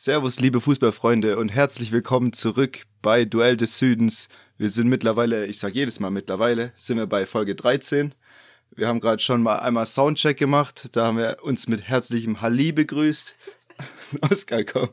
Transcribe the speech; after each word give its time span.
Servus, 0.00 0.38
liebe 0.38 0.60
Fußballfreunde 0.60 1.38
und 1.38 1.48
herzlich 1.48 1.90
willkommen 1.90 2.32
zurück 2.32 2.84
bei 3.02 3.24
Duell 3.24 3.56
des 3.56 3.78
Südens. 3.78 4.28
Wir 4.56 4.68
sind 4.68 4.86
mittlerweile, 4.86 5.46
ich 5.46 5.58
sage 5.58 5.74
jedes 5.74 5.98
Mal 5.98 6.10
mittlerweile, 6.10 6.70
sind 6.76 6.98
wir 6.98 7.08
bei 7.08 7.26
Folge 7.26 7.56
13. 7.56 8.14
Wir 8.76 8.86
haben 8.86 9.00
gerade 9.00 9.20
schon 9.20 9.42
mal 9.42 9.56
einmal 9.56 9.86
Soundcheck 9.86 10.36
gemacht. 10.36 10.90
Da 10.92 11.06
haben 11.06 11.18
wir 11.18 11.38
uns 11.42 11.66
mit 11.66 11.82
herzlichem 11.82 12.40
Halli 12.40 12.70
begrüßt. 12.70 13.34
Oskar, 14.30 14.62
komm. 14.62 14.90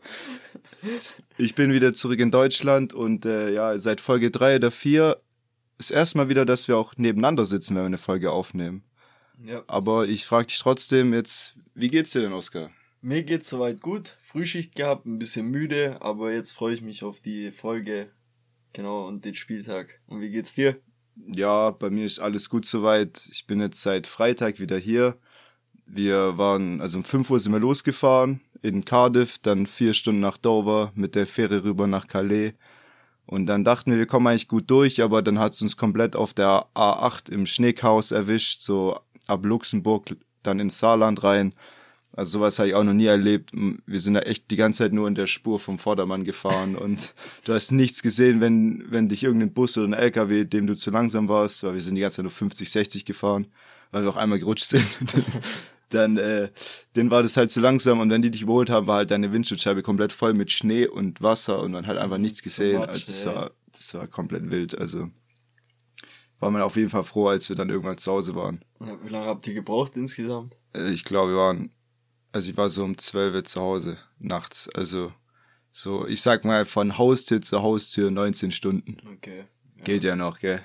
Ich 1.37 1.53
bin 1.53 1.72
wieder 1.72 1.94
zurück 1.94 2.19
in 2.19 2.31
Deutschland 2.31 2.92
und 2.92 3.28
äh, 3.28 3.53
ja, 3.53 3.78
seit 3.78 4.01
Folge 4.01 4.31
3 4.31 4.56
oder 4.56 4.72
4 4.72 5.22
ist 5.78 5.92
erstmal 5.92 6.29
wieder, 6.29 6.47
dass 6.47 6.67
wir 6.67 6.78
auch 6.78 6.96
nebeneinander 6.97 7.46
sitzen, 7.46 7.76
wenn 7.76 7.83
wir 7.83 7.87
eine 7.87 7.97
Folge 7.99 8.31
aufnehmen. 8.31 8.83
Ja. 9.46 9.62
Aber 9.67 10.08
ich 10.08 10.26
frage 10.26 10.47
dich 10.47 10.58
trotzdem 10.58 11.13
jetzt, 11.13 11.53
wie 11.76 11.90
geht's 11.90 12.10
dir 12.10 12.22
denn, 12.22 12.33
Oskar? 12.33 12.72
Mir 13.01 13.23
geht's 13.23 13.49
soweit 13.49 13.81
gut. 13.81 14.17
Frühschicht 14.23 14.75
gehabt, 14.75 15.05
ein 15.05 15.19
bisschen 15.19 15.49
müde, 15.49 16.02
aber 16.02 16.34
jetzt 16.34 16.52
freue 16.52 16.73
ich 16.73 16.81
mich 16.81 17.03
auf 17.03 17.20
die 17.20 17.52
Folge. 17.52 18.12
Genau, 18.73 19.08
und 19.08 19.23
den 19.26 19.36
Spieltag. 19.36 20.02
Und 20.08 20.22
wie 20.22 20.30
geht's 20.30 20.53
dir? 20.53 20.80
Ja, 21.27 21.72
bei 21.72 21.89
mir 21.89 22.05
ist 22.05 22.20
alles 22.20 22.50
gut 22.50 22.66
soweit. 22.66 23.27
Ich 23.31 23.48
bin 23.48 23.62
jetzt 23.62 23.81
seit 23.81 24.08
Freitag 24.08 24.59
wieder 24.59 24.77
hier. 24.77 25.17
Wir 25.86 26.38
waren, 26.38 26.81
also 26.81 26.98
um 26.98 27.03
5 27.03 27.30
Uhr 27.30 27.39
sind 27.39 27.53
wir 27.53 27.59
losgefahren 27.59 28.41
in 28.66 28.84
Cardiff, 28.84 29.38
dann 29.38 29.67
vier 29.67 29.94
Stunden 29.94 30.22
nach 30.22 30.38
Dover, 30.38 30.91
mit 30.95 31.14
der 31.16 31.27
Fähre 31.27 31.64
rüber 31.64 31.88
nach 31.88 32.08
Calais. 32.08 32.53
Und 33.27 33.45
dann 33.45 33.64
dachten 33.64 33.91
wir, 33.91 33.98
wir 33.98 34.08
kommen 34.08 34.27
eigentlich 34.27 34.48
gut 34.48 34.70
durch, 34.70 35.02
aber 35.02 35.22
dann 35.22 35.39
hat 35.39 35.53
es 35.53 35.62
uns 35.62 35.77
komplett 35.77 36.16
auf 36.16 36.34
der 36.34 36.66
A8 36.75 37.31
im 37.31 37.45
Schneechaos 37.45 38.12
erwischt, 38.12 38.62
so 38.62 39.00
ab 39.27 39.45
Luxemburg, 39.45 40.16
dann 40.44 40.59
ins 40.59 40.80
Saarland 40.80 41.23
rein. 41.23 41.53
Also 42.16 42.40
sowas 42.40 42.58
habe 42.60 42.70
ich 42.70 42.76
auch 42.76 42.84
noch 42.84 42.94
nie 42.94 43.08
erlebt. 43.08 43.52
Wir 43.54 44.00
sind 44.00 44.14
da 44.14 44.22
echt 44.22 44.50
die 44.50 44.56
ganze 44.56 44.80
Zeit 44.80 44.94
nur 44.94 45.08
in 45.08 45.16
der 45.16 45.28
Spur 45.28 45.60
vom 45.60 45.78
Vordermann 45.78 46.23
gefahren 46.23 46.76
und 46.78 47.14
du 47.44 47.54
hast 47.54 47.72
nichts 47.72 48.02
gesehen, 48.02 48.40
wenn, 48.40 48.86
wenn 48.89 49.09
dich 49.09 49.23
irgendein 49.23 49.53
Bus 49.53 49.78
oder 49.78 49.88
ein 49.88 49.94
LKW, 49.94 50.45
dem 50.45 50.66
du 50.66 50.76
zu 50.76 50.92
langsam 50.92 51.28
warst, 51.28 51.64
weil 51.64 51.73
wir 51.73 51.81
sind 51.81 51.95
die 51.95 52.02
ganze 52.02 52.17
Zeit 52.17 52.23
nur 52.23 52.31
50, 52.31 52.72
60 52.72 53.06
gefahren, 53.06 53.48
weil 53.92 54.04
wir 54.04 54.09
auch 54.09 54.16
einmal 54.16 54.39
gerutscht 54.39 54.66
sind. 54.66 54.86
dann 55.89 56.17
äh, 56.17 56.50
denen 56.95 57.12
war 57.12 57.22
das 57.22 57.38
halt 57.38 57.52
zu 57.52 57.59
langsam 57.59 58.00
und 58.00 58.09
wenn 58.09 58.22
die 58.22 58.32
dich 58.32 58.42
überholt 58.42 58.70
haben, 58.70 58.88
war 58.88 58.98
halt 58.98 59.11
deine 59.11 59.32
Windschutzscheibe 59.32 59.84
komplett 59.84 60.14
voll 60.14 60.34
mit 60.34 60.52
Schnee 60.52 60.88
und 60.88 61.22
Wasser 61.22 61.61
und 61.61 61.73
man 61.73 61.86
hat 61.86 61.98
einfach 61.98 62.17
nichts 62.17 62.42
gesehen. 62.42 62.73
So 62.73 62.80
much, 62.80 62.89
also 62.89 63.06
das 63.06 63.26
war 63.26 63.52
das 63.72 63.94
war 63.94 64.08
komplett 64.08 64.50
wild. 64.50 64.78
Also 64.78 65.09
war 66.39 66.52
man 66.52 66.61
auf 66.61 66.76
jeden 66.76 66.89
Fall 66.89 67.04
froh, 67.04 67.28
als 67.28 67.50
wir 67.50 67.56
dann 67.56 67.70
irgendwann 67.70 67.98
zu 67.98 68.11
Hause 68.11 68.36
waren. 68.36 68.64
Wie 69.04 69.09
lange 69.09 69.28
habt 69.28 69.48
ihr 69.48 69.54
gebraucht 69.54 69.95
insgesamt? 69.95 70.56
Äh, 70.73 70.92
ich 70.92 71.04
glaube, 71.04 71.34
wir 71.34 71.38
waren 71.38 71.72
also 72.36 72.50
ich 72.50 72.58
war 72.58 72.67
so 72.67 72.83
um 72.83 72.97
12 72.97 73.33
Uhr 73.33 73.44
zu 73.45 73.61
Hause 73.61 73.97
nachts. 74.19 74.67
Also 74.75 75.14
so, 75.72 76.05
ich 76.05 76.22
sag 76.22 76.44
mal 76.44 76.66
von 76.66 76.97
Haustür 76.97 77.42
zu 77.42 77.61
Haustür 77.61 78.11
19 78.11 78.52
Stunden. 78.52 78.97
Okay. 79.16 79.45
Ja. 79.77 79.83
Geht 79.86 80.03
ja 80.03 80.17
noch, 80.17 80.42
gell? 80.42 80.61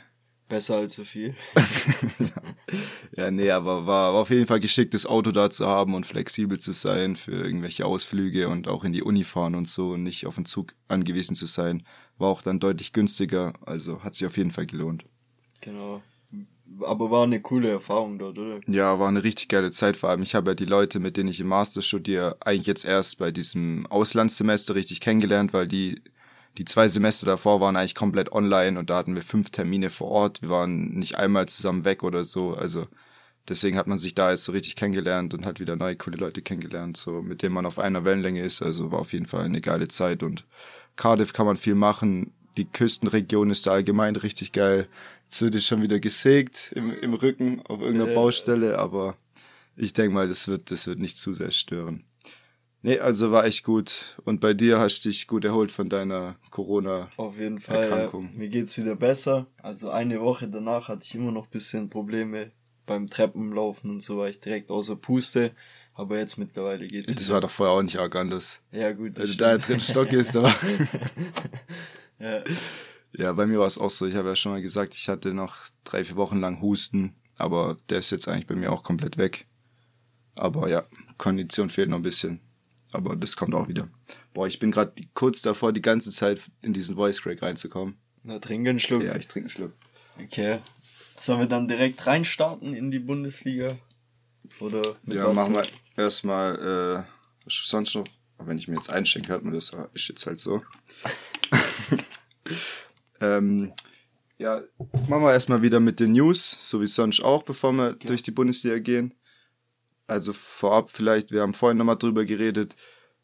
Besser 0.48 0.78
als 0.78 0.94
so 0.94 1.04
viel. 1.04 1.36
ja, 3.16 3.30
nee, 3.30 3.52
aber 3.52 3.86
war, 3.86 4.12
war 4.12 4.20
auf 4.20 4.30
jeden 4.30 4.48
Fall 4.48 4.58
geschickt, 4.58 4.94
das 4.94 5.06
Auto 5.06 5.30
da 5.30 5.48
zu 5.48 5.64
haben 5.64 5.94
und 5.94 6.06
flexibel 6.06 6.58
zu 6.58 6.72
sein 6.72 7.14
für 7.14 7.44
irgendwelche 7.44 7.86
Ausflüge 7.86 8.48
und 8.48 8.66
auch 8.66 8.82
in 8.82 8.92
die 8.92 9.04
Uni 9.04 9.22
fahren 9.22 9.54
und 9.54 9.68
so 9.68 9.90
und 9.90 10.02
nicht 10.02 10.26
auf 10.26 10.34
den 10.34 10.46
Zug 10.46 10.74
angewiesen 10.88 11.36
zu 11.36 11.46
sein. 11.46 11.84
War 12.18 12.30
auch 12.30 12.42
dann 12.42 12.58
deutlich 12.58 12.92
günstiger, 12.92 13.52
also 13.64 14.02
hat 14.02 14.16
sich 14.16 14.26
auf 14.26 14.36
jeden 14.36 14.50
Fall 14.50 14.66
gelohnt. 14.66 15.04
Genau 15.60 16.02
aber 16.84 17.10
war 17.10 17.24
eine 17.24 17.40
coole 17.40 17.70
Erfahrung 17.70 18.18
dort, 18.18 18.38
oder? 18.38 18.60
Ja, 18.66 18.98
war 18.98 19.08
eine 19.08 19.24
richtig 19.24 19.48
geile 19.48 19.70
Zeit 19.70 19.96
vor 19.96 20.10
allem. 20.10 20.22
Ich 20.22 20.34
habe 20.34 20.50
ja 20.50 20.54
die 20.54 20.64
Leute, 20.64 21.00
mit 21.00 21.16
denen 21.16 21.28
ich 21.28 21.40
im 21.40 21.48
Master 21.48 21.82
studiere, 21.82 22.36
eigentlich 22.40 22.66
jetzt 22.66 22.84
erst 22.84 23.18
bei 23.18 23.30
diesem 23.30 23.86
Auslandssemester 23.86 24.74
richtig 24.74 25.00
kennengelernt, 25.00 25.52
weil 25.52 25.66
die 25.66 26.02
die 26.58 26.64
zwei 26.64 26.88
Semester 26.88 27.26
davor 27.26 27.60
waren 27.60 27.76
eigentlich 27.76 27.94
komplett 27.94 28.32
online 28.32 28.78
und 28.78 28.90
da 28.90 28.96
hatten 28.96 29.14
wir 29.14 29.22
fünf 29.22 29.50
Termine 29.50 29.90
vor 29.90 30.08
Ort. 30.08 30.42
Wir 30.42 30.50
waren 30.50 30.90
nicht 30.98 31.16
einmal 31.16 31.46
zusammen 31.46 31.84
weg 31.84 32.02
oder 32.02 32.24
so. 32.24 32.54
Also 32.54 32.86
deswegen 33.48 33.76
hat 33.76 33.86
man 33.86 33.98
sich 33.98 34.14
da 34.14 34.30
jetzt 34.30 34.44
so 34.44 34.52
richtig 34.52 34.76
kennengelernt 34.76 35.32
und 35.32 35.46
hat 35.46 35.60
wieder 35.60 35.76
neue 35.76 35.96
coole 35.96 36.16
Leute 36.16 36.42
kennengelernt, 36.42 36.96
so 36.96 37.22
mit 37.22 37.42
denen 37.42 37.54
man 37.54 37.66
auf 37.66 37.78
einer 37.78 38.04
Wellenlänge 38.04 38.42
ist. 38.42 38.62
Also 38.62 38.90
war 38.90 39.00
auf 39.00 39.12
jeden 39.12 39.26
Fall 39.26 39.44
eine 39.44 39.60
geile 39.60 39.88
Zeit 39.88 40.22
und 40.22 40.44
Cardiff 40.96 41.32
kann 41.32 41.46
man 41.46 41.56
viel 41.56 41.76
machen. 41.76 42.32
Die 42.56 42.64
Küstenregion 42.66 43.50
ist 43.50 43.66
da 43.66 43.72
allgemein 43.72 44.16
richtig 44.16 44.52
geil. 44.52 44.88
Jetzt 45.30 45.42
wird 45.42 45.54
es 45.54 45.64
schon 45.64 45.80
wieder 45.80 46.00
gesägt 46.00 46.72
im, 46.74 46.92
im 46.92 47.14
Rücken 47.14 47.62
auf 47.66 47.80
irgendeiner 47.80 48.10
äh, 48.10 48.14
Baustelle, 48.16 48.76
aber 48.80 49.16
ich 49.76 49.92
denke 49.92 50.12
mal, 50.12 50.26
das 50.26 50.48
wird, 50.48 50.72
das 50.72 50.88
wird 50.88 50.98
nicht 50.98 51.16
zu 51.16 51.32
sehr 51.34 51.52
stören. 51.52 52.02
Nee, 52.82 52.98
also 52.98 53.30
war 53.30 53.44
echt 53.44 53.62
gut. 53.62 54.16
Und 54.24 54.40
bei 54.40 54.54
dir 54.54 54.80
hast 54.80 55.04
du 55.04 55.08
dich 55.08 55.28
gut 55.28 55.44
erholt 55.44 55.70
von 55.70 55.88
deiner 55.88 56.34
Corona-Erkrankung. 56.50 57.24
Auf 57.24 57.38
jeden 57.38 57.60
Fall. 57.60 58.10
Ja. 58.12 58.20
Mir 58.36 58.48
geht's 58.48 58.76
wieder 58.76 58.96
besser. 58.96 59.46
Also 59.62 59.90
eine 59.90 60.20
Woche 60.20 60.48
danach 60.48 60.88
hatte 60.88 61.04
ich 61.04 61.14
immer 61.14 61.30
noch 61.30 61.46
bisschen 61.46 61.90
Probleme 61.90 62.50
beim 62.84 63.08
Treppenlaufen 63.08 63.88
und 63.88 64.00
so 64.02 64.18
war 64.18 64.28
ich 64.28 64.40
direkt 64.40 64.68
außer 64.68 64.96
Puste. 64.96 65.52
Aber 65.94 66.18
jetzt 66.18 66.38
mittlerweile 66.38 66.88
geht's. 66.88 67.14
Das 67.14 67.26
wieder. 67.26 67.34
war 67.34 67.40
doch 67.42 67.50
vorher 67.50 67.76
auch 67.76 67.82
nicht 67.82 68.00
arg 68.00 68.16
anders. 68.16 68.64
Ja, 68.72 68.90
gut. 68.90 69.16
Du 69.16 69.36
da 69.36 69.58
drin 69.58 69.80
Stock 69.80 70.12
ist, 70.12 70.34
da. 70.34 70.52
ja. 72.18 72.42
Ja, 73.12 73.32
bei 73.32 73.46
mir 73.46 73.58
war 73.58 73.66
es 73.66 73.78
auch 73.78 73.90
so. 73.90 74.06
Ich 74.06 74.14
habe 74.14 74.28
ja 74.28 74.36
schon 74.36 74.52
mal 74.52 74.62
gesagt, 74.62 74.94
ich 74.94 75.08
hatte 75.08 75.34
noch 75.34 75.56
drei, 75.84 76.04
vier 76.04 76.16
Wochen 76.16 76.38
lang 76.38 76.60
Husten, 76.60 77.16
aber 77.36 77.76
der 77.88 77.98
ist 77.98 78.10
jetzt 78.10 78.28
eigentlich 78.28 78.46
bei 78.46 78.54
mir 78.54 78.72
auch 78.72 78.82
komplett 78.82 79.18
weg. 79.18 79.46
Aber 80.34 80.68
ja, 80.68 80.84
Kondition 81.18 81.70
fehlt 81.70 81.88
noch 81.88 81.98
ein 81.98 82.02
bisschen. 82.02 82.40
Aber 82.92 83.16
das 83.16 83.36
kommt 83.36 83.54
auch 83.54 83.68
wieder. 83.68 83.88
Boah, 84.34 84.46
ich 84.46 84.58
bin 84.58 84.70
gerade 84.70 84.92
kurz 85.14 85.42
davor, 85.42 85.72
die 85.72 85.82
ganze 85.82 86.10
Zeit 86.10 86.40
in 86.62 86.72
diesen 86.72 86.96
Voice 86.96 87.22
Crack 87.22 87.42
reinzukommen. 87.42 87.96
Na, 88.22 88.38
trinke 88.38 88.70
einen 88.70 88.78
Schluck. 88.78 89.02
Ja, 89.02 89.16
ich 89.16 89.28
trinke 89.28 89.46
einen 89.46 89.50
Schluck. 89.50 89.72
Okay. 90.18 90.60
Sollen 91.16 91.40
wir 91.40 91.46
dann 91.46 91.68
direkt 91.68 92.06
reinstarten 92.06 92.74
in 92.74 92.90
die 92.90 92.98
Bundesliga? 92.98 93.68
Oder 94.60 94.96
mit 95.04 95.16
Ja, 95.16 95.26
was 95.26 95.36
machen 95.36 95.54
wir 95.54 95.62
erstmal, 95.96 97.06
äh, 97.06 97.48
sonst 97.48 97.94
noch, 97.94 98.06
wenn 98.38 98.58
ich 98.58 98.68
mir 98.68 98.74
jetzt 98.74 98.90
einschenke, 98.90 99.28
hört 99.28 99.44
man 99.44 99.54
das, 99.54 99.72
ist 99.94 100.08
jetzt 100.08 100.26
halt 100.26 100.40
so. 100.40 100.62
Ähm, 103.20 103.72
ja, 104.38 104.62
machen 105.08 105.22
wir 105.22 105.32
erstmal 105.32 105.62
wieder 105.62 105.80
mit 105.80 106.00
den 106.00 106.12
News, 106.12 106.56
so 106.58 106.80
wie 106.80 106.86
sonst 106.86 107.22
auch, 107.22 107.42
bevor 107.42 107.72
wir 107.72 107.88
ja. 107.88 107.94
durch 108.06 108.22
die 108.22 108.30
Bundesliga 108.30 108.78
gehen. 108.78 109.14
Also 110.06 110.32
vorab 110.32 110.90
vielleicht, 110.90 111.30
wir 111.30 111.42
haben 111.42 111.54
vorhin 111.54 111.76
nochmal 111.78 111.98
drüber 111.98 112.24
geredet. 112.24 112.74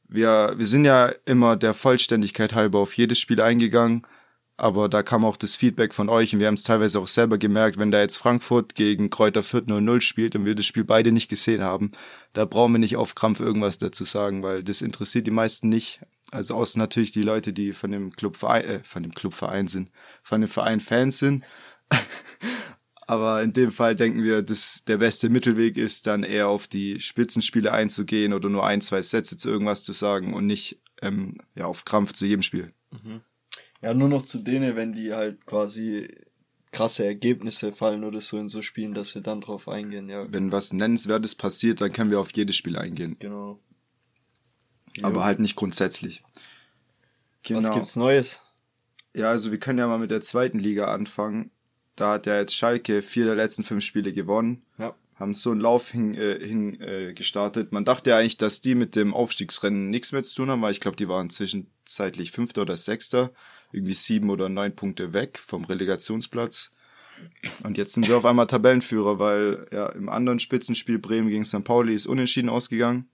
Wir, 0.06 0.54
wir 0.56 0.66
sind 0.66 0.84
ja 0.84 1.06
immer 1.24 1.56
der 1.56 1.74
Vollständigkeit 1.74 2.54
halber 2.54 2.78
auf 2.78 2.92
jedes 2.96 3.18
Spiel 3.18 3.40
eingegangen, 3.40 4.06
aber 4.58 4.88
da 4.88 5.02
kam 5.02 5.24
auch 5.24 5.36
das 5.36 5.56
Feedback 5.56 5.92
von 5.94 6.08
euch 6.08 6.32
und 6.32 6.40
wir 6.40 6.46
haben 6.46 6.54
es 6.54 6.62
teilweise 6.62 7.00
auch 7.00 7.08
selber 7.08 7.38
gemerkt, 7.38 7.78
wenn 7.78 7.90
da 7.90 8.00
jetzt 8.00 8.16
Frankfurt 8.16 8.74
gegen 8.74 9.10
Kräuter 9.10 9.42
Fürth 9.42 9.68
0-0 9.68 10.00
spielt 10.00 10.36
und 10.36 10.44
wir 10.44 10.54
das 10.54 10.66
Spiel 10.66 10.84
beide 10.84 11.12
nicht 11.12 11.28
gesehen 11.28 11.62
haben, 11.62 11.92
da 12.34 12.44
brauchen 12.44 12.72
wir 12.72 12.78
nicht 12.78 12.96
auf 12.96 13.14
Krampf 13.14 13.40
irgendwas 13.40 13.78
dazu 13.78 14.04
sagen, 14.04 14.42
weil 14.42 14.62
das 14.62 14.80
interessiert 14.80 15.26
die 15.26 15.32
meisten 15.32 15.68
nicht. 15.68 16.00
Also 16.30 16.54
außer 16.54 16.78
natürlich 16.78 17.12
die 17.12 17.22
Leute, 17.22 17.52
die 17.52 17.72
von 17.72 17.92
dem 17.92 18.10
Clubverein, 18.12 18.64
äh, 18.64 18.80
von 18.82 19.02
dem 19.02 19.14
Clubverein 19.14 19.68
sind, 19.68 19.90
von 20.22 20.40
dem 20.40 20.48
Verein 20.48 20.80
Fans 20.80 21.18
sind. 21.18 21.44
Aber 23.06 23.42
in 23.42 23.52
dem 23.52 23.70
Fall 23.70 23.94
denken 23.94 24.24
wir, 24.24 24.42
dass 24.42 24.82
der 24.84 24.96
beste 24.96 25.28
Mittelweg 25.28 25.76
ist, 25.76 26.08
dann 26.08 26.24
eher 26.24 26.48
auf 26.48 26.66
die 26.66 26.98
Spitzenspiele 26.98 27.72
einzugehen 27.72 28.32
oder 28.32 28.48
nur 28.48 28.66
ein, 28.66 28.80
zwei 28.80 29.00
Sätze 29.02 29.36
zu 29.36 29.48
irgendwas 29.48 29.84
zu 29.84 29.92
sagen 29.92 30.34
und 30.34 30.46
nicht 30.46 30.82
ähm, 31.02 31.38
ja, 31.54 31.66
auf 31.66 31.84
Krampf 31.84 32.14
zu 32.14 32.26
jedem 32.26 32.42
Spiel. 32.42 32.72
Mhm. 32.90 33.20
Ja, 33.80 33.94
nur 33.94 34.08
noch 34.08 34.24
zu 34.24 34.38
denen, 34.38 34.74
wenn 34.74 34.92
die 34.92 35.12
halt 35.12 35.46
quasi 35.46 36.08
krasse 36.72 37.04
Ergebnisse 37.04 37.70
fallen 37.70 38.02
oder 38.02 38.20
so 38.20 38.38
in 38.38 38.48
so 38.48 38.60
Spielen, 38.60 38.92
dass 38.92 39.14
wir 39.14 39.22
dann 39.22 39.40
drauf 39.40 39.68
eingehen, 39.68 40.08
ja. 40.08 40.26
Wenn 40.32 40.50
was 40.50 40.72
Nennenswertes 40.72 41.36
passiert, 41.36 41.80
dann 41.80 41.92
können 41.92 42.10
wir 42.10 42.18
auf 42.18 42.32
jedes 42.34 42.56
Spiel 42.56 42.76
eingehen. 42.76 43.16
Genau 43.20 43.60
aber 45.02 45.24
halt 45.24 45.38
nicht 45.38 45.56
grundsätzlich. 45.56 46.22
Genau. 47.42 47.60
Was 47.60 47.72
gibt's 47.72 47.96
Neues? 47.96 48.40
Ja, 49.14 49.30
also 49.30 49.50
wir 49.50 49.58
können 49.58 49.78
ja 49.78 49.86
mal 49.86 49.98
mit 49.98 50.10
der 50.10 50.20
zweiten 50.20 50.58
Liga 50.58 50.86
anfangen. 50.86 51.50
Da 51.94 52.12
hat 52.12 52.26
ja 52.26 52.36
jetzt 52.36 52.54
Schalke 52.54 53.02
vier 53.02 53.24
der 53.24 53.34
letzten 53.34 53.62
fünf 53.62 53.82
Spiele 53.82 54.12
gewonnen. 54.12 54.62
Ja. 54.78 54.94
Haben 55.14 55.32
so 55.32 55.50
einen 55.50 55.60
Lauf 55.60 55.90
hin, 55.90 56.14
äh, 56.14 56.38
hin 56.44 56.78
äh, 56.80 57.14
gestartet. 57.14 57.72
Man 57.72 57.86
dachte 57.86 58.10
ja 58.10 58.18
eigentlich, 58.18 58.36
dass 58.36 58.60
die 58.60 58.74
mit 58.74 58.94
dem 58.94 59.14
Aufstiegsrennen 59.14 59.88
nichts 59.88 60.12
mehr 60.12 60.22
zu 60.22 60.34
tun 60.34 60.50
haben, 60.50 60.60
weil 60.60 60.72
ich 60.72 60.80
glaube, 60.80 60.98
die 60.98 61.08
waren 61.08 61.30
zwischenzeitlich 61.30 62.32
Fünfter 62.32 62.62
oder 62.62 62.76
Sechster. 62.76 63.30
Irgendwie 63.72 63.94
sieben 63.94 64.28
oder 64.28 64.50
neun 64.50 64.76
Punkte 64.76 65.14
weg 65.14 65.38
vom 65.38 65.64
Relegationsplatz. 65.64 66.70
Und 67.62 67.78
jetzt 67.78 67.94
sind 67.94 68.04
sie 68.04 68.12
auf 68.12 68.26
einmal 68.26 68.46
Tabellenführer, 68.46 69.18
weil 69.18 69.66
ja 69.72 69.86
im 69.88 70.10
anderen 70.10 70.38
Spitzenspiel 70.38 70.98
Bremen 70.98 71.28
gegen 71.28 71.46
St. 71.46 71.64
Pauli 71.64 71.94
ist 71.94 72.06
unentschieden 72.06 72.50
ausgegangen. 72.50 73.08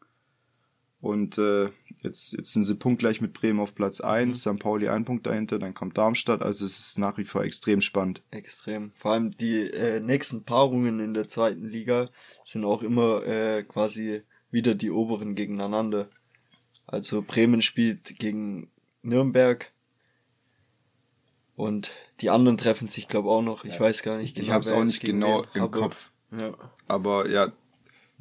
Und 1.03 1.37
äh, 1.37 1.69
jetzt, 2.01 2.33
jetzt 2.33 2.53
sind 2.53 2.63
sie 2.63 2.77
punktgleich 2.77 3.21
mit 3.21 3.33
Bremen 3.33 3.59
auf 3.59 3.75
Platz 3.75 4.01
1, 4.01 4.47
mhm. 4.47 4.55
St. 4.55 4.63
Pauli 4.63 4.89
ein 4.89 5.05
Punkt 5.05 5.27
dahinter, 5.27 5.59
dann 5.59 5.75
kommt 5.75 5.99
Darmstadt, 5.99 6.43
also 6.43 6.65
es 6.65 6.79
ist 6.79 6.97
nach 6.97 7.19
wie 7.19 7.25
vor 7.25 7.43
extrem 7.43 7.81
spannend. 7.81 8.23
Extrem. 8.31 8.93
Vor 8.93 9.11
allem 9.11 9.33
die 9.33 9.69
äh, 9.69 9.99
nächsten 9.99 10.45
Paarungen 10.45 11.01
in 11.01 11.13
der 11.13 11.27
zweiten 11.27 11.69
Liga 11.69 12.09
sind 12.45 12.65
auch 12.65 12.85
immer 12.85 13.27
äh, 13.27 13.65
quasi 13.65 14.23
wieder 14.53 14.77
die 14.77 14.93
oberen 14.93 15.35
gegeneinander. 15.35 16.09
Also 16.87 17.21
Bremen 17.21 17.63
spielt 17.63 18.17
gegen 18.21 18.71
Nürnberg. 19.03 19.73
Und 21.57 21.91
die 22.21 22.31
anderen 22.31 22.59
treffen 22.59 22.87
sich, 22.87 23.09
glaube 23.09 23.29
auch 23.29 23.43
noch. 23.43 23.65
Ich 23.65 23.75
ja. 23.75 23.81
weiß 23.81 24.05
gar 24.05 24.19
nicht 24.19 24.37
genau. 24.37 24.47
Ich 24.47 24.53
habe 24.53 24.65
es 24.65 24.71
auch 24.71 24.85
nicht 24.85 25.01
genau 25.01 25.45
im 25.55 25.69
Kopf. 25.73 26.13
Ja. 26.31 26.55
Aber 26.87 27.29
ja, 27.29 27.53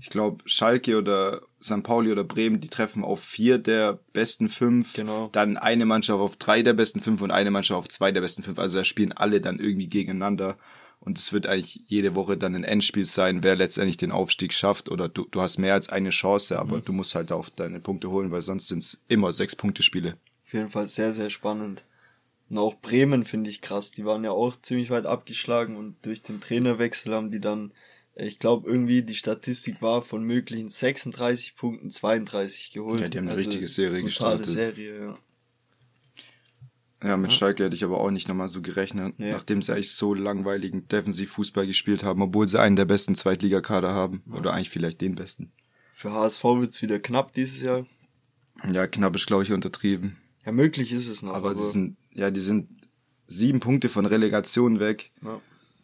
ich 0.02 0.10
glaube, 0.10 0.44
Schalke 0.46 0.98
oder 0.98 1.42
St. 1.62 1.84
Pauli 1.84 2.12
oder 2.12 2.24
Bremen, 2.24 2.60
die 2.60 2.70
treffen 2.70 3.04
auf 3.04 3.24
vier 3.24 3.60
der 3.60 4.00
besten 4.14 4.50
fünf. 4.50 4.94
Genau. 4.94 5.30
Dann 5.32 5.58
eine 5.58 5.86
Mannschaft 5.86 6.20
auf 6.20 6.38
drei 6.38 6.64
der 6.64 6.74
besten 6.74 7.02
fünf 7.02 7.22
und 7.22 7.30
eine 7.30 7.52
Mannschaft 7.52 7.78
auf 7.78 7.88
zwei 7.88 8.12
der 8.12 8.22
besten 8.22 8.42
fünf. 8.42 8.58
Also 8.58 8.80
da 8.80 8.84
spielen 8.84 9.12
alle 9.12 9.42
dann 9.42 9.60
irgendwie 9.60 9.88
gegeneinander. 9.88 10.58
Und 11.00 11.18
es 11.18 11.34
wird 11.34 11.48
eigentlich 11.48 11.82
jede 11.86 12.16
Woche 12.16 12.38
dann 12.38 12.56
ein 12.56 12.64
Endspiel 12.64 13.06
sein, 13.06 13.44
wer 13.44 13.56
letztendlich 13.56 13.98
den 13.98 14.12
Aufstieg 14.12 14.54
schafft. 14.54 14.90
Oder 14.90 15.08
du, 15.08 15.28
du 15.30 15.42
hast 15.42 15.60
mehr 15.60 15.76
als 15.76 15.90
eine 15.90 16.10
Chance, 16.10 16.60
aber 16.60 16.78
mhm. 16.78 16.86
du 16.86 16.94
musst 16.94 17.16
halt 17.16 17.32
auch 17.32 17.50
deine 17.50 17.80
Punkte 17.80 18.10
holen, 18.10 18.32
weil 18.32 18.42
sonst 18.42 18.68
sind 18.68 18.80
es 18.80 19.02
immer 19.08 19.32
sechs 19.34 19.56
Punkte 19.56 19.84
Spiele. 19.84 20.18
Auf 20.46 20.54
jeden 20.54 20.70
Fall 20.70 20.88
sehr, 20.88 21.14
sehr 21.14 21.30
spannend. 21.30 21.84
Und 22.50 22.58
auch 22.58 22.76
Bremen 22.76 23.24
finde 23.24 23.50
ich 23.50 23.62
krass. 23.62 23.92
Die 23.92 24.06
waren 24.06 24.24
ja 24.24 24.32
auch 24.32 24.56
ziemlich 24.56 24.90
weit 24.90 25.06
abgeschlagen 25.06 25.76
und 25.76 25.96
durch 26.02 26.22
den 26.22 26.42
Trainerwechsel 26.42 27.14
haben 27.14 27.32
die 27.32 27.40
dann, 27.40 27.72
ich 28.28 28.40
glaube, 28.40 28.70
irgendwie 28.70 29.02
die 29.02 29.16
Statistik 29.16 29.82
war 29.82 30.02
von 30.02 30.24
möglichen 30.24 30.70
36 30.70 31.56
Punkten 31.56 31.90
32 31.90 32.72
geholt. 32.72 33.02
Ja, 33.02 33.10
die 33.10 33.18
haben 33.18 33.26
eine 33.26 33.32
also 33.32 33.44
richtige 33.44 33.68
Serie 33.68 34.04
gestartet. 34.04 34.50
Serie, 34.50 35.00
ja. 35.00 35.18
Ja, 37.04 37.18
mit 37.18 37.32
ja. 37.32 37.38
Schalke 37.38 37.64
hätte 37.64 37.76
ich 37.76 37.84
aber 37.84 38.00
auch 38.00 38.12
nicht 38.12 38.28
nochmal 38.28 38.48
so 38.48 38.62
gerechnet, 38.62 39.16
ja. 39.18 39.32
nachdem 39.32 39.64
sie 39.64 39.74
eigentlich 39.74 39.92
so 39.92 40.14
langweiligen 40.14 40.88
Defensivfußball 40.88 41.66
gespielt 41.66 42.04
haben, 42.04 42.22
obwohl 42.22 42.48
sie 42.48 42.60
einen 42.60 42.76
der 42.76 42.86
besten 42.86 43.16
Zweitligakader 43.16 43.90
haben. 43.92 44.22
Ja. 44.28 44.38
Oder 44.38 44.54
eigentlich 44.54 44.70
vielleicht 44.70 45.02
den 45.02 45.16
besten. 45.16 45.52
Für 45.96 46.12
HSV 46.12 46.44
wird's 46.44 46.82
wieder 46.84 47.00
knapp 47.00 47.34
dieses 47.34 47.62
Jahr. 47.62 47.88
Ja, 48.72 48.86
knapp 48.86 49.16
ist, 49.16 49.26
glaube 49.26 49.44
ich, 49.44 49.52
untertrieben. 49.52 50.18
Ja, 50.46 50.52
möglich 50.52 50.92
ist 50.92 51.08
es 51.08 51.24
noch. 51.24 51.34
Aber, 51.34 51.52
aber 51.52 51.60
sie 51.60 51.72
sind, 51.72 51.98
ja, 52.14 52.30
die 52.30 52.40
sind 52.40 52.70
sieben 53.26 53.60
Punkte 53.60 53.90
von 53.90 54.06
Relegation 54.06 54.80
weg. 54.80 55.12
Ja. 55.24 55.42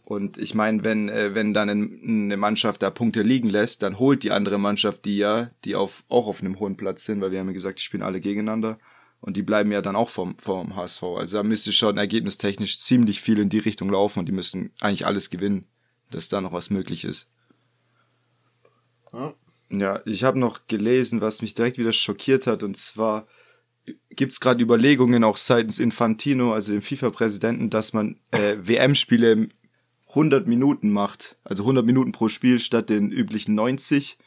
Und 0.09 0.37
ich 0.37 0.55
meine, 0.55 0.85
wenn, 0.85 1.09
äh, 1.09 1.35
wenn 1.35 1.53
dann 1.53 1.69
eine 1.69 2.37
Mannschaft 2.37 2.81
da 2.81 2.89
Punkte 2.89 3.23
liegen 3.23 3.49
lässt, 3.49 3.83
dann 3.83 3.99
holt 3.99 4.23
die 4.23 4.31
andere 4.31 4.57
Mannschaft 4.57 5.03
die 5.03 5.17
ja, 5.17 5.51
die 5.65 5.75
auf, 5.75 6.05
auch 6.07 6.27
auf 6.27 6.39
einem 6.39 6.61
hohen 6.61 6.77
Platz 6.77 7.03
sind, 7.03 7.19
weil 7.19 7.31
wir 7.31 7.39
haben 7.39 7.47
ja 7.47 7.53
gesagt, 7.53 7.79
die 7.79 7.83
spielen 7.83 8.03
alle 8.03 8.21
gegeneinander 8.21 8.79
und 9.19 9.35
die 9.35 9.43
bleiben 9.43 9.69
ja 9.69 9.81
dann 9.81 9.97
auch 9.97 10.09
vom, 10.09 10.37
vom 10.39 10.77
HSV. 10.77 11.03
Also 11.03 11.35
da 11.35 11.43
müsste 11.43 11.73
schon 11.73 11.97
ergebnistechnisch 11.97 12.79
ziemlich 12.79 13.19
viel 13.19 13.37
in 13.37 13.49
die 13.49 13.59
Richtung 13.59 13.89
laufen 13.89 14.19
und 14.19 14.27
die 14.27 14.31
müssen 14.31 14.71
eigentlich 14.79 15.05
alles 15.05 15.29
gewinnen, 15.29 15.65
dass 16.09 16.29
da 16.29 16.39
noch 16.39 16.53
was 16.53 16.69
möglich 16.69 17.03
ist. 17.03 17.29
Ja, 19.11 19.33
ja 19.71 19.99
ich 20.05 20.23
habe 20.23 20.39
noch 20.39 20.67
gelesen, 20.67 21.19
was 21.19 21.41
mich 21.41 21.53
direkt 21.53 21.79
wieder 21.79 21.91
schockiert 21.91 22.47
hat, 22.47 22.63
und 22.63 22.77
zwar 22.77 23.27
gibt's 24.09 24.39
gerade 24.39 24.63
Überlegungen 24.63 25.25
auch 25.25 25.35
seitens 25.35 25.79
Infantino, 25.79 26.53
also 26.53 26.71
dem 26.71 26.81
FIFA-Präsidenten, 26.81 27.69
dass 27.69 27.91
man 27.91 28.21
äh, 28.31 28.55
WM-Spiele 28.61 29.49
100 30.09 30.47
Minuten 30.47 30.91
macht, 30.91 31.37
also 31.43 31.63
100 31.63 31.85
Minuten 31.85 32.11
pro 32.11 32.29
Spiel 32.29 32.59
statt 32.59 32.89
den 32.89 33.11
üblichen 33.11 33.55
90 33.55 34.17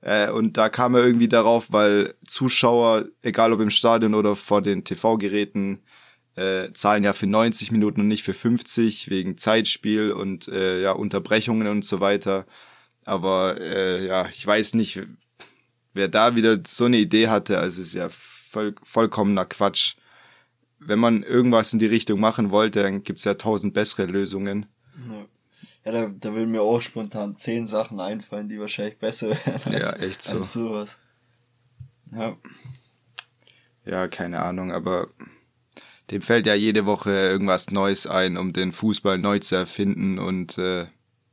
äh, 0.00 0.30
und 0.30 0.56
da 0.56 0.68
kam 0.68 0.94
er 0.94 1.04
irgendwie 1.04 1.28
darauf, 1.28 1.72
weil 1.72 2.14
Zuschauer, 2.26 3.06
egal 3.22 3.52
ob 3.52 3.60
im 3.60 3.70
Stadion 3.70 4.14
oder 4.14 4.36
vor 4.36 4.62
den 4.62 4.84
TV-Geräten, 4.84 5.82
äh, 6.36 6.72
zahlen 6.74 7.02
ja 7.02 7.12
für 7.12 7.26
90 7.26 7.72
Minuten 7.72 8.02
und 8.02 8.08
nicht 8.08 8.22
für 8.22 8.34
50 8.34 9.10
wegen 9.10 9.38
Zeitspiel 9.38 10.12
und 10.12 10.48
äh, 10.48 10.82
ja 10.82 10.92
Unterbrechungen 10.92 11.66
und 11.68 11.84
so 11.84 12.00
weiter. 12.00 12.46
Aber 13.04 13.60
äh, 13.60 14.06
ja, 14.06 14.28
ich 14.28 14.46
weiß 14.46 14.74
nicht, 14.74 15.00
wer 15.94 16.08
da 16.08 16.36
wieder 16.36 16.60
so 16.66 16.84
eine 16.84 16.98
Idee 16.98 17.28
hatte. 17.28 17.58
Also 17.58 17.82
es 17.82 17.88
ist 17.88 17.94
ja 17.94 18.08
voll, 18.10 18.74
vollkommener 18.84 19.46
Quatsch. 19.46 19.96
Wenn 20.78 20.98
man 20.98 21.22
irgendwas 21.22 21.72
in 21.72 21.78
die 21.78 21.86
Richtung 21.86 22.20
machen 22.20 22.50
wollte, 22.50 22.82
dann 22.82 23.02
gibt's 23.02 23.24
ja 23.24 23.34
tausend 23.34 23.74
bessere 23.74 24.04
Lösungen. 24.06 24.66
Ja. 25.08 25.26
Da, 25.84 26.08
da 26.08 26.34
will 26.34 26.46
mir 26.46 26.62
auch 26.62 26.82
spontan 26.82 27.36
zehn 27.36 27.66
Sachen 27.66 28.00
einfallen, 28.00 28.48
die 28.48 28.58
wahrscheinlich 28.58 28.98
besser 28.98 29.30
wären 29.30 29.74
als, 29.74 29.90
ja, 29.90 29.92
echt 29.98 30.22
so. 30.22 30.38
als 30.38 30.52
sowas. 30.52 30.98
Ja. 32.12 32.36
Ja, 33.84 34.08
keine 34.08 34.42
Ahnung, 34.42 34.72
aber 34.72 35.08
dem 36.10 36.22
fällt 36.22 36.46
ja 36.46 36.54
jede 36.54 36.86
Woche 36.86 37.10
irgendwas 37.10 37.70
Neues 37.70 38.06
ein, 38.06 38.36
um 38.36 38.52
den 38.52 38.72
Fußball 38.72 39.18
neu 39.18 39.38
zu 39.38 39.54
erfinden 39.54 40.18
und 40.18 40.58
äh, 40.58 40.86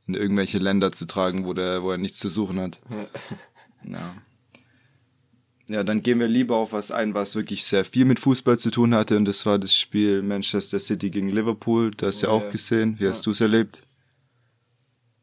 in 0.06 0.14
irgendwelche 0.14 0.58
Länder 0.58 0.92
zu 0.92 1.06
tragen, 1.06 1.46
wo, 1.46 1.52
der, 1.52 1.82
wo 1.82 1.90
er 1.90 1.98
nichts 1.98 2.18
zu 2.18 2.28
suchen 2.28 2.60
hat. 2.60 2.80
Ja. 2.90 3.08
ja. 3.84 4.14
Ja, 5.68 5.82
dann 5.82 6.02
gehen 6.02 6.20
wir 6.20 6.28
lieber 6.28 6.56
auf 6.56 6.72
was 6.72 6.90
ein, 6.90 7.14
was 7.14 7.36
wirklich 7.36 7.64
sehr 7.64 7.84
viel 7.84 8.04
mit 8.04 8.20
Fußball 8.20 8.58
zu 8.58 8.70
tun 8.70 8.94
hatte, 8.94 9.16
und 9.16 9.24
das 9.24 9.46
war 9.46 9.58
das 9.58 9.74
Spiel 9.74 10.22
Manchester 10.22 10.78
City 10.78 11.10
gegen 11.10 11.30
Liverpool. 11.30 11.90
Das 11.92 12.16
hast 12.16 12.22
du 12.22 12.26
oh, 12.26 12.30
ja 12.30 12.36
auch 12.36 12.50
gesehen. 12.50 12.96
Wie 12.98 13.04
ja. 13.04 13.10
hast 13.10 13.24
du 13.24 13.30
es 13.30 13.40
erlebt? 13.40 13.82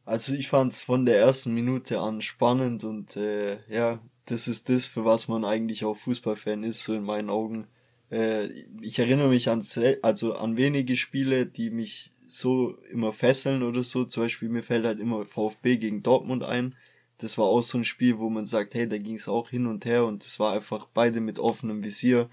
Also 0.04 0.34
ich 0.34 0.48
fand 0.48 0.74
es 0.74 0.82
von 0.82 1.06
der 1.06 1.20
ersten 1.20 1.54
Minute 1.54 2.00
an 2.00 2.22
spannend 2.22 2.84
und 2.84 3.16
äh, 3.16 3.60
ja, 3.70 4.00
das 4.26 4.48
ist 4.48 4.70
das, 4.70 4.86
für 4.86 5.06
was 5.06 5.28
man 5.28 5.46
eigentlich 5.46 5.86
auch 5.86 5.98
Fußballfan 5.98 6.64
ist, 6.64 6.84
so 6.84 6.94
in 6.94 7.04
meinen 7.04 7.30
Augen. 7.30 7.68
Äh, 8.10 8.48
ich 8.82 8.98
erinnere 9.00 9.30
mich 9.30 9.50
an 9.50 9.64
also 10.02 10.36
an 10.36 10.58
wenige 10.58 10.96
Spiele, 10.96 11.46
die 11.46 11.70
mich 11.70 12.12
so 12.28 12.78
immer 12.92 13.12
fesseln 13.12 13.62
oder 13.62 13.84
so. 13.84 14.06
Zum 14.06 14.24
Beispiel 14.24 14.50
mir 14.50 14.64
fällt 14.64 14.86
halt 14.86 15.00
immer 15.00 15.26
VfB 15.26 15.78
gegen 15.78 16.02
Dortmund 16.02 16.44
ein. 16.44 16.76
Das 17.22 17.38
war 17.38 17.46
auch 17.46 17.62
so 17.62 17.78
ein 17.78 17.86
Spiel, 17.86 18.18
wo 18.18 18.30
man 18.30 18.46
sagt, 18.46 18.74
hey, 18.74 18.88
da 18.88 18.98
ging 18.98 19.16
es 19.16 19.28
auch 19.28 19.50
hin 19.50 19.68
und 19.68 19.86
her 19.86 20.06
und 20.06 20.24
es 20.24 20.40
war 20.40 20.54
einfach 20.54 20.88
beide 20.94 21.22
mit 21.22 21.38
offenem 21.38 21.84
Visier. 21.84 22.30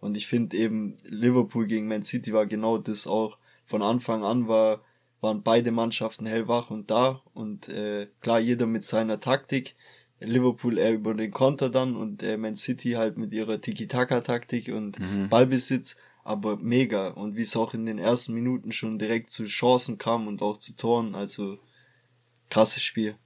Und 0.00 0.16
ich 0.16 0.26
finde 0.26 0.56
eben 0.56 0.96
Liverpool 1.04 1.66
gegen 1.66 1.86
Man 1.86 2.02
City 2.02 2.32
war 2.32 2.46
genau 2.46 2.78
das 2.78 3.06
auch. 3.06 3.38
Von 3.66 3.82
Anfang 3.82 4.24
an 4.24 4.48
war 4.48 4.80
waren 5.20 5.44
beide 5.44 5.70
Mannschaften 5.70 6.26
hellwach 6.26 6.70
und 6.70 6.90
da 6.90 7.22
und 7.32 7.68
äh, 7.68 8.08
klar 8.20 8.40
jeder 8.40 8.66
mit 8.66 8.82
seiner 8.84 9.20
Taktik. 9.20 9.76
Liverpool 10.18 10.78
eher 10.78 10.94
über 10.94 11.14
den 11.14 11.30
Konter 11.30 11.70
dann 11.70 11.94
und 11.94 12.22
äh, 12.24 12.36
Man 12.36 12.56
City 12.56 12.92
halt 12.92 13.16
mit 13.16 13.32
ihrer 13.32 13.60
Tiki-Taka-Taktik 13.60 14.68
und 14.68 14.98
mhm. 14.98 15.28
Ballbesitz, 15.28 15.96
aber 16.24 16.56
mega. 16.56 17.08
Und 17.08 17.36
wie 17.36 17.42
es 17.42 17.56
auch 17.56 17.74
in 17.74 17.86
den 17.86 17.98
ersten 17.98 18.34
Minuten 18.34 18.72
schon 18.72 18.98
direkt 18.98 19.30
zu 19.30 19.44
Chancen 19.44 19.98
kam 19.98 20.26
und 20.26 20.42
auch 20.42 20.58
zu 20.58 20.74
Toren, 20.74 21.14
also 21.14 21.58
krasses 22.50 22.82
Spiel 22.82 23.16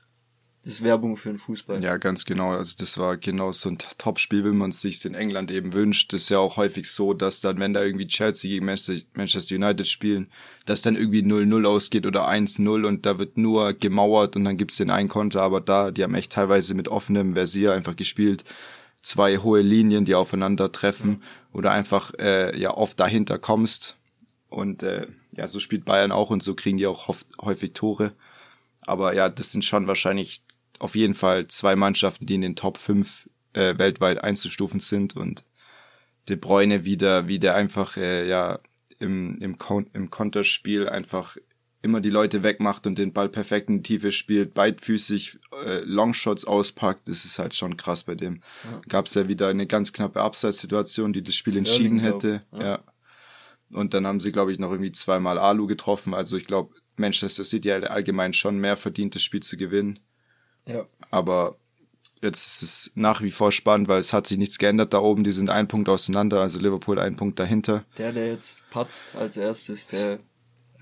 das 0.66 0.74
ist 0.74 0.82
Werbung 0.82 1.16
für 1.16 1.28
den 1.28 1.38
Fußball. 1.38 1.80
Ja, 1.80 1.96
ganz 1.96 2.24
genau. 2.24 2.50
Also 2.50 2.74
das 2.76 2.98
war 2.98 3.16
genau 3.16 3.52
so 3.52 3.68
ein 3.68 3.78
Topspiel, 3.98 4.44
wie 4.44 4.50
man 4.50 4.70
es 4.70 4.80
sich 4.80 5.04
in 5.04 5.14
England 5.14 5.52
eben 5.52 5.74
wünscht. 5.74 6.12
Das 6.12 6.22
ist 6.22 6.28
ja 6.30 6.40
auch 6.40 6.56
häufig 6.56 6.90
so, 6.90 7.14
dass 7.14 7.40
dann, 7.40 7.60
wenn 7.60 7.72
da 7.72 7.84
irgendwie 7.84 8.08
Chelsea 8.08 8.50
gegen 8.50 8.64
Manchester 8.64 9.54
United 9.54 9.86
spielen, 9.86 10.28
dass 10.64 10.82
dann 10.82 10.96
irgendwie 10.96 11.20
0-0 11.20 11.64
ausgeht 11.68 12.04
oder 12.04 12.28
1-0 12.28 12.84
und 12.84 13.06
da 13.06 13.20
wird 13.20 13.38
nur 13.38 13.74
gemauert 13.74 14.34
und 14.34 14.42
dann 14.42 14.56
gibt's 14.56 14.74
den 14.78 14.90
einen 14.90 15.08
Konter. 15.08 15.42
Aber 15.42 15.60
da, 15.60 15.92
die 15.92 16.02
haben 16.02 16.16
echt 16.16 16.32
teilweise 16.32 16.74
mit 16.74 16.88
offenem 16.88 17.34
Versier 17.34 17.72
einfach 17.72 17.94
gespielt. 17.94 18.42
Zwei 19.02 19.38
hohe 19.38 19.60
Linien, 19.60 20.04
die 20.04 20.16
aufeinander 20.16 20.72
treffen 20.72 21.10
mhm. 21.10 21.22
oder 21.52 21.70
einfach 21.70 22.12
äh, 22.18 22.58
ja 22.58 22.76
oft 22.76 22.98
dahinter 22.98 23.38
kommst. 23.38 23.94
Und 24.48 24.82
äh, 24.82 25.06
ja, 25.30 25.46
so 25.46 25.60
spielt 25.60 25.84
Bayern 25.84 26.10
auch 26.10 26.30
und 26.30 26.42
so 26.42 26.56
kriegen 26.56 26.76
die 26.76 26.88
auch 26.88 27.14
häufig 27.40 27.72
Tore. 27.72 28.14
Aber 28.86 29.14
ja, 29.14 29.28
das 29.28 29.52
sind 29.52 29.64
schon 29.64 29.86
wahrscheinlich 29.86 30.42
auf 30.80 30.94
jeden 30.94 31.14
Fall 31.14 31.46
zwei 31.48 31.76
Mannschaften, 31.76 32.26
die 32.26 32.34
in 32.34 32.40
den 32.40 32.56
Top 32.56 32.78
5 32.78 33.28
äh, 33.52 33.78
weltweit 33.78 34.22
einzustufen 34.22 34.80
sind 34.80 35.16
und 35.16 35.44
De 36.28 36.36
Bruyne 36.36 36.84
wieder, 36.84 37.28
wie 37.28 37.38
der 37.38 37.54
einfach 37.54 37.96
äh, 37.96 38.26
ja 38.26 38.58
im, 38.98 39.38
im, 39.38 39.58
Kon 39.58 39.88
im 39.92 40.10
Konterspiel 40.10 40.88
einfach 40.88 41.36
immer 41.82 42.00
die 42.00 42.10
Leute 42.10 42.42
wegmacht 42.42 42.86
und 42.86 42.98
den 42.98 43.12
Ball 43.12 43.28
perfekt 43.28 43.68
in 43.68 43.76
die 43.76 43.82
Tiefe 43.82 44.10
spielt, 44.10 44.54
beidfüßig 44.54 45.38
äh, 45.64 45.80
Longshots 45.84 46.44
auspackt, 46.44 47.06
das 47.06 47.24
ist 47.24 47.38
halt 47.38 47.54
schon 47.54 47.76
krass 47.76 48.02
bei 48.02 48.16
dem. 48.16 48.42
Ja. 48.64 48.80
Gab 48.88 49.06
es 49.06 49.14
ja 49.14 49.28
wieder 49.28 49.48
eine 49.48 49.66
ganz 49.66 49.92
knappe 49.92 50.20
Abseitssituation, 50.20 51.12
die 51.12 51.22
das 51.22 51.36
Spiel 51.36 51.52
Sterling 51.52 51.66
entschieden 51.66 51.98
hätte. 52.00 52.42
Ja. 52.52 52.62
ja. 52.62 52.84
Und 53.70 53.94
dann 53.94 54.06
haben 54.06 54.20
sie, 54.20 54.32
glaube 54.32 54.52
ich, 54.52 54.58
noch 54.58 54.70
irgendwie 54.70 54.92
zweimal 54.92 55.38
Alu 55.38 55.66
getroffen. 55.66 56.14
Also 56.14 56.36
ich 56.36 56.46
glaube, 56.46 56.74
Manchester 56.96 57.44
City 57.44 57.68
hat 57.68 57.84
allgemein 57.84 58.32
schon 58.32 58.58
mehr 58.58 58.76
verdient, 58.76 59.14
das 59.14 59.22
Spiel 59.22 59.42
zu 59.42 59.56
gewinnen. 59.56 60.00
Ja. 60.66 60.86
Aber 61.10 61.56
jetzt 62.22 62.46
ist 62.46 62.62
es 62.62 62.92
nach 62.94 63.22
wie 63.22 63.30
vor 63.30 63.52
spannend, 63.52 63.88
weil 63.88 64.00
es 64.00 64.12
hat 64.12 64.26
sich 64.26 64.38
nichts 64.38 64.58
geändert 64.58 64.92
da 64.92 64.98
oben. 64.98 65.24
Die 65.24 65.32
sind 65.32 65.50
ein 65.50 65.68
Punkt 65.68 65.88
auseinander, 65.88 66.40
also 66.40 66.58
Liverpool 66.58 66.98
ein 66.98 67.16
Punkt 67.16 67.38
dahinter. 67.38 67.84
Der, 67.98 68.12
der 68.12 68.28
jetzt 68.28 68.56
patzt 68.70 69.16
als 69.16 69.36
erstes, 69.36 69.88
der 69.88 70.18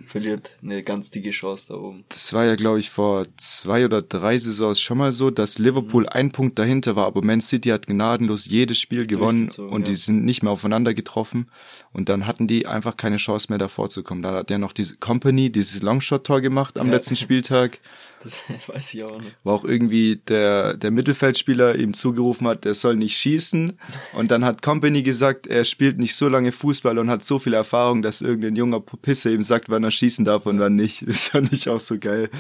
verliert 0.07 0.51
eine 0.63 0.83
ganz 0.83 1.11
dicke 1.11 1.31
Chance 1.31 1.67
da 1.69 1.75
oben. 1.75 2.05
Das 2.09 2.33
war 2.33 2.45
ja, 2.45 2.57
glaube 2.57 2.79
ich, 2.79 2.91
vor 2.91 3.27
zwei 3.37 3.85
oder 3.85 4.03
drei 4.03 4.39
Saisons 4.39 4.81
schon 4.81 4.99
mal 4.99 5.13
so, 5.13 5.31
dass 5.31 5.59
Liverpool 5.59 6.03
mhm. 6.03 6.09
ein 6.11 6.33
Punkt 6.33 6.59
dahinter 6.59 6.97
war, 6.97 7.07
aber 7.07 7.23
Man 7.23 7.41
City 7.41 7.71
hat 7.71 7.87
gnadenlos 7.87 8.47
jedes 8.47 8.79
Spiel 8.79 9.07
gewonnen 9.07 9.49
und 9.51 9.87
ja. 9.87 9.93
die 9.93 9.97
sind 9.97 10.25
nicht 10.25 10.43
mehr 10.43 10.53
aufeinander 10.53 10.95
getroffen 10.95 11.51
und 11.93 12.09
dann 12.09 12.27
hatten 12.27 12.47
die 12.47 12.67
einfach 12.67 12.97
keine 12.97 13.17
Chance 13.17 13.47
mehr 13.51 13.59
davor 13.59 13.89
zu 13.89 14.03
kommen. 14.03 14.23
Dann 14.23 14.35
hat 14.35 14.51
ja 14.51 14.59
noch 14.59 14.73
diese 14.73 14.97
Company 14.97 15.51
dieses 15.51 15.83
Longshot-Tor 15.83 16.41
gemacht 16.41 16.79
am 16.79 16.89
ja. 16.89 16.95
letzten 16.95 17.17
Spieltag. 17.17 17.81
Das 18.25 18.41
weiß 18.69 18.95
ich 18.95 19.05
auch 19.05 19.21
nicht. 19.21 19.37
War 19.45 19.55
auch 19.55 19.65
irgendwie 19.65 20.17
der, 20.17 20.77
der 20.77 20.91
Mittelfeldspieler 20.91 21.77
ihm 21.77 21.95
zugerufen 21.95 22.47
hat, 22.47 22.65
er 22.67 22.75
soll 22.75 22.97
nicht 22.97 23.17
schießen. 23.17 23.79
Und 24.15 24.31
dann 24.31 24.45
hat 24.45 24.63
Company 24.63 25.03
gesagt, 25.03 25.47
er 25.47 25.65
spielt 25.65 25.99
nicht 25.99 26.17
so 26.17 26.29
lange 26.29 26.51
Fußball 26.51 26.99
und 26.99 27.11
hat 27.11 27.25
so 27.25 27.39
viel 27.39 27.53
Erfahrung, 27.53 28.03
dass 28.03 28.23
irgendein 28.23 28.57
junger 28.57 28.81
Pisse 28.81 29.33
ihm 29.33 29.43
sagt, 29.43 29.69
wann 29.69 29.85
er 29.85 29.91
schießen 29.91 30.25
darf 30.25 30.47
und 30.47 30.59
wann 30.59 30.75
nicht. 30.75 31.05
Das 31.15 31.29
fand 31.29 31.53
ich 31.53 31.69
auch 31.69 31.81
so 31.81 31.99
geil. 31.99 32.31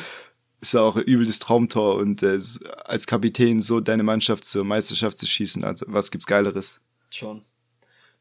Ist 0.60 0.74
ja 0.74 0.80
auch 0.80 0.96
ein 0.96 1.04
übles 1.04 1.38
Traumtor 1.38 1.96
und 1.96 2.22
äh, 2.22 2.40
als 2.84 3.06
Kapitän 3.06 3.60
so 3.60 3.80
deine 3.80 4.02
Mannschaft 4.02 4.44
zur 4.44 4.64
Meisterschaft 4.64 5.18
zu 5.18 5.26
schießen, 5.26 5.62
also 5.62 5.84
was 5.88 6.10
gibt's 6.10 6.26
Geileres? 6.26 6.80
Schon. 7.10 7.42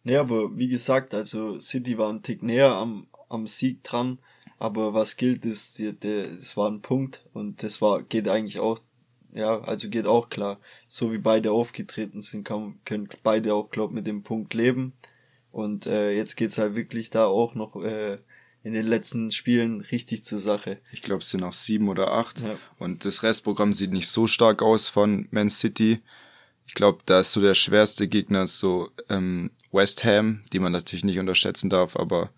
Nee, 0.03 0.17
aber 0.17 0.55
wie 0.57 0.67
gesagt, 0.67 1.13
also 1.13 1.59
City 1.59 1.97
war 1.97 2.11
ein 2.11 2.21
Tick 2.21 2.43
näher 2.43 2.71
am, 2.73 3.07
am 3.29 3.47
Sieg 3.47 3.83
dran 3.83 4.19
aber 4.63 4.93
was 4.93 5.17
gilt 5.17 5.43
ist, 5.43 5.77
es 5.81 6.55
war 6.55 6.71
ein 6.71 6.81
Punkt 6.81 7.21
und 7.33 7.63
das 7.63 7.81
war, 7.81 8.01
geht 8.01 8.29
eigentlich 8.29 8.59
auch, 8.59 8.79
ja, 9.33 9.59
also 9.59 9.89
geht 9.89 10.05
auch 10.05 10.29
klar. 10.29 10.57
So 10.87 11.11
wie 11.11 11.17
beide 11.17 11.51
aufgetreten 11.51 12.21
sind, 12.21 12.45
kann, 12.45 12.79
können 12.85 13.09
beide 13.23 13.55
auch, 13.55 13.71
glaub, 13.71 13.91
mit 13.91 14.07
dem 14.07 14.23
Punkt 14.23 14.53
leben. 14.53 14.93
Und 15.51 15.85
äh, 15.85 16.11
jetzt 16.15 16.37
geht's 16.37 16.57
halt 16.57 16.77
wirklich 16.77 17.09
da 17.09 17.25
auch 17.25 17.55
noch 17.55 17.75
äh, 17.75 18.19
in 18.63 18.71
den 18.71 18.87
letzten 18.87 19.31
Spielen 19.31 19.81
richtig 19.81 20.23
zur 20.23 20.39
Sache. 20.39 20.77
Ich 20.93 21.01
glaube, 21.01 21.23
es 21.23 21.29
sind 21.29 21.43
auch 21.43 21.51
sieben 21.51 21.89
oder 21.89 22.13
acht. 22.13 22.39
Ja. 22.39 22.57
Und 22.79 23.03
das 23.03 23.21
Restprogramm 23.21 23.73
sieht 23.73 23.91
nicht 23.91 24.07
so 24.07 24.27
stark 24.27 24.61
aus 24.61 24.87
von 24.87 25.27
Man 25.31 25.49
City. 25.49 25.99
Ich 26.67 26.73
glaube, 26.73 26.99
da 27.05 27.19
ist 27.19 27.33
so 27.33 27.41
der 27.41 27.55
schwerste 27.55 28.07
Gegner 28.07 28.47
so 28.47 28.91
ähm, 29.09 29.51
West 29.73 30.05
Ham, 30.05 30.39
die 30.53 30.59
man 30.59 30.71
natürlich 30.71 31.03
nicht 31.03 31.19
unterschätzen 31.19 31.69
darf, 31.69 31.97
aber 31.97 32.29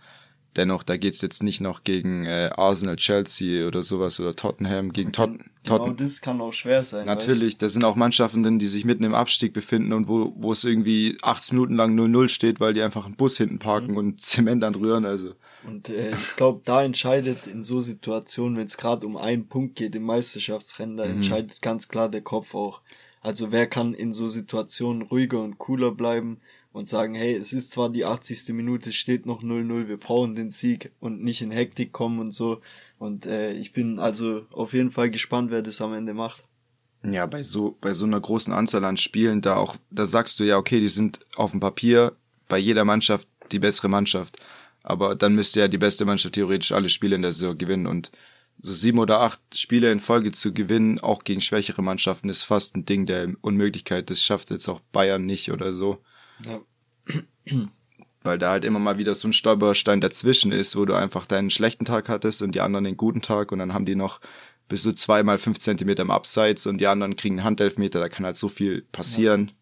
Dennoch, 0.55 0.83
da 0.83 0.97
geht's 0.97 1.21
jetzt 1.21 1.43
nicht 1.43 1.59
noch 1.59 1.83
gegen 1.83 2.25
äh, 2.25 2.49
Arsenal, 2.55 2.95
Chelsea 2.95 3.67
oder 3.67 3.83
sowas 3.83 4.19
oder 4.19 4.35
Tottenham 4.35 4.93
gegen 4.93 5.11
Tot 5.11 5.31
Tottenham. 5.65 5.97
Genau, 5.97 6.07
das 6.07 6.21
kann 6.21 6.41
auch 6.41 6.53
schwer 6.53 6.83
sein. 6.83 7.05
Natürlich, 7.07 7.57
da 7.57 7.67
sind 7.69 7.83
auch 7.83 7.95
Mannschaften 7.95 8.43
drin, 8.43 8.59
die 8.59 8.67
sich 8.67 8.85
mitten 8.85 9.03
im 9.03 9.15
Abstieg 9.15 9.51
befinden 9.51 9.93
und 9.93 10.07
wo, 10.07 10.33
wo 10.37 10.51
es 10.51 10.63
irgendwie 10.63 11.17
80 11.21 11.53
Minuten 11.53 11.75
lang 11.75 11.97
0-0 11.97 12.29
steht, 12.29 12.59
weil 12.59 12.73
die 12.73 12.81
einfach 12.81 13.05
einen 13.05 13.15
Bus 13.15 13.37
hinten 13.37 13.59
parken 13.59 13.91
mhm. 13.91 13.97
und 13.97 14.21
Zement 14.21 14.63
anrühren. 14.63 15.05
Also. 15.05 15.33
Und 15.65 15.89
äh, 15.89 16.11
ich 16.11 16.35
glaube, 16.35 16.61
da 16.63 16.83
entscheidet 16.83 17.47
in 17.47 17.63
so 17.63 17.81
Situationen, 17.81 18.57
wenn 18.57 18.67
es 18.67 18.77
gerade 18.77 19.05
um 19.05 19.17
einen 19.17 19.47
Punkt 19.47 19.75
geht 19.75 19.95
im 19.95 20.03
Meisterschaftsrennen, 20.03 20.97
da 20.97 21.05
mhm. 21.05 21.15
entscheidet 21.15 21.61
ganz 21.61 21.87
klar 21.87 22.09
der 22.09 22.21
Kopf 22.21 22.53
auch. 22.53 22.81
Also 23.21 23.51
wer 23.51 23.65
kann 23.65 23.95
in 23.95 24.13
so 24.13 24.27
Situationen 24.27 25.01
ruhiger 25.01 25.41
und 25.41 25.57
cooler 25.57 25.91
bleiben 25.91 26.39
und 26.75 26.89
sagen, 26.89 27.15
hey, 27.15 27.33
es 27.33 27.53
ist 27.53 27.71
zwar 27.71 27.89
die 27.89 28.03
80. 28.03 28.49
Minute, 28.49 28.91
steht 28.91 29.25
noch 29.25 29.41
0-0, 29.41 29.87
wir 29.87 29.95
brauchen 29.95 30.35
den 30.35 30.49
Sieg 30.49 30.91
und 30.99 31.23
nicht 31.23 31.41
in 31.41 31.49
Hektik 31.49 31.93
kommen 31.93 32.19
und 32.19 32.33
so. 32.33 32.59
Und 32.97 33.25
äh, 33.25 33.53
ich 33.53 33.71
bin 33.71 33.97
also 33.97 34.45
auf 34.51 34.73
jeden 34.73 34.91
Fall 34.91 35.09
gespannt, 35.09 35.51
wer 35.51 35.61
das 35.61 35.79
am 35.79 35.93
Ende 35.93 36.13
macht. 36.13 36.43
Ja, 37.01 37.27
bei 37.27 37.43
so, 37.43 37.77
bei 37.79 37.93
so 37.93 38.03
einer 38.03 38.19
großen 38.19 38.51
Anzahl 38.51 38.83
an 38.83 38.97
Spielen, 38.97 39.41
da 39.41 39.55
auch, 39.55 39.77
da 39.89 40.05
sagst 40.05 40.37
du 40.37 40.43
ja, 40.43 40.57
okay, 40.57 40.81
die 40.81 40.89
sind 40.89 41.21
auf 41.37 41.51
dem 41.51 41.61
Papier 41.61 42.11
bei 42.49 42.57
jeder 42.57 42.83
Mannschaft 42.83 43.25
die 43.53 43.59
bessere 43.59 43.87
Mannschaft. 43.87 44.37
Aber 44.83 45.15
dann 45.15 45.33
müsste 45.33 45.61
ja 45.61 45.69
die 45.69 45.77
beste 45.77 46.03
Mannschaft 46.03 46.35
theoretisch 46.35 46.73
alle 46.73 46.89
Spiele 46.89 47.15
in 47.15 47.21
der 47.21 47.31
Saison 47.31 47.57
gewinnen 47.57 47.87
und 47.87 48.11
so 48.61 48.73
sieben 48.73 48.99
oder 48.99 49.21
acht 49.21 49.39
Spiele 49.53 49.93
in 49.93 50.01
Folge 50.01 50.33
zu 50.33 50.53
gewinnen, 50.53 50.99
auch 50.99 51.23
gegen 51.23 51.39
schwächere 51.39 51.81
Mannschaften, 51.81 52.27
ist 52.27 52.43
fast 52.43 52.75
ein 52.75 52.83
Ding 52.83 53.05
der 53.05 53.33
Unmöglichkeit. 53.39 54.09
Das 54.09 54.21
schafft 54.21 54.49
jetzt 54.49 54.67
auch 54.67 54.81
Bayern 54.91 55.25
nicht 55.25 55.53
oder 55.53 55.71
so. 55.71 56.01
Ja. 56.45 56.61
Weil 58.23 58.37
da 58.39 58.51
halt 58.51 58.65
immer 58.65 58.79
mal 58.79 58.97
wieder 58.97 59.13
so 59.13 59.27
ein 59.27 59.33
Stolperstein 59.33 60.01
dazwischen 60.01 60.51
ist, 60.51 60.75
wo 60.75 60.85
du 60.85 60.95
einfach 60.95 61.25
deinen 61.27 61.51
schlechten 61.51 61.85
Tag 61.85 62.09
hattest 62.09 62.41
und 62.41 62.53
die 62.53 62.61
anderen 62.61 62.85
den 62.85 62.97
guten 62.97 63.21
Tag 63.21 63.51
und 63.51 63.59
dann 63.59 63.73
haben 63.73 63.85
die 63.85 63.95
noch 63.95 64.19
bis 64.67 64.81
zu 64.81 64.93
zweimal 64.93 65.37
fünf 65.37 65.59
Zentimeter 65.59 66.01
im 66.01 66.11
Abseits 66.11 66.65
und 66.65 66.79
die 66.79 66.87
anderen 66.87 67.15
kriegen 67.15 67.37
einen 67.37 67.45
Handelfmeter, 67.45 67.99
da 67.99 68.09
kann 68.09 68.25
halt 68.25 68.35
so 68.35 68.49
viel 68.49 68.81
passieren. 68.91 69.49
Ja. 69.49 69.53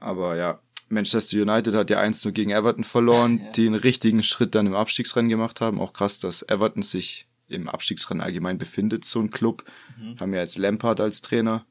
Aber 0.00 0.36
ja, 0.36 0.60
Manchester 0.88 1.40
United 1.40 1.74
hat 1.74 1.90
ja 1.90 2.00
1 2.00 2.24
nur 2.24 2.32
gegen 2.32 2.50
Everton 2.50 2.84
verloren, 2.84 3.38
ja. 3.44 3.50
die 3.52 3.66
einen 3.66 3.76
richtigen 3.76 4.22
Schritt 4.22 4.54
dann 4.54 4.66
im 4.66 4.74
Abstiegsrennen 4.74 5.28
gemacht 5.28 5.60
haben. 5.60 5.80
Auch 5.80 5.92
krass, 5.92 6.18
dass 6.18 6.42
Everton 6.42 6.82
sich 6.82 7.28
im 7.48 7.68
Abstiegsrennen 7.68 8.22
allgemein 8.22 8.58
befindet, 8.58 9.04
so 9.04 9.20
ein 9.20 9.30
Club. 9.30 9.64
Mhm. 9.98 10.18
Haben 10.18 10.34
ja 10.34 10.40
jetzt 10.40 10.58
Lampard 10.58 11.00
als 11.00 11.20
Trainer. 11.20 11.64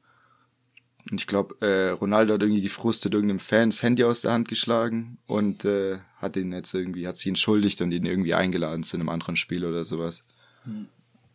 Und 1.10 1.20
ich 1.20 1.26
glaube, 1.26 1.54
äh, 1.64 1.90
Ronaldo 1.90 2.34
hat 2.34 2.42
irgendwie 2.42 2.62
gefrustet 2.62 3.14
irgendeinem 3.14 3.38
Fan 3.38 3.70
das 3.70 3.82
Handy 3.82 4.04
aus 4.04 4.22
der 4.22 4.32
Hand 4.32 4.48
geschlagen 4.48 5.18
und 5.26 5.64
äh, 5.64 5.98
hat 6.16 6.36
ihn 6.36 6.52
jetzt 6.52 6.74
irgendwie, 6.74 7.06
hat 7.06 7.16
sich 7.16 7.28
entschuldigt 7.28 7.80
und 7.80 7.92
ihn 7.92 8.04
irgendwie 8.04 8.34
eingeladen 8.34 8.82
zu 8.82 8.96
einem 8.96 9.08
anderen 9.08 9.36
Spiel 9.36 9.64
oder 9.64 9.84
sowas. 9.84 10.22
Mhm. 10.64 10.88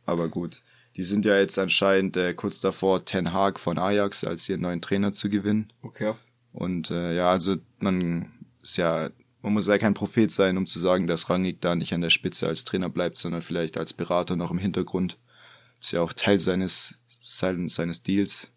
Aber 0.06 0.30
gut. 0.30 0.62
Die 0.96 1.04
sind 1.04 1.26
ja 1.26 1.38
jetzt 1.38 1.60
anscheinend 1.60 2.16
äh, 2.16 2.34
kurz 2.34 2.62
davor, 2.62 3.04
Ten 3.04 3.34
Hag 3.34 3.60
von 3.60 3.78
Ajax 3.78 4.24
als 4.24 4.48
ihren 4.48 4.62
neuen 4.62 4.82
Trainer 4.82 5.12
zu 5.12 5.30
gewinnen. 5.30 5.74
Okay. 5.82 6.14
Und 6.54 6.90
äh, 6.90 7.16
ja, 7.16 7.30
also 7.30 7.58
man 7.80 8.32
ist 8.62 8.78
ja, 8.78 9.10
man 9.42 9.54
muss 9.54 9.68
ja 9.68 9.78
kein 9.78 9.94
Prophet 9.94 10.32
sein, 10.32 10.58
um 10.58 10.66
zu 10.66 10.80
sagen, 10.80 11.06
dass 11.08 11.30
Rangnick 11.30 11.60
da 11.60 11.76
nicht 11.76 11.94
an 11.94 12.02
der 12.02 12.12
Spitze 12.12 12.48
als 12.48 12.64
Trainer 12.64 12.90
bleibt, 12.90 13.18
sondern 13.18 13.42
vielleicht 13.42 13.78
als 13.78 13.94
Berater 13.94 14.38
noch 14.38 14.52
im 14.52 14.58
Hintergrund. 14.58 15.18
Ist 15.82 15.92
ja 15.92 16.02
auch 16.02 16.14
Teil 16.14 16.40
seines, 16.40 16.96
seines 17.08 18.02
Deals 18.02 18.52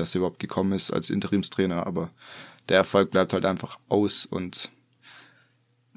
dass 0.00 0.14
er 0.14 0.18
überhaupt 0.18 0.38
gekommen 0.38 0.72
ist 0.72 0.90
als 0.90 1.10
Interimstrainer, 1.10 1.86
aber 1.86 2.10
der 2.68 2.78
Erfolg 2.78 3.10
bleibt 3.10 3.32
halt 3.32 3.44
einfach 3.44 3.78
aus 3.88 4.26
und 4.26 4.70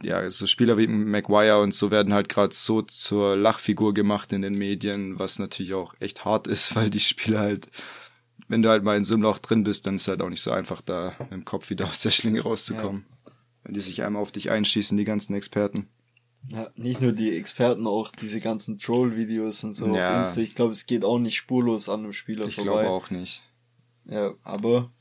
ja, 0.02 0.30
so 0.30 0.46
Spieler 0.48 0.78
wie 0.78 0.88
Maguire 0.88 1.62
und 1.62 1.74
so 1.74 1.92
werden 1.92 2.14
halt 2.14 2.30
gerade 2.30 2.54
so 2.54 2.82
zur 2.82 3.36
Lachfigur 3.36 3.94
gemacht 3.94 4.34
in 4.34 4.42
den 4.42 4.58
Medien, 4.58 5.18
was 5.20 5.40
natürlich 5.40 5.74
auch 5.74 5.94
echt 6.00 6.26
hart 6.26 6.48
ist, 6.48 6.76
weil 6.76 6.90
die 6.90 7.00
Spieler 7.00 7.40
halt, 7.40 7.70
wenn 8.48 8.62
du 8.62 8.70
halt 8.70 8.84
mal 8.84 8.98
in 8.98 9.04
so 9.04 9.14
einem 9.14 9.24
Loch 9.24 9.40
drin 9.40 9.64
bist, 9.64 9.88
dann 9.88 9.96
ist 9.96 10.08
halt 10.08 10.22
auch 10.22 10.30
nicht 10.30 10.42
so 10.42 10.52
einfach, 10.52 10.82
da 10.82 11.16
mit 11.20 11.32
dem 11.32 11.46
Kopf 11.46 11.70
wieder 11.70 11.88
aus 11.88 12.02
der 12.02 12.12
Schlinge 12.12 12.42
rauszukommen. 12.42 13.06
Ja. 13.26 13.32
Wenn 13.64 13.74
die 13.76 13.80
sich 13.80 14.04
einmal 14.04 14.22
auf 14.22 14.34
dich 14.34 14.52
einschießen, 14.52 14.98
die 14.98 15.06
ganzen 15.06 15.34
Experten. 15.36 15.88
Ja, 16.52 16.70
nicht 16.76 17.00
nur 17.00 17.14
die 17.14 17.38
Experten, 17.38 17.88
auch 17.88 18.12
diese 18.12 18.42
ganzen 18.42 18.78
Troll-Videos 18.78 19.64
und 19.64 19.74
so 19.74 19.96
ja. 19.96 20.12
auf 20.12 20.20
Insta. 20.28 20.42
Ich 20.42 20.56
glaube, 20.56 20.74
es 20.74 20.86
geht 20.86 21.06
auch 21.06 21.20
nicht 21.20 21.38
spurlos 21.38 21.88
an 21.88 22.02
einem 22.02 22.12
Spieler 22.12 22.46
ich 22.46 22.56
vorbei. 22.56 22.72
Ich 22.72 22.76
glaube 22.80 22.90
auch 22.90 23.10
nicht. 23.10 23.42
Ja, 24.06 24.34
aber 24.44 24.92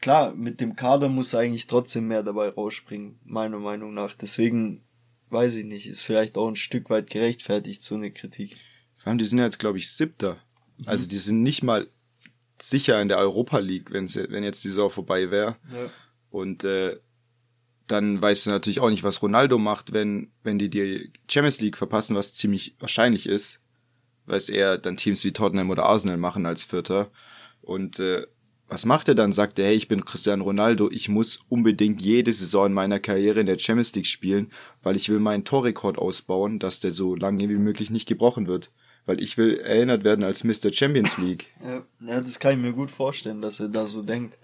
klar, 0.00 0.34
mit 0.34 0.60
dem 0.60 0.76
Kader 0.76 1.08
muss 1.08 1.34
eigentlich 1.34 1.66
trotzdem 1.66 2.08
mehr 2.08 2.22
dabei 2.22 2.48
rausspringen, 2.48 3.18
meiner 3.24 3.58
Meinung 3.58 3.94
nach. 3.94 4.14
Deswegen 4.14 4.82
weiß 5.30 5.56
ich 5.56 5.64
nicht, 5.64 5.86
ist 5.86 6.02
vielleicht 6.02 6.36
auch 6.36 6.48
ein 6.48 6.56
Stück 6.56 6.90
weit 6.90 7.10
gerechtfertigt, 7.10 7.82
so 7.82 7.94
eine 7.94 8.12
Kritik. 8.12 8.56
Vor 8.98 9.08
allem, 9.08 9.18
die 9.18 9.24
sind 9.24 9.38
ja 9.38 9.44
jetzt, 9.44 9.58
glaube 9.58 9.78
ich, 9.78 9.90
siebter. 9.90 10.38
Mhm. 10.78 10.88
Also 10.88 11.08
die 11.08 11.18
sind 11.18 11.42
nicht 11.42 11.62
mal 11.62 11.88
sicher 12.60 13.00
in 13.02 13.08
der 13.08 13.18
Europa 13.18 13.58
League, 13.58 13.92
wenn's, 13.92 14.16
wenn 14.16 14.44
jetzt 14.44 14.62
die 14.64 14.68
Saison 14.68 14.90
vorbei 14.90 15.30
wäre. 15.30 15.56
Ja. 15.72 15.90
Und 16.30 16.64
äh, 16.64 16.98
dann 17.86 18.20
weißt 18.20 18.46
du 18.46 18.50
natürlich 18.50 18.80
auch 18.80 18.90
nicht, 18.90 19.02
was 19.02 19.22
Ronaldo 19.22 19.58
macht, 19.58 19.92
wenn, 19.92 20.30
wenn 20.42 20.58
die 20.58 20.70
die 20.70 21.12
Champions 21.28 21.60
League 21.60 21.76
verpassen, 21.76 22.16
was 22.16 22.32
ziemlich 22.32 22.76
wahrscheinlich 22.78 23.26
ist, 23.26 23.60
weil 24.26 24.38
es 24.38 24.48
eher 24.48 24.78
dann 24.78 24.96
Teams 24.96 25.22
wie 25.24 25.32
Tottenham 25.32 25.70
oder 25.70 25.84
Arsenal 25.84 26.16
machen 26.16 26.46
als 26.46 26.64
Vierter. 26.64 27.10
Und 27.64 27.98
äh, 27.98 28.26
was 28.68 28.84
macht 28.84 29.08
er 29.08 29.14
dann? 29.14 29.32
Sagt 29.32 29.58
er, 29.58 29.66
hey, 29.66 29.74
ich 29.74 29.88
bin 29.88 30.04
Cristiano 30.04 30.44
Ronaldo, 30.44 30.90
ich 30.90 31.08
muss 31.08 31.40
unbedingt 31.48 32.00
jede 32.00 32.32
Saison 32.32 32.66
in 32.66 32.72
meiner 32.72 32.98
Karriere 32.98 33.40
in 33.40 33.46
der 33.46 33.58
Champions 33.58 33.94
League 33.94 34.06
spielen, 34.06 34.50
weil 34.82 34.96
ich 34.96 35.08
will 35.08 35.20
meinen 35.20 35.44
Torrekord 35.44 35.98
ausbauen, 35.98 36.58
dass 36.58 36.80
der 36.80 36.90
so 36.90 37.14
lange 37.14 37.48
wie 37.48 37.54
möglich 37.54 37.90
nicht 37.90 38.08
gebrochen 38.08 38.46
wird. 38.46 38.70
Weil 39.06 39.22
ich 39.22 39.36
will 39.36 39.58
erinnert 39.58 40.02
werden 40.02 40.24
als 40.24 40.44
Mr. 40.44 40.72
Champions 40.72 41.18
League. 41.18 41.52
Ja, 41.62 41.82
ja 42.00 42.20
das 42.20 42.38
kann 42.38 42.52
ich 42.52 42.58
mir 42.58 42.72
gut 42.72 42.90
vorstellen, 42.90 43.42
dass 43.42 43.60
er 43.60 43.68
da 43.68 43.86
so 43.86 44.02
denkt. 44.02 44.38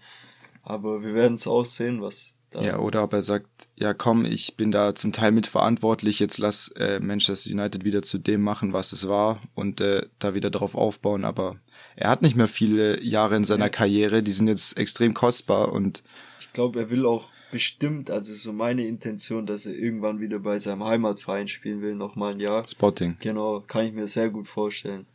Aber 0.63 1.03
wir 1.03 1.15
werden 1.15 1.35
es 1.35 1.47
auch 1.47 1.65
sehen, 1.65 2.03
was 2.03 2.37
da. 2.51 2.61
Ja, 2.61 2.79
oder 2.79 3.03
ob 3.03 3.13
er 3.13 3.23
sagt, 3.23 3.69
ja 3.77 3.95
komm, 3.95 4.25
ich 4.25 4.57
bin 4.57 4.71
da 4.71 4.95
zum 4.95 5.13
Teil 5.13 5.33
mitverantwortlich, 5.33 6.19
jetzt 6.19 6.39
lass 6.39 6.69
äh, 6.77 7.01
Manchester 7.01 7.51
United 7.51 7.85
wieder 7.85 8.03
zu 8.03 8.19
dem 8.19 8.43
machen, 8.43 8.73
was 8.73 8.93
es 8.93 9.09
war 9.09 9.41
und 9.55 9.81
äh, 9.81 10.07
da 10.19 10.35
wieder 10.35 10.51
drauf 10.51 10.75
aufbauen, 10.75 11.25
aber 11.25 11.57
er 11.97 12.11
hat 12.11 12.23
nicht 12.23 12.37
mehr 12.37 12.49
viele 12.49 13.03
Jahre 13.03 13.37
in 13.37 13.45
seiner 13.45 13.69
Karriere, 13.69 14.23
die 14.23 14.33
sind 14.33 14.49
jetzt 14.49 14.77
extrem 14.77 15.15
kostbar 15.15 15.73
und 15.73 16.03
ich 16.41 16.53
glaube, 16.53 16.81
er 16.81 16.91
will 16.91 17.07
auch 17.07 17.31
bestimmt, 17.51 18.11
also 18.11 18.33
so 18.35 18.53
meine 18.53 18.87
Intention, 18.87 19.47
dass 19.47 19.67
er 19.67 19.75
irgendwann 19.75 20.21
wieder 20.21 20.39
bei 20.39 20.59
seinem 20.59 20.85
Heimatverein 20.85 21.49
spielen 21.49 21.83
will, 21.83 21.95
nochmal 21.95 22.35
ein 22.35 22.41
Jahr. 22.41 22.67
Spotting. 22.67 23.17
Genau, 23.21 23.61
kann 23.61 23.87
ich 23.87 23.93
mir 23.93 24.09
sehr 24.09 24.31
gut 24.31 24.49
vorstellen. 24.49 25.07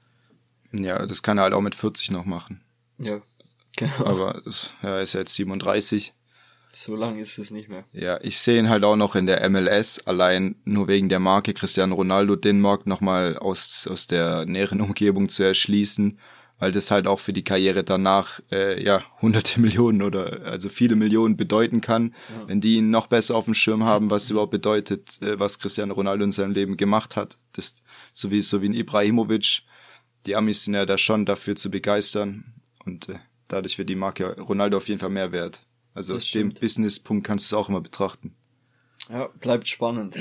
Ja, 0.71 1.05
das 1.05 1.23
kann 1.23 1.37
er 1.37 1.43
halt 1.43 1.53
auch 1.53 1.61
mit 1.61 1.75
40 1.75 2.11
noch 2.11 2.25
machen. 2.25 2.61
Ja, 2.97 3.21
genau. 3.75 4.05
Aber 4.05 4.41
ja, 4.45 4.89
er 4.89 5.01
ist 5.01 5.13
ja 5.13 5.21
jetzt 5.21 5.35
37. 5.35 6.13
So 6.73 6.95
lang 6.95 7.17
ist 7.19 7.37
es 7.37 7.51
nicht 7.51 7.69
mehr. 7.69 7.85
Ja, 7.93 8.19
ich 8.21 8.37
sehe 8.37 8.59
ihn 8.59 8.69
halt 8.69 8.83
auch 8.83 8.97
noch 8.97 9.15
in 9.15 9.27
der 9.27 9.49
MLS, 9.49 9.99
allein 10.05 10.55
nur 10.65 10.89
wegen 10.89 11.07
der 11.07 11.21
Marke 11.21 11.53
Cristiano 11.53 11.95
Ronaldo 11.95 12.35
den 12.35 12.59
Markt 12.59 12.85
nochmal 12.85 13.37
aus, 13.37 13.87
aus 13.89 14.07
der 14.07 14.45
näheren 14.45 14.81
Umgebung 14.81 15.29
zu 15.29 15.43
erschließen, 15.43 16.19
weil 16.59 16.71
das 16.71 16.91
halt 16.91 17.07
auch 17.07 17.19
für 17.19 17.33
die 17.33 17.43
Karriere 17.43 17.83
danach 17.83 18.39
äh, 18.51 18.83
ja 18.83 19.03
hunderte 19.21 19.59
Millionen 19.59 20.01
oder 20.01 20.41
also 20.45 20.69
viele 20.69 20.95
Millionen 20.95 21.37
bedeuten 21.37 21.81
kann, 21.81 22.15
ja. 22.29 22.47
wenn 22.47 22.61
die 22.61 22.77
ihn 22.77 22.89
noch 22.89 23.07
besser 23.07 23.35
auf 23.35 23.45
dem 23.45 23.53
Schirm 23.53 23.83
haben, 23.83 24.09
was 24.09 24.29
überhaupt 24.29 24.51
bedeutet, 24.51 25.21
äh, 25.21 25.39
was 25.39 25.59
Cristiano 25.59 25.93
Ronaldo 25.93 26.23
in 26.23 26.31
seinem 26.31 26.53
Leben 26.53 26.77
gemacht 26.77 27.15
hat. 27.15 27.37
Das 27.53 27.75
so 28.13 28.31
wie 28.31 28.41
so 28.41 28.61
wie 28.61 28.69
ein 28.69 28.73
Ibrahimovic, 28.73 29.63
die 30.25 30.35
Amis 30.35 30.63
sind 30.63 30.73
ja 30.73 30.85
da 30.85 30.97
schon 30.97 31.25
dafür 31.25 31.55
zu 31.55 31.69
begeistern 31.69 32.53
und 32.85 33.09
äh, 33.09 33.19
dadurch 33.47 33.77
wird 33.77 33.89
die 33.89 33.95
Marke 33.95 34.39
Ronaldo 34.39 34.77
auf 34.77 34.87
jeden 34.87 34.99
Fall 34.99 35.09
mehr 35.09 35.31
wert. 35.31 35.63
Also 35.93 36.13
das 36.13 36.23
aus 36.23 36.29
stimmt. 36.29 36.57
dem 36.57 36.61
Business-Punkt 36.61 37.25
kannst 37.25 37.51
du 37.51 37.55
es 37.55 37.59
auch 37.59 37.69
immer 37.69 37.81
betrachten. 37.81 38.35
Ja, 39.09 39.27
bleibt 39.39 39.67
spannend. 39.67 40.17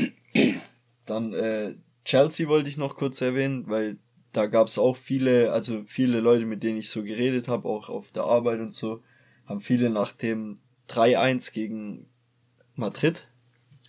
Dann 1.06 1.32
äh, 1.32 1.74
Chelsea 2.04 2.48
wollte 2.48 2.68
ich 2.68 2.76
noch 2.76 2.96
kurz 2.96 3.20
erwähnen, 3.20 3.64
weil 3.66 3.98
da 4.34 4.46
gab 4.46 4.66
es 4.66 4.78
auch 4.78 4.96
viele, 4.96 5.52
also 5.52 5.84
viele 5.86 6.20
Leute, 6.20 6.44
mit 6.44 6.62
denen 6.62 6.78
ich 6.78 6.90
so 6.90 7.02
geredet 7.02 7.48
habe, 7.48 7.68
auch 7.68 7.88
auf 7.88 8.10
der 8.10 8.24
Arbeit 8.24 8.60
und 8.60 8.74
so, 8.74 9.02
haben 9.46 9.60
viele 9.60 9.90
nach 9.90 10.12
dem 10.12 10.58
3-1 10.90 11.52
gegen 11.52 12.06
Madrid, 12.74 13.26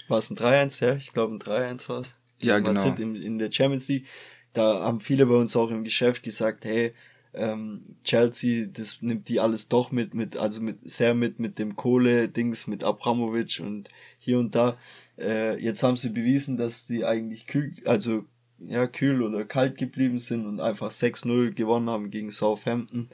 war 0.08 0.20
es 0.20 0.30
ein 0.30 0.38
3-1, 0.38 0.86
ja, 0.86 0.96
ich 0.96 1.12
glaube 1.12 1.34
ein 1.34 1.40
3-1 1.40 1.90
war 1.90 2.02
es. 2.02 2.16
Ja, 2.40 2.60
genau. 2.60 2.74
Madrid 2.74 3.00
in, 3.00 3.16
in 3.16 3.40
der 3.40 3.52
Champions 3.52 3.88
League, 3.88 4.06
da 4.54 4.84
haben 4.84 5.02
viele 5.02 5.26
bei 5.26 5.36
uns 5.36 5.56
auch 5.56 5.72
im 5.72 5.84
Geschäft 5.84 6.22
gesagt, 6.22 6.64
hey, 6.64 6.94
ähm, 7.34 7.98
Chelsea, 8.04 8.68
das 8.72 9.02
nimmt 9.02 9.28
die 9.28 9.40
alles 9.40 9.68
doch 9.68 9.92
mit, 9.92 10.14
mit, 10.14 10.38
also 10.38 10.62
mit, 10.62 10.90
sehr 10.90 11.16
mit, 11.16 11.40
mit 11.40 11.58
dem 11.58 11.76
Kohle-Dings, 11.76 12.68
mit 12.68 12.84
Abramovic 12.84 13.60
und 13.62 13.90
hier 14.20 14.38
und 14.38 14.54
da. 14.54 14.78
Äh, 15.18 15.60
jetzt 15.62 15.82
haben 15.82 15.98
sie 15.98 16.10
bewiesen, 16.10 16.56
dass 16.56 16.88
sie 16.88 17.04
eigentlich 17.04 17.48
kühl, 17.48 17.74
also, 17.86 18.26
ja, 18.60 18.88
kühl 18.88 19.22
oder 19.22 19.46
kalt 19.46 19.78
geblieben 19.78 20.20
sind 20.20 20.46
und 20.46 20.60
einfach 20.60 20.92
6-0 20.92 21.52
gewonnen 21.52 21.90
haben 21.90 22.12
gegen 22.12 22.32
Southampton. 22.32 23.10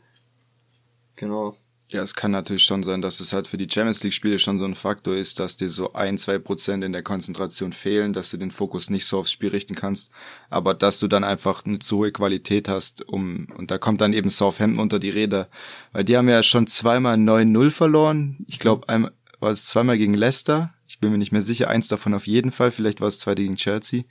Genau. 1.16 1.56
Ja, 1.90 2.02
es 2.02 2.16
kann 2.16 2.32
natürlich 2.32 2.64
schon 2.64 2.84
sein, 2.84 3.02
dass 3.02 3.20
es 3.20 3.34
halt 3.34 3.48
für 3.48 3.58
die 3.58 3.68
Champions 3.70 4.02
League 4.02 4.14
Spiele 4.14 4.40
schon 4.40 4.58
so 4.58 4.64
ein 4.64 4.76
Faktor 4.76 5.14
ist, 5.14 5.40
dass 5.40 5.58
dir 5.58 5.70
so 5.70 5.92
ein, 5.92 6.18
zwei 6.18 6.40
Prozent 6.40 6.86
in 6.86 6.94
der 6.94 7.04
Konzentration 7.04 7.74
fehlen, 7.74 8.14
dass 8.14 8.32
du 8.32 8.38
den 8.38 8.52
Fokus 8.52 8.90
nicht 8.90 9.06
so 9.06 9.20
aufs 9.20 9.34
Spiel 9.34 9.50
richten 9.50 9.76
kannst, 9.76 10.10
aber 10.50 10.74
dass 10.74 11.00
du 11.00 11.10
dann 11.10 11.26
einfach 11.26 11.66
eine 11.66 11.80
zu 11.80 11.98
hohe 11.98 12.14
Qualität 12.14 12.70
hast, 12.70 13.06
um, 13.10 13.48
und 13.58 13.72
da 13.72 13.78
kommt 13.78 14.00
dann 14.00 14.14
eben 14.14 14.30
Southampton 14.30 14.80
unter 14.80 15.00
die 15.00 15.10
Räder, 15.10 15.50
weil 15.92 16.06
die 16.06 16.16
haben 16.16 16.30
ja 16.30 16.44
schon 16.44 16.66
zweimal 16.66 17.18
9-0 17.18 17.72
verloren. 17.72 18.46
Ich 18.48 18.60
glaube, 18.60 18.88
einmal 18.88 19.12
war 19.42 19.52
es 19.52 19.66
zweimal 19.66 19.98
gegen 19.98 20.14
Leicester. 20.14 20.74
Ich 20.88 21.00
bin 21.00 21.12
mir 21.12 21.18
nicht 21.18 21.32
mehr 21.32 21.42
sicher. 21.42 21.68
Eins 21.70 21.88
davon 21.88 22.14
auf 22.14 22.28
jeden 22.28 22.52
Fall. 22.52 22.72
Vielleicht 22.72 23.02
war 23.02 23.08
es 23.08 23.20
zweite 23.20 23.42
gegen 23.42 23.56
Chelsea. 23.56 24.04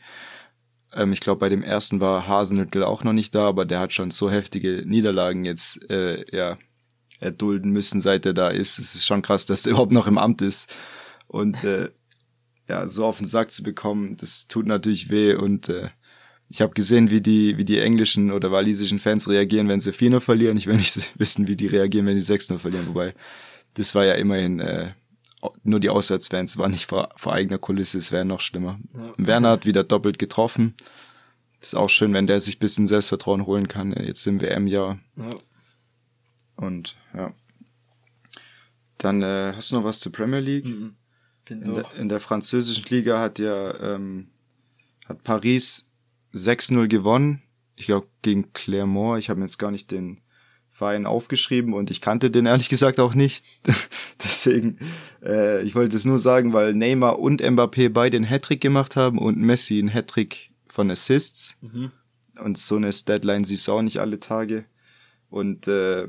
Ähm, 0.94 1.12
ich 1.12 1.20
glaube, 1.20 1.40
bei 1.40 1.48
dem 1.48 1.62
ersten 1.62 2.00
war 2.00 2.26
Hasenhüttl 2.26 2.82
auch 2.82 3.04
noch 3.04 3.12
nicht 3.12 3.34
da, 3.34 3.46
aber 3.48 3.64
der 3.64 3.80
hat 3.80 3.92
schon 3.92 4.10
so 4.10 4.30
heftige 4.30 4.82
Niederlagen 4.86 5.44
jetzt, 5.44 5.88
äh, 5.90 6.24
ja, 6.34 6.58
erdulden 7.20 7.70
müssen, 7.70 8.00
seit 8.00 8.24
er 8.26 8.34
da 8.34 8.48
ist. 8.48 8.78
Es 8.78 8.94
ist 8.94 9.06
schon 9.06 9.22
krass, 9.22 9.46
dass 9.46 9.66
er 9.66 9.70
überhaupt 9.72 9.92
noch 9.92 10.06
im 10.06 10.18
Amt 10.18 10.42
ist. 10.42 10.74
Und 11.26 11.62
äh, 11.64 11.90
ja, 12.68 12.88
so 12.88 13.04
auf 13.04 13.18
den 13.18 13.26
Sack 13.26 13.50
zu 13.50 13.62
bekommen, 13.62 14.16
das 14.16 14.48
tut 14.48 14.66
natürlich 14.66 15.10
weh. 15.10 15.34
Und 15.34 15.68
äh, 15.68 15.90
ich 16.48 16.60
habe 16.60 16.72
gesehen, 16.72 17.10
wie 17.10 17.20
die, 17.20 17.56
wie 17.58 17.64
die 17.64 17.78
englischen 17.78 18.32
oder 18.32 18.50
walisischen 18.50 18.98
Fans 18.98 19.28
reagieren, 19.28 19.68
wenn 19.68 19.80
sie 19.80 19.92
4-0 19.92 20.20
verlieren. 20.20 20.56
Ich 20.56 20.66
will 20.66 20.76
nicht 20.76 20.98
wissen, 21.18 21.46
wie 21.46 21.56
die 21.56 21.66
reagieren, 21.66 22.06
wenn 22.06 22.16
die 22.16 22.22
6-0 22.22 22.58
verlieren. 22.58 22.88
Wobei, 22.88 23.14
das 23.74 23.94
war 23.94 24.04
ja 24.04 24.14
immerhin 24.14 24.60
äh, 24.60 24.92
nur 25.62 25.80
die 25.80 25.90
Auswärtsfans, 25.90 26.58
war 26.58 26.68
nicht 26.68 26.86
vor, 26.86 27.10
vor 27.16 27.32
eigener 27.32 27.58
Kulisse, 27.58 27.98
es 27.98 28.12
wäre 28.12 28.24
noch 28.24 28.40
schlimmer. 28.40 28.78
Ja. 28.94 29.12
Werner 29.16 29.50
hat 29.50 29.66
wieder 29.66 29.84
doppelt 29.84 30.18
getroffen. 30.18 30.74
ist 31.60 31.74
auch 31.74 31.90
schön, 31.90 32.12
wenn 32.12 32.26
der 32.26 32.40
sich 32.40 32.58
bisschen 32.58 32.86
Selbstvertrauen 32.86 33.46
holen 33.46 33.68
kann, 33.68 33.92
jetzt 33.92 34.26
im 34.26 34.40
WM-Jahr. 34.40 34.98
Ja. 35.16 35.30
Und 36.56 36.96
ja. 37.14 37.32
Dann 38.98 39.22
äh, 39.22 39.52
hast 39.56 39.70
du 39.70 39.76
noch 39.76 39.84
was 39.84 40.00
zur 40.00 40.12
Premier 40.12 40.40
League? 40.40 40.66
Mhm. 40.66 40.96
In 41.48 41.74
der, 41.74 41.94
in, 41.94 42.08
der, 42.08 42.20
französischen 42.20 42.84
Liga 42.90 43.18
hat 43.18 43.40
ja 43.40 43.74
ähm, 43.80 44.28
hat 45.06 45.24
Paris 45.24 45.90
6-0 46.32 46.86
gewonnen. 46.86 47.42
Ich 47.74 47.86
glaube 47.86 48.06
gegen 48.22 48.52
Clermont. 48.52 49.18
Ich 49.18 49.30
habe 49.30 49.40
mir 49.40 49.46
jetzt 49.46 49.58
gar 49.58 49.72
nicht 49.72 49.90
den 49.90 50.20
Verein 50.80 51.04
aufgeschrieben 51.04 51.74
und 51.74 51.90
ich 51.90 52.00
kannte 52.00 52.30
den 52.30 52.46
ehrlich 52.46 52.70
gesagt 52.70 53.00
auch 53.00 53.14
nicht. 53.14 53.44
Deswegen, 54.24 54.78
äh, 55.22 55.62
ich 55.62 55.74
wollte 55.74 55.94
es 55.94 56.06
nur 56.06 56.18
sagen, 56.18 56.54
weil 56.54 56.72
Neymar 56.72 57.18
und 57.18 57.42
Mbappé 57.42 57.90
beide 57.90 58.16
einen 58.16 58.24
Hattrick 58.24 58.62
gemacht 58.62 58.96
haben 58.96 59.18
und 59.18 59.36
Messi 59.36 59.78
einen 59.78 59.92
Hattrick 59.92 60.52
von 60.68 60.90
Assists. 60.90 61.58
Mhm. 61.60 61.90
Und 62.42 62.56
so 62.56 62.76
eine 62.76 62.88
Deadline 62.88 63.44
siehst 63.44 63.68
du 63.68 63.72
auch 63.72 63.82
nicht 63.82 63.98
alle 63.98 64.20
Tage. 64.20 64.64
Und 65.28 65.68
äh, 65.68 66.08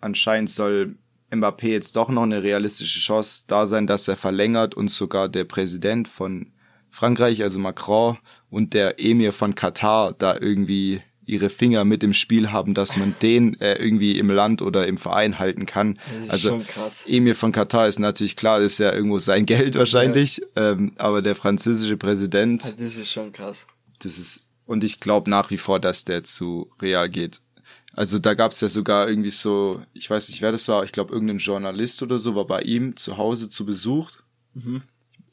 anscheinend 0.00 0.50
soll 0.50 0.96
Mbappé 1.30 1.68
jetzt 1.68 1.94
doch 1.94 2.08
noch 2.08 2.24
eine 2.24 2.42
realistische 2.42 2.98
Chance 2.98 3.44
da 3.46 3.66
sein, 3.66 3.86
dass 3.86 4.08
er 4.08 4.16
verlängert 4.16 4.74
und 4.74 4.88
sogar 4.88 5.28
der 5.28 5.44
Präsident 5.44 6.08
von 6.08 6.50
Frankreich, 6.90 7.44
also 7.44 7.60
Macron 7.60 8.18
und 8.50 8.74
der 8.74 8.98
Emir 8.98 9.32
von 9.32 9.54
Katar 9.54 10.12
da 10.12 10.36
irgendwie 10.36 11.02
ihre 11.24 11.50
Finger 11.50 11.84
mit 11.84 12.02
im 12.02 12.14
Spiel 12.14 12.50
haben, 12.50 12.74
dass 12.74 12.96
man 12.96 13.14
den 13.22 13.60
äh, 13.60 13.74
irgendwie 13.74 14.18
im 14.18 14.28
Land 14.30 14.60
oder 14.62 14.86
im 14.86 14.98
Verein 14.98 15.38
halten 15.38 15.66
kann. 15.66 15.98
also 16.28 16.60
Emir 17.06 17.36
von 17.36 17.52
Katar 17.52 17.86
ist 17.86 17.98
natürlich 17.98 18.36
klar, 18.36 18.60
das 18.60 18.72
ist 18.72 18.78
ja 18.78 18.92
irgendwo 18.92 19.18
sein 19.18 19.46
Geld 19.46 19.76
wahrscheinlich, 19.76 20.42
ja. 20.56 20.72
ähm, 20.72 20.92
aber 20.96 21.22
der 21.22 21.34
französische 21.34 21.96
Präsident. 21.96 22.64
Das 22.64 22.80
ist 22.80 23.10
schon 23.10 23.32
krass. 23.32 23.66
Das 24.00 24.18
ist 24.18 24.44
und 24.64 24.84
ich 24.84 25.00
glaube 25.00 25.28
nach 25.30 25.50
wie 25.50 25.58
vor, 25.58 25.80
dass 25.80 26.04
der 26.04 26.24
zu 26.24 26.70
Real 26.80 27.08
geht. 27.08 27.40
Also 27.94 28.18
da 28.18 28.34
gab 28.34 28.52
es 28.52 28.60
ja 28.60 28.68
sogar 28.68 29.08
irgendwie 29.08 29.30
so, 29.30 29.82
ich 29.92 30.08
weiß 30.08 30.30
nicht, 30.30 30.40
wer 30.40 30.52
das 30.52 30.66
war, 30.68 30.82
ich 30.84 30.92
glaube 30.92 31.12
irgendein 31.12 31.38
Journalist 31.38 32.02
oder 32.02 32.18
so 32.18 32.34
war 32.34 32.46
bei 32.46 32.62
ihm 32.62 32.96
zu 32.96 33.18
Hause 33.18 33.50
zu 33.50 33.66
Besuch. 33.66 34.10
Mhm. 34.54 34.82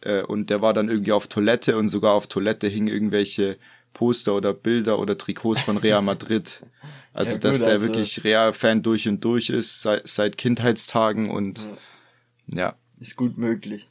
Äh, 0.01 0.23
und 0.23 0.49
der 0.49 0.61
war 0.61 0.73
dann 0.73 0.89
irgendwie 0.89 1.13
auf 1.13 1.27
Toilette 1.27 1.77
und 1.77 1.87
sogar 1.87 2.13
auf 2.13 2.27
Toilette 2.27 2.67
hingen 2.67 2.87
irgendwelche 2.87 3.57
Poster 3.93 4.35
oder 4.35 4.53
Bilder 4.53 4.99
oder 4.99 5.17
Trikots 5.17 5.61
von 5.61 5.77
Real 5.77 6.01
Madrid. 6.03 6.61
Also, 7.13 7.31
ja, 7.31 7.35
gut, 7.37 7.43
dass 7.45 7.59
der 7.59 7.69
also 7.69 7.87
wirklich 7.87 8.23
Real-Fan 8.23 8.83
durch 8.83 9.07
und 9.07 9.23
durch 9.23 9.49
ist, 9.49 9.81
seit, 9.81 10.07
seit 10.07 10.37
Kindheitstagen 10.37 11.29
und 11.29 11.69
ja. 12.47 12.59
ja. 12.59 12.75
Ist 12.99 13.15
gut 13.15 13.37
möglich. 13.37 13.89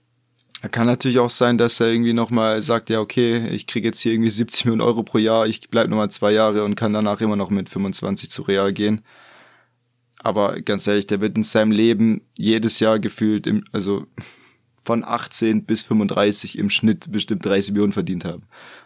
Kann 0.70 0.86
natürlich 0.86 1.20
auch 1.20 1.30
sein, 1.30 1.56
dass 1.56 1.78
er 1.78 1.88
irgendwie 1.88 2.12
nochmal 2.12 2.62
sagt, 2.62 2.90
ja, 2.90 3.00
okay, 3.00 3.46
ich 3.48 3.66
kriege 3.66 3.88
jetzt 3.88 4.00
hier 4.00 4.12
irgendwie 4.12 4.30
70 4.30 4.64
Millionen 4.64 4.80
Euro 4.80 5.04
pro 5.04 5.18
Jahr, 5.18 5.46
ich 5.46 5.70
bleib 5.70 5.88
nochmal 5.88 6.10
zwei 6.10 6.32
Jahre 6.32 6.64
und 6.64 6.74
kann 6.74 6.92
danach 6.92 7.20
immer 7.20 7.36
noch 7.36 7.50
mit 7.50 7.68
25 7.68 8.28
zu 8.28 8.42
Real 8.42 8.72
gehen. 8.72 9.02
Aber 10.18 10.60
ganz 10.60 10.86
ehrlich, 10.88 11.06
der 11.06 11.20
wird 11.20 11.36
in 11.36 11.44
seinem 11.44 11.70
Leben 11.70 12.22
jedes 12.36 12.80
Jahr 12.80 12.98
gefühlt, 12.98 13.46
im, 13.46 13.64
also 13.70 14.06
von 14.84 15.04
18 15.04 15.64
bis 15.64 15.82
35 15.82 16.58
im 16.58 16.70
Schnitt 16.70 17.12
bestimmt 17.12 17.44
30 17.44 17.72
Millionen 17.72 17.92
verdient 17.92 18.24
haben. 18.24 18.44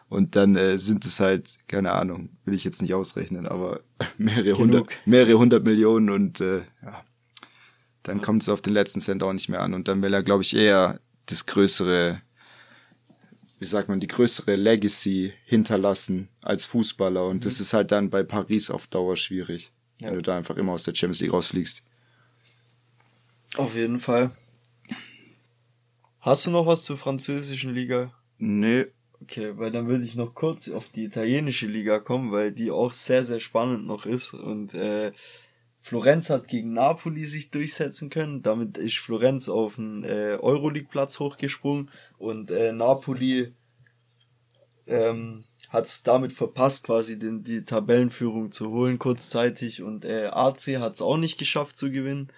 Und 0.08 0.36
dann 0.36 0.56
äh, 0.56 0.78
sind 0.78 1.06
es 1.06 1.20
halt, 1.20 1.56
keine 1.68 1.92
Ahnung, 1.92 2.30
will 2.44 2.54
ich 2.54 2.64
jetzt 2.64 2.82
nicht 2.82 2.92
ausrechnen, 2.92 3.46
aber 3.46 3.80
mehrere 4.18 4.58
hundert, 4.58 4.88
mehrere 5.06 5.38
hundert 5.38 5.64
Millionen 5.64 6.10
und 6.10 6.40
äh, 6.40 6.62
ja, 6.82 7.02
dann 8.02 8.20
kommt 8.20 8.42
es 8.42 8.48
auf 8.48 8.60
den 8.60 8.72
letzten 8.72 9.00
Cent 9.00 9.22
auch 9.22 9.32
nicht 9.32 9.48
mehr 9.48 9.60
an. 9.60 9.74
Und 9.74 9.88
dann 9.88 10.02
will 10.02 10.12
er, 10.12 10.22
glaube 10.22 10.42
ich, 10.42 10.56
eher 10.56 11.00
das 11.26 11.46
größere, 11.46 12.20
wie 13.58 13.64
sagt 13.64 13.88
man, 13.88 14.00
die 14.00 14.06
größere 14.06 14.56
Legacy 14.56 15.32
hinterlassen 15.44 16.28
als 16.40 16.66
Fußballer. 16.66 17.26
Und 17.26 17.36
mhm. 17.36 17.40
das 17.40 17.60
ist 17.60 17.72
halt 17.72 17.92
dann 17.92 18.10
bei 18.10 18.22
Paris 18.22 18.70
auf 18.70 18.86
Dauer 18.88 19.16
schwierig, 19.16 19.72
ja. 20.00 20.08
wenn 20.08 20.16
du 20.16 20.22
da 20.22 20.36
einfach 20.36 20.56
immer 20.56 20.72
aus 20.72 20.82
der 20.82 20.94
Champions 20.94 21.20
League 21.20 21.32
rausfliegst. 21.32 21.82
Auf 23.56 23.74
jeden 23.74 24.00
Fall. 24.00 24.32
Hast 26.22 26.46
du 26.46 26.52
noch 26.52 26.66
was 26.66 26.84
zur 26.84 26.96
französischen 26.96 27.74
Liga? 27.74 28.12
Nee. 28.38 28.86
Okay, 29.22 29.56
weil 29.56 29.72
dann 29.72 29.88
würde 29.88 30.04
ich 30.04 30.14
noch 30.14 30.34
kurz 30.34 30.68
auf 30.68 30.88
die 30.88 31.02
italienische 31.02 31.66
Liga 31.66 31.98
kommen, 31.98 32.30
weil 32.30 32.52
die 32.52 32.70
auch 32.70 32.92
sehr, 32.92 33.24
sehr 33.24 33.40
spannend 33.40 33.86
noch 33.88 34.06
ist. 34.06 34.32
Und 34.32 34.72
äh, 34.74 35.10
Florenz 35.80 36.30
hat 36.30 36.46
gegen 36.46 36.74
Napoli 36.74 37.26
sich 37.26 37.50
durchsetzen 37.50 38.08
können. 38.08 38.40
Damit 38.42 38.78
ist 38.78 38.98
Florenz 38.98 39.48
auf 39.48 39.74
den 39.74 40.04
äh, 40.04 40.38
Euroleague-Platz 40.40 41.18
hochgesprungen 41.18 41.90
und 42.18 42.52
äh, 42.52 42.72
Napoli 42.72 43.52
ähm, 44.86 45.42
hat 45.70 45.86
es 45.86 46.04
damit 46.04 46.32
verpasst, 46.32 46.84
quasi 46.84 47.18
den, 47.18 47.42
die 47.42 47.64
Tabellenführung 47.64 48.52
zu 48.52 48.70
holen 48.70 49.00
kurzzeitig 49.00 49.82
und 49.82 50.04
äh, 50.04 50.26
AC 50.26 50.78
hat 50.78 50.94
es 50.94 51.02
auch 51.02 51.16
nicht 51.16 51.36
geschafft 51.36 51.76
zu 51.76 51.90
gewinnen. 51.90 52.28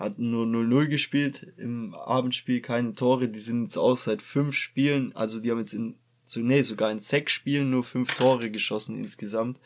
Hat 0.00 0.18
nur 0.18 0.46
0-0 0.46 0.86
gespielt 0.86 1.46
im 1.58 1.94
Abendspiel, 1.94 2.62
keine 2.62 2.94
Tore. 2.94 3.28
Die 3.28 3.38
sind 3.38 3.64
jetzt 3.64 3.76
auch 3.76 3.98
seit 3.98 4.22
fünf 4.22 4.56
Spielen, 4.56 5.14
also 5.14 5.40
die 5.40 5.50
haben 5.50 5.58
jetzt 5.58 5.74
in, 5.74 5.94
so, 6.24 6.40
nee, 6.40 6.62
sogar 6.62 6.90
in 6.90 7.00
sechs 7.00 7.32
Spielen 7.32 7.68
nur 7.68 7.84
fünf 7.84 8.14
Tore 8.14 8.50
geschossen 8.50 8.96
insgesamt. 8.96 9.60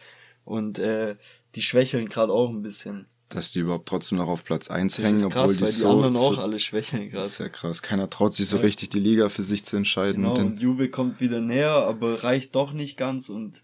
Und 0.44 0.81
äh, 0.81 1.14
die 1.55 1.62
schwächeln 1.62 2.09
gerade 2.09 2.33
auch 2.33 2.51
ein 2.51 2.62
bisschen. 2.62 3.07
dass 3.29 3.53
die 3.53 3.61
überhaupt 3.61 3.88
trotzdem 3.88 4.18
noch 4.18 4.29
auf 4.29 4.42
Platz 4.42 4.68
1 4.70 4.99
hängen, 4.99 5.29
krass, 5.31 5.42
obwohl 5.42 5.55
die, 5.55 5.61
weil 5.61 5.68
die 5.68 5.75
so, 5.77 5.90
anderen 5.90 6.16
auch 6.16 6.35
so, 6.35 6.40
alle 6.40 6.59
schwächeln 6.59 7.11
gerade. 7.11 7.23
Das 7.23 7.35
ist 7.35 7.38
ja 7.38 7.49
krass. 7.49 7.83
Keiner 7.83 8.11
traut 8.11 8.35
sich 8.35 8.49
so 8.49 8.57
ja. 8.57 8.64
richtig, 8.64 8.88
die 8.88 8.99
Liga 8.99 9.29
für 9.29 9.44
sich 9.44 9.64
zu 9.64 9.77
entscheiden. 9.77 10.25
Genau, 10.25 10.35
und 10.37 10.61
Juve 10.61 10.90
kommt 10.90 11.20
wieder 11.20 11.40
näher, 11.40 11.70
aber 11.70 12.25
reicht 12.25 12.57
doch 12.57 12.73
nicht 12.73 12.97
ganz 12.97 13.29
und 13.29 13.62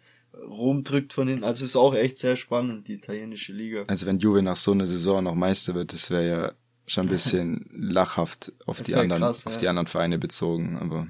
Rom 0.49 0.85
drückt 0.85 1.13
von 1.13 1.27
hinten. 1.27 1.45
Also 1.45 1.65
es 1.65 1.71
ist 1.71 1.77
auch 1.77 1.95
echt 1.95 2.17
sehr 2.17 2.37
spannend, 2.37 2.89
die 2.89 2.95
italienische 2.95 3.53
Liga. 3.53 3.85
Also 3.89 4.07
wenn 4.07 4.21
Juve 4.21 4.43
nach 4.43 4.57
so 4.57 4.71
einer 4.71 4.87
Saison 4.87 5.25
noch 5.25 5.35
Meister 5.35 5.75
wird, 5.75 5.93
das 5.93 6.11
wäre 6.11 6.29
ja 6.29 6.53
schon 6.91 7.07
ein 7.07 7.09
bisschen 7.11 7.67
lachhaft 7.73 8.53
auf 8.67 8.83
die 8.83 8.95
anderen, 8.95 9.23
krass, 9.23 9.47
auf 9.47 9.55
ja. 9.55 9.59
die 9.61 9.69
anderen 9.69 9.87
Vereine 9.87 10.19
bezogen. 10.19 10.79
Aber 10.79 11.07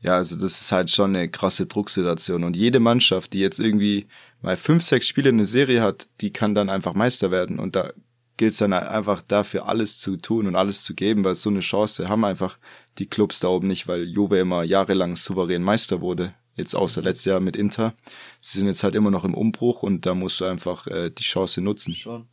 ja, 0.00 0.16
also 0.16 0.36
das 0.36 0.60
ist 0.60 0.72
halt 0.72 0.90
schon 0.90 1.16
eine 1.16 1.28
krasse 1.28 1.66
Drucksituation. 1.66 2.44
Und 2.44 2.56
jede 2.56 2.80
Mannschaft, 2.80 3.32
die 3.32 3.40
jetzt 3.40 3.58
irgendwie 3.58 4.06
mal 4.42 4.56
fünf, 4.56 4.82
sechs 4.82 5.08
Spiele 5.08 5.30
in 5.30 5.38
der 5.38 5.46
Serie 5.46 5.82
hat, 5.82 6.08
die 6.20 6.30
kann 6.30 6.54
dann 6.54 6.68
einfach 6.68 6.94
Meister 6.94 7.30
werden. 7.30 7.58
Und 7.58 7.76
da 7.76 7.92
gilt 8.36 8.52
es 8.52 8.58
dann 8.58 8.72
einfach 8.72 9.22
dafür 9.22 9.66
alles 9.68 10.00
zu 10.00 10.16
tun 10.16 10.46
und 10.46 10.56
alles 10.56 10.82
zu 10.82 10.94
geben, 10.94 11.24
weil 11.24 11.34
so 11.34 11.48
eine 11.48 11.60
Chance 11.60 12.08
haben 12.08 12.24
einfach 12.24 12.58
die 12.98 13.06
Clubs 13.06 13.40
da 13.40 13.48
oben 13.48 13.68
nicht, 13.68 13.88
weil 13.88 14.04
Juve 14.04 14.38
immer 14.38 14.64
jahrelang 14.64 15.16
souverän 15.16 15.62
Meister 15.62 16.00
wurde. 16.00 16.34
Jetzt 16.56 16.74
außer 16.74 17.00
mhm. 17.00 17.06
letztes 17.06 17.24
Jahr 17.24 17.40
mit 17.40 17.56
Inter. 17.56 17.94
Sie 18.40 18.58
sind 18.58 18.68
jetzt 18.68 18.82
halt 18.82 18.94
immer 18.94 19.10
noch 19.10 19.24
im 19.24 19.34
Umbruch 19.34 19.82
und 19.82 20.06
da 20.06 20.14
musst 20.14 20.40
du 20.40 20.44
einfach 20.44 20.86
äh, 20.86 21.10
die 21.10 21.22
Chance 21.22 21.60
nutzen. 21.60 21.94
Schon. 21.94 22.26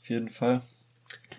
Auf 0.00 0.08
jeden 0.08 0.30
Fall. 0.30 0.62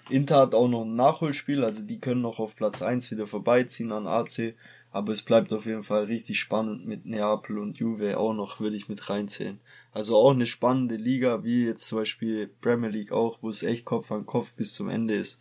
Inter 0.10 0.38
hat 0.38 0.56
auch 0.56 0.68
noch 0.68 0.84
ein 0.84 0.96
Nachholspiel, 0.96 1.64
also 1.64 1.84
die 1.84 2.00
können 2.00 2.22
noch 2.22 2.40
auf 2.40 2.56
Platz 2.56 2.82
eins 2.82 3.12
wieder 3.12 3.28
vorbeiziehen 3.28 3.92
an 3.92 4.08
AC. 4.08 4.56
Aber 4.92 5.12
es 5.12 5.22
bleibt 5.22 5.52
auf 5.52 5.66
jeden 5.66 5.84
Fall 5.84 6.06
richtig 6.06 6.40
spannend 6.40 6.88
mit 6.88 7.06
Neapel 7.06 7.60
und 7.60 7.78
Juve 7.78 8.18
auch 8.18 8.34
noch, 8.34 8.60
würde 8.60 8.78
ich 8.78 8.88
mit 8.88 9.10
reinzählen. 9.10 9.60
Also 9.92 10.16
auch 10.16 10.32
eine 10.32 10.46
spannende 10.46 10.96
Liga, 10.96 11.44
wie 11.44 11.66
jetzt 11.66 11.88
zum 11.88 12.00
Beispiel 12.00 12.48
Premier 12.62 12.90
League 12.90 13.12
auch, 13.12 13.40
wo 13.42 13.50
es 13.50 13.64
echt 13.64 13.86
Kopf 13.86 14.12
an 14.12 14.26
Kopf 14.26 14.54
bis 14.54 14.74
zum 14.74 14.90
Ende 14.90 15.14
ist. 15.14 15.40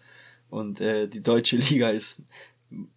Und 0.50 0.80
äh, 0.80 1.08
die 1.08 1.22
deutsche 1.22 1.56
Liga 1.70 1.90
ist 1.90 2.20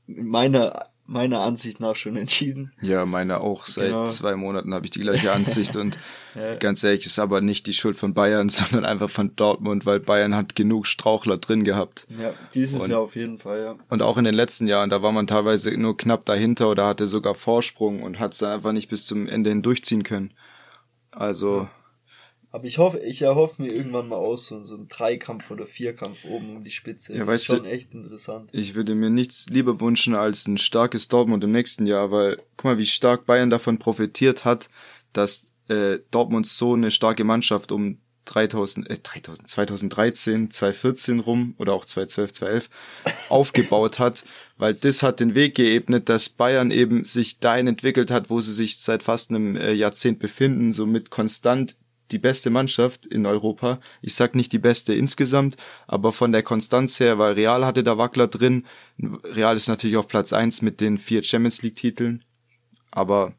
meiner 0.08 0.90
meiner 1.10 1.40
Ansicht 1.40 1.80
nach 1.80 1.96
schon 1.96 2.16
entschieden. 2.16 2.72
Ja, 2.82 3.06
meine 3.06 3.42
auch. 3.42 3.66
Seit 3.66 3.88
genau. 3.88 4.06
zwei 4.06 4.36
Monaten 4.36 4.74
habe 4.74 4.86
ich 4.86 4.92
die 4.92 5.00
gleiche 5.00 5.32
Ansicht 5.32 5.76
und 5.76 5.98
ja. 6.36 6.56
ganz 6.56 6.84
ehrlich, 6.84 7.06
ist 7.06 7.18
aber 7.18 7.42
nicht 7.42 7.66
die 7.68 7.74
Schuld 7.74 7.98
von 7.98 8.14
Bayern, 8.14 8.50
sondern 8.50 8.86
einfach 8.86 9.10
von 9.10 9.36
Dortmund, 9.36 9.86
weil 9.86 10.00
Bayern 10.00 10.36
hat 10.36 10.56
genug 10.56 10.86
Strauchler 10.86 11.38
drin 11.38 11.64
gehabt. 11.64 12.06
Ja, 12.10 12.34
dieses 12.54 12.80
und, 12.80 12.92
Jahr 12.92 13.00
auf 13.00 13.16
jeden 13.16 13.40
Fall, 13.40 13.62
ja. 13.62 13.76
Und 13.90 14.02
auch 14.02 14.18
in 14.18 14.24
den 14.24 14.36
letzten 14.36 14.68
Jahren, 14.68 14.90
da 14.90 15.02
war 15.02 15.12
man 15.12 15.28
teilweise 15.28 15.76
nur 15.78 15.98
knapp 15.98 16.26
dahinter 16.26 16.70
oder 16.70 16.86
hatte 16.86 17.08
sogar 17.08 17.34
Vorsprung 17.34 18.04
und 18.04 18.20
hat 18.20 18.34
es 18.34 18.40
dann 18.40 18.52
einfach 18.52 18.72
nicht 18.72 18.90
bis 18.90 19.08
zum 19.08 19.28
Ende 19.28 19.50
hin 19.50 19.64
durchziehen 19.64 20.04
können. 20.04 20.32
Also. 21.12 21.68
Aber 22.52 22.66
ich 22.66 22.80
hoffe, 22.80 23.00
ich 23.00 23.22
erhoffe 23.22 23.62
mir 23.62 23.72
irgendwann 23.72 24.08
mal 24.08 24.16
aus, 24.16 24.48
so, 24.48 24.64
so 24.64 24.76
ein 24.76 24.88
Dreikampf 24.88 25.52
oder 25.52 25.68
Vierkampf 25.68 26.26
oben 26.26 26.56
um 26.56 26.64
die 26.64 26.72
Spitze. 26.72 27.16
Ja, 27.16 27.26
das 27.26 27.36
ist 27.36 27.46
schon 27.46 27.64
du, 27.64 27.70
echt 27.70 27.94
interessant. 27.94 28.50
Ich 28.54 28.74
würde 28.74 28.96
mir 28.96 29.12
nichts 29.12 29.48
lieber 29.50 29.80
wünschen 29.80 30.16
als 30.16 30.48
ein 30.48 30.58
starkes 30.58 31.08
Dortmund 31.08 31.44
im 31.44 31.52
nächsten 31.52 31.86
Jahr, 31.86 32.12
weil 32.12 32.38
guck 32.58 32.66
mal, 32.66 32.78
wie 32.80 32.88
stark 32.88 33.26
Bayern 33.26 33.52
davon 33.52 33.78
profitiert 33.78 34.46
hat, 34.46 34.70
dass 35.14 35.52
äh, 35.68 36.00
Dortmund 36.10 36.48
so 36.48 36.74
eine 36.74 36.90
starke 36.90 37.24
Mannschaft 37.24 37.72
um 37.72 38.00
3000, 38.26 38.90
äh, 38.90 38.98
3000, 38.98 39.48
2013, 39.48 40.52
2014 40.52 41.20
rum 41.20 41.56
oder 41.58 41.74
auch 41.74 41.86
2012, 41.86 42.32
2011 42.32 42.70
aufgebaut 43.30 44.00
hat, 44.00 44.24
weil 44.58 44.74
das 44.74 45.04
hat 45.04 45.20
den 45.20 45.36
Weg 45.36 45.56
geebnet, 45.56 46.10
dass 46.10 46.30
Bayern 46.30 46.72
eben 46.72 47.06
sich 47.06 47.40
dahin 47.40 47.68
entwickelt 47.68 48.10
hat, 48.10 48.32
wo 48.32 48.40
sie 48.40 48.54
sich 48.54 48.78
seit 48.78 49.04
fast 49.04 49.30
einem 49.30 49.56
äh, 49.56 49.74
Jahrzehnt 49.74 50.18
befinden, 50.18 50.74
so 50.74 50.88
mit 50.88 51.12
konstant 51.12 51.76
die 52.12 52.20
beste 52.20 52.50
Mannschaft 52.50 53.06
in 53.06 53.26
Europa. 53.26 53.80
Ich 54.02 54.16
sag 54.16 54.36
nicht 54.36 54.52
die 54.52 54.60
beste 54.60 54.94
insgesamt, 54.94 55.58
aber 55.88 56.12
von 56.12 56.32
der 56.32 56.44
Konstanz 56.44 57.00
her, 57.00 57.18
weil 57.20 57.34
Real 57.34 57.66
hatte 57.66 57.84
da 57.84 57.98
Wackler 57.98 58.28
drin. 58.28 58.66
Real 59.24 59.56
ist 59.56 59.68
natürlich 59.68 59.98
auf 59.98 60.08
Platz 60.08 60.34
eins 60.34 60.62
mit 60.62 60.82
den 60.82 60.98
vier 60.98 61.24
Champions 61.24 61.62
League 61.62 61.76
Titeln. 61.76 62.24
Aber 62.92 63.34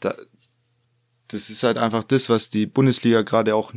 da, 0.00 0.14
das 1.28 1.50
ist 1.50 1.62
halt 1.62 1.78
einfach 1.78 2.04
das, 2.04 2.28
was 2.28 2.50
die 2.50 2.66
Bundesliga 2.66 3.22
gerade 3.22 3.54
auch 3.54 3.72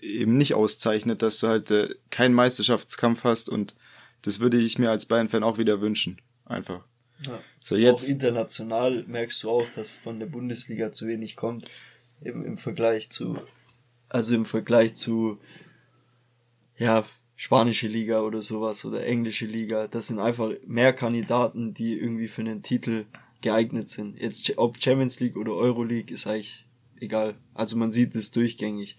eben 0.00 0.36
nicht 0.36 0.54
auszeichnet, 0.54 1.22
dass 1.22 1.38
du 1.38 1.48
halt 1.48 1.70
äh, 1.70 1.94
keinen 2.10 2.34
Meisterschaftskampf 2.34 3.24
hast 3.24 3.48
und 3.48 3.74
das 4.22 4.40
würde 4.40 4.58
ich 4.58 4.78
mir 4.78 4.90
als 4.90 5.04
Bayern-Fan 5.06 5.42
auch 5.42 5.58
wieder 5.58 5.82
wünschen. 5.82 6.18
Einfach. 6.46 6.82
Ja. 7.20 7.40
So 7.62 7.76
jetzt. 7.76 8.04
Auch 8.04 8.08
international 8.08 9.04
merkst 9.06 9.42
du 9.42 9.50
auch, 9.50 9.68
dass 9.74 9.96
von 9.96 10.18
der 10.18 10.26
Bundesliga 10.26 10.92
zu 10.92 11.06
wenig 11.06 11.36
kommt. 11.36 11.70
Eben 12.22 12.44
im 12.44 12.56
Vergleich 12.56 13.10
zu 13.10 13.38
also 14.14 14.36
im 14.36 14.44
Vergleich 14.44 14.94
zu, 14.94 15.38
ja, 16.78 17.04
spanische 17.34 17.88
Liga 17.88 18.22
oder 18.22 18.42
sowas 18.42 18.84
oder 18.84 19.04
englische 19.04 19.44
Liga. 19.44 19.88
Das 19.88 20.06
sind 20.06 20.20
einfach 20.20 20.52
mehr 20.64 20.92
Kandidaten, 20.92 21.74
die 21.74 21.98
irgendwie 21.98 22.28
für 22.28 22.42
einen 22.42 22.62
Titel 22.62 23.06
geeignet 23.42 23.88
sind. 23.88 24.16
Jetzt, 24.16 24.56
ob 24.56 24.80
Champions 24.80 25.18
League 25.18 25.36
oder 25.36 25.54
Euro 25.54 25.82
League 25.82 26.12
ist 26.12 26.28
eigentlich 26.28 26.64
egal. 27.00 27.34
Also 27.54 27.76
man 27.76 27.90
sieht 27.90 28.14
es 28.14 28.30
durchgängig. 28.30 28.96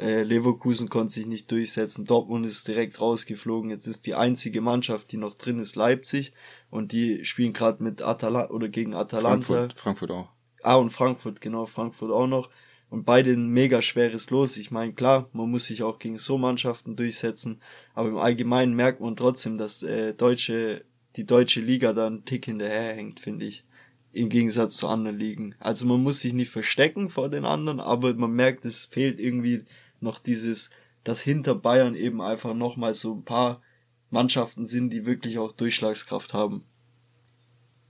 Äh, 0.00 0.24
Leverkusen 0.24 0.88
konnte 0.88 1.14
sich 1.14 1.26
nicht 1.26 1.50
durchsetzen, 1.52 2.04
Dortmund 2.04 2.44
ist 2.44 2.66
direkt 2.66 3.00
rausgeflogen. 3.00 3.70
Jetzt 3.70 3.86
ist 3.86 4.04
die 4.04 4.14
einzige 4.14 4.60
Mannschaft, 4.60 5.12
die 5.12 5.16
noch 5.16 5.36
drin 5.36 5.60
ist, 5.60 5.76
Leipzig 5.76 6.32
und 6.70 6.90
die 6.90 7.24
spielen 7.24 7.52
gerade 7.52 7.82
mit 7.84 8.02
Atalanta 8.02 8.52
oder 8.52 8.68
gegen 8.68 8.94
Atalanta. 8.94 9.46
Frankfurt, 9.46 9.80
Frankfurt 9.80 10.10
auch. 10.10 10.28
Ah 10.62 10.74
und 10.74 10.90
Frankfurt, 10.90 11.40
genau, 11.40 11.66
Frankfurt 11.66 12.10
auch 12.10 12.26
noch 12.26 12.50
und 12.90 13.04
beide 13.04 13.32
ein 13.32 13.48
mega 13.48 13.82
schweres 13.82 14.30
Los. 14.30 14.56
Ich 14.56 14.70
meine, 14.70 14.92
klar, 14.92 15.28
man 15.32 15.50
muss 15.50 15.66
sich 15.66 15.82
auch 15.82 15.98
gegen 15.98 16.18
so 16.18 16.38
Mannschaften 16.38 16.96
durchsetzen, 16.96 17.60
aber 17.94 18.08
im 18.08 18.18
Allgemeinen 18.18 18.74
merkt 18.74 19.00
man 19.00 19.16
trotzdem, 19.16 19.58
dass 19.58 19.82
äh, 19.82 20.14
deutsche, 20.14 20.84
die 21.16 21.24
deutsche 21.24 21.60
Liga 21.60 21.92
da 21.92 22.06
einen 22.06 22.24
Tick 22.24 22.46
hinterherhängt, 22.46 23.20
finde 23.20 23.46
ich. 23.46 23.64
Im 24.12 24.30
Gegensatz 24.30 24.76
zu 24.76 24.88
anderen 24.88 25.18
Ligen. 25.18 25.54
Also 25.58 25.84
man 25.84 26.02
muss 26.02 26.20
sich 26.20 26.32
nicht 26.32 26.50
verstecken 26.50 27.10
vor 27.10 27.28
den 27.28 27.44
anderen, 27.44 27.80
aber 27.80 28.14
man 28.14 28.32
merkt, 28.32 28.64
es 28.64 28.86
fehlt 28.86 29.20
irgendwie 29.20 29.64
noch 30.00 30.18
dieses, 30.18 30.70
dass 31.04 31.20
hinter 31.20 31.54
Bayern 31.54 31.94
eben 31.94 32.22
einfach 32.22 32.54
nochmal 32.54 32.94
so 32.94 33.14
ein 33.14 33.24
paar 33.24 33.60
Mannschaften 34.08 34.64
sind, 34.64 34.90
die 34.90 35.04
wirklich 35.04 35.38
auch 35.38 35.52
Durchschlagskraft 35.52 36.32
haben. 36.32 36.64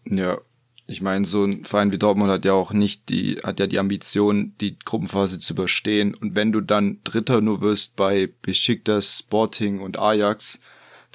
Ja, 0.05 0.41
ich 0.89 1.03
meine, 1.03 1.25
so 1.25 1.45
ein 1.45 1.65
Verein 1.65 1.91
wie 1.93 1.99
Dortmund 1.99 2.31
hat 2.31 2.45
ja 2.45 2.53
auch 2.53 2.73
nicht 2.73 3.09
die, 3.09 3.41
hat 3.43 3.59
ja 3.59 3.67
die 3.67 3.79
Ambition, 3.79 4.55
die 4.61 4.79
Gruppenphase 4.79 5.39
zu 5.39 5.55
überstehen. 5.55 6.15
Und 6.15 6.35
wenn 6.35 6.53
du 6.53 6.61
dann 6.61 7.01
Dritter 7.03 7.41
nur 7.41 7.61
wirst 7.61 7.97
bei 7.97 8.29
Besiktas, 8.43 9.19
Sporting 9.19 9.81
und 9.81 9.99
Ajax, 9.99 10.61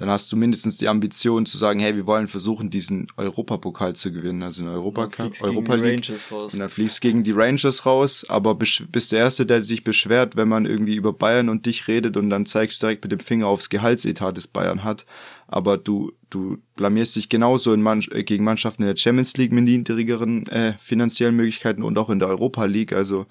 dann 0.01 0.09
hast 0.09 0.31
du 0.31 0.35
mindestens 0.35 0.77
die 0.77 0.87
Ambition 0.87 1.45
zu 1.45 1.59
sagen, 1.59 1.79
hey, 1.79 1.95
wir 1.95 2.07
wollen 2.07 2.27
versuchen, 2.27 2.71
diesen 2.71 3.07
Europapokal 3.17 3.95
zu 3.95 4.11
gewinnen, 4.11 4.41
also 4.41 4.63
in 4.63 4.67
Europa 4.67 5.05
Cup, 5.07 5.33
Europa 5.41 5.75
League. 5.75 6.11
Und 6.31 6.57
dann 6.57 6.69
fliegst 6.69 6.97
du 6.97 7.01
gegen 7.01 7.23
die 7.23 7.33
Rangers 7.33 7.85
raus, 7.85 8.25
aber 8.27 8.55
bist 8.55 9.11
der 9.11 9.19
Erste, 9.19 9.45
der 9.45 9.61
sich 9.61 9.83
beschwert, 9.83 10.35
wenn 10.35 10.47
man 10.47 10.65
irgendwie 10.65 10.95
über 10.95 11.13
Bayern 11.13 11.49
und 11.49 11.67
dich 11.67 11.87
redet 11.87 12.17
und 12.17 12.31
dann 12.31 12.47
zeigst 12.47 12.81
du 12.81 12.87
direkt 12.87 13.03
mit 13.03 13.11
dem 13.11 13.19
Finger 13.19 13.45
aufs 13.45 13.69
Gehaltsetat, 13.69 14.35
das 14.35 14.47
Bayern 14.47 14.83
hat. 14.83 15.05
Aber 15.51 15.77
du, 15.77 16.13
du 16.29 16.57
blamierst 16.75 17.15
dich 17.15 17.29
genauso 17.29 17.73
in 17.73 17.81
Mann, 17.81 18.03
äh, 18.11 18.23
gegen 18.23 18.43
Mannschaften 18.43 18.81
in 18.81 18.87
der 18.87 18.95
Champions 18.95 19.37
League 19.37 19.51
mit 19.51 19.65
niedrigeren 19.65 20.47
äh, 20.47 20.73
finanziellen 20.79 21.35
Möglichkeiten 21.35 21.83
und 21.83 21.97
auch 21.97 22.09
in 22.09 22.19
der 22.19 22.29
Europa 22.29 22.65
League. 22.65 22.93
Also 22.93 23.27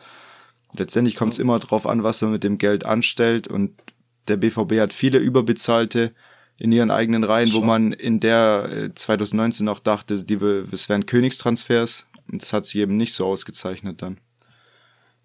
letztendlich 0.74 1.16
kommt 1.16 1.32
es 1.32 1.38
immer 1.38 1.58
drauf 1.58 1.86
an, 1.86 2.04
was 2.04 2.22
man 2.22 2.30
mit 2.30 2.44
dem 2.44 2.58
Geld 2.58 2.84
anstellt 2.84 3.48
und 3.48 3.72
der 4.28 4.36
BVB 4.36 4.78
hat 4.78 4.92
viele 4.92 5.18
überbezahlte 5.18 6.12
in 6.58 6.72
ihren 6.72 6.90
eigenen 6.90 7.24
Reihen, 7.24 7.48
Schon. 7.48 7.62
wo 7.62 7.64
man 7.64 7.92
in 7.92 8.20
der 8.20 8.90
2019 8.94 9.66
äh, 9.66 9.70
auch 9.70 9.80
dachte, 9.80 10.22
die, 10.22 10.34
es 10.70 10.88
wären 10.90 11.06
Königstransfers. 11.06 12.06
Und 12.30 12.42
es 12.42 12.52
hat 12.52 12.64
sich 12.64 12.76
eben 12.76 12.96
nicht 12.96 13.14
so 13.14 13.26
ausgezeichnet 13.26 14.02
dann. 14.02 14.18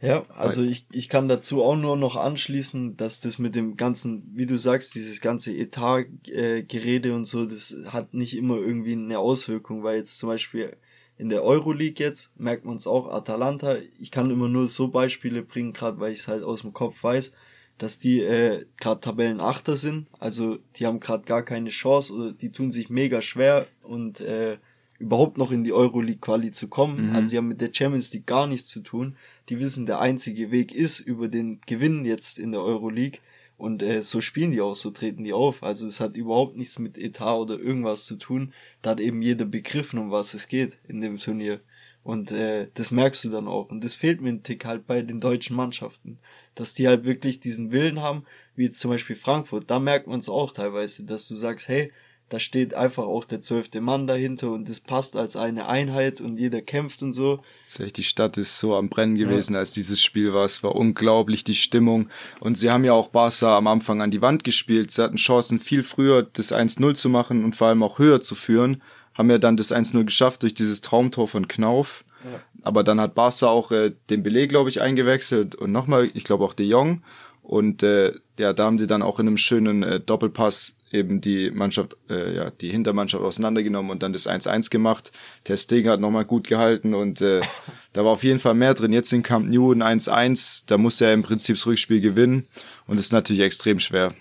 Ja, 0.01 0.25
also 0.29 0.61
ich, 0.61 0.85
ich 0.91 1.07
kann 1.07 1.29
dazu 1.29 1.63
auch 1.63 1.77
nur 1.77 1.95
noch 1.95 2.15
anschließen, 2.17 2.97
dass 2.97 3.21
das 3.21 3.39
mit 3.39 3.55
dem 3.55 3.77
ganzen, 3.77 4.29
wie 4.35 4.45
du 4.45 4.57
sagst, 4.57 4.93
dieses 4.93 5.21
ganze 5.21 5.55
Etat-Gerede 5.55 7.09
äh, 7.09 7.11
und 7.13 7.25
so, 7.25 7.45
das 7.45 7.75
hat 7.87 8.13
nicht 8.13 8.35
immer 8.35 8.57
irgendwie 8.57 8.93
eine 8.93 9.17
Auswirkung, 9.19 9.83
weil 9.83 9.97
jetzt 9.97 10.17
zum 10.17 10.29
Beispiel 10.29 10.75
in 11.17 11.29
der 11.29 11.43
Euroleague 11.43 12.03
jetzt 12.05 12.37
merkt 12.37 12.65
man 12.65 12.75
es 12.75 12.87
auch, 12.87 13.07
Atalanta, 13.07 13.77
ich 13.97 14.11
kann 14.11 14.31
immer 14.31 14.49
nur 14.49 14.67
so 14.67 14.89
Beispiele 14.89 15.41
bringen, 15.43 15.71
gerade 15.71 15.99
weil 15.99 16.11
ich 16.11 16.19
es 16.19 16.27
halt 16.27 16.43
aus 16.43 16.61
dem 16.61 16.73
Kopf 16.73 17.01
weiß, 17.01 17.31
dass 17.77 17.97
die 17.97 18.19
äh, 18.21 18.65
gerade 18.77 18.99
Tabellenachter 18.99 19.77
sind, 19.77 20.07
also 20.19 20.59
die 20.75 20.85
haben 20.85 20.99
gerade 20.99 21.23
gar 21.23 21.43
keine 21.43 21.69
Chance 21.69 22.13
oder 22.13 22.31
die 22.33 22.51
tun 22.51 22.71
sich 22.71 22.89
mega 22.89 23.21
schwer 23.21 23.67
und 23.81 24.19
äh, 24.19 24.57
überhaupt 24.99 25.37
noch 25.37 25.51
in 25.51 25.63
die 25.63 25.73
Euroleague 25.73 26.19
Quali 26.19 26.51
zu 26.51 26.67
kommen. 26.67 27.09
Mhm. 27.09 27.15
Also 27.15 27.29
sie 27.29 27.37
haben 27.37 27.47
mit 27.47 27.61
der 27.61 27.71
Champions 27.73 28.13
League 28.13 28.25
gar 28.25 28.47
nichts 28.47 28.67
zu 28.67 28.81
tun. 28.81 29.17
Die 29.49 29.59
wissen, 29.59 29.85
der 29.85 29.99
einzige 29.99 30.51
Weg 30.51 30.73
ist 30.73 30.99
über 30.99 31.27
den 31.27 31.59
Gewinn 31.65 32.05
jetzt 32.05 32.39
in 32.39 32.51
der 32.51 32.61
Euroleague. 32.61 33.19
Und 33.57 33.83
äh, 33.83 34.03
so 34.03 34.19
spielen 34.19 34.51
die 34.51 34.61
auch, 34.61 34.75
so 34.75 34.91
treten 34.91 35.23
die 35.23 35.33
auf. 35.33 35.63
Also 35.63 35.87
es 35.87 35.99
hat 35.99 36.17
überhaupt 36.17 36.57
nichts 36.57 36.77
mit 36.79 36.97
Etat 36.97 37.35
oder 37.35 37.59
irgendwas 37.59 38.05
zu 38.05 38.15
tun. 38.15 38.53
Da 38.81 38.91
hat 38.91 38.99
eben 38.99 39.21
jeder 39.21 39.45
begriffen, 39.45 39.99
um 39.99 40.11
was 40.11 40.33
es 40.33 40.47
geht 40.47 40.77
in 40.87 41.01
dem 41.01 41.17
Turnier. 41.17 41.61
Und 42.03 42.31
äh, 42.31 42.67
das 42.73 42.91
merkst 42.91 43.23
du 43.23 43.29
dann 43.29 43.47
auch. 43.47 43.69
Und 43.69 43.83
das 43.83 43.95
fehlt 43.95 44.21
mir 44.21 44.29
ein 44.29 44.43
Tick 44.43 44.65
halt 44.65 44.85
bei 44.87 45.01
den 45.01 45.19
deutschen 45.19 45.55
Mannschaften 45.55 46.19
dass 46.55 46.73
die 46.73 46.87
halt 46.87 47.03
wirklich 47.03 47.39
diesen 47.39 47.71
Willen 47.71 48.01
haben, 48.01 48.25
wie 48.55 48.63
jetzt 48.63 48.79
zum 48.79 48.89
Beispiel 48.89 49.15
Frankfurt. 49.15 49.69
Da 49.69 49.79
merkt 49.79 50.07
man 50.07 50.19
es 50.19 50.29
auch 50.29 50.51
teilweise, 50.51 51.03
dass 51.03 51.27
du 51.27 51.35
sagst, 51.35 51.67
hey, 51.67 51.91
da 52.29 52.39
steht 52.39 52.73
einfach 52.73 53.03
auch 53.03 53.25
der 53.25 53.39
zwölfte 53.39 53.81
Mann 53.81 54.07
dahinter 54.07 54.51
und 54.51 54.67
es 54.67 54.81
passt 54.81 55.15
als 55.15 55.35
eine 55.35 55.67
Einheit 55.69 56.21
und 56.21 56.37
jeder 56.37 56.61
kämpft 56.61 57.03
und 57.03 57.13
so. 57.13 57.41
Die 57.79 58.03
Stadt 58.03 58.37
ist 58.37 58.59
so 58.59 58.75
am 58.75 58.89
Brennen 58.89 59.15
gewesen, 59.15 59.53
ja. 59.53 59.59
als 59.59 59.73
dieses 59.73 60.01
Spiel 60.01 60.33
war. 60.33 60.45
Es 60.45 60.63
war 60.63 60.75
unglaublich, 60.75 61.43
die 61.43 61.55
Stimmung. 61.55 62.09
Und 62.39 62.57
sie 62.57 62.71
haben 62.71 62.83
ja 62.83 62.93
auch 62.93 63.09
Barca 63.09 63.55
am 63.55 63.67
Anfang 63.67 64.01
an 64.01 64.09
die 64.09 64.23
Wand 64.23 64.43
gespielt. 64.43 64.89
Sie 64.89 65.03
hatten 65.03 65.17
Chancen, 65.17 65.59
viel 65.59 65.83
früher 65.83 66.23
das 66.23 66.51
1-0 66.51 66.95
zu 66.95 67.09
machen 67.09 67.43
und 67.43 67.55
vor 67.55 67.67
allem 67.67 67.83
auch 67.83 67.99
höher 67.99 68.21
zu 68.21 68.33
führen. 68.33 68.81
Haben 69.13 69.29
ja 69.29 69.37
dann 69.37 69.55
das 69.55 69.71
1-0 69.71 70.03
geschafft 70.05 70.41
durch 70.41 70.55
dieses 70.55 70.81
Traumtor 70.81 71.27
von 71.27 71.47
Knauf. 71.47 72.05
Ja. 72.23 72.41
Aber 72.63 72.83
dann 72.83 72.99
hat 72.99 73.13
Barca 73.13 73.47
auch 73.47 73.71
äh, 73.71 73.91
den 74.09 74.23
Belay, 74.23 74.47
glaube 74.47 74.71
ich, 74.71 74.81
eingewechselt 74.81 75.53
und 75.53 75.71
nochmal, 75.71 76.09
ich 76.15 76.23
glaube 76.23 76.43
auch 76.43 76.55
De 76.55 76.65
Jong. 76.65 77.03
Und 77.45 77.83
äh, 77.83 78.13
ja, 78.39 78.53
da 78.53 78.65
haben 78.65 78.79
sie 78.79 78.87
dann 78.87 79.03
auch 79.03 79.19
in 79.19 79.27
einem 79.27 79.37
schönen 79.37 79.83
äh, 79.83 79.99
Doppelpass 79.99 80.77
eben 80.91 81.21
die 81.21 81.51
Mannschaft, 81.51 81.95
äh, 82.09 82.35
ja, 82.35 82.49
die 82.49 82.71
Hintermannschaft 82.71 83.23
auseinandergenommen 83.23 83.91
und 83.91 84.01
dann 84.01 84.13
das 84.13 84.27
1-1 84.27 84.71
gemacht. 84.71 85.11
Der 85.47 85.57
Stegen 85.57 85.89
hat 85.89 85.99
nochmal 85.99 86.25
gut 86.25 86.47
gehalten 86.47 86.95
und 86.95 87.21
äh, 87.21 87.41
da 87.93 88.03
war 88.03 88.13
auf 88.13 88.23
jeden 88.23 88.39
Fall 88.39 88.55
mehr 88.55 88.73
drin. 88.73 88.93
Jetzt 88.93 89.13
in 89.13 89.21
Camp 89.21 89.47
New 89.47 89.71
ein 89.71 89.83
1-1, 89.83 90.63
da 90.65 90.79
musste 90.79 91.05
er 91.05 91.13
im 91.13 91.21
Prinzip 91.21 91.55
das 91.55 91.67
Rückspiel 91.67 92.01
gewinnen 92.01 92.47
und 92.87 92.97
das 92.97 93.07
ist 93.07 93.13
natürlich 93.13 93.43
extrem 93.43 93.79
schwer. 93.79 94.15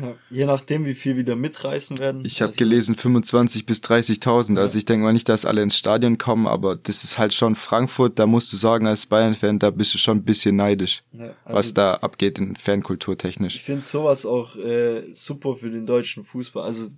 Ja, 0.00 0.16
je 0.28 0.44
nachdem, 0.44 0.86
wie 0.86 0.94
viel 0.94 1.16
wieder 1.16 1.36
mitreißen 1.36 1.98
werden. 1.98 2.24
Ich 2.24 2.42
habe 2.42 2.50
also 2.50 2.58
gelesen 2.58 2.96
25 2.96 3.64
bis 3.64 3.78
30.000. 3.80 4.56
Ja. 4.56 4.62
Also 4.62 4.76
ich 4.76 4.84
denke 4.84 5.04
mal 5.04 5.12
nicht, 5.12 5.28
dass 5.28 5.44
alle 5.44 5.62
ins 5.62 5.76
Stadion 5.76 6.18
kommen, 6.18 6.46
aber 6.46 6.76
das 6.76 7.04
ist 7.04 7.18
halt 7.18 7.32
schon 7.32 7.54
Frankfurt. 7.54 8.18
Da 8.18 8.26
musst 8.26 8.52
du 8.52 8.56
sagen, 8.56 8.86
als 8.86 9.06
Bayern-Fan, 9.06 9.60
da 9.60 9.70
bist 9.70 9.94
du 9.94 9.98
schon 9.98 10.18
ein 10.18 10.24
bisschen 10.24 10.56
neidisch, 10.56 11.02
ja, 11.12 11.34
also 11.44 11.58
was 11.58 11.74
da 11.74 11.94
abgeht 11.94 12.38
in 12.38 12.56
Fankultur 12.56 13.16
technisch. 13.16 13.56
Ich 13.56 13.62
finde 13.62 13.84
sowas 13.84 14.26
auch 14.26 14.56
äh, 14.56 15.12
super 15.12 15.56
für 15.56 15.70
den 15.70 15.86
deutschen 15.86 16.24
Fußball. 16.24 16.64
Also 16.64 16.88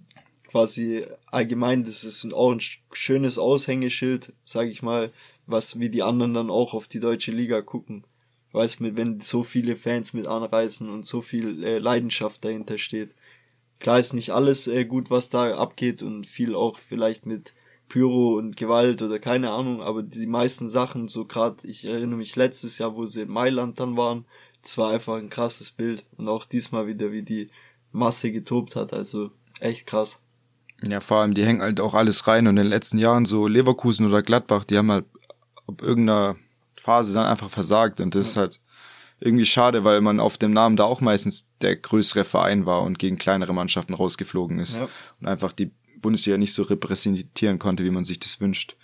quasi 0.48 1.04
allgemein, 1.26 1.84
das 1.84 2.02
ist 2.04 2.32
auch 2.32 2.52
ein 2.52 2.60
schönes 2.92 3.38
Aushängeschild, 3.38 4.32
sage 4.44 4.70
ich 4.70 4.82
mal, 4.82 5.12
was 5.46 5.78
wie 5.78 5.90
die 5.90 6.02
anderen 6.02 6.32
dann 6.32 6.50
auch 6.50 6.72
auf 6.72 6.88
die 6.88 7.00
deutsche 7.00 7.32
Liga 7.32 7.60
gucken 7.60 8.04
weiß 8.56 8.80
mit, 8.80 8.96
wenn 8.96 9.20
so 9.20 9.44
viele 9.44 9.76
Fans 9.76 10.12
mit 10.12 10.26
anreißen 10.26 10.90
und 10.90 11.06
so 11.06 11.20
viel 11.20 11.62
äh, 11.62 11.78
Leidenschaft 11.78 12.44
dahinter 12.44 12.78
steht. 12.78 13.14
Klar 13.78 14.00
ist 14.00 14.14
nicht 14.14 14.30
alles 14.30 14.66
äh, 14.66 14.84
gut, 14.84 15.10
was 15.10 15.30
da 15.30 15.56
abgeht 15.56 16.02
und 16.02 16.26
viel 16.26 16.54
auch 16.54 16.78
vielleicht 16.78 17.26
mit 17.26 17.54
Pyro 17.88 18.34
und 18.36 18.56
Gewalt 18.56 19.02
oder 19.02 19.18
keine 19.18 19.50
Ahnung, 19.50 19.80
aber 19.80 20.02
die 20.02 20.26
meisten 20.26 20.68
Sachen, 20.68 21.06
so 21.06 21.24
gerade, 21.24 21.66
ich 21.68 21.84
erinnere 21.84 22.18
mich 22.18 22.34
letztes 22.34 22.78
Jahr, 22.78 22.96
wo 22.96 23.06
sie 23.06 23.22
in 23.22 23.30
Mailand 23.30 23.78
dann 23.78 23.96
waren, 23.96 24.24
das 24.62 24.76
war 24.76 24.90
einfach 24.90 25.16
ein 25.16 25.30
krasses 25.30 25.70
Bild 25.70 26.04
und 26.16 26.26
auch 26.26 26.46
diesmal 26.46 26.88
wieder, 26.88 27.12
wie 27.12 27.22
die 27.22 27.50
Masse 27.92 28.32
getobt 28.32 28.74
hat, 28.74 28.92
also 28.92 29.30
echt 29.60 29.86
krass. 29.86 30.20
Ja, 30.82 31.00
vor 31.00 31.18
allem, 31.18 31.34
die 31.34 31.44
hängen 31.44 31.62
halt 31.62 31.80
auch 31.80 31.94
alles 31.94 32.26
rein 32.26 32.48
und 32.48 32.56
in 32.56 32.64
den 32.64 32.70
letzten 32.70 32.98
Jahren 32.98 33.24
so 33.24 33.46
Leverkusen 33.46 34.06
oder 34.06 34.22
Gladbach, 34.22 34.64
die 34.64 34.76
haben 34.76 34.90
halt 34.90 35.04
ob 35.66 35.82
irgendeiner 35.82 36.36
Phase 36.80 37.14
dann 37.14 37.26
einfach 37.26 37.50
versagt 37.50 38.00
und 38.00 38.14
das 38.14 38.28
ist 38.28 38.36
halt 38.36 38.60
irgendwie 39.20 39.46
schade, 39.46 39.84
weil 39.84 40.00
man 40.00 40.20
auf 40.20 40.36
dem 40.38 40.52
Namen 40.52 40.76
da 40.76 40.84
auch 40.84 41.00
meistens 41.00 41.48
der 41.60 41.76
größere 41.76 42.24
Verein 42.24 42.66
war 42.66 42.82
und 42.82 42.98
gegen 42.98 43.16
kleinere 43.16 43.54
Mannschaften 43.54 43.94
rausgeflogen 43.94 44.58
ist 44.58 44.76
ja. 44.76 44.88
und 45.20 45.26
einfach 45.26 45.52
die 45.52 45.70
Bundesliga 46.00 46.36
nicht 46.36 46.52
so 46.52 46.62
repräsentieren 46.62 47.58
konnte, 47.58 47.84
wie 47.84 47.90
man 47.90 48.04
sich 48.04 48.20
das 48.20 48.40
wünscht. 48.40 48.76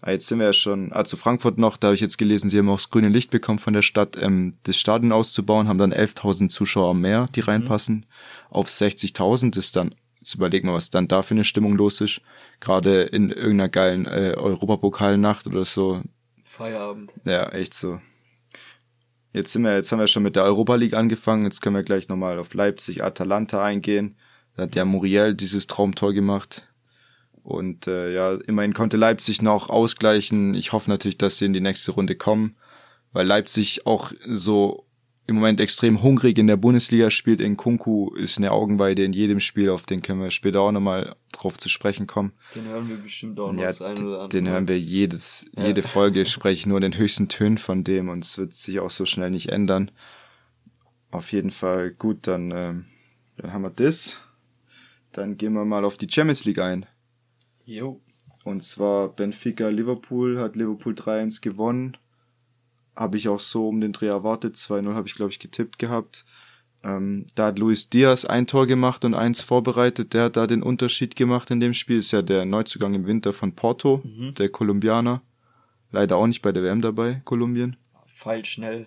Ah, 0.00 0.10
jetzt 0.10 0.26
sind 0.26 0.40
wir 0.40 0.46
ja 0.46 0.52
schon, 0.52 0.92
also 0.92 1.16
Frankfurt 1.16 1.58
noch, 1.58 1.76
da 1.76 1.88
habe 1.88 1.94
ich 1.94 2.00
jetzt 2.00 2.18
gelesen, 2.18 2.50
sie 2.50 2.58
haben 2.58 2.68
auch 2.68 2.76
das 2.76 2.90
grüne 2.90 3.08
Licht 3.08 3.30
bekommen 3.30 3.60
von 3.60 3.72
der 3.72 3.82
Stadt, 3.82 4.20
ähm, 4.20 4.56
das 4.64 4.76
Stadion 4.76 5.12
auszubauen, 5.12 5.68
haben 5.68 5.78
dann 5.78 5.92
11.000 5.92 6.48
Zuschauer 6.48 6.94
mehr, 6.94 7.26
die 7.34 7.40
mhm. 7.40 7.46
reinpassen, 7.46 8.06
auf 8.50 8.68
60.000 8.68 9.56
ist 9.56 9.76
dann, 9.76 9.94
jetzt 10.18 10.34
überlegen 10.34 10.68
wir, 10.68 10.74
was 10.74 10.90
dann 10.90 11.06
da 11.06 11.22
für 11.22 11.34
eine 11.34 11.44
Stimmung 11.44 11.76
los 11.76 12.00
ist, 12.00 12.20
gerade 12.58 13.02
in 13.02 13.30
irgendeiner 13.30 13.68
geilen 13.68 14.06
äh, 14.06 14.34
Europapokalnacht 14.36 15.46
oder 15.46 15.64
so, 15.64 16.02
Feierabend. 16.52 17.14
Ja, 17.24 17.48
echt 17.48 17.72
so. 17.72 17.98
Jetzt 19.32 19.52
sind 19.52 19.62
wir, 19.62 19.74
jetzt 19.74 19.90
haben 19.90 20.00
wir 20.00 20.06
schon 20.06 20.22
mit 20.22 20.36
der 20.36 20.44
Europa 20.44 20.74
League 20.74 20.92
angefangen. 20.92 21.44
Jetzt 21.44 21.62
können 21.62 21.76
wir 21.76 21.82
gleich 21.82 22.08
nochmal 22.08 22.38
auf 22.38 22.52
Leipzig, 22.52 23.02
Atalanta 23.02 23.64
eingehen. 23.64 24.16
Da 24.54 24.64
hat 24.64 24.74
ja 24.74 24.84
Muriel 24.84 25.34
dieses 25.34 25.66
Traumtor 25.66 26.12
gemacht. 26.12 26.68
Und 27.42 27.86
äh, 27.86 28.12
ja, 28.12 28.34
immerhin 28.46 28.74
konnte 28.74 28.98
Leipzig 28.98 29.40
noch 29.40 29.70
ausgleichen. 29.70 30.52
Ich 30.52 30.72
hoffe 30.72 30.90
natürlich, 30.90 31.16
dass 31.16 31.38
sie 31.38 31.46
in 31.46 31.54
die 31.54 31.60
nächste 31.62 31.92
Runde 31.92 32.16
kommen, 32.16 32.56
weil 33.12 33.26
Leipzig 33.26 33.86
auch 33.86 34.12
so 34.26 34.86
im 35.26 35.36
Moment 35.36 35.60
extrem 35.60 36.02
hungrig 36.02 36.38
in 36.38 36.48
der 36.48 36.56
Bundesliga 36.56 37.10
spielt. 37.10 37.40
In 37.40 37.56
Kunku 37.56 38.12
ist 38.14 38.38
eine 38.38 38.50
Augenweide 38.50 39.04
in 39.04 39.12
jedem 39.12 39.40
Spiel, 39.40 39.70
auf 39.70 39.84
den 39.84 40.02
können 40.02 40.20
wir 40.20 40.30
später 40.30 40.60
auch 40.60 40.72
nochmal 40.72 41.14
drauf 41.30 41.56
zu 41.58 41.68
sprechen 41.68 42.06
kommen. 42.06 42.32
Den 42.54 42.66
hören 42.66 42.88
wir 42.88 42.96
bestimmt 42.96 43.38
auch 43.38 43.52
noch 43.52 43.60
ja, 43.60 43.68
das 43.68 43.82
eine 43.82 44.00
oder 44.00 44.22
andere. 44.22 44.28
Den 44.28 44.48
hören 44.48 44.68
wir 44.68 44.78
jedes, 44.78 45.46
ja. 45.56 45.66
jede 45.66 45.82
Folge, 45.82 46.26
spreche 46.26 46.60
ich 46.60 46.66
nur 46.66 46.80
den 46.80 46.96
höchsten 46.96 47.28
Tönen 47.28 47.58
von 47.58 47.84
dem 47.84 48.08
und 48.08 48.24
es 48.24 48.36
wird 48.36 48.52
sich 48.52 48.80
auch 48.80 48.90
so 48.90 49.06
schnell 49.06 49.30
nicht 49.30 49.50
ändern. 49.50 49.90
Auf 51.10 51.30
jeden 51.30 51.50
Fall 51.50 51.92
gut, 51.92 52.26
dann, 52.26 52.50
ähm, 52.50 52.86
dann 53.36 53.52
haben 53.52 53.62
wir 53.62 53.70
das. 53.70 54.16
Dann 55.12 55.36
gehen 55.36 55.52
wir 55.52 55.64
mal 55.64 55.84
auf 55.84 55.98
die 55.98 56.10
Champions 56.10 56.44
League 56.46 56.58
ein. 56.58 56.86
Jo. 57.64 58.00
Und 58.44 58.62
zwar 58.62 59.10
Benfica 59.10 59.68
Liverpool 59.68 60.40
hat 60.40 60.56
Liverpool 60.56 60.94
3-1 60.94 61.42
gewonnen 61.42 61.96
habe 62.94 63.16
ich 63.16 63.28
auch 63.28 63.40
so 63.40 63.68
um 63.68 63.80
den 63.80 63.92
Dreh 63.92 64.06
erwartet. 64.06 64.56
2-0 64.56 64.94
habe 64.94 65.08
ich, 65.08 65.14
glaube 65.14 65.30
ich, 65.30 65.38
getippt 65.38 65.78
gehabt. 65.78 66.24
Ähm, 66.84 67.26
da 67.34 67.46
hat 67.46 67.58
Luis 67.58 67.88
Diaz 67.88 68.24
ein 68.24 68.46
Tor 68.46 68.66
gemacht 68.66 69.04
und 69.04 69.14
eins 69.14 69.40
vorbereitet. 69.40 70.14
Der 70.14 70.24
hat 70.24 70.36
da 70.36 70.46
den 70.46 70.62
Unterschied 70.62 71.16
gemacht 71.16 71.50
in 71.50 71.60
dem 71.60 71.74
Spiel. 71.74 71.98
Ist 71.98 72.12
ja 72.12 72.22
der 72.22 72.44
Neuzugang 72.44 72.94
im 72.94 73.06
Winter 73.06 73.32
von 73.32 73.54
Porto, 73.54 74.02
mhm. 74.04 74.34
der 74.34 74.48
Kolumbianer. 74.48 75.22
Leider 75.90 76.16
auch 76.16 76.26
nicht 76.26 76.42
bei 76.42 76.52
der 76.52 76.62
WM 76.62 76.80
dabei, 76.80 77.20
Kolumbien. 77.24 77.76
Fall 78.14 78.44
schnell. 78.44 78.86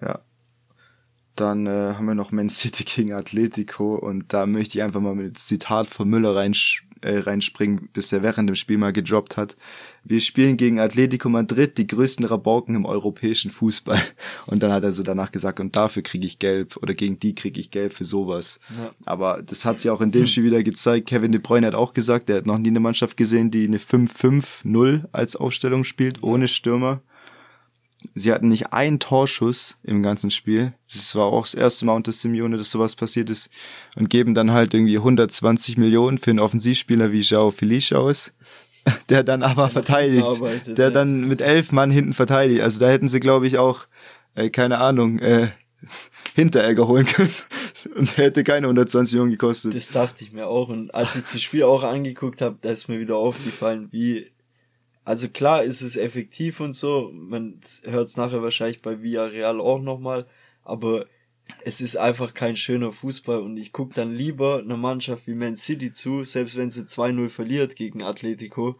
Ja. 0.00 0.20
Dann 1.36 1.66
äh, 1.66 1.94
haben 1.94 2.06
wir 2.06 2.14
noch 2.14 2.30
Man 2.30 2.48
City 2.48 2.84
gegen 2.96 3.12
Atletico 3.12 3.96
und 3.96 4.32
da 4.32 4.46
möchte 4.46 4.78
ich 4.78 4.84
einfach 4.84 5.00
mal 5.00 5.14
mit 5.14 5.38
Zitat 5.38 5.88
von 5.88 6.08
Müller 6.08 6.36
reinsch 6.36 6.86
äh, 7.00 7.18
reinspringen, 7.18 7.88
bis 7.92 8.12
er 8.12 8.22
während 8.22 8.48
dem 8.48 8.56
Spiel 8.56 8.78
mal 8.78 8.92
gedroppt 8.92 9.36
hat. 9.36 9.56
Wir 10.06 10.20
spielen 10.20 10.58
gegen 10.58 10.80
Atletico 10.80 11.30
Madrid, 11.30 11.78
die 11.78 11.86
größten 11.86 12.26
Rabauken 12.26 12.74
im 12.74 12.84
europäischen 12.84 13.50
Fußball. 13.50 14.00
Und 14.46 14.62
dann 14.62 14.70
hat 14.70 14.84
er 14.84 14.92
so 14.92 15.02
danach 15.02 15.32
gesagt, 15.32 15.60
und 15.60 15.74
dafür 15.76 16.02
kriege 16.02 16.26
ich 16.26 16.38
gelb 16.38 16.76
oder 16.76 16.92
gegen 16.92 17.18
die 17.18 17.34
kriege 17.34 17.58
ich 17.58 17.70
gelb 17.70 17.94
für 17.94 18.04
sowas. 18.04 18.60
Ja. 18.76 18.92
Aber 19.06 19.42
das 19.42 19.64
hat 19.64 19.78
sich 19.78 19.90
auch 19.90 20.02
in 20.02 20.12
dem 20.12 20.26
Spiel 20.26 20.44
wieder 20.44 20.62
gezeigt. 20.62 21.08
Kevin 21.08 21.32
De 21.32 21.40
Bruyne 21.40 21.66
hat 21.66 21.74
auch 21.74 21.94
gesagt, 21.94 22.28
er 22.28 22.36
hat 22.36 22.46
noch 22.46 22.58
nie 22.58 22.68
eine 22.68 22.80
Mannschaft 22.80 23.16
gesehen, 23.16 23.50
die 23.50 23.64
eine 23.64 23.78
5-5-0 23.78 25.04
als 25.12 25.36
Aufstellung 25.36 25.84
spielt, 25.84 26.22
ohne 26.22 26.48
Stürmer. 26.48 27.00
Sie 28.14 28.30
hatten 28.32 28.48
nicht 28.48 28.74
einen 28.74 28.98
Torschuss 28.98 29.76
im 29.82 30.02
ganzen 30.02 30.30
Spiel. 30.30 30.74
Das 30.92 31.14
war 31.16 31.26
auch 31.26 31.44
das 31.44 31.54
erste 31.54 31.86
Mal 31.86 31.94
unter 31.94 32.12
Simeone, 32.12 32.58
dass 32.58 32.70
sowas 32.70 32.94
passiert 32.94 33.30
ist. 33.30 33.48
Und 33.96 34.10
geben 34.10 34.34
dann 34.34 34.50
halt 34.50 34.74
irgendwie 34.74 34.98
120 34.98 35.78
Millionen 35.78 36.18
für 36.18 36.30
einen 36.30 36.40
Offensivspieler 36.40 37.12
wie 37.12 37.22
Joao 37.22 37.50
Felice 37.50 37.92
aus. 37.92 38.34
Der 39.08 39.22
dann 39.22 39.42
aber 39.42 39.70
verteidigt. 39.70 40.42
Der 40.66 40.88
ja. 40.88 40.90
dann 40.90 41.26
mit 41.26 41.40
elf 41.40 41.72
Mann 41.72 41.90
hinten 41.90 42.12
verteidigt. 42.12 42.60
Also 42.60 42.80
da 42.80 42.88
hätten 42.88 43.08
sie, 43.08 43.20
glaube 43.20 43.46
ich, 43.46 43.58
auch, 43.58 43.86
äh, 44.34 44.50
keine 44.50 44.78
Ahnung, 44.78 45.18
äh, 45.20 45.48
Hinteregger 46.34 46.86
holen 46.86 47.06
können. 47.06 47.34
Und 47.96 48.16
der 48.16 48.26
hätte 48.26 48.44
keine 48.44 48.66
120 48.66 49.14
Millionen 49.14 49.32
gekostet. 49.32 49.74
Das 49.74 49.88
dachte 49.88 50.24
ich 50.24 50.32
mir 50.32 50.46
auch. 50.46 50.68
Und 50.68 50.94
als 50.94 51.16
ich 51.16 51.24
das 51.24 51.42
Spiel 51.42 51.64
auch 51.64 51.82
angeguckt 51.82 52.40
habe, 52.40 52.56
da 52.60 52.70
ist 52.70 52.88
mir 52.88 52.98
wieder 52.98 53.16
aufgefallen, 53.16 53.88
wie 53.90 54.30
also 55.04 55.28
klar 55.28 55.62
ist 55.62 55.82
es 55.82 55.96
effektiv 55.96 56.60
und 56.60 56.72
so, 56.72 57.10
man 57.12 57.60
hört 57.84 58.08
es 58.08 58.16
nachher 58.16 58.42
wahrscheinlich 58.42 58.80
bei 58.80 59.02
Villarreal 59.02 59.60
auch 59.60 59.80
nochmal, 59.80 60.26
aber 60.62 61.04
es 61.64 61.80
ist 61.80 61.96
einfach 61.96 62.34
kein 62.34 62.56
schöner 62.56 62.92
Fußball 62.92 63.40
und 63.40 63.56
ich 63.56 63.72
guck 63.72 63.94
dann 63.94 64.14
lieber 64.14 64.58
einer 64.58 64.76
Mannschaft 64.76 65.26
wie 65.26 65.34
Man 65.34 65.56
City 65.56 65.92
zu, 65.92 66.24
selbst 66.24 66.56
wenn 66.56 66.70
sie 66.70 66.82
2-0 66.82 67.28
verliert 67.28 67.76
gegen 67.76 68.02
Atletico, 68.02 68.76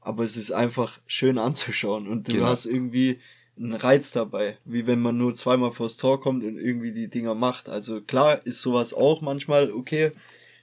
aber 0.00 0.24
es 0.24 0.36
ist 0.36 0.50
einfach 0.50 1.00
schön 1.06 1.38
anzuschauen 1.38 2.08
und 2.08 2.28
du 2.28 2.32
genau. 2.32 2.46
hast 2.46 2.66
irgendwie 2.66 3.20
einen 3.56 3.74
Reiz 3.74 4.12
dabei, 4.12 4.56
wie 4.64 4.86
wenn 4.86 5.00
man 5.00 5.18
nur 5.18 5.34
zweimal 5.34 5.72
vors 5.72 5.96
Tor 5.96 6.20
kommt 6.20 6.44
und 6.44 6.58
irgendwie 6.58 6.92
die 6.92 7.08
Dinger 7.08 7.34
macht. 7.34 7.68
Also 7.68 8.00
klar 8.00 8.40
ist 8.46 8.60
sowas 8.60 8.94
auch 8.94 9.20
manchmal 9.20 9.72
okay, 9.72 10.12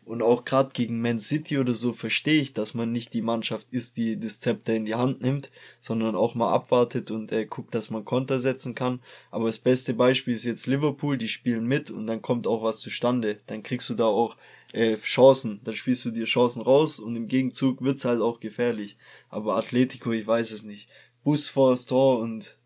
und 0.05 0.21
auch 0.21 0.45
gerade 0.45 0.69
gegen 0.73 1.01
Man 1.01 1.19
City 1.19 1.57
oder 1.57 1.73
so 1.73 1.93
verstehe 1.93 2.41
ich, 2.41 2.53
dass 2.53 2.73
man 2.73 2.91
nicht 2.91 3.13
die 3.13 3.23
Mannschaft 3.23 3.67
ist, 3.71 3.97
die 3.97 4.19
das 4.19 4.39
Zepter 4.39 4.73
in 4.75 4.85
die 4.85 4.95
Hand 4.95 5.21
nimmt, 5.21 5.49
sondern 5.81 6.15
auch 6.15 6.35
mal 6.35 6.53
abwartet 6.53 7.09
und 7.09 7.31
äh, 7.31 7.45
guckt, 7.45 7.73
dass 7.73 7.89
man 7.89 8.05
Konter 8.05 8.39
setzen 8.39 8.75
kann. 8.75 9.01
Aber 9.31 9.47
das 9.47 9.57
beste 9.57 9.95
Beispiel 9.95 10.35
ist 10.35 10.45
jetzt 10.45 10.67
Liverpool, 10.67 11.17
die 11.17 11.27
spielen 11.27 11.65
mit 11.65 11.89
und 11.89 12.05
dann 12.05 12.21
kommt 12.21 12.45
auch 12.45 12.61
was 12.61 12.79
zustande. 12.79 13.39
Dann 13.47 13.63
kriegst 13.63 13.89
du 13.89 13.95
da 13.95 14.05
auch 14.05 14.37
äh, 14.73 14.97
Chancen. 14.97 15.59
Dann 15.63 15.75
spielst 15.75 16.05
du 16.05 16.11
dir 16.11 16.25
Chancen 16.25 16.61
raus 16.61 16.99
und 16.99 17.15
im 17.15 17.27
Gegenzug 17.27 17.81
wird's 17.81 18.05
halt 18.05 18.21
auch 18.21 18.39
gefährlich. 18.39 18.97
Aber 19.29 19.57
Atletico, 19.57 20.11
ich 20.11 20.27
weiß 20.27 20.51
es 20.51 20.63
nicht. 20.63 20.87
Bus 21.23 21.49
vor 21.49 21.71
das 21.71 21.87
Tor 21.87 22.19
und 22.19 22.57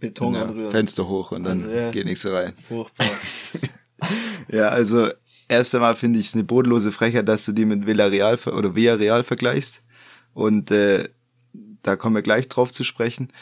Beton 0.00 0.34
ja, 0.34 0.44
anrühren. 0.44 0.70
Fenster 0.70 1.06
hoch 1.06 1.32
und 1.32 1.44
dann 1.44 1.64
Also, 1.64 1.74
ja. 1.74 1.90
geht 1.90 2.06
nichts 2.06 2.26
rein. 2.26 2.54
Furchtbar. 2.66 3.06
Ja, 4.48 4.68
also 4.68 5.10
erst 5.48 5.74
einmal 5.74 5.96
finde 5.96 6.18
ich 6.18 6.28
es 6.28 6.34
eine 6.34 6.44
bodenlose 6.44 6.92
Frechheit, 6.92 7.28
dass 7.28 7.44
du 7.44 7.52
die 7.52 7.64
mit 7.64 7.86
Villarreal 7.86 8.38
oder 8.46 8.74
Villarreal 8.74 9.22
vergleichst. 9.22 9.82
Und 10.34 10.70
äh, 10.70 11.08
da 11.82 11.96
kommen 11.96 12.16
wir 12.16 12.22
gleich 12.22 12.48
drauf 12.48 12.72
zu 12.72 12.84
sprechen. 12.84 13.32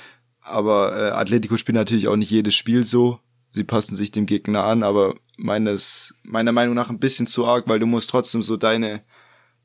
Aber 0.40 0.97
äh, 0.97 1.11
Atletico 1.11 1.57
spielt 1.57 1.77
natürlich 1.77 2.09
auch 2.09 2.17
nicht 2.17 2.31
jedes 2.31 2.55
Spiel 2.55 2.85
so. 2.85 3.21
Sie 3.53 3.64
passen 3.64 3.95
sich 3.95 4.11
dem 4.11 4.27
Gegner 4.27 4.64
an, 4.64 4.83
aber 4.83 5.14
meines, 5.37 6.14
meiner 6.23 6.53
Meinung 6.53 6.75
nach 6.75 6.90
ein 6.90 6.99
bisschen 6.99 7.27
zu 7.27 7.47
arg, 7.47 7.69
weil 7.69 7.79
du 7.79 7.87
musst 7.87 8.11
trotzdem 8.11 8.43
so 8.43 8.57
deine, 8.57 9.03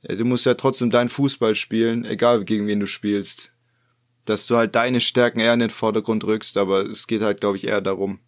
ja, 0.01 0.15
du 0.15 0.25
musst 0.25 0.45
ja 0.45 0.53
trotzdem 0.53 0.89
deinen 0.89 1.09
Fußball 1.09 1.55
spielen, 1.55 2.05
egal 2.05 2.45
gegen 2.45 2.67
wen 2.67 2.79
du 2.79 2.87
spielst. 2.87 3.51
Dass 4.25 4.47
du 4.47 4.57
halt 4.57 4.75
deine 4.75 5.01
Stärken 5.01 5.39
eher 5.39 5.53
in 5.53 5.59
den 5.59 5.71
Vordergrund 5.71 6.23
rückst, 6.23 6.57
aber 6.57 6.83
es 6.85 7.07
geht 7.07 7.21
halt, 7.21 7.41
glaube 7.41 7.57
ich, 7.57 7.67
eher 7.67 7.81
darum, 7.81 8.19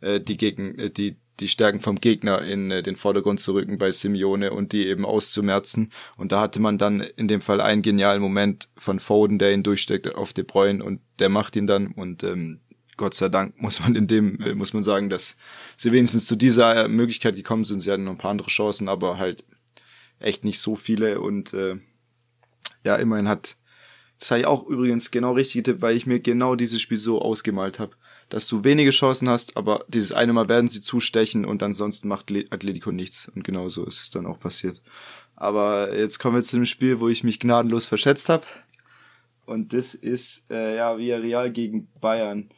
äh, 0.00 0.20
die 0.20 0.36
gegen 0.36 0.78
äh, 0.78 0.90
die 0.90 1.16
die 1.40 1.48
Stärken 1.48 1.80
vom 1.80 2.00
Gegner 2.00 2.42
in 2.42 2.70
äh, 2.70 2.82
den 2.82 2.96
Vordergrund 2.96 3.40
zu 3.40 3.52
rücken 3.52 3.78
bei 3.78 3.90
Simeone 3.90 4.52
und 4.52 4.72
die 4.72 4.86
eben 4.86 5.04
auszumerzen. 5.04 5.90
Und 6.16 6.32
da 6.32 6.40
hatte 6.40 6.60
man 6.60 6.78
dann 6.78 7.00
in 7.00 7.28
dem 7.28 7.40
Fall 7.40 7.60
einen 7.60 7.82
genialen 7.82 8.22
Moment 8.22 8.68
von 8.76 8.98
Foden, 8.98 9.38
der 9.38 9.52
ihn 9.52 9.62
durchsteckt 9.62 10.14
auf 10.14 10.32
De 10.32 10.44
Bruyne 10.44 10.84
und 10.84 11.00
der 11.18 11.28
macht 11.28 11.56
ihn 11.56 11.66
dann. 11.66 11.88
Und 11.88 12.22
ähm, 12.22 12.60
Gott 12.96 13.14
sei 13.14 13.28
Dank 13.28 13.60
muss 13.60 13.80
man 13.80 13.96
in 13.96 14.06
dem 14.06 14.40
äh, 14.40 14.54
muss 14.54 14.72
man 14.72 14.84
sagen, 14.84 15.10
dass 15.10 15.36
sie 15.76 15.92
wenigstens 15.92 16.26
zu 16.26 16.36
dieser 16.36 16.84
äh, 16.84 16.88
Möglichkeit 16.88 17.34
gekommen 17.34 17.64
sind. 17.64 17.80
Sie 17.80 17.90
hatten 17.90 18.04
noch 18.04 18.12
ein 18.12 18.18
paar 18.18 18.30
andere 18.30 18.50
Chancen, 18.50 18.88
aber 18.88 19.18
halt 19.18 19.44
echt 20.20 20.44
nicht 20.44 20.60
so 20.60 20.76
viele. 20.76 21.20
Und 21.20 21.52
äh, 21.54 21.76
ja 22.84 22.96
immerhin 22.96 23.28
hat 23.28 23.56
das 24.20 24.30
habe 24.30 24.40
ich 24.40 24.46
auch 24.46 24.68
übrigens 24.68 25.10
genau 25.10 25.32
richtig 25.32 25.64
getippt, 25.64 25.82
weil 25.82 25.96
ich 25.96 26.06
mir 26.06 26.20
genau 26.20 26.54
dieses 26.54 26.80
Spiel 26.80 26.96
so 26.96 27.20
ausgemalt 27.20 27.80
habe 27.80 27.96
dass 28.28 28.48
du 28.48 28.64
wenige 28.64 28.90
Chancen 28.90 29.28
hast, 29.28 29.56
aber 29.56 29.84
dieses 29.88 30.12
eine 30.12 30.32
Mal 30.32 30.48
werden 30.48 30.68
sie 30.68 30.80
zustechen 30.80 31.44
und 31.44 31.62
ansonsten 31.62 32.08
macht 32.08 32.30
Le- 32.30 32.46
Atletico 32.50 32.90
nichts. 32.92 33.30
Und 33.34 33.44
genau 33.44 33.68
so 33.68 33.84
ist 33.84 34.00
es 34.02 34.10
dann 34.10 34.26
auch 34.26 34.40
passiert. 34.40 34.82
Aber 35.36 35.96
jetzt 35.96 36.18
kommen 36.18 36.36
wir 36.36 36.42
zu 36.42 36.56
dem 36.56 36.66
Spiel, 36.66 37.00
wo 37.00 37.08
ich 37.08 37.24
mich 37.24 37.40
gnadenlos 37.40 37.86
verschätzt 37.86 38.28
habe. 38.28 38.44
Und 39.46 39.72
das 39.72 39.94
ist 39.94 40.50
äh, 40.50 40.76
ja 40.76 40.96
Villarreal 40.96 41.50
gegen 41.50 41.88
Bayern. 42.00 42.48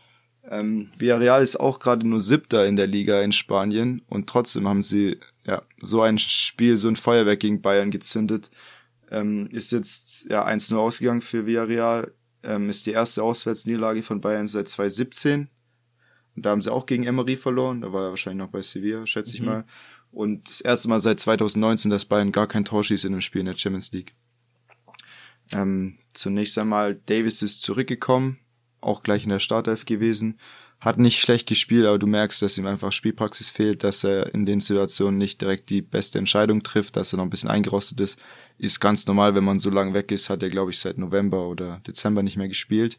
Ähm, 0.49 0.91
Villarreal 0.99 1.43
ist 1.43 1.59
auch 1.59 1.81
gerade 1.81 2.07
nur 2.07 2.21
Siebter 2.21 2.67
in 2.67 2.77
der 2.77 2.87
Liga 2.87 3.21
in 3.23 3.33
Spanien 3.33 4.03
und 4.09 4.29
trotzdem 4.29 4.69
haben 4.69 4.83
sie 4.83 5.19
ja 5.45 5.63
so 5.79 6.03
ein 6.03 6.19
Spiel, 6.19 6.77
so 6.77 6.87
ein 6.89 6.95
Feuerwerk 6.97 7.41
gegen 7.41 7.61
Bayern 7.61 7.91
gezündet. 7.91 8.51
Ähm, 9.11 9.49
ist 9.51 9.73
jetzt 9.73 10.27
ja 10.31 10.47
1-0 10.47 10.77
ausgegangen 10.77 11.23
für 11.23 11.47
Villarreal. 11.47 12.13
Ähm, 12.43 12.69
ist 12.71 12.87
die 12.87 12.93
erste 12.93 13.23
Auswärtsniederlage 13.25 14.05
von 14.05 14.21
Bayern 14.21 14.47
seit 14.47 14.69
2017. 14.69 15.49
Und 16.37 16.45
da 16.45 16.51
haben 16.51 16.61
sie 16.61 16.73
auch 16.73 16.87
gegen 16.87 17.05
Emery 17.05 17.37
verloren. 17.37 17.81
Da 17.81 17.93
war 17.93 18.05
er 18.05 18.11
wahrscheinlich 18.11 18.45
noch 18.45 18.53
bei 18.53 18.63
Sevilla, 18.63 19.07
schätze 19.07 19.35
ich 19.35 19.41
Mhm. 19.41 19.47
mal. 19.47 19.65
Und 20.13 20.49
das 20.49 20.61
erste 20.61 20.89
Mal 20.89 21.01
seit 21.01 21.19
2019, 21.21 21.91
dass 21.91 22.05
Bayern 22.05 22.33
gar 22.33 22.47
kein 22.47 22.65
Tor 22.65 22.85
schießt 22.85 23.05
in 23.05 23.13
einem 23.13 23.21
Spiel 23.21 23.41
in 23.41 23.47
der 23.47 23.57
Champions 23.57 23.93
League. 23.93 24.15
Ähm, 25.55 25.99
zunächst 26.13 26.59
einmal, 26.59 26.95
Davis 27.07 27.43
ist 27.43 27.63
zurückgekommen, 27.63 28.39
auch 28.81 29.03
gleich 29.03 29.25
in 29.25 29.31
der 29.31 29.39
Startelf 29.39 29.85
gewesen. 29.85 30.39
Hat 30.81 30.99
nicht 30.99 31.21
schlecht 31.21 31.49
gespielt, 31.49 31.87
aber 31.87 31.99
du 31.99 32.07
merkst, 32.07 32.43
dass 32.43 32.59
ihm 32.59 32.67
einfach 32.67 32.93
Spielpraxis 32.93 33.49
fehlt, 33.49 33.83
dass 33.83 34.05
er 34.05 34.35
in 34.35 34.45
den 34.45 34.61
Situationen 34.61 35.17
nicht 35.17 35.41
direkt 35.41 35.71
die 35.71 35.81
beste 35.81 36.19
Entscheidung 36.19 36.63
trifft, 36.63 36.97
dass 36.97 37.13
er 37.13 37.17
noch 37.17 37.25
ein 37.25 37.31
bisschen 37.31 37.49
eingerostet 37.49 37.99
ist. 38.01 38.19
Ist 38.59 38.81
ganz 38.81 39.07
normal, 39.07 39.35
wenn 39.35 39.45
man 39.45 39.59
so 39.59 39.71
lange 39.71 39.95
weg 39.95 40.11
ist, 40.13 40.29
hat 40.29 40.43
er, 40.43 40.51
glaube 40.51 40.71
ich, 40.73 40.79
seit 40.79 40.99
November 40.99 41.49
oder 41.49 41.81
Dezember 41.87 42.23
nicht 42.23 42.37
mehr 42.37 42.49
gespielt. 42.49 42.99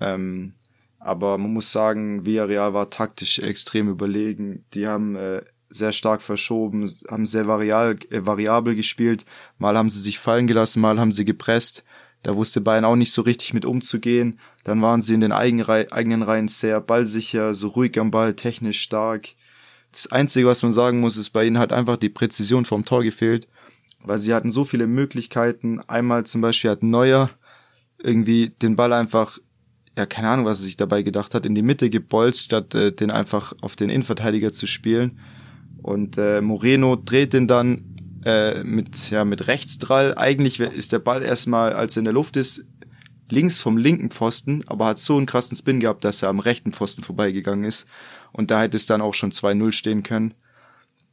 Ähm, 0.00 0.54
aber 1.00 1.38
man 1.38 1.52
muss 1.54 1.72
sagen, 1.72 2.26
Villarreal 2.26 2.74
war 2.74 2.90
taktisch 2.90 3.38
extrem 3.38 3.88
überlegen. 3.88 4.64
Die 4.74 4.86
haben 4.86 5.16
äh, 5.16 5.42
sehr 5.70 5.92
stark 5.92 6.20
verschoben, 6.20 6.88
haben 7.10 7.24
sehr 7.24 7.46
varial, 7.46 7.98
äh, 8.10 8.26
variabel 8.26 8.74
gespielt. 8.74 9.24
Mal 9.58 9.78
haben 9.78 9.88
sie 9.88 10.00
sich 10.00 10.18
fallen 10.18 10.46
gelassen, 10.46 10.80
mal 10.80 11.00
haben 11.00 11.12
sie 11.12 11.24
gepresst. 11.24 11.84
Da 12.22 12.36
wusste 12.36 12.60
Bayern 12.60 12.84
auch 12.84 12.96
nicht 12.96 13.12
so 13.12 13.22
richtig 13.22 13.54
mit 13.54 13.64
umzugehen. 13.64 14.38
Dann 14.62 14.82
waren 14.82 15.00
sie 15.00 15.14
in 15.14 15.22
den 15.22 15.32
eigenen, 15.32 15.66
eigenen 15.66 16.22
Reihen 16.22 16.48
sehr 16.48 16.82
ballsicher, 16.82 17.54
so 17.54 17.68
ruhig 17.68 17.98
am 17.98 18.10
Ball, 18.10 18.34
technisch 18.34 18.82
stark. 18.82 19.28
Das 19.92 20.12
Einzige, 20.12 20.46
was 20.46 20.62
man 20.62 20.72
sagen 20.72 21.00
muss, 21.00 21.16
ist, 21.16 21.30
bei 21.30 21.46
ihnen 21.46 21.58
hat 21.58 21.72
einfach 21.72 21.96
die 21.96 22.10
Präzision 22.10 22.66
vom 22.66 22.84
Tor 22.84 23.02
gefehlt, 23.02 23.48
weil 24.04 24.18
sie 24.18 24.34
hatten 24.34 24.50
so 24.50 24.66
viele 24.66 24.86
Möglichkeiten. 24.86 25.80
Einmal 25.88 26.26
zum 26.26 26.42
Beispiel 26.42 26.70
hat 26.70 26.82
Neuer 26.82 27.30
irgendwie 27.96 28.50
den 28.50 28.76
Ball 28.76 28.92
einfach 28.92 29.38
ja, 30.00 30.06
keine 30.06 30.28
Ahnung, 30.28 30.46
was 30.46 30.60
er 30.60 30.64
sich 30.64 30.78
dabei 30.78 31.02
gedacht 31.02 31.34
hat, 31.34 31.44
in 31.44 31.54
die 31.54 31.62
Mitte 31.62 31.90
gebolzt, 31.90 32.44
statt 32.46 32.74
äh, 32.74 32.90
den 32.90 33.10
einfach 33.10 33.52
auf 33.60 33.76
den 33.76 33.90
Innenverteidiger 33.90 34.50
zu 34.50 34.66
spielen. 34.66 35.20
Und 35.82 36.16
äh, 36.16 36.40
Moreno 36.40 36.96
dreht 36.96 37.34
den 37.34 37.46
dann 37.46 37.84
äh, 38.24 38.64
mit, 38.64 39.10
ja, 39.10 39.26
mit 39.26 39.46
Rechtsdrall. 39.46 40.14
Eigentlich 40.16 40.58
ist 40.58 40.92
der 40.92 41.00
Ball 41.00 41.22
erstmal, 41.22 41.74
als 41.74 41.96
er 41.96 42.00
in 42.00 42.04
der 42.04 42.14
Luft 42.14 42.36
ist, 42.38 42.64
links 43.28 43.60
vom 43.60 43.76
linken 43.76 44.10
Pfosten, 44.10 44.64
aber 44.66 44.86
hat 44.86 44.98
so 44.98 45.18
einen 45.18 45.26
krassen 45.26 45.56
Spin 45.56 45.80
gehabt, 45.80 46.02
dass 46.02 46.22
er 46.22 46.30
am 46.30 46.40
rechten 46.40 46.72
Pfosten 46.72 47.02
vorbeigegangen 47.02 47.64
ist. 47.64 47.86
Und 48.32 48.50
da 48.50 48.62
hätte 48.62 48.78
es 48.78 48.86
dann 48.86 49.02
auch 49.02 49.14
schon 49.14 49.32
2-0 49.32 49.72
stehen 49.72 50.02
können. 50.02 50.32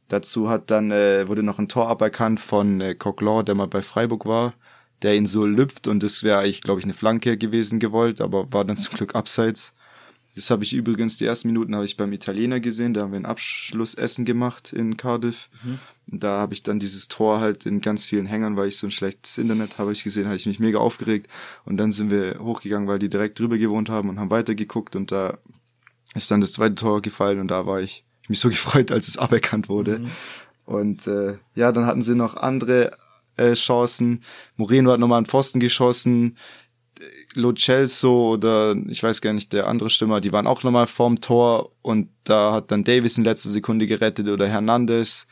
Dazu 0.08 0.48
hat 0.48 0.70
dann, 0.70 0.90
äh, 0.90 1.28
wurde 1.28 1.42
noch 1.42 1.58
ein 1.58 1.68
Tor 1.68 1.88
aberkannt 1.88 2.40
von 2.40 2.80
äh, 2.80 2.94
Coquelin, 2.94 3.44
der 3.44 3.54
mal 3.54 3.68
bei 3.68 3.82
Freiburg 3.82 4.24
war 4.24 4.54
der 5.02 5.16
ihn 5.16 5.26
so 5.26 5.46
lüpft 5.46 5.86
und 5.86 6.02
das 6.02 6.22
wäre 6.22 6.38
eigentlich, 6.38 6.62
glaube 6.62 6.80
ich, 6.80 6.84
eine 6.84 6.94
Flanke 6.94 7.36
gewesen 7.36 7.78
gewollt, 7.78 8.20
aber 8.20 8.52
war 8.52 8.64
dann 8.64 8.76
zum 8.78 8.94
Glück 8.94 9.14
abseits. 9.14 9.74
Das 10.34 10.50
habe 10.50 10.62
ich 10.62 10.72
übrigens, 10.72 11.16
die 11.16 11.24
ersten 11.24 11.48
Minuten 11.48 11.74
habe 11.74 11.84
ich 11.84 11.96
beim 11.96 12.12
Italiener 12.12 12.60
gesehen, 12.60 12.94
da 12.94 13.02
haben 13.02 13.12
wir 13.12 13.18
ein 13.18 13.26
Abschlussessen 13.26 14.24
gemacht 14.24 14.72
in 14.72 14.96
Cardiff. 14.96 15.48
Mhm. 15.64 15.78
Da 16.06 16.38
habe 16.38 16.54
ich 16.54 16.62
dann 16.62 16.78
dieses 16.78 17.08
Tor 17.08 17.40
halt 17.40 17.66
in 17.66 17.80
ganz 17.80 18.06
vielen 18.06 18.26
Hängern, 18.26 18.56
weil 18.56 18.68
ich 18.68 18.76
so 18.76 18.86
ein 18.86 18.92
schlechtes 18.92 19.36
Internet 19.36 19.78
habe 19.78 19.90
ich 19.90 20.04
gesehen, 20.04 20.26
habe 20.26 20.36
ich 20.36 20.46
mich 20.46 20.60
mega 20.60 20.78
aufgeregt. 20.78 21.28
Und 21.64 21.76
dann 21.76 21.90
sind 21.90 22.10
wir 22.10 22.38
hochgegangen, 22.38 22.86
weil 22.86 23.00
die 23.00 23.08
direkt 23.08 23.38
drüber 23.40 23.58
gewohnt 23.58 23.88
haben 23.88 24.08
und 24.08 24.20
haben 24.20 24.30
weitergeguckt 24.30 24.94
und 24.94 25.10
da 25.10 25.38
ist 26.14 26.30
dann 26.30 26.40
das 26.40 26.52
zweite 26.52 26.76
Tor 26.76 27.02
gefallen 27.02 27.40
und 27.40 27.48
da 27.48 27.66
war 27.66 27.80
ich, 27.80 28.04
ich 28.22 28.28
mich 28.28 28.38
so 28.38 28.48
gefreut, 28.48 28.92
als 28.92 29.08
es 29.08 29.18
aberkannt 29.18 29.68
wurde. 29.68 29.98
Mhm. 29.98 30.10
Und 30.66 31.06
äh, 31.06 31.38
ja, 31.56 31.72
dann 31.72 31.86
hatten 31.86 32.02
sie 32.02 32.14
noch 32.14 32.36
andere 32.36 32.96
äh, 33.38 33.54
Chancen. 33.54 34.22
Moreno 34.56 34.90
hat 34.90 35.00
nochmal 35.00 35.18
einen 35.18 35.26
Pfosten 35.26 35.60
geschossen. 35.60 36.36
Lo 37.34 37.52
Celso 37.52 38.32
oder 38.32 38.74
ich 38.88 39.02
weiß 39.02 39.20
gar 39.20 39.32
nicht, 39.32 39.52
der 39.52 39.68
andere 39.68 39.90
Stürmer, 39.90 40.20
die 40.20 40.32
waren 40.32 40.48
auch 40.48 40.64
nochmal 40.64 40.86
vorm 40.86 41.20
Tor 41.20 41.72
und 41.82 42.08
da 42.24 42.52
hat 42.52 42.72
dann 42.72 42.82
Davis 42.82 43.18
in 43.18 43.24
letzter 43.24 43.50
Sekunde 43.50 43.86
gerettet 43.86 44.26
oder 44.28 44.48
Hernandez. 44.48 45.28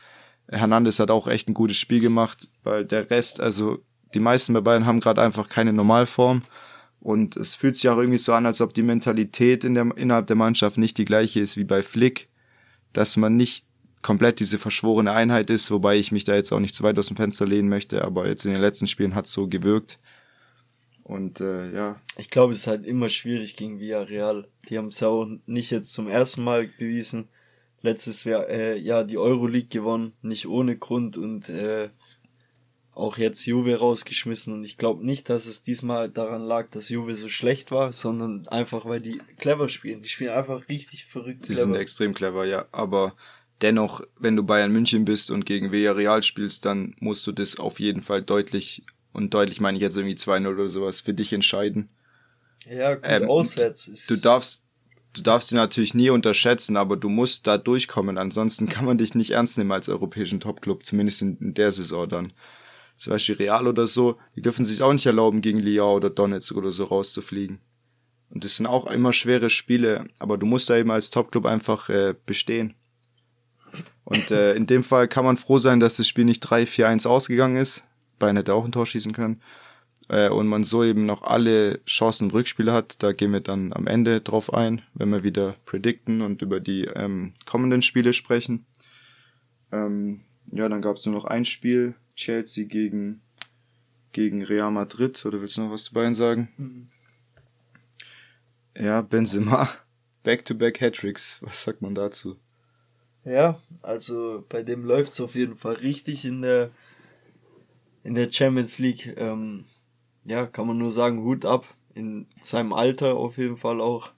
Hernandez 0.49 0.99
hat 0.99 1.11
auch 1.11 1.27
echt 1.27 1.49
ein 1.49 1.53
gutes 1.53 1.77
Spiel 1.77 1.99
gemacht, 1.99 2.47
weil 2.63 2.85
der 2.85 3.09
Rest, 3.09 3.41
also 3.41 3.79
die 4.13 4.21
meisten 4.21 4.53
bei 4.53 4.61
Bayern 4.61 4.85
haben 4.85 5.01
gerade 5.01 5.21
einfach 5.21 5.49
keine 5.49 5.73
Normalform 5.73 6.43
und 6.99 7.35
es 7.35 7.55
fühlt 7.55 7.75
sich 7.75 7.89
auch 7.89 7.97
irgendwie 7.97 8.17
so 8.17 8.33
an, 8.33 8.45
als 8.45 8.61
ob 8.61 8.73
die 8.73 8.83
Mentalität 8.83 9.63
in 9.63 9.75
der, 9.75 9.95
innerhalb 9.97 10.27
der 10.27 10.35
Mannschaft 10.35 10.77
nicht 10.77 10.97
die 10.97 11.05
gleiche 11.05 11.39
ist 11.39 11.57
wie 11.57 11.63
bei 11.63 11.83
Flick, 11.83 12.29
dass 12.93 13.17
man 13.17 13.35
nicht 13.35 13.66
komplett 14.01 14.39
diese 14.39 14.57
verschworene 14.57 15.11
Einheit 15.11 15.49
ist, 15.49 15.71
wobei 15.71 15.97
ich 15.97 16.11
mich 16.11 16.23
da 16.23 16.35
jetzt 16.35 16.51
auch 16.51 16.59
nicht 16.59 16.75
zu 16.75 16.83
weit 16.83 16.97
aus 16.99 17.07
dem 17.07 17.17
Fenster 17.17 17.45
lehnen 17.45 17.69
möchte, 17.69 18.03
aber 18.03 18.27
jetzt 18.27 18.45
in 18.45 18.51
den 18.51 18.61
letzten 18.61 18.87
Spielen 18.87 19.15
hat 19.15 19.25
es 19.25 19.31
so 19.31 19.47
gewirkt. 19.47 19.99
Und 21.03 21.39
äh, 21.39 21.71
ja, 21.73 22.01
Ich 22.17 22.29
glaube, 22.29 22.51
es 22.51 22.59
ist 22.59 22.67
halt 22.67 22.85
immer 22.85 23.07
schwierig 23.07 23.55
gegen 23.55 23.79
Villarreal. 23.79 24.45
Die 24.67 24.77
haben 24.77 24.87
es 24.87 24.99
ja 24.99 25.07
auch 25.07 25.25
nicht 25.45 25.71
jetzt 25.71 25.93
zum 25.93 26.09
ersten 26.09 26.43
Mal 26.43 26.67
bewiesen. 26.67 27.29
Letztes 27.81 28.25
Jahr, 28.25 28.49
äh, 28.49 28.77
ja, 28.77 29.03
die 29.03 29.17
Euroleague 29.17 29.69
gewonnen, 29.69 30.13
nicht 30.21 30.47
ohne 30.47 30.77
Grund 30.77 31.15
und 31.15 31.47
äh, 31.47 31.89
auch 32.97 33.17
jetzt 33.17 33.45
Juve 33.45 33.77
rausgeschmissen. 33.77 34.53
Und 34.53 34.63
ich 34.65 34.77
glaube 34.77 35.05
nicht, 35.05 35.29
dass 35.29 35.45
es 35.45 35.63
diesmal 35.63 36.09
daran 36.09 36.41
lag, 36.41 36.69
dass 36.71 36.89
Juve 36.89 37.15
so 37.15 37.29
schlecht 37.29 37.71
war, 37.71 37.93
sondern 37.93 38.47
einfach, 38.49 38.85
weil 38.85 38.99
die 38.99 39.21
clever 39.37 39.69
spielen. 39.69 40.01
Die 40.01 40.09
spielen 40.09 40.31
einfach 40.31 40.67
richtig 40.67 41.05
verrückt 41.05 41.47
die 41.47 41.53
sind 41.53 41.75
extrem 41.75 42.13
clever, 42.13 42.45
ja. 42.45 42.65
Aber 42.71 43.15
dennoch, 43.61 44.01
wenn 44.17 44.35
du 44.35 44.43
Bayern 44.43 44.71
München 44.71 45.05
bist 45.05 45.31
und 45.31 45.45
gegen 45.45 45.71
Villarreal 45.71 46.23
spielst, 46.23 46.65
dann 46.65 46.95
musst 46.99 47.25
du 47.27 47.31
das 47.31 47.57
auf 47.57 47.79
jeden 47.79 48.01
Fall 48.01 48.21
deutlich, 48.21 48.83
und 49.13 49.33
deutlich 49.33 49.59
meine 49.59 49.77
ich 49.77 49.81
jetzt 49.81 49.97
irgendwie 49.97 50.15
2-0 50.15 50.47
oder 50.47 50.69
sowas, 50.69 51.01
für 51.01 51.13
dich 51.13 51.33
entscheiden. 51.33 51.89
Ja, 52.65 52.95
gut, 52.95 53.03
Ähm, 53.05 53.29
auswärts 53.29 53.87
ist. 53.87 54.09
Du 54.09 54.17
darfst, 54.17 54.63
du 55.13 55.21
darfst 55.21 55.49
sie 55.49 55.55
natürlich 55.55 55.93
nie 55.93 56.09
unterschätzen, 56.09 56.77
aber 56.77 56.97
du 56.97 57.09
musst 57.09 57.47
da 57.47 57.57
durchkommen. 57.57 58.17
Ansonsten 58.17 58.67
kann 58.67 58.85
man 58.85 58.97
dich 58.97 59.15
nicht 59.15 59.31
ernst 59.31 59.57
nehmen 59.57 59.71
als 59.71 59.89
europäischen 59.89 60.39
Topclub, 60.39 60.85
zumindest 60.85 61.21
in, 61.21 61.37
in 61.37 61.53
der 61.53 61.71
Saison 61.71 62.07
dann. 62.07 62.33
Zum 62.97 63.11
Beispiel 63.11 63.35
Real 63.35 63.67
oder 63.67 63.85
so, 63.85 64.17
die 64.35 64.41
dürfen 64.41 64.65
sich 64.65 64.81
auch 64.81 64.91
nicht 64.91 65.05
erlauben, 65.05 65.41
gegen 65.41 65.59
Lyon 65.59 65.95
oder 65.95 66.09
Donetsk 66.09 66.55
oder 66.55 66.71
so 66.71 66.83
rauszufliegen. 66.83 67.59
Und 68.29 68.43
das 68.43 68.57
sind 68.57 68.65
auch 68.65 68.87
immer 68.87 69.13
schwere 69.13 69.49
Spiele, 69.49 70.07
aber 70.19 70.37
du 70.37 70.45
musst 70.45 70.69
da 70.69 70.75
eben 70.75 70.91
als 70.91 71.11
Topclub 71.11 71.45
einfach 71.45 71.89
äh, 71.89 72.15
bestehen. 72.25 72.73
Und 74.05 74.31
äh, 74.31 74.53
in 74.55 74.67
dem 74.67 74.83
Fall 74.83 75.07
kann 75.07 75.25
man 75.25 75.37
froh 75.37 75.59
sein, 75.59 75.79
dass 75.79 75.97
das 75.97 76.07
Spiel 76.07 76.25
nicht 76.25 76.43
3-4-1 76.45 77.07
ausgegangen 77.07 77.57
ist. 77.57 77.83
Bayern 78.19 78.37
hätte 78.37 78.53
auch 78.53 78.65
ein 78.65 78.71
Tor 78.71 78.85
schießen 78.85 79.13
können. 79.13 79.41
äh, 80.09 80.29
und 80.29 80.47
man 80.47 80.63
so 80.63 80.83
eben 80.83 81.05
noch 81.05 81.23
alle 81.23 81.83
Chancen 81.85 82.25
im 82.25 82.31
Rückspiel 82.31 82.71
hat. 82.71 83.03
Da 83.03 83.11
gehen 83.11 83.33
wir 83.33 83.41
dann 83.41 83.73
am 83.73 83.87
Ende 83.87 84.21
drauf 84.21 84.53
ein, 84.53 84.81
wenn 84.93 85.09
wir 85.09 85.23
wieder 85.23 85.55
predikten 85.65 86.21
und 86.21 86.41
über 86.41 86.59
die 86.59 86.85
ähm, 86.85 87.33
kommenden 87.45 87.81
Spiele 87.81 88.13
sprechen. 88.13 88.65
Ähm, 89.71 90.21
ja, 90.51 90.69
dann 90.69 90.81
gab 90.81 90.95
es 90.95 91.05
nur 91.05 91.15
noch 91.15 91.25
ein 91.25 91.45
Spiel, 91.45 91.95
Chelsea 92.15 92.65
gegen, 92.65 93.21
gegen 94.13 94.43
Real 94.43 94.71
Madrid. 94.71 95.25
Oder 95.25 95.41
willst 95.41 95.57
du 95.57 95.61
noch 95.61 95.71
was 95.71 95.85
zu 95.85 95.93
Bayern 95.93 96.13
sagen? 96.13 96.49
Mhm. 96.57 96.87
Ja, 98.79 99.01
Benzema, 99.01 99.69
Back-to-Back 100.23 100.79
Hattricks. 100.79 101.37
Was 101.41 101.63
sagt 101.63 101.81
man 101.81 101.95
dazu? 101.95 102.37
Ja, 103.27 103.59
also 103.81 104.45
bei 104.47 104.63
dem 104.63 104.85
läuft's 104.85 105.19
auf 105.19 105.35
jeden 105.35 105.57
Fall 105.57 105.75
richtig 105.75 106.23
in 106.23 106.41
der 106.41 106.71
in 108.03 108.15
der 108.15 108.31
Champions 108.31 108.79
League. 108.79 109.13
Ähm, 109.17 109.65
ja, 110.23 110.45
kann 110.45 110.65
man 110.65 110.77
nur 110.77 110.93
sagen, 110.93 111.23
Hut 111.23 111.43
ab. 111.43 111.65
In 111.93 112.27
seinem 112.41 112.71
Alter 112.71 113.17
auf 113.17 113.37
jeden 113.37 113.57
Fall 113.57 113.81
auch. 113.81 114.11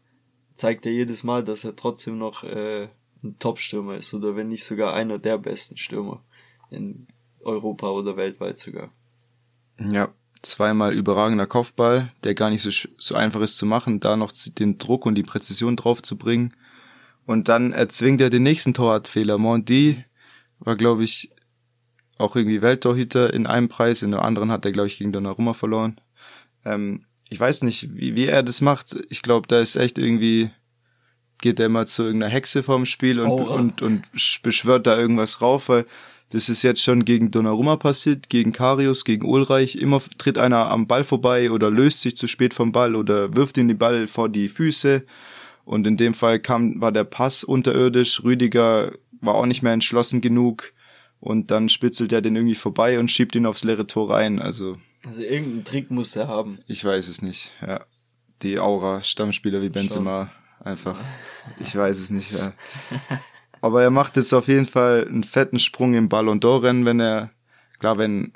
Zeigt 0.56 0.86
er 0.86 0.92
jedes 0.92 1.24
Mal, 1.24 1.44
dass 1.44 1.64
er 1.64 1.76
trotzdem 1.76 2.20
noch 2.20 2.44
äh, 2.44 2.90
ein 3.24 3.40
Top-Stürmer 3.40 3.96
ist 3.96 4.14
oder 4.14 4.36
wenn 4.36 4.50
nicht 4.50 4.64
sogar 4.64 4.94
einer 4.94 5.18
der 5.18 5.40
besten 5.40 5.78
Stürmer 5.78 6.22
in 6.70 7.08
Europa 7.40 7.90
oder 7.90 8.16
weltweit 8.16 8.60
sogar. 8.60 8.92
Ja, 9.80 10.10
zweimal 10.44 10.94
überragender 10.94 11.48
Kopfball, 11.48 12.12
der 12.24 12.36
gar 12.36 12.52
nicht 12.52 12.62
so, 12.62 12.70
so 12.98 13.16
einfach 13.16 13.42
ist 13.42 13.58
zu 13.58 13.66
machen, 13.66 14.02
da 14.02 14.16
noch 14.18 14.34
den 14.60 14.78
Druck 14.78 15.08
und 15.08 15.16
die 15.16 15.24
Präzision 15.24 15.78
drauf 15.78 16.04
zu 16.04 16.16
bringen. 16.16 16.54
Und 17.30 17.48
dann 17.48 17.74
erzwingt 17.74 18.22
er 18.22 18.32
den 18.32 18.42
nächsten 18.42 18.74
Torwartfehler. 18.74 19.38
Mondi 19.38 20.04
war, 20.58 20.76
glaube 20.76 21.04
ich, 21.04 21.30
auch 22.18 22.36
irgendwie 22.36 22.64
Welttorhüter 22.64 23.32
in 23.32 23.46
einem 23.46 23.70
Preis, 23.70 24.02
in 24.02 24.10
dem 24.10 24.20
anderen 24.20 24.52
hat 24.52 24.66
er, 24.66 24.72
glaube 24.72 24.88
ich, 24.88 24.98
gegen 24.98 25.12
Donnarumma 25.12 25.54
verloren. 25.54 26.02
Ähm, 26.66 27.06
ich 27.30 27.40
weiß 27.40 27.62
nicht, 27.62 27.96
wie, 27.96 28.16
wie 28.16 28.26
er 28.26 28.42
das 28.42 28.62
macht. 28.62 28.96
Ich 29.12 29.22
glaube, 29.22 29.48
da 29.48 29.62
ist 29.62 29.76
echt 29.76 30.00
irgendwie, 30.00 30.50
geht 31.40 31.60
er 31.60 31.70
mal 31.70 31.86
zu 31.86 32.02
irgendeiner 32.02 32.34
Hexe 32.34 32.64
vorm 32.64 32.88
Spiel 32.88 33.20
und, 33.20 33.30
und, 33.30 33.84
und 33.84 34.06
beschwört 34.42 34.88
da 34.88 34.98
irgendwas 34.98 35.40
rauf, 35.40 35.70
weil 35.70 35.86
das 36.30 36.50
ist 36.50 36.64
jetzt 36.64 36.82
schon 36.82 37.06
gegen 37.06 37.30
Donnarumma 37.30 37.78
passiert, 37.78 38.30
gegen 38.30 38.54
Karius, 38.54 39.06
gegen 39.06 39.28
Ulreich. 39.28 39.76
Immer 39.76 40.02
tritt 40.18 40.40
einer 40.40 40.72
am 40.72 40.88
Ball 40.88 41.04
vorbei 41.04 41.52
oder 41.52 41.70
löst 41.70 42.02
sich 42.02 42.18
zu 42.18 42.26
spät 42.26 42.56
vom 42.56 42.72
Ball 42.72 42.96
oder 42.96 43.36
wirft 43.36 43.60
ihn 43.60 43.68
den 43.68 43.78
Ball 43.78 44.08
vor 44.08 44.30
die 44.30 44.50
Füße. 44.50 45.06
Und 45.70 45.86
in 45.86 45.98
dem 45.98 46.16
Fall 46.16 46.40
kam, 46.40 46.82
war 46.82 46.92
der 46.92 47.04
Pass 47.04 47.44
unterirdisch. 47.44 48.24
Rüdiger 48.24 48.92
war 49.22 49.36
auch 49.36 49.46
nicht 49.46 49.62
mehr 49.62 49.72
entschlossen 49.72 50.20
genug. 50.20 50.74
Und 51.20 51.52
dann 51.52 51.70
spitzelt 51.70 52.12
er 52.12 52.24
den 52.24 52.36
irgendwie 52.36 52.56
vorbei 52.56 52.98
und 52.98 53.12
schiebt 53.12 53.36
ihn 53.36 53.46
aufs 53.46 53.64
leere 53.64 53.86
Tor 53.86 54.10
rein. 54.10 54.40
Also. 54.40 54.78
Also 55.06 55.22
irgendeinen 55.22 55.66
Trick 55.66 55.92
muss 55.92 56.16
er 56.16 56.28
haben. 56.28 56.58
Ich 56.66 56.84
weiß 56.84 57.08
es 57.08 57.22
nicht, 57.22 57.54
ja. 57.62 57.86
Die 58.42 58.58
Aura, 58.58 59.04
Stammspieler 59.04 59.62
wie 59.62 59.70
Benzema. 59.70 60.32
Schon. 60.58 60.66
Einfach. 60.66 60.96
Ich 61.60 61.76
weiß 61.76 62.00
es 62.00 62.10
nicht, 62.10 62.32
ja. 62.32 62.54
Aber 63.62 63.84
er 63.84 63.92
macht 63.92 64.16
jetzt 64.18 64.34
auf 64.34 64.48
jeden 64.48 64.66
Fall 64.66 65.06
einen 65.08 65.24
fetten 65.24 65.60
Sprung 65.60 65.94
im 65.94 66.10
Ballon 66.10 66.40
d'Or-Rennen, 66.40 66.86
wenn 66.86 67.00
er, 67.00 67.30
klar, 67.78 68.00
wenn, 68.00 68.34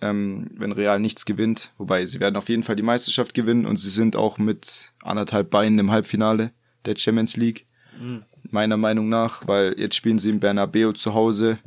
ähm, 0.00 0.50
wenn 0.56 0.72
Real 0.72 1.00
nichts 1.00 1.24
gewinnt. 1.24 1.72
Wobei, 1.78 2.06
sie 2.06 2.20
werden 2.20 2.36
auf 2.36 2.48
jeden 2.48 2.62
Fall 2.62 2.76
die 2.76 2.82
Meisterschaft 2.82 3.34
gewinnen 3.34 3.66
und 3.66 3.76
sie 3.76 3.90
sind 3.90 4.16
auch 4.16 4.38
mit 4.38 4.92
anderthalb 5.02 5.50
Beinen 5.50 5.78
im 5.78 5.90
Halbfinale 5.90 6.52
der 6.84 6.96
Champions 6.96 7.36
League. 7.36 7.66
Mhm. 7.98 8.24
Meiner 8.50 8.76
Meinung 8.76 9.08
nach, 9.08 9.46
weil 9.46 9.74
jetzt 9.78 9.96
spielen 9.96 10.18
sie 10.18 10.30
in 10.30 10.40
Bernabeu 10.40 10.92
zu 10.92 11.14
Hause 11.14 11.58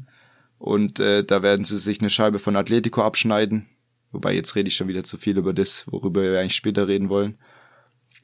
und 0.58 1.00
äh, 1.00 1.24
da 1.24 1.44
werden 1.44 1.66
sie 1.66 1.78
sich 1.78 2.00
eine 2.00 2.10
Scheibe 2.10 2.40
von 2.40 2.56
Atletico 2.56 3.02
abschneiden. 3.02 3.68
Wobei, 4.12 4.34
jetzt 4.34 4.56
rede 4.56 4.68
ich 4.68 4.76
schon 4.76 4.88
wieder 4.88 5.04
zu 5.04 5.18
viel 5.18 5.38
über 5.38 5.54
das, 5.54 5.86
worüber 5.88 6.22
wir 6.22 6.40
eigentlich 6.40 6.56
später 6.56 6.88
reden 6.88 7.10
wollen. 7.10 7.38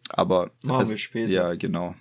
Aber. 0.09 0.51
Machen 0.63 0.79
also, 0.79 0.91
wir 0.91 0.97
später. 0.97 1.31
Ja, 1.31 1.55
genau 1.55 1.95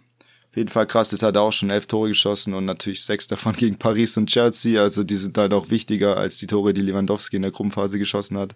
jeden 0.58 0.68
Fall 0.68 0.86
krass, 0.86 1.10
jetzt 1.12 1.22
hat 1.22 1.36
er 1.36 1.42
auch 1.42 1.52
schon 1.52 1.70
elf 1.70 1.86
Tore 1.86 2.08
geschossen 2.08 2.52
und 2.52 2.64
natürlich 2.64 3.02
sechs 3.02 3.26
davon 3.26 3.54
gegen 3.54 3.78
Paris 3.78 4.16
und 4.16 4.26
Chelsea. 4.26 4.80
Also 4.80 5.04
die 5.04 5.16
sind 5.16 5.38
halt 5.38 5.54
auch 5.54 5.70
wichtiger 5.70 6.16
als 6.16 6.38
die 6.38 6.46
Tore, 6.46 6.74
die 6.74 6.82
Lewandowski 6.82 7.36
in 7.36 7.42
der 7.42 7.50
Gruppenphase 7.50 7.98
geschossen 7.98 8.36
hat. 8.36 8.54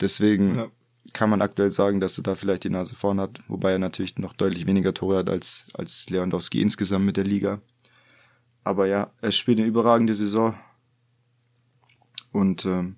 Deswegen 0.00 0.56
ja. 0.56 0.70
kann 1.12 1.30
man 1.30 1.40
aktuell 1.40 1.70
sagen, 1.70 2.00
dass 2.00 2.18
er 2.18 2.24
da 2.24 2.34
vielleicht 2.34 2.64
die 2.64 2.70
Nase 2.70 2.94
vorn 2.94 3.20
hat, 3.20 3.40
wobei 3.48 3.72
er 3.72 3.78
natürlich 3.78 4.18
noch 4.18 4.34
deutlich 4.34 4.66
weniger 4.66 4.92
Tore 4.92 5.18
hat 5.18 5.30
als, 5.30 5.66
als 5.72 6.10
Lewandowski 6.10 6.60
insgesamt 6.60 7.06
mit 7.06 7.16
der 7.16 7.24
Liga. 7.24 7.60
Aber 8.64 8.86
ja, 8.86 9.10
er 9.22 9.32
spielt 9.32 9.58
eine 9.58 9.66
überragende 9.66 10.14
Saison. 10.14 10.58
Und 12.32 12.66
ähm, 12.66 12.96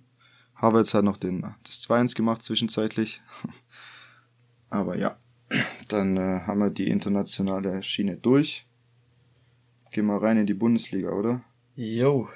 Havertz 0.56 0.94
hat 0.94 1.04
noch 1.04 1.16
den, 1.16 1.42
das 1.64 1.88
2-1 1.88 2.16
gemacht 2.16 2.42
zwischenzeitlich. 2.42 3.22
Aber 4.70 4.96
ja, 4.96 5.16
dann 5.92 6.16
äh, 6.16 6.40
haben 6.46 6.60
wir 6.60 6.70
die 6.70 6.88
internationale 6.88 7.82
Schiene 7.82 8.16
durch. 8.16 8.66
Gehen 9.90 10.06
wir 10.06 10.22
rein 10.22 10.38
in 10.38 10.46
die 10.46 10.54
Bundesliga, 10.54 11.10
oder? 11.10 11.42
Jo. 11.76 12.28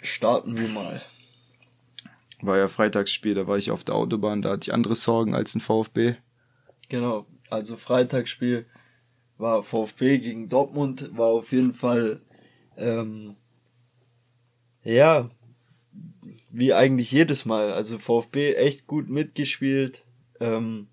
Starten 0.00 0.56
wir 0.56 0.68
mal. 0.68 1.02
War 2.40 2.58
ja 2.58 2.68
Freitagsspiel, 2.68 3.34
da 3.34 3.46
war 3.46 3.58
ich 3.58 3.70
auf 3.70 3.84
der 3.84 3.96
Autobahn, 3.96 4.42
da 4.42 4.50
hatte 4.50 4.68
ich 4.68 4.74
andere 4.74 4.94
Sorgen 4.94 5.34
als 5.34 5.54
ein 5.54 5.60
VfB. 5.60 6.14
Genau, 6.88 7.26
also 7.50 7.76
Freitagsspiel 7.76 8.66
war 9.38 9.62
VfB 9.62 10.18
gegen 10.18 10.48
Dortmund, 10.48 11.16
war 11.16 11.28
auf 11.28 11.52
jeden 11.52 11.74
Fall, 11.74 12.20
ähm, 12.76 13.36
ja, 14.82 15.30
wie 16.50 16.74
eigentlich 16.74 17.10
jedes 17.12 17.44
Mal. 17.44 17.72
Also 17.72 17.98
VfB 17.98 18.54
echt 18.54 18.86
gut 18.86 19.08
mitgespielt. 19.08 20.04
Ähm, 20.40 20.88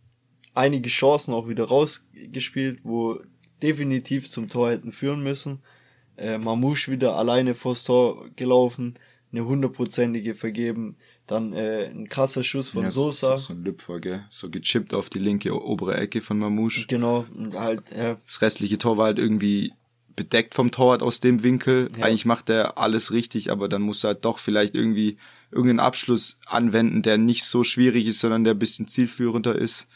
einige 0.55 0.89
Chancen 0.89 1.33
auch 1.33 1.47
wieder 1.47 1.65
rausgespielt, 1.65 2.79
wo 2.83 3.19
definitiv 3.61 4.29
zum 4.29 4.49
Tor 4.49 4.71
hätten 4.71 4.91
führen 4.91 5.21
müssen. 5.21 5.59
Äh, 6.17 6.37
Mamouche 6.37 6.91
wieder 6.91 7.15
alleine 7.17 7.55
vors 7.55 7.83
Tor 7.83 8.29
gelaufen, 8.35 8.95
eine 9.31 9.45
hundertprozentige 9.45 10.33
vergeben, 10.33 10.95
dann 11.27 11.53
äh, 11.53 11.87
ein 11.87 12.07
krasser 12.07 12.43
Schuss 12.43 12.69
von 12.69 12.83
ja, 12.83 12.89
Sosa. 12.91 13.37
So, 13.37 13.47
so 13.47 13.53
ein 13.53 13.63
Lüpfer, 13.63 13.99
gell? 13.99 14.25
So 14.29 14.49
gechippt 14.49 14.93
auf 14.93 15.09
die 15.09 15.19
linke 15.19 15.53
obere 15.53 15.97
Ecke 15.97 16.21
von 16.21 16.37
Mamouche. 16.39 16.85
Genau, 16.87 17.25
und 17.35 17.53
halt, 17.53 17.83
ja. 17.95 18.17
Das 18.25 18.41
restliche 18.41 18.77
Tor 18.77 18.97
war 18.97 19.07
halt 19.07 19.19
irgendwie 19.19 19.73
bedeckt 20.15 20.55
vom 20.55 20.71
Torwart 20.71 21.03
aus 21.03 21.19
dem 21.19 21.43
Winkel. 21.43 21.89
Ja. 21.97 22.05
Eigentlich 22.05 22.25
macht 22.25 22.49
er 22.49 22.77
alles 22.77 23.11
richtig, 23.11 23.51
aber 23.51 23.67
dann 23.67 23.81
muss 23.81 24.03
er 24.05 24.09
halt 24.09 24.23
doch 24.23 24.39
vielleicht 24.39 24.75
irgendwie 24.75 25.17
irgendeinen 25.51 25.79
Abschluss 25.81 26.39
anwenden, 26.45 27.01
der 27.01 27.17
nicht 27.17 27.43
so 27.43 27.63
schwierig 27.63 28.05
ist, 28.07 28.19
sondern 28.19 28.43
der 28.43 28.53
ein 28.53 28.59
bisschen 28.59 28.87
zielführender 28.87 29.55
ist. 29.55 29.87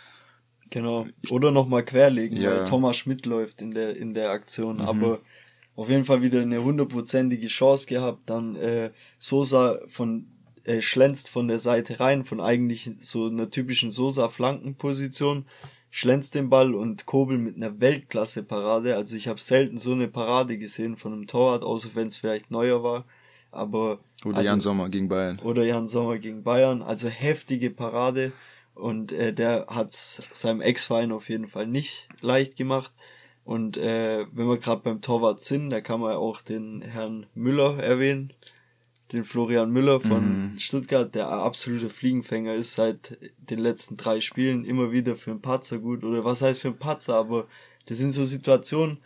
Genau. 0.70 1.08
Oder 1.30 1.52
nochmal 1.52 1.84
querlegen, 1.84 2.38
ja. 2.38 2.52
weil 2.52 2.66
Thomas 2.66 2.98
Schmidt 2.98 3.26
läuft 3.26 3.62
in 3.62 3.72
der, 3.72 3.96
in 3.98 4.14
der 4.14 4.32
Aktion. 4.32 4.78
Mhm. 4.78 4.82
Aber 4.82 5.20
auf 5.76 5.90
jeden 5.90 6.06
Fall 6.06 6.22
wieder 6.22 6.42
eine 6.42 6.64
hundertprozentige 6.64 7.48
Chance 7.48 7.88
gehabt. 7.88 8.30
Dann 8.30 8.56
äh, 8.56 8.92
Sosa 9.18 9.80
von 9.88 10.28
äh, 10.66 10.82
schlänzt 10.82 11.30
von 11.30 11.48
der 11.48 11.60
Seite 11.60 12.00
rein, 12.00 12.26
von 12.26 12.42
eigentlich 12.42 12.92
so 13.00 13.28
einer 13.28 13.50
typischen 13.50 13.92
Sosa-Flankenposition, 13.92 15.46
schlänzt 15.90 16.36
den 16.36 16.50
Ball 16.50 16.76
und 16.76 17.06
Kobel 17.06 17.38
mit 17.38 17.56
einer 17.56 17.80
Weltklasse-Parade. 17.80 18.96
Also 18.96 19.16
ich 19.16 19.28
habe 19.28 19.40
selten 19.40 19.78
so 19.78 19.94
eine 19.94 20.08
Parade 20.08 20.58
gesehen 20.58 20.98
von 20.98 21.14
einem 21.14 21.28
Torwart, 21.28 21.64
außer 21.64 21.90
wenn 21.94 22.08
es 22.08 22.18
vielleicht 22.18 22.52
neuer 22.52 22.84
war. 22.84 23.06
Aber 23.52 24.00
oder 24.26 24.38
also, 24.38 24.50
Jan 24.50 24.60
Sommer 24.60 24.90
gegen 24.90 25.08
Bayern. 25.08 25.40
Oder 25.40 25.64
Jan 25.64 25.88
Sommer 25.88 26.20
gegen 26.20 26.44
Bayern. 26.44 26.82
Also 26.82 27.08
heftige 27.08 27.72
Parade. 27.72 28.32
Und 28.80 29.12
äh, 29.12 29.34
der 29.34 29.68
hat 29.68 29.94
seinem 29.94 30.62
Ex-Verein 30.62 31.12
auf 31.12 31.30
jeden 31.30 31.48
Fall 31.48 31.68
nicht 31.68 32.10
leicht 32.22 32.56
gemacht. 32.56 32.92
Und 33.44 33.78
äh, 33.78 34.26
wenn 34.32 34.48
wir 34.48 34.58
gerade 34.58 34.82
beim 34.82 35.02
Torwart 35.02 35.42
sind, 35.42 35.70
da 35.70 35.82
kann 35.82 36.00
man 36.00 36.16
auch 36.16 36.42
den 36.42 36.82
Herrn 36.82 37.26
Müller 37.34 37.78
erwähnen. 37.82 38.34
Den 39.12 39.24
Florian 39.24 39.72
Müller 39.72 40.00
von 40.00 40.52
mhm. 40.52 40.60
Stuttgart, 40.60 41.16
der 41.16 41.30
absolute 41.30 41.90
Fliegenfänger 41.90 42.54
ist 42.54 42.76
seit 42.76 43.18
den 43.38 43.58
letzten 43.58 43.98
drei 43.98 44.22
Spielen 44.22 44.66
immer 44.66 44.92
wieder 44.92 45.16
für 45.16 45.32
einen 45.32 45.42
Patzer 45.42 45.80
gut. 45.80 46.04
Oder 46.04 46.24
was 46.24 46.44
heißt 46.44 46.62
für 46.62 46.68
einen 46.68 46.78
Patzer, 46.78 47.16
aber 47.16 47.48
das 47.88 47.98
sind 47.98 48.12
so 48.12 48.24
Situationen, 48.24 49.00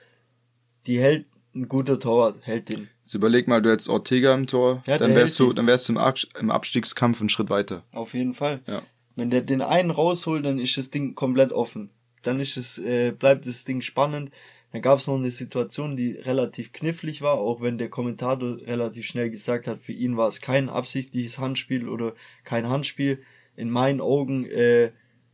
die 0.87 0.99
hält 0.99 1.25
ein 1.55 1.69
guter 1.69 1.99
Torwart, 1.99 2.45
hält 2.45 2.69
den. 2.69 2.89
Jetzt 3.01 3.13
überleg 3.13 3.47
mal, 3.47 3.61
du 3.61 3.71
hättest 3.71 3.89
Ortega 3.89 4.33
im 4.33 4.47
Tor, 4.47 4.83
ja, 4.87 4.97
dann 4.97 5.15
wärst 5.15 5.39
du, 5.39 5.53
dann 5.53 5.67
wärst 5.67 5.89
du 5.89 5.93
im, 5.93 6.51
Abstiegskampf 6.51 7.19
einen 7.19 7.29
Schritt 7.29 7.49
weiter. 7.49 7.83
Auf 7.91 8.13
jeden 8.13 8.33
Fall. 8.33 8.61
Ja. 8.67 8.81
Wenn 9.15 9.29
der 9.29 9.41
den 9.41 9.61
einen 9.61 9.91
rausholt, 9.91 10.45
dann 10.45 10.59
ist 10.59 10.77
das 10.77 10.89
Ding 10.89 11.15
komplett 11.15 11.51
offen. 11.51 11.89
Dann 12.23 12.39
ist 12.39 12.57
es, 12.57 12.77
äh, 12.77 13.11
bleibt 13.11 13.45
das 13.45 13.63
Ding 13.63 13.81
spannend. 13.81 14.31
Dann 14.71 14.81
gab 14.81 14.97
es 14.97 15.07
noch 15.07 15.17
eine 15.17 15.29
Situation, 15.29 15.95
die 15.95 16.13
relativ 16.13 16.73
knifflig 16.73 17.21
war, 17.21 17.35
auch 17.35 17.61
wenn 17.61 17.77
der 17.77 17.89
Kommentator 17.89 18.57
relativ 18.61 19.05
schnell 19.05 19.29
gesagt 19.29 19.67
hat, 19.67 19.81
für 19.83 19.91
ihn 19.91 20.17
war 20.17 20.27
es 20.27 20.41
kein 20.41 20.67
absichtliches 20.67 21.37
Handspiel 21.37 21.87
oder 21.87 22.15
kein 22.43 22.67
Handspiel. 22.67 23.21
In 23.55 23.69
meinen 23.69 24.01
Augen 24.01 24.45
äh, 24.45 24.91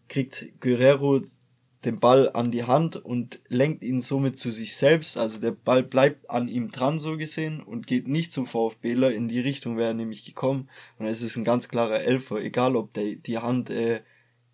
kriegt 0.10 0.60
Guerrero 0.60 1.22
den 1.86 2.00
Ball 2.00 2.30
an 2.34 2.52
die 2.52 2.66
Hand 2.66 2.98
und 2.98 3.40
lenkt 3.48 3.84
ihn 3.84 4.02
somit 4.02 4.38
zu 4.38 4.52
sich 4.52 4.76
selbst. 4.76 5.18
Also 5.18 5.40
der 5.40 5.52
Ball 5.52 5.82
bleibt 5.82 6.30
an 6.30 6.50
ihm 6.50 6.72
dran, 6.72 7.00
so 7.00 7.16
gesehen, 7.16 7.62
und 7.62 7.88
geht 7.88 8.08
nicht 8.08 8.34
zum 8.34 8.46
VfBler. 8.46 9.14
In 9.14 9.30
die 9.30 9.40
Richtung 9.40 9.78
wäre 9.78 9.90
er 9.90 9.94
nämlich 9.94 10.26
gekommen. 10.26 10.70
Und 10.98 11.06
es 11.06 11.22
ist 11.22 11.38
ein 11.38 11.46
ganz 11.46 11.70
klarer 11.70 12.02
Elfer, 12.02 12.42
egal 12.42 12.76
ob 12.76 12.94
der, 12.94 13.16
die 13.16 13.38
Hand 13.38 13.70
äh, 13.70 14.02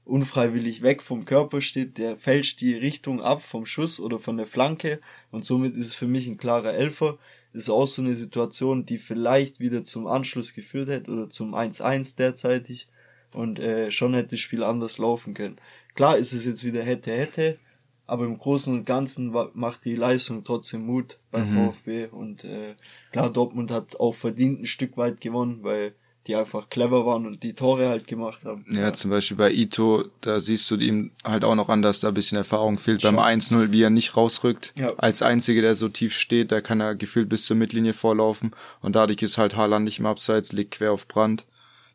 unfreiwillig 0.05 0.84
weg 0.84 1.01
vom 1.01 1.26
Körper 1.26 1.61
steht, 1.61 1.97
der 1.97 2.15
fälscht 2.15 2.61
die 2.61 2.76
Richtung 2.76 3.21
ab 3.21 3.41
vom 3.41 3.65
Schuss 3.65 3.99
oder 3.99 4.19
von 4.19 4.38
der 4.38 4.45
Flanke. 4.45 4.99
Und 5.32 5.45
somit 5.45 5.76
ist 5.76 5.88
es 5.88 5.93
für 5.95 6.07
mich 6.07 6.28
ein 6.28 6.38
klarer 6.38 6.76
Elfer. 6.76 7.17
Ist 7.53 7.69
auch 7.69 7.88
so 7.88 8.03
eine 8.03 8.15
Situation, 8.15 8.86
die 8.86 8.99
vielleicht 8.99 9.59
wieder 9.59 9.84
zum 9.84 10.05
Anschluss 10.05 10.53
geführt 10.53 10.89
hätte 10.89 11.09
oder 11.09 11.30
zum 11.30 11.55
1-1 11.55 12.17
derzeitig. 12.17 12.88
Und 13.34 13.59
äh, 13.59 13.89
schon 13.89 14.13
hätte 14.13 14.32
das 14.32 14.39
Spiel 14.41 14.63
anders 14.63 14.99
laufen 14.99 15.34
können. 15.34 15.57
Klar 15.95 16.17
ist 16.17 16.33
es 16.33 16.45
jetzt 16.45 16.63
wieder 16.63 16.83
hätte, 16.83 17.11
hätte, 17.11 17.57
aber 18.05 18.25
im 18.25 18.37
Großen 18.37 18.71
und 18.71 18.85
Ganzen 18.85 19.33
macht 19.53 19.85
die 19.85 19.95
Leistung 19.95 20.43
trotzdem 20.43 20.85
Mut 20.85 21.17
beim 21.31 21.51
mhm. 21.51 21.71
VfB 21.71 22.07
und 22.07 22.43
äh, 22.43 22.75
klar, 23.11 23.31
Dortmund 23.31 23.71
hat 23.71 23.99
auch 23.99 24.13
verdient 24.13 24.61
ein 24.61 24.65
Stück 24.65 24.97
weit 24.97 25.21
gewonnen, 25.21 25.59
weil 25.63 25.93
die 26.27 26.35
einfach 26.35 26.69
clever 26.69 27.05
waren 27.05 27.25
und 27.25 27.43
die 27.43 27.53
Tore 27.53 27.87
halt 27.87 28.07
gemacht 28.07 28.45
haben. 28.45 28.65
Ja, 28.69 28.81
ja. 28.81 28.93
zum 28.93 29.11
Beispiel 29.11 29.37
bei 29.37 29.51
Ito, 29.51 30.05
da 30.21 30.39
siehst 30.39 30.69
du 30.71 30.75
ihm 30.75 31.11
halt 31.23 31.43
auch 31.43 31.55
noch 31.55 31.69
an, 31.69 31.81
dass 31.81 31.99
da 31.99 32.07
ein 32.07 32.13
bisschen 32.15 32.37
Erfahrung 32.37 32.79
fehlt. 32.79 33.03
Schon. 33.03 33.15
Beim 33.15 33.39
1-0, 33.39 33.71
wie 33.71 33.83
er 33.83 33.91
nicht 33.91 34.17
rausrückt. 34.17 34.73
Ja. 34.75 34.93
Als 34.97 35.21
einziger, 35.21 35.61
der 35.61 35.75
so 35.75 35.87
tief 35.87 36.13
steht, 36.13 36.51
da 36.51 36.61
kann 36.61 36.81
er 36.81 36.95
gefühlt 36.95 37.29
bis 37.29 37.45
zur 37.45 37.57
Mittellinie 37.57 37.93
vorlaufen 37.93 38.55
und 38.81 38.95
dadurch 38.95 39.21
ist 39.21 39.37
halt 39.37 39.55
Haaland 39.55 39.85
nicht 39.85 39.99
im 39.99 40.07
Abseits, 40.07 40.51
liegt 40.51 40.71
quer 40.71 40.91
auf 40.91 41.07
Brand. 41.07 41.45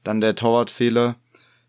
Dann 0.05 0.21
der 0.21 0.37
Torwartfehler, 0.37 1.17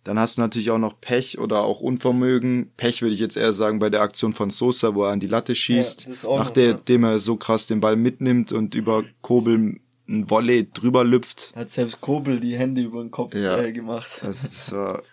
dann 0.04 0.18
hast 0.18 0.38
du 0.38 0.42
natürlich 0.42 0.72
auch 0.72 0.80
noch 0.80 1.00
Pech 1.00 1.38
oder 1.40 1.62
auch 1.62 1.80
Unvermögen. 1.80 2.72
Pech 2.76 3.02
würde 3.02 3.14
ich 3.14 3.22
jetzt 3.22 3.38
eher 3.38 3.54
sagen 3.54 3.80
bei 3.80 3.90
der 3.90 4.02
Aktion 4.02 4.34
von 4.34 4.50
Sosa, 4.50 4.96
wo 4.96 5.04
er 5.04 5.12
an 5.12 5.20
die 5.20 5.28
Latte 5.28 5.54
schießt, 5.54 6.08
ja, 6.24 6.38
nachdem 6.38 7.04
ja. 7.04 7.12
er 7.12 7.20
so 7.20 7.36
krass 7.36 7.68
den 7.68 7.82
Ball 7.82 7.96
mitnimmt 7.96 8.52
und 8.52 8.74
über 8.74 9.04
Kobel 9.22 9.80
ein 10.08 10.30
Volley 10.30 10.70
drüber 10.72 11.04
lüpft. 11.04 11.54
Hat 11.56 11.70
selbst 11.70 12.02
Kobel 12.02 12.40
die 12.40 12.58
Hände 12.58 12.82
über 12.82 13.02
den 13.02 13.12
Kopf 13.12 13.36
ja, 13.36 13.62
äh, 13.62 13.72
gemacht. 13.72 14.10
Das, 14.22 14.42
das 14.42 14.72
war 14.72 15.04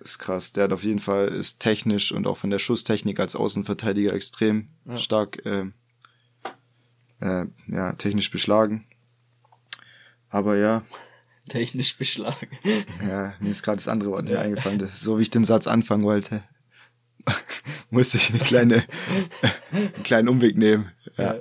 ist 0.00 0.18
krass. 0.18 0.52
Der 0.52 0.64
hat 0.64 0.72
auf 0.72 0.84
jeden 0.84 0.98
Fall 0.98 1.28
ist 1.28 1.60
technisch 1.60 2.12
und 2.12 2.26
auch 2.26 2.36
von 2.36 2.50
der 2.50 2.58
Schusstechnik 2.58 3.18
als 3.18 3.34
Außenverteidiger 3.34 4.12
extrem 4.12 4.68
ja. 4.84 4.96
stark 4.96 5.44
äh, 5.44 5.66
äh, 7.20 7.46
ja 7.68 7.92
technisch 7.94 8.30
beschlagen. 8.30 8.86
Aber 10.28 10.56
ja, 10.56 10.84
technisch 11.48 11.96
beschlagen. 11.96 12.48
Ja, 13.08 13.34
mir 13.40 13.50
ist 13.50 13.62
gerade 13.62 13.76
das 13.76 13.88
andere 13.88 14.10
Wort 14.10 14.28
ja. 14.28 14.40
eingefallen. 14.40 14.88
So 14.94 15.18
wie 15.18 15.22
ich 15.22 15.30
den 15.30 15.44
Satz 15.44 15.66
anfangen 15.66 16.04
wollte, 16.04 16.42
musste 17.90 18.18
ich 18.18 18.30
eine 18.30 18.38
kleine, 18.40 18.84
einen 19.72 20.02
kleinen 20.02 20.28
Umweg 20.28 20.56
nehmen. 20.56 20.90
Ja. 21.16 21.36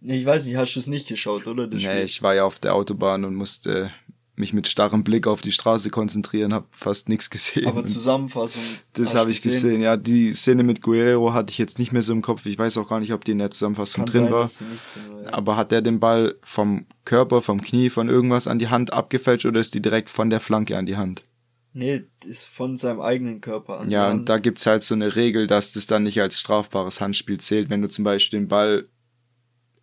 Ich 0.00 0.24
weiß 0.24 0.44
nicht, 0.44 0.56
hast 0.56 0.74
du 0.74 0.80
es 0.80 0.86
nicht 0.86 1.08
geschaut, 1.08 1.46
oder? 1.46 1.66
Das 1.66 1.82
nee, 1.82 1.88
Spiel? 1.88 2.04
ich 2.04 2.22
war 2.22 2.34
ja 2.34 2.44
auf 2.44 2.60
der 2.60 2.74
Autobahn 2.74 3.24
und 3.24 3.34
musste 3.34 3.90
mich 4.38 4.52
mit 4.52 4.68
starrem 4.68 5.04
Blick 5.04 5.26
auf 5.26 5.40
die 5.40 5.52
Straße 5.52 5.90
konzentrieren, 5.90 6.54
habe 6.54 6.66
fast 6.70 7.08
nichts 7.08 7.30
gesehen. 7.30 7.66
Aber 7.66 7.86
Zusammenfassung. 7.86 8.62
Das 8.92 9.14
habe 9.14 9.30
ich 9.30 9.42
gesehen? 9.42 9.62
gesehen. 9.62 9.80
Ja, 9.82 9.96
die 9.96 10.34
Szene 10.34 10.62
mit 10.62 10.82
Guerrero 10.82 11.32
hatte 11.32 11.50
ich 11.50 11.58
jetzt 11.58 11.78
nicht 11.78 11.92
mehr 11.92 12.02
so 12.02 12.12
im 12.12 12.22
Kopf. 12.22 12.46
Ich 12.46 12.58
weiß 12.58 12.76
auch 12.78 12.88
gar 12.88 13.00
nicht, 13.00 13.12
ob 13.12 13.24
die 13.24 13.32
in 13.32 13.38
der 13.38 13.50
Zusammenfassung 13.50 14.04
Kann 14.04 14.12
drin, 14.12 14.24
sein, 14.24 14.32
war. 14.32 14.46
drin 14.46 15.14
war. 15.14 15.22
Ja. 15.24 15.32
Aber 15.32 15.56
hat 15.56 15.72
der 15.72 15.82
den 15.82 16.00
Ball 16.00 16.36
vom 16.42 16.86
Körper, 17.04 17.42
vom 17.42 17.60
Knie, 17.60 17.90
von 17.90 18.08
irgendwas 18.08 18.48
an 18.48 18.58
die 18.58 18.68
Hand 18.68 18.92
abgefälscht 18.92 19.46
oder 19.46 19.60
ist 19.60 19.74
die 19.74 19.82
direkt 19.82 20.10
von 20.10 20.30
der 20.30 20.40
Flanke 20.40 20.76
an 20.76 20.86
die 20.86 20.96
Hand? 20.96 21.24
Nee, 21.72 22.04
ist 22.24 22.44
von 22.44 22.76
seinem 22.76 23.00
eigenen 23.00 23.40
Körper 23.40 23.80
an. 23.80 23.90
Ja, 23.90 24.10
und 24.10 24.28
da 24.28 24.38
gibt's 24.38 24.66
halt 24.66 24.82
so 24.82 24.94
eine 24.94 25.14
Regel, 25.16 25.46
dass 25.46 25.72
das 25.72 25.86
dann 25.86 26.02
nicht 26.02 26.20
als 26.20 26.40
strafbares 26.40 27.00
Handspiel 27.00 27.38
zählt, 27.38 27.70
wenn 27.70 27.82
du 27.82 27.88
zum 27.88 28.04
Beispiel 28.04 28.40
den 28.40 28.48
Ball 28.48 28.88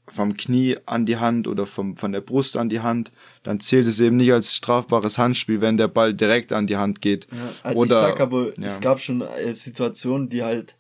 vom 0.08 0.36
Knie 0.38 0.78
an 0.86 1.06
die 1.06 1.18
Hand 1.18 1.48
oder 1.48 1.66
vom, 1.66 1.98
von 1.98 2.12
der 2.12 2.22
Brust 2.22 2.58
an 2.58 2.70
die 2.70 2.82
Hand, 2.82 3.12
dann 3.46 3.60
zählt 3.60 3.88
es 3.88 4.00
eben 4.00 4.18
nicht 4.18 4.34
als 4.34 4.56
strafbares 4.56 5.18
Handspiel, 5.20 5.62
wenn 5.62 5.78
der 5.78 5.88
Ball 5.88 6.14
direkt 6.14 6.52
an 6.52 6.66
die 6.66 6.78
Hand 6.78 7.02
geht. 7.02 7.28
Ja, 7.32 7.54
also 7.62 7.80
oder, 7.80 8.02
ich 8.02 8.08
sag 8.08 8.20
aber, 8.20 8.48
ja. 8.60 8.66
es 8.66 8.80
gab 8.82 9.00
schon 9.00 9.22
äh, 9.22 9.54
Situationen, 9.54 10.30
die 10.30 10.44
halt 10.44 10.76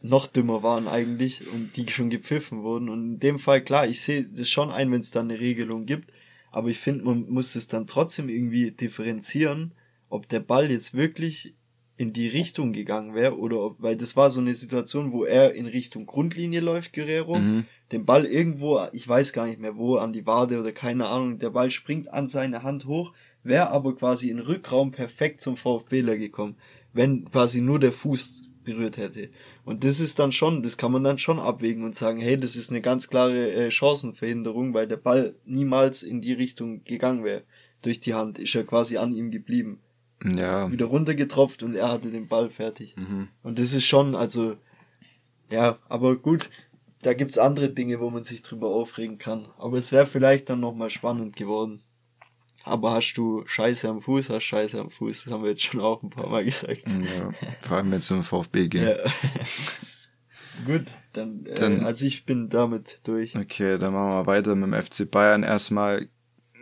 noch 0.00 0.26
dümmer 0.26 0.62
waren 0.62 0.88
eigentlich 0.88 1.46
und 1.52 1.76
die 1.76 1.88
schon 1.88 2.08
gepfiffen 2.08 2.62
wurden. 2.62 2.88
Und 2.88 3.04
in 3.04 3.20
dem 3.20 3.38
Fall, 3.38 3.60
klar, 3.62 3.86
ich 3.86 4.00
sehe 4.00 4.24
das 4.24 4.48
schon 4.48 4.70
ein, 4.70 4.90
wenn 4.90 5.00
es 5.00 5.10
da 5.10 5.20
eine 5.20 5.38
Regelung 5.38 5.84
gibt, 5.84 6.10
aber 6.50 6.68
ich 6.68 6.78
finde, 6.78 7.04
man 7.04 7.28
muss 7.28 7.54
es 7.54 7.68
dann 7.68 7.86
trotzdem 7.86 8.30
irgendwie 8.30 8.72
differenzieren, 8.72 9.74
ob 10.08 10.28
der 10.28 10.40
Ball 10.40 10.70
jetzt 10.70 10.94
wirklich 10.94 11.54
in 12.02 12.12
die 12.12 12.26
Richtung 12.26 12.72
gegangen 12.72 13.14
wäre 13.14 13.38
oder 13.38 13.60
ob, 13.60 13.76
weil 13.80 13.96
das 13.96 14.16
war 14.16 14.28
so 14.28 14.40
eine 14.40 14.56
Situation, 14.56 15.12
wo 15.12 15.24
er 15.24 15.54
in 15.54 15.66
Richtung 15.66 16.04
Grundlinie 16.04 16.58
läuft, 16.58 16.92
Guerrero, 16.92 17.38
mhm. 17.38 17.64
den 17.92 18.04
Ball 18.04 18.26
irgendwo, 18.26 18.80
ich 18.90 19.06
weiß 19.06 19.32
gar 19.32 19.46
nicht 19.46 19.60
mehr 19.60 19.76
wo, 19.76 19.96
an 19.96 20.12
die 20.12 20.26
Wade 20.26 20.58
oder 20.58 20.72
keine 20.72 21.06
Ahnung, 21.06 21.38
der 21.38 21.50
Ball 21.50 21.70
springt 21.70 22.12
an 22.12 22.26
seine 22.26 22.64
Hand 22.64 22.86
hoch, 22.86 23.12
wäre 23.44 23.70
aber 23.70 23.94
quasi 23.94 24.30
in 24.30 24.40
Rückraum 24.40 24.90
perfekt 24.90 25.40
zum 25.40 25.56
VfBler 25.56 26.18
gekommen, 26.18 26.56
wenn 26.92 27.30
quasi 27.30 27.60
nur 27.60 27.78
der 27.78 27.92
Fuß 27.92 28.48
berührt 28.64 28.96
hätte. 28.96 29.28
Und 29.64 29.84
das 29.84 30.00
ist 30.00 30.18
dann 30.18 30.32
schon, 30.32 30.64
das 30.64 30.76
kann 30.76 30.90
man 30.90 31.04
dann 31.04 31.18
schon 31.18 31.38
abwägen 31.38 31.84
und 31.84 31.94
sagen, 31.94 32.20
hey, 32.20 32.36
das 32.36 32.56
ist 32.56 32.70
eine 32.70 32.80
ganz 32.80 33.08
klare 33.08 33.52
äh, 33.52 33.70
Chancenverhinderung, 33.70 34.74
weil 34.74 34.88
der 34.88 34.96
Ball 34.96 35.36
niemals 35.44 36.02
in 36.02 36.20
die 36.20 36.32
Richtung 36.32 36.82
gegangen 36.82 37.22
wäre. 37.22 37.44
Durch 37.80 38.00
die 38.00 38.14
Hand 38.14 38.40
ist 38.40 38.56
er 38.56 38.64
quasi 38.64 38.96
an 38.96 39.12
ihm 39.12 39.30
geblieben 39.30 39.78
ja. 40.24 40.70
wieder 40.70 40.86
runtergetropft 40.86 41.62
und 41.62 41.74
er 41.74 41.90
hatte 41.90 42.10
den 42.10 42.28
Ball 42.28 42.50
fertig. 42.50 42.96
Mhm. 42.96 43.28
Und 43.42 43.58
das 43.58 43.72
ist 43.72 43.86
schon, 43.86 44.14
also, 44.14 44.56
ja, 45.50 45.78
aber 45.88 46.16
gut, 46.16 46.50
da 47.02 47.14
gibt's 47.14 47.38
andere 47.38 47.70
Dinge, 47.70 48.00
wo 48.00 48.10
man 48.10 48.22
sich 48.22 48.42
drüber 48.42 48.68
aufregen 48.68 49.18
kann. 49.18 49.48
Aber 49.58 49.76
es 49.76 49.92
wäre 49.92 50.06
vielleicht 50.06 50.48
dann 50.48 50.60
nochmal 50.60 50.90
spannend 50.90 51.36
geworden. 51.36 51.82
Aber 52.64 52.92
hast 52.92 53.14
du 53.14 53.42
Scheiße 53.44 53.88
am 53.88 54.02
Fuß, 54.02 54.30
hast 54.30 54.44
Scheiße 54.44 54.80
am 54.80 54.90
Fuß. 54.90 55.24
Das 55.24 55.32
haben 55.32 55.42
wir 55.42 55.50
jetzt 55.50 55.64
schon 55.64 55.80
auch 55.80 56.02
ein 56.02 56.10
paar 56.10 56.28
Mal 56.28 56.44
gesagt. 56.44 56.82
Ja, 56.86 57.32
vor 57.60 57.76
allem 57.78 57.90
wenn 57.90 57.98
es 57.98 58.10
um 58.10 58.22
VfB 58.22 58.68
geht. 58.68 58.82
Ja. 58.82 58.96
Gut, 60.66 60.84
dann, 61.12 61.44
äh, 61.46 61.54
dann, 61.54 61.84
also 61.84 62.04
ich 62.04 62.24
bin 62.24 62.48
damit 62.48 63.00
durch. 63.04 63.36
Okay, 63.36 63.78
dann 63.78 63.92
machen 63.92 64.10
wir 64.10 64.26
weiter 64.26 64.54
mit 64.54 64.72
dem 64.72 64.80
FC 64.80 65.10
Bayern. 65.10 65.42
Erstmal 65.42 66.08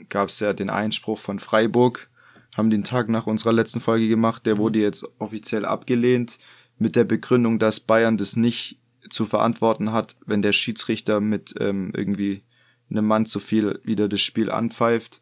gab 0.09 0.31
es 0.31 0.41
ja 0.41 0.55
den 0.55 0.71
Einspruch 0.71 1.19
von 1.19 1.39
Freiburg 1.39 2.10
haben 2.57 2.71
den 2.71 2.85
Tag 2.85 3.09
nach 3.09 3.27
unserer 3.27 3.53
letzten 3.53 3.81
Folge 3.81 4.09
gemacht. 4.09 4.47
Der 4.47 4.59
wurde 4.59 4.81
jetzt 4.81 5.05
offiziell 5.19 5.65
abgelehnt 5.65 6.39
mit 6.79 6.97
der 6.97 7.05
Begründung, 7.05 7.59
dass 7.59 7.81
Bayern 7.81 8.17
das 8.17 8.37
nicht 8.37 8.79
zu 9.09 9.27
verantworten 9.27 9.93
hat, 9.93 10.17
wenn 10.27 10.43
der 10.43 10.53
Schiedsrichter 10.53 11.21
mit 11.21 11.55
ähm, 11.61 11.93
irgendwie 11.95 12.43
einem 12.91 13.07
Mann 13.07 13.27
zu 13.27 13.41
viel 13.41 13.81
wieder 13.85 14.09
das 14.09 14.21
Spiel 14.21 14.51
anpfeift. 14.51 15.21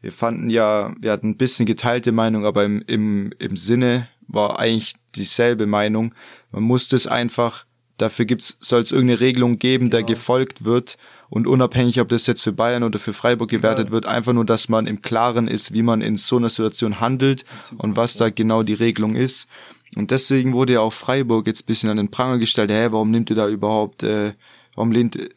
Wir 0.00 0.12
fanden 0.12 0.48
ja, 0.48 0.94
wir 0.98 1.12
hatten 1.12 1.30
ein 1.30 1.36
bisschen 1.36 1.66
geteilte 1.66 2.12
Meinung, 2.12 2.46
aber 2.46 2.64
im, 2.64 2.82
im, 2.86 3.32
im 3.38 3.56
Sinne 3.56 4.08
war 4.26 4.58
eigentlich 4.58 4.94
dieselbe 5.14 5.66
Meinung. 5.66 6.14
Man 6.50 6.62
muss 6.62 6.88
das 6.88 7.06
einfach, 7.06 7.66
dafür 7.98 8.24
gibt's, 8.24 8.56
soll 8.60 8.80
es 8.80 8.92
irgendeine 8.92 9.20
Regelung 9.20 9.58
geben, 9.58 9.90
der 9.90 10.00
genau. 10.00 10.12
gefolgt 10.12 10.64
wird 10.64 10.96
und 11.30 11.46
unabhängig, 11.46 12.00
ob 12.00 12.08
das 12.08 12.26
jetzt 12.26 12.42
für 12.42 12.52
Bayern 12.52 12.82
oder 12.82 12.98
für 12.98 13.12
Freiburg 13.12 13.48
gewertet 13.48 13.88
ja. 13.88 13.92
wird, 13.92 14.06
einfach 14.06 14.32
nur, 14.32 14.44
dass 14.44 14.68
man 14.68 14.86
im 14.86 15.00
Klaren 15.00 15.48
ist, 15.48 15.72
wie 15.72 15.82
man 15.82 16.02
in 16.02 16.16
so 16.16 16.36
einer 16.36 16.50
Situation 16.50 17.00
handelt 17.00 17.44
und 17.78 17.96
was 17.96 18.16
da 18.16 18.28
genau 18.30 18.62
die 18.64 18.74
Regelung 18.74 19.14
ist. 19.14 19.48
Und 19.96 20.10
deswegen 20.10 20.52
wurde 20.52 20.74
ja 20.74 20.80
auch 20.80 20.92
Freiburg 20.92 21.46
jetzt 21.46 21.66
bisschen 21.66 21.88
an 21.88 21.96
den 21.96 22.10
Pranger 22.10 22.38
gestellt, 22.38 22.70
hä, 22.70 22.88
warum 22.90 23.10
nimmt 23.10 23.30
ihr 23.30 23.36
da 23.36 23.48
überhaupt, 23.48 24.02
äh, 24.02 24.34
warum 24.74 24.92
lehnt, 24.92 25.16
äh, 25.16 25.28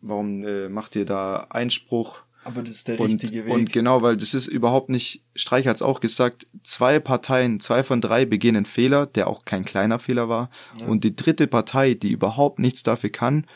warum 0.00 0.44
äh, 0.44 0.68
macht 0.68 0.96
ihr 0.96 1.06
da 1.06 1.46
Einspruch? 1.50 2.20
Aber 2.44 2.62
das 2.62 2.74
ist 2.74 2.88
der 2.88 3.00
und, 3.00 3.06
richtige 3.06 3.46
Weg. 3.46 3.52
Und 3.52 3.72
genau, 3.72 4.02
weil 4.02 4.16
das 4.16 4.34
ist 4.34 4.48
überhaupt 4.48 4.90
nicht, 4.90 5.24
Streich 5.34 5.66
hat 5.66 5.76
es 5.76 5.82
auch 5.82 6.00
gesagt, 6.00 6.46
zwei 6.62 7.00
Parteien, 7.00 7.58
zwei 7.58 7.82
von 7.82 8.00
drei 8.00 8.26
begehen 8.26 8.64
Fehler, 8.66 9.06
der 9.06 9.28
auch 9.28 9.44
kein 9.44 9.64
kleiner 9.64 9.98
Fehler 9.98 10.28
war. 10.28 10.50
Ja. 10.78 10.86
Und 10.86 11.04
die 11.04 11.16
dritte 11.16 11.46
Partei, 11.46 11.94
die 11.94 12.10
überhaupt 12.10 12.58
nichts 12.58 12.82
dafür 12.82 13.10
kann, 13.10 13.46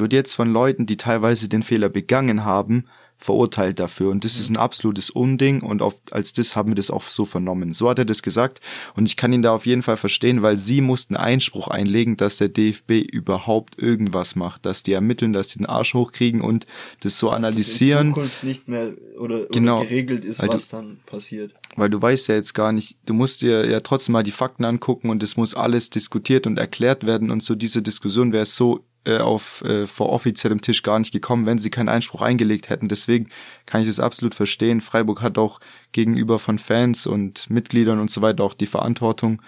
wird 0.00 0.12
jetzt 0.12 0.34
von 0.34 0.52
Leuten, 0.52 0.86
die 0.86 0.96
teilweise 0.96 1.48
den 1.48 1.62
Fehler 1.62 1.88
begangen 1.88 2.44
haben, 2.44 2.84
verurteilt 3.18 3.80
dafür. 3.80 4.10
Und 4.10 4.24
das 4.24 4.36
mhm. 4.36 4.40
ist 4.40 4.50
ein 4.50 4.56
absolutes 4.56 5.10
Unding 5.10 5.60
und 5.60 5.82
auf, 5.82 5.96
als 6.10 6.32
das 6.32 6.54
haben 6.54 6.70
wir 6.70 6.76
das 6.76 6.90
auch 6.90 7.02
so 7.02 7.24
vernommen. 7.24 7.72
So 7.72 7.90
hat 7.90 7.98
er 7.98 8.04
das 8.04 8.22
gesagt 8.22 8.60
und 8.94 9.06
ich 9.06 9.16
kann 9.16 9.32
ihn 9.32 9.42
da 9.42 9.52
auf 9.52 9.66
jeden 9.66 9.82
Fall 9.82 9.96
verstehen, 9.96 10.42
weil 10.42 10.56
sie 10.56 10.80
mussten 10.80 11.16
Einspruch 11.16 11.68
einlegen, 11.68 12.16
dass 12.16 12.36
der 12.36 12.48
DFB 12.48 13.02
überhaupt 13.12 13.80
irgendwas 13.82 14.36
macht, 14.36 14.64
dass 14.64 14.84
die 14.84 14.92
ermitteln, 14.92 15.32
dass 15.32 15.48
die 15.48 15.58
den 15.58 15.66
Arsch 15.66 15.94
hochkriegen 15.94 16.40
und 16.40 16.66
das 17.00 17.18
so 17.18 17.26
dass 17.26 17.36
analysieren. 17.36 18.10
Dass 18.10 18.18
in 18.18 18.30
Zukunft 18.30 18.44
nicht 18.44 18.68
mehr 18.68 18.94
oder, 19.18 19.46
genau, 19.46 19.80
oder 19.80 19.88
geregelt 19.88 20.24
ist, 20.24 20.46
was 20.46 20.68
du, 20.68 20.76
dann 20.76 21.00
passiert. 21.04 21.54
Weil 21.74 21.90
du 21.90 22.00
weißt 22.00 22.28
ja 22.28 22.36
jetzt 22.36 22.54
gar 22.54 22.70
nicht, 22.70 22.96
du 23.06 23.14
musst 23.14 23.42
dir 23.42 23.68
ja 23.68 23.80
trotzdem 23.80 24.12
mal 24.12 24.22
die 24.22 24.30
Fakten 24.30 24.64
angucken 24.64 25.10
und 25.10 25.22
es 25.24 25.36
muss 25.36 25.54
alles 25.54 25.90
diskutiert 25.90 26.46
und 26.46 26.56
erklärt 26.56 27.04
werden 27.04 27.32
und 27.32 27.42
so 27.42 27.56
diese 27.56 27.82
Diskussion 27.82 28.32
wäre 28.32 28.46
so 28.46 28.84
äh, 29.04 29.18
auf 29.18 29.62
äh, 29.64 29.86
vor 29.86 30.10
offiziellem 30.10 30.60
Tisch 30.60 30.82
gar 30.82 30.98
nicht 30.98 31.12
gekommen, 31.12 31.46
wenn 31.46 31.58
sie 31.58 31.70
keinen 31.70 31.88
Einspruch 31.88 32.22
eingelegt 32.22 32.68
hätten. 32.68 32.88
Deswegen 32.88 33.28
kann 33.66 33.82
ich 33.82 33.88
es 33.88 34.00
absolut 34.00 34.34
verstehen. 34.34 34.80
Freiburg 34.80 35.22
hat 35.22 35.38
auch 35.38 35.60
gegenüber 35.92 36.38
von 36.38 36.58
Fans 36.58 37.06
und 37.06 37.48
Mitgliedern 37.48 38.00
und 38.00 38.10
so 38.10 38.22
weiter 38.22 38.44
auch 38.44 38.54
die 38.54 38.66
Verantwortung, 38.66 39.40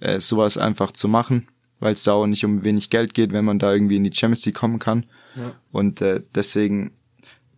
äh, 0.00 0.20
sowas 0.20 0.58
einfach 0.58 0.92
zu 0.92 1.08
machen, 1.08 1.48
weil 1.80 1.94
es 1.94 2.04
da 2.04 2.12
auch 2.12 2.26
nicht 2.26 2.44
um 2.44 2.64
wenig 2.64 2.90
Geld 2.90 3.14
geht, 3.14 3.32
wenn 3.32 3.44
man 3.44 3.58
da 3.58 3.72
irgendwie 3.72 3.96
in 3.96 4.04
die 4.04 4.14
Champions 4.14 4.44
League 4.46 4.56
kommen 4.56 4.78
kann. 4.78 5.06
Ja. 5.34 5.54
Und 5.72 6.00
äh, 6.00 6.22
deswegen 6.34 6.92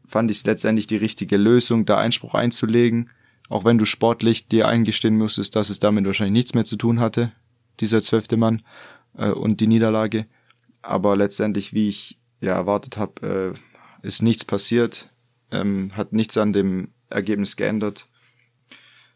fand 0.07 0.31
ich 0.31 0.39
es 0.39 0.45
letztendlich 0.45 0.87
die 0.87 0.97
richtige 0.97 1.37
Lösung, 1.37 1.85
da 1.85 1.99
Einspruch 1.99 2.35
einzulegen, 2.35 3.11
auch 3.49 3.65
wenn 3.65 3.79
du 3.79 3.85
sportlich 3.85 4.49
dir 4.49 4.69
eingestehen 4.69 5.17
musstest, 5.17 5.57
dass 5.57 5.71
es 5.71 5.81
damit 5.81 6.05
wahrscheinlich 6.07 6.33
nichts 6.33 6.55
mehr 6.55 6.65
zu 6.65 6.77
tun 6.77 7.01
hatte, 7.01 7.33
dieser 7.81 8.03
zwölfte 8.03 8.37
Mann 8.37 8.63
äh, 9.17 9.31
und 9.31 9.61
die 9.61 9.67
Niederlage. 9.67 10.27
Aber 10.83 11.17
letztendlich, 11.17 11.73
wie 11.73 11.89
ich 11.89 12.19
ja 12.41 12.55
erwartet 12.55 12.97
habe, 12.97 13.55
äh, 14.03 14.07
ist 14.07 14.23
nichts 14.23 14.45
passiert, 14.45 15.11
ähm, 15.51 15.93
hat 15.97 16.13
nichts 16.13 16.37
an 16.39 16.53
dem 16.53 16.89
Ergebnis 17.09 17.57
geändert. 17.57 18.07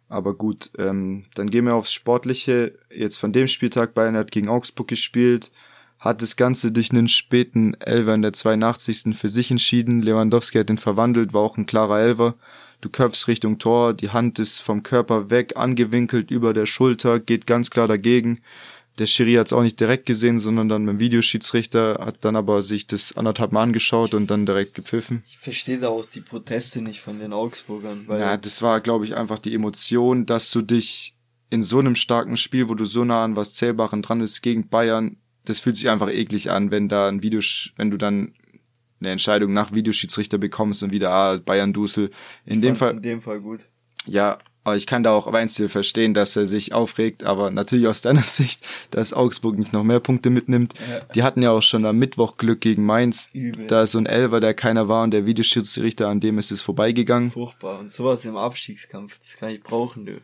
Aber 0.09 0.35
gut, 0.35 0.71
ähm, 0.79 1.25
dann 1.35 1.51
gehen 1.51 1.65
wir 1.65 1.75
aufs 1.75 1.93
Sportliche. 1.93 2.79
Jetzt 2.95 3.17
von 3.17 3.33
dem 3.33 3.49
Spieltag, 3.49 3.95
Bayern 3.95 4.17
hat 4.17 4.31
gegen 4.31 4.49
Augsburg 4.49 4.89
gespielt, 4.89 5.51
hat 5.99 6.21
das 6.21 6.37
Ganze 6.37 6.71
durch 6.71 6.91
einen 6.91 7.09
späten 7.09 7.75
Elver 7.81 8.15
in 8.15 8.23
der 8.23 8.35
82. 8.35 9.17
für 9.17 9.29
sich 9.29 9.51
entschieden. 9.51 10.03
Lewandowski 10.03 10.59
hat 10.59 10.69
den 10.69 10.77
verwandelt, 10.77 11.33
war 11.33 11.41
auch 11.43 11.57
ein 11.57 11.67
klarer 11.67 12.01
Elver. 12.01 12.35
Du 12.83 12.91
köpfst 12.91 13.29
Richtung 13.29 13.59
Tor, 13.59 13.95
die 13.95 14.11
Hand 14.11 14.39
ist 14.39 14.59
vom 14.59 14.83
Körper 14.83 15.31
weg, 15.31 15.57
angewinkelt 15.57 16.31
über 16.31 16.53
der 16.53 16.67
Schulter, 16.67 17.19
geht 17.19 17.47
ganz 17.47 17.71
klar 17.71 17.89
dagegen. 17.89 18.41
Der 18.99 19.07
Schiri 19.07 19.35
hat 19.35 19.49
es 19.49 19.53
auch 19.53 19.63
nicht 19.63 19.81
direkt 19.81 20.07
gesehen, 20.07 20.39
sondern 20.39 20.69
dann 20.69 20.87
beim 20.87 21.01
Videoschiedsrichter, 21.01 21.99
hat 22.01 22.25
dann 22.25 22.37
aber 22.37 22.63
sich 22.63 22.87
das 22.87 23.17
anderthalb 23.17 23.51
Mal 23.51 23.65
angeschaut 23.65 24.15
und 24.15 24.31
dann 24.31 24.47
direkt 24.47 24.75
gepfiffen. 24.75 25.25
Ich 25.29 25.39
verstehe 25.39 25.79
da 25.79 25.89
auch 25.89 26.07
die 26.07 26.21
Proteste 26.21 26.81
nicht 26.81 27.01
von 27.01 27.19
den 27.19 27.33
Augsburgern. 27.33 28.05
Weil 28.07 28.21
Ja, 28.21 28.37
das 28.37 28.63
war, 28.63 28.81
glaube 28.81 29.05
ich, 29.05 29.17
einfach 29.17 29.41
die 29.41 29.55
Emotion, 29.55 30.27
dass 30.27 30.51
du 30.53 30.63
dich 30.63 31.17
in 31.51 31.63
so 31.63 31.81
einem 31.81 31.97
starken 31.97 32.37
Spiel, 32.37 32.69
wo 32.69 32.75
du 32.75 32.85
so 32.85 33.05
nah 33.05 33.25
an 33.25 33.37
was 33.37 33.55
Zählbaren 33.55 34.03
dran 34.03 34.21
bist, 34.21 34.43
gegen 34.43 34.69
Bayern, 34.69 35.17
das 35.45 35.61
fühlt 35.61 35.77
sich 35.77 35.89
einfach 35.89 36.11
eklig 36.11 36.51
an, 36.51 36.71
wenn 36.71 36.89
da 36.89 37.09
ein 37.09 37.23
Video, 37.23 37.41
wenn 37.77 37.91
du 37.91 37.97
dann 37.97 38.35
eine 39.01 39.11
Entscheidung 39.11 39.53
nach 39.53 39.73
Videoschiedsrichter 39.73 40.39
bekommst 40.39 40.83
und 40.83 40.93
wieder, 40.93 41.11
ah, 41.11 41.37
Bayern 41.37 41.73
Dusel. 41.73 42.11
In 42.47 42.57
ich 42.57 42.61
dem 42.63 42.77
Fall, 42.77 42.93
in 42.93 43.03
dem 43.03 43.23
Fall 43.23 43.41
gut. 43.41 43.61
ja, 44.07 44.39
aber 44.65 44.77
ich 44.77 44.87
kann 44.87 45.03
da 45.03 45.13
auch 45.13 45.31
Weinstil 45.31 45.69
verstehen, 45.69 46.15
dass 46.15 46.35
er 46.37 46.47
sich 46.47 46.73
aufregt, 46.73 47.23
aber 47.23 47.51
natürlich 47.51 47.87
aus 47.87 48.01
deiner 48.01 48.23
Sicht, 48.23 48.63
dass 48.91 49.13
Augsburg 49.13 49.59
nicht 49.59 49.75
noch 49.75 49.85
mehr 49.85 50.01
Punkte 50.01 50.31
mitnimmt. 50.31 50.75
Ja. 50.91 51.01
Die 51.15 51.23
hatten 51.23 51.43
ja 51.43 51.51
auch 51.51 51.63
schon 51.63 51.85
am 51.85 51.99
Mittwoch 51.99 52.39
Glück 52.39 52.63
gegen 52.63 52.85
Mainz. 52.85 53.29
Übel. 53.35 53.67
Da 53.67 53.83
ist 53.83 53.93
so 53.93 53.99
ein 53.99 54.07
Elver, 54.07 54.41
der 54.41 54.55
keiner 54.55 54.89
war 54.89 55.05
und 55.05 55.11
der 55.11 55.27
Videoschiedsrichter, 55.27 56.09
an 56.09 56.21
dem 56.21 56.39
ist 56.39 56.51
es 56.51 56.63
vorbeigegangen. 56.63 57.31
Furchtbar. 57.31 57.79
Und 57.79 57.93
sowas 57.93 58.25
im 58.25 58.37
Abstiegskampf, 58.37 59.19
das 59.23 59.37
kann 59.37 59.51
ich 59.51 59.63
brauchen, 59.63 60.07
du. 60.07 60.21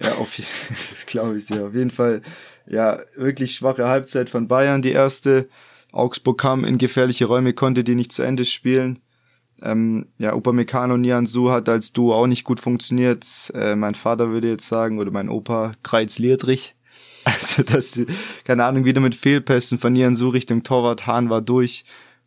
Ja, 0.00 0.14
auf, 0.14 0.40
das 0.90 1.04
glaube 1.04 1.36
ich 1.36 1.46
dir. 1.46 1.66
Auf 1.66 1.74
jeden 1.74 1.90
Fall, 1.90 2.22
ja, 2.66 3.00
wirklich 3.16 3.54
schwache 3.54 3.86
Halbzeit 3.86 4.30
von 4.30 4.48
Bayern, 4.48 4.80
die 4.80 4.92
erste. 4.92 5.48
Augsburg 5.92 6.38
kam 6.38 6.64
in 6.64 6.78
gefährliche 6.78 7.26
Räume, 7.26 7.52
konnte 7.52 7.84
die 7.84 7.94
nicht 7.94 8.12
zu 8.12 8.22
Ende 8.22 8.44
spielen. 8.44 9.00
Ähm, 9.62 10.06
ja, 10.18 10.34
Upamecano 10.34 10.94
und 10.94 11.00
Nianzu 11.00 11.50
hat 11.50 11.68
als 11.68 11.92
Duo 11.92 12.14
auch 12.14 12.26
nicht 12.26 12.44
gut 12.44 12.60
funktioniert. 12.60 13.26
Äh, 13.54 13.74
mein 13.74 13.94
Vater 13.94 14.30
würde 14.30 14.48
jetzt 14.48 14.68
sagen, 14.68 14.98
oder 14.98 15.10
mein 15.10 15.28
Opa, 15.28 15.74
Kreiz 15.82 16.18
Liedrich. 16.18 16.74
Also, 17.24 17.62
dass 17.62 17.92
sie, 17.92 18.06
keine 18.44 18.64
Ahnung, 18.64 18.86
wieder 18.86 19.02
mit 19.02 19.14
Fehlpässen 19.14 19.78
von 19.78 19.92
Nianzu 19.92 20.30
Richtung 20.30 20.62
Torwart, 20.62 21.06
Hahn 21.06 21.28
war 21.28 21.42
durch. 21.42 21.84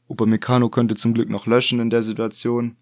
Upamecano 0.08 0.70
konnte 0.70 0.94
zum 0.94 1.16
Glück 1.16 1.28
noch 1.28 1.48
löschen 1.48 1.80
in 1.80 1.90
der 1.90 2.04
Situation. 2.04 2.76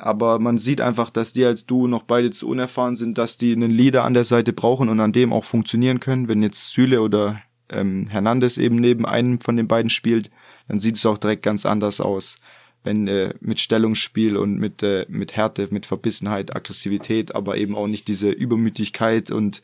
Aber 0.00 0.40
man 0.40 0.58
sieht 0.58 0.80
einfach, 0.80 1.10
dass 1.10 1.32
die 1.32 1.44
als 1.44 1.66
Duo 1.66 1.86
noch 1.86 2.02
beide 2.02 2.30
zu 2.30 2.48
unerfahren 2.48 2.96
sind, 2.96 3.16
dass 3.16 3.36
die 3.36 3.52
einen 3.52 3.70
Leader 3.70 4.02
an 4.02 4.14
der 4.14 4.24
Seite 4.24 4.52
brauchen 4.52 4.88
und 4.88 4.98
an 4.98 5.12
dem 5.12 5.32
auch 5.32 5.44
funktionieren 5.44 6.00
können. 6.00 6.26
Wenn 6.26 6.42
jetzt 6.42 6.70
Süle 6.70 7.00
oder 7.02 7.40
ähm, 7.70 8.06
Hernandez 8.08 8.58
eben 8.58 8.76
neben 8.76 9.06
einem 9.06 9.38
von 9.38 9.56
den 9.56 9.68
beiden 9.68 9.90
spielt, 9.90 10.30
dann 10.66 10.80
sieht 10.80 10.96
es 10.96 11.06
auch 11.06 11.18
direkt 11.18 11.42
ganz 11.42 11.66
anders 11.66 12.00
aus. 12.00 12.38
Wenn 12.84 13.06
äh, 13.06 13.34
mit 13.40 13.60
Stellungsspiel 13.60 14.36
und 14.36 14.58
mit, 14.58 14.82
äh, 14.82 15.06
mit 15.08 15.36
Härte, 15.36 15.68
mit 15.70 15.86
Verbissenheit, 15.86 16.56
Aggressivität, 16.56 17.34
aber 17.34 17.56
eben 17.56 17.76
auch 17.76 17.86
nicht 17.86 18.08
diese 18.08 18.30
Übermütigkeit 18.30 19.30
und 19.30 19.62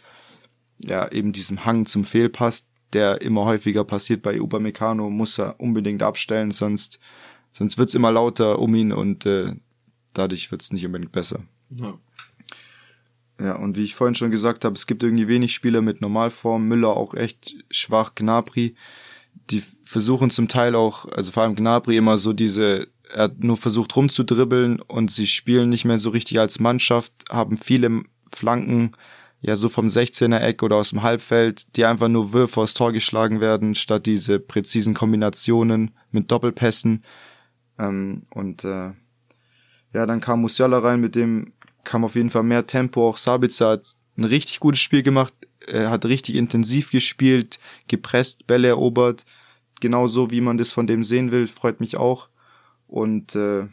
ja, 0.85 1.11
eben 1.11 1.33
diesem 1.33 1.65
Hang 1.65 1.87
zum 1.87 2.05
Fehlpass, 2.05 2.69
der 2.93 3.21
immer 3.21 3.45
häufiger 3.45 3.85
passiert 3.85 4.23
bei 4.23 4.41
Upamecano, 4.41 5.11
muss 5.11 5.39
er 5.39 5.59
unbedingt 5.59 6.03
abstellen, 6.03 6.53
sonst, 6.53 6.99
sonst 7.53 7.77
wird's 7.77 7.95
immer 7.95 8.13
lauter 8.13 8.59
um 8.61 8.75
ihn 8.75 8.93
und 8.93 9.27
äh, 9.27 9.55
dadurch 10.15 10.51
wird's 10.51 10.73
nicht 10.73 10.87
unbedingt 10.87 11.13
besser. 11.13 11.43
Ja. 11.71 11.99
Ja, 13.41 13.57
und 13.57 13.77
wie 13.77 13.85
ich 13.85 13.95
vorhin 13.95 14.17
schon 14.17 14.33
gesagt 14.33 14.65
habe, 14.65 14.75
es 14.75 14.89
gibt 14.89 15.03
irgendwie 15.03 15.29
wenig 15.29 15.55
Spieler 15.55 15.81
mit 15.81 16.01
Normalform, 16.01 16.67
Müller 16.67 16.97
auch 16.97 17.15
echt 17.15 17.55
schwach, 17.71 18.17
Gnabry. 18.17 18.75
Die 19.51 19.63
versuchen 19.85 20.31
zum 20.31 20.49
Teil 20.49 20.75
auch, 20.75 21.05
also 21.07 21.31
vor 21.31 21.45
allem 21.45 21.55
Gnabry 21.55 21.97
immer 21.97 22.19
so 22.19 22.33
diese, 22.33 22.89
er 23.13 23.25
hat 23.25 23.43
nur 23.43 23.57
versucht 23.57 23.95
rumzudribbeln 23.97 24.81
und 24.81 25.11
sie 25.11 25.27
spielen 25.27 25.69
nicht 25.69 25.85
mehr 25.85 25.99
so 25.99 26.11
richtig 26.11 26.39
als 26.39 26.61
Mannschaft, 26.61 27.13
haben 27.31 27.57
viele 27.57 28.03
Flanken, 28.33 28.93
ja 29.41 29.57
so 29.57 29.69
vom 29.69 29.87
16er 29.87 30.41
Eck 30.41 30.63
oder 30.63 30.77
aus 30.77 30.91
dem 30.91 31.03
Halbfeld, 31.03 31.77
die 31.77 31.85
einfach 31.85 32.09
nur 32.09 32.33
Würfe 32.33 32.61
aufs 32.61 32.75
Tor 32.75 32.93
geschlagen 32.93 33.41
werden, 33.41 33.75
statt 33.75 34.07
diese 34.07 34.41
präzisen 34.41 34.95
Kombinationen 34.95 35.93
mit 36.11 36.31
Doppelpässen. 36.31 37.05
Ähm, 37.79 38.23
und 38.31 38.65
äh, 38.65 38.93
ja, 39.93 40.07
dann 40.07 40.21
kam 40.21 40.41
Musiala 40.41 40.79
rein, 40.79 41.01
mit 41.01 41.15
dem 41.15 41.53
kam 41.85 42.05
auf 42.05 42.17
jeden 42.17 42.31
Fall 42.31 42.43
mehr 42.43 42.67
Tempo. 42.67 43.09
Auch 43.09 43.17
Sabitzer 43.17 43.71
hat 43.71 43.87
ein 44.17 44.25
richtig 44.25 44.61
gutes 44.61 44.81
Spiel 44.81 45.03
gemacht, 45.03 45.33
er 45.67 45.91
hat 45.91 46.05
richtig 46.05 46.35
intensiv 46.35 46.91
gespielt, 46.91 47.59
gepresst, 47.87 48.47
Bälle 48.47 48.69
erobert. 48.69 49.25
Genauso 49.81 50.31
wie 50.31 50.41
man 50.41 50.59
das 50.59 50.73
von 50.73 50.87
dem 50.87 51.05
sehen 51.05 51.31
will, 51.31 51.47
freut 51.47 51.81
mich 51.81 51.97
auch. 51.97 52.29
Und 52.89 53.37
äh, 53.37 53.69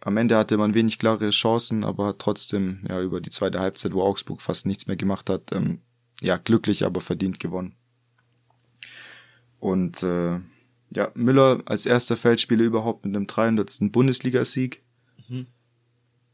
am 0.00 0.16
Ende 0.16 0.36
hatte 0.36 0.56
man 0.56 0.74
wenig 0.74 0.98
klare 0.98 1.30
Chancen, 1.30 1.84
aber 1.84 2.06
hat 2.06 2.18
trotzdem 2.18 2.80
ja 2.88 3.00
über 3.00 3.20
die 3.20 3.30
zweite 3.30 3.60
Halbzeit, 3.60 3.92
wo 3.92 4.02
Augsburg 4.02 4.40
fast 4.40 4.66
nichts 4.66 4.86
mehr 4.86 4.96
gemacht 4.96 5.30
hat, 5.30 5.52
ähm, 5.52 5.80
ja 6.20 6.38
glücklich, 6.38 6.84
aber 6.84 7.00
verdient 7.00 7.38
gewonnen. 7.38 7.76
Und 9.60 10.02
äh, 10.02 10.40
ja, 10.90 11.10
Müller 11.14 11.62
als 11.66 11.86
erster 11.86 12.16
Feldspieler 12.16 12.64
überhaupt 12.64 13.04
mit 13.04 13.14
einem 13.14 13.26
300. 13.26 13.92
Bundesligasieg. 13.92 14.82
Mhm. 15.28 15.46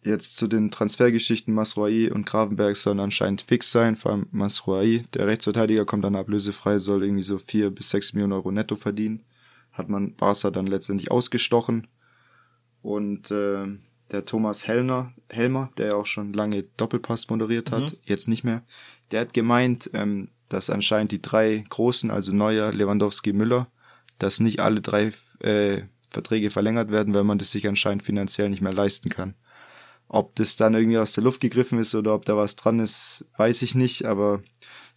Jetzt 0.03 0.37
zu 0.37 0.47
den 0.47 0.71
Transfergeschichten 0.71 1.53
Masroai 1.53 2.11
und 2.11 2.25
Gravenberg 2.25 2.77
sollen 2.77 3.01
anscheinend 3.01 3.43
fix 3.43 3.71
sein, 3.71 3.97
vor 3.97 4.13
allem 4.13 4.27
Masroai. 4.31 5.05
Der 5.15 5.27
Rechtsverteidiger 5.27 5.85
kommt 5.85 6.05
dann 6.05 6.17
ablösefrei, 6.17 6.79
soll 6.79 7.05
irgendwie 7.05 7.23
so 7.23 7.39
vier 7.39 7.71
bis 7.71 7.91
sechs 7.91 8.13
Millionen 8.13 8.33
Euro 8.33 8.51
netto 8.51 8.77
verdienen. 8.77 9.25
Hat 9.73 9.89
man 9.89 10.15
Barca 10.15 10.51
dann 10.51 10.67
letztendlich 10.67 11.11
ausgestochen. 11.11 11.87
Und 12.83 13.31
äh, 13.31 13.67
der 14.11 14.25
Thomas 14.25 14.67
Hellner, 14.67 15.13
Helmer, 15.29 15.71
der 15.77 15.89
ja 15.89 15.95
auch 15.95 16.07
schon 16.07 16.33
lange 16.33 16.65
Doppelpass 16.77 17.29
moderiert 17.29 17.71
hat, 17.71 17.93
Mhm. 17.93 17.99
jetzt 18.05 18.29
nicht 18.29 18.45
mehr, 18.45 18.63
der 19.11 19.23
hat 19.23 19.35
gemeint, 19.35 19.91
ähm, 19.93 20.29
dass 20.49 20.71
anscheinend 20.71 21.13
die 21.13 21.23
drei 21.23 21.65
Großen, 21.69 22.11
also 22.11 22.33
Neuer, 22.33 22.73
Lewandowski, 22.73 23.33
Müller, 23.33 23.69
dass 24.19 24.41
nicht 24.41 24.61
alle 24.61 24.81
drei 24.81 25.13
äh, 25.41 25.83
Verträge 26.09 26.51
verlängert 26.51 26.91
werden, 26.91 27.15
weil 27.15 27.25
man 27.25 27.39
das 27.39 27.53
sich 27.53 27.69
anscheinend 27.69 28.03
finanziell 28.05 28.49
nicht 28.49 28.61
mehr 28.63 28.73
leisten 28.73 29.11
kann. 29.11 29.35
Ob 30.09 30.35
das 30.35 30.57
dann 30.57 30.75
irgendwie 30.75 30.99
aus 30.99 31.13
der 31.13 31.23
Luft 31.23 31.41
gegriffen 31.41 31.79
ist 31.79 31.95
oder 31.95 32.15
ob 32.15 32.25
da 32.25 32.37
was 32.37 32.57
dran 32.57 32.81
ist, 32.81 33.25
weiß 33.37 33.63
ich 33.63 33.77
nicht, 33.77 34.07
aber 34.07 34.43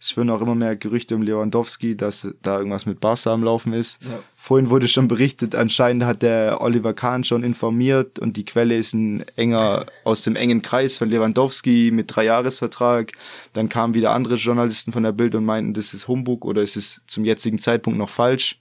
es 0.04 0.10
führen 0.10 0.28
auch 0.28 0.42
immer 0.42 0.54
mehr 0.54 0.76
Gerüchte 0.76 1.16
um 1.16 1.22
Lewandowski, 1.22 1.96
dass 1.96 2.28
da 2.42 2.58
irgendwas 2.58 2.84
mit 2.84 3.00
Barca 3.00 3.32
am 3.32 3.42
Laufen 3.42 3.72
ist. 3.72 4.02
Ja. 4.02 4.22
Vorhin 4.36 4.68
wurde 4.68 4.86
schon 4.86 5.08
berichtet, 5.08 5.54
anscheinend 5.54 6.04
hat 6.04 6.20
der 6.20 6.60
Oliver 6.60 6.92
Kahn 6.92 7.24
schon 7.24 7.42
informiert 7.42 8.18
und 8.18 8.36
die 8.36 8.44
Quelle 8.44 8.76
ist 8.76 8.92
ein 8.92 9.22
enger, 9.36 9.86
aus 10.04 10.22
dem 10.22 10.36
engen 10.36 10.60
Kreis 10.60 10.98
von 10.98 11.08
Lewandowski 11.08 11.90
mit 11.90 12.14
Dreijahresvertrag. 12.14 13.12
Dann 13.54 13.70
kamen 13.70 13.94
wieder 13.94 14.10
andere 14.10 14.34
Journalisten 14.34 14.92
von 14.92 15.04
der 15.04 15.12
Bild 15.12 15.34
und 15.34 15.46
meinten, 15.46 15.72
das 15.72 15.94
ist 15.94 16.06
Humbug 16.06 16.44
oder 16.44 16.60
es 16.60 16.76
ist 16.76 17.00
zum 17.06 17.24
jetzigen 17.24 17.58
Zeitpunkt 17.58 17.98
noch 17.98 18.10
falsch. 18.10 18.60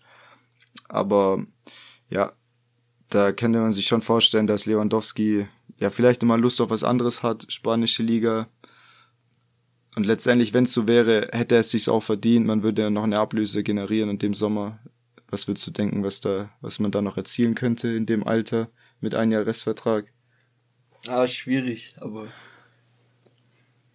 Aber 0.87 1.43
ja, 2.07 2.31
da 3.09 3.33
könnte 3.33 3.59
man 3.59 3.73
sich 3.73 3.87
schon 3.87 4.01
vorstellen, 4.01 4.47
dass 4.47 4.65
Lewandowski 4.65 5.49
ja 5.75 5.89
vielleicht 5.89 6.21
nochmal 6.21 6.39
Lust 6.39 6.61
auf 6.61 6.69
was 6.69 6.85
anderes 6.85 7.21
hat, 7.21 7.47
spanische 7.49 8.01
Liga. 8.01 8.47
Und 9.95 10.05
letztendlich, 10.05 10.53
wenn 10.53 10.63
es 10.63 10.73
so 10.73 10.87
wäre, 10.87 11.29
hätte 11.31 11.55
er 11.55 11.61
es 11.61 11.69
sich 11.69 11.87
auch 11.89 12.01
verdient. 12.01 12.47
Man 12.47 12.63
würde 12.63 12.81
ja 12.83 12.89
noch 12.89 13.03
eine 13.03 13.19
Ablöse 13.19 13.63
generieren 13.63 14.09
in 14.09 14.19
dem 14.19 14.33
Sommer. 14.33 14.79
Was 15.27 15.47
würdest 15.47 15.65
du 15.67 15.71
denken, 15.71 16.03
was 16.03 16.19
da, 16.19 16.51
was 16.61 16.79
man 16.79 16.91
da 16.91 17.01
noch 17.01 17.17
erzielen 17.17 17.55
könnte 17.55 17.89
in 17.89 18.05
dem 18.05 18.25
Alter 18.25 18.69
mit 19.01 19.15
einem 19.15 19.31
Jahr 19.31 19.45
Restvertrag? 19.45 20.11
Ah, 21.07 21.27
schwierig, 21.27 21.95
aber 21.99 22.27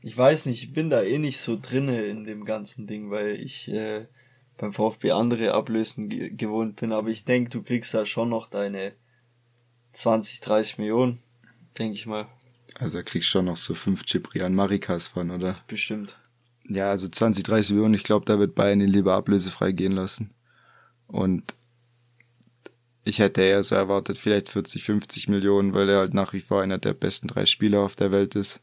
ich 0.02 0.16
weiß 0.16 0.46
nicht, 0.46 0.62
ich 0.62 0.72
bin 0.72 0.90
da 0.90 1.02
eh 1.02 1.18
nicht 1.18 1.38
so 1.38 1.58
drinne 1.60 2.02
in 2.02 2.24
dem 2.24 2.44
ganzen 2.44 2.86
Ding, 2.86 3.10
weil 3.10 3.36
ich 3.40 3.68
äh, 3.68 4.06
beim 4.56 4.72
VfB 4.72 5.12
andere 5.12 5.54
Ablösen 5.54 6.08
ge 6.08 6.30
gewohnt 6.30 6.76
bin, 6.76 6.92
aber 6.92 7.08
ich 7.08 7.24
denke, 7.24 7.50
du 7.50 7.62
kriegst 7.62 7.94
da 7.94 8.06
schon 8.06 8.28
noch 8.28 8.48
deine 8.48 8.92
20, 9.92 10.40
30 10.40 10.78
Millionen, 10.78 11.20
denke 11.78 11.94
ich 11.94 12.06
mal. 12.06 12.28
Also 12.78 12.98
da 12.98 13.02
kriegst 13.02 13.28
du 13.28 13.32
schon 13.32 13.46
noch 13.46 13.56
so 13.56 13.74
fünf 13.74 14.04
Ciprian 14.04 14.54
Marikas 14.54 15.08
von, 15.08 15.30
oder? 15.30 15.46
Das 15.46 15.58
ist 15.58 15.66
bestimmt. 15.66 16.16
Ja, 16.68 16.90
also 16.90 17.08
20, 17.08 17.42
30 17.42 17.72
Millionen, 17.72 17.94
ich 17.94 18.04
glaube, 18.04 18.26
da 18.26 18.38
wird 18.38 18.54
Bayern 18.54 18.80
ihn 18.80 18.88
lieber 18.88 19.14
ablösefrei 19.14 19.72
gehen 19.72 19.92
lassen. 19.92 20.32
Und 21.06 21.54
ich 23.04 23.18
hätte 23.18 23.42
eher 23.42 23.62
so 23.62 23.74
erwartet, 23.74 24.18
vielleicht 24.18 24.50
40, 24.50 24.84
50 24.84 25.28
Millionen, 25.28 25.72
weil 25.72 25.88
er 25.88 25.98
halt 25.98 26.14
nach 26.14 26.34
wie 26.34 26.40
vor 26.40 26.62
einer 26.62 26.78
der 26.78 26.92
besten 26.92 27.26
drei 27.26 27.46
Spieler 27.46 27.80
auf 27.80 27.96
der 27.96 28.12
Welt 28.12 28.34
ist. 28.34 28.60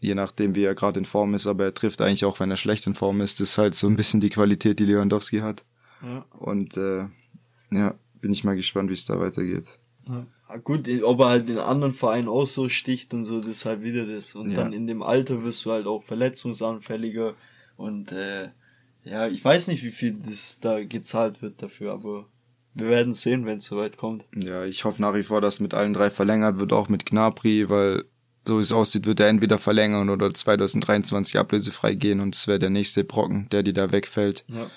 Je 0.00 0.14
nachdem, 0.14 0.54
wie 0.54 0.64
er 0.64 0.74
gerade 0.74 0.98
in 0.98 1.04
Form 1.04 1.34
ist, 1.34 1.46
aber 1.46 1.64
er 1.64 1.74
trifft 1.74 2.00
eigentlich 2.00 2.24
auch, 2.24 2.40
wenn 2.40 2.50
er 2.50 2.56
schlecht 2.56 2.86
in 2.86 2.94
Form 2.94 3.20
ist. 3.20 3.38
Das 3.38 3.50
ist 3.50 3.58
halt 3.58 3.74
so 3.74 3.86
ein 3.86 3.96
bisschen 3.96 4.20
die 4.20 4.30
Qualität, 4.30 4.78
die 4.78 4.84
Lewandowski 4.84 5.40
hat. 5.40 5.64
Ja. 6.02 6.24
Und 6.38 6.76
äh, 6.76 7.06
ja, 7.70 7.94
bin 8.20 8.32
ich 8.32 8.44
mal 8.44 8.56
gespannt, 8.56 8.90
wie 8.90 8.94
es 8.94 9.04
da 9.04 9.20
weitergeht. 9.20 9.66
Ja. 10.08 10.26
Gut, 10.62 10.88
ob 11.02 11.20
er 11.20 11.28
halt 11.28 11.48
den 11.48 11.58
anderen 11.58 11.92
Verein 11.92 12.28
auch 12.28 12.46
so 12.46 12.68
sticht 12.68 13.12
und 13.12 13.24
so, 13.24 13.40
das 13.40 13.50
ist 13.50 13.64
halt 13.64 13.82
wieder 13.82 14.06
das. 14.06 14.34
Und 14.34 14.50
ja. 14.50 14.56
dann 14.56 14.72
in 14.72 14.86
dem 14.86 15.02
Alter 15.02 15.42
wirst 15.42 15.64
du 15.64 15.72
halt 15.72 15.86
auch 15.86 16.04
verletzungsanfälliger 16.04 17.34
und 17.76 18.12
äh, 18.12 18.48
ja, 19.04 19.28
ich 19.28 19.44
weiß 19.44 19.68
nicht, 19.68 19.82
wie 19.84 19.90
viel 19.90 20.14
das 20.14 20.58
da 20.60 20.82
gezahlt 20.82 21.42
wird 21.42 21.62
dafür, 21.62 21.92
aber 21.92 22.26
wir 22.74 22.88
werden 22.88 23.14
sehen, 23.14 23.46
wenn 23.46 23.58
es 23.58 23.66
soweit 23.66 23.96
kommt. 23.96 24.24
Ja, 24.34 24.64
ich 24.64 24.84
hoffe 24.84 25.00
nach 25.00 25.14
wie 25.14 25.22
vor, 25.22 25.40
dass 25.40 25.60
mit 25.60 25.74
allen 25.74 25.94
drei 25.94 26.10
verlängert 26.10 26.58
wird, 26.58 26.72
auch 26.72 26.88
mit 26.88 27.06
Gnabry, 27.06 27.68
weil 27.68 28.04
so 28.46 28.58
wie 28.58 28.62
es 28.62 28.72
aussieht, 28.72 29.06
wird 29.06 29.20
er 29.20 29.28
entweder 29.28 29.58
verlängern 29.58 30.10
oder 30.10 30.32
2023 30.32 31.38
ablösefrei 31.38 31.94
gehen 31.94 32.20
und 32.20 32.34
es 32.34 32.46
wäre 32.46 32.58
der 32.58 32.70
nächste 32.70 33.02
Brocken, 33.02 33.48
der 33.50 33.62
dir 33.62 33.72
da 33.72 33.90
wegfällt. 33.90 34.44
Ja. 34.48 34.70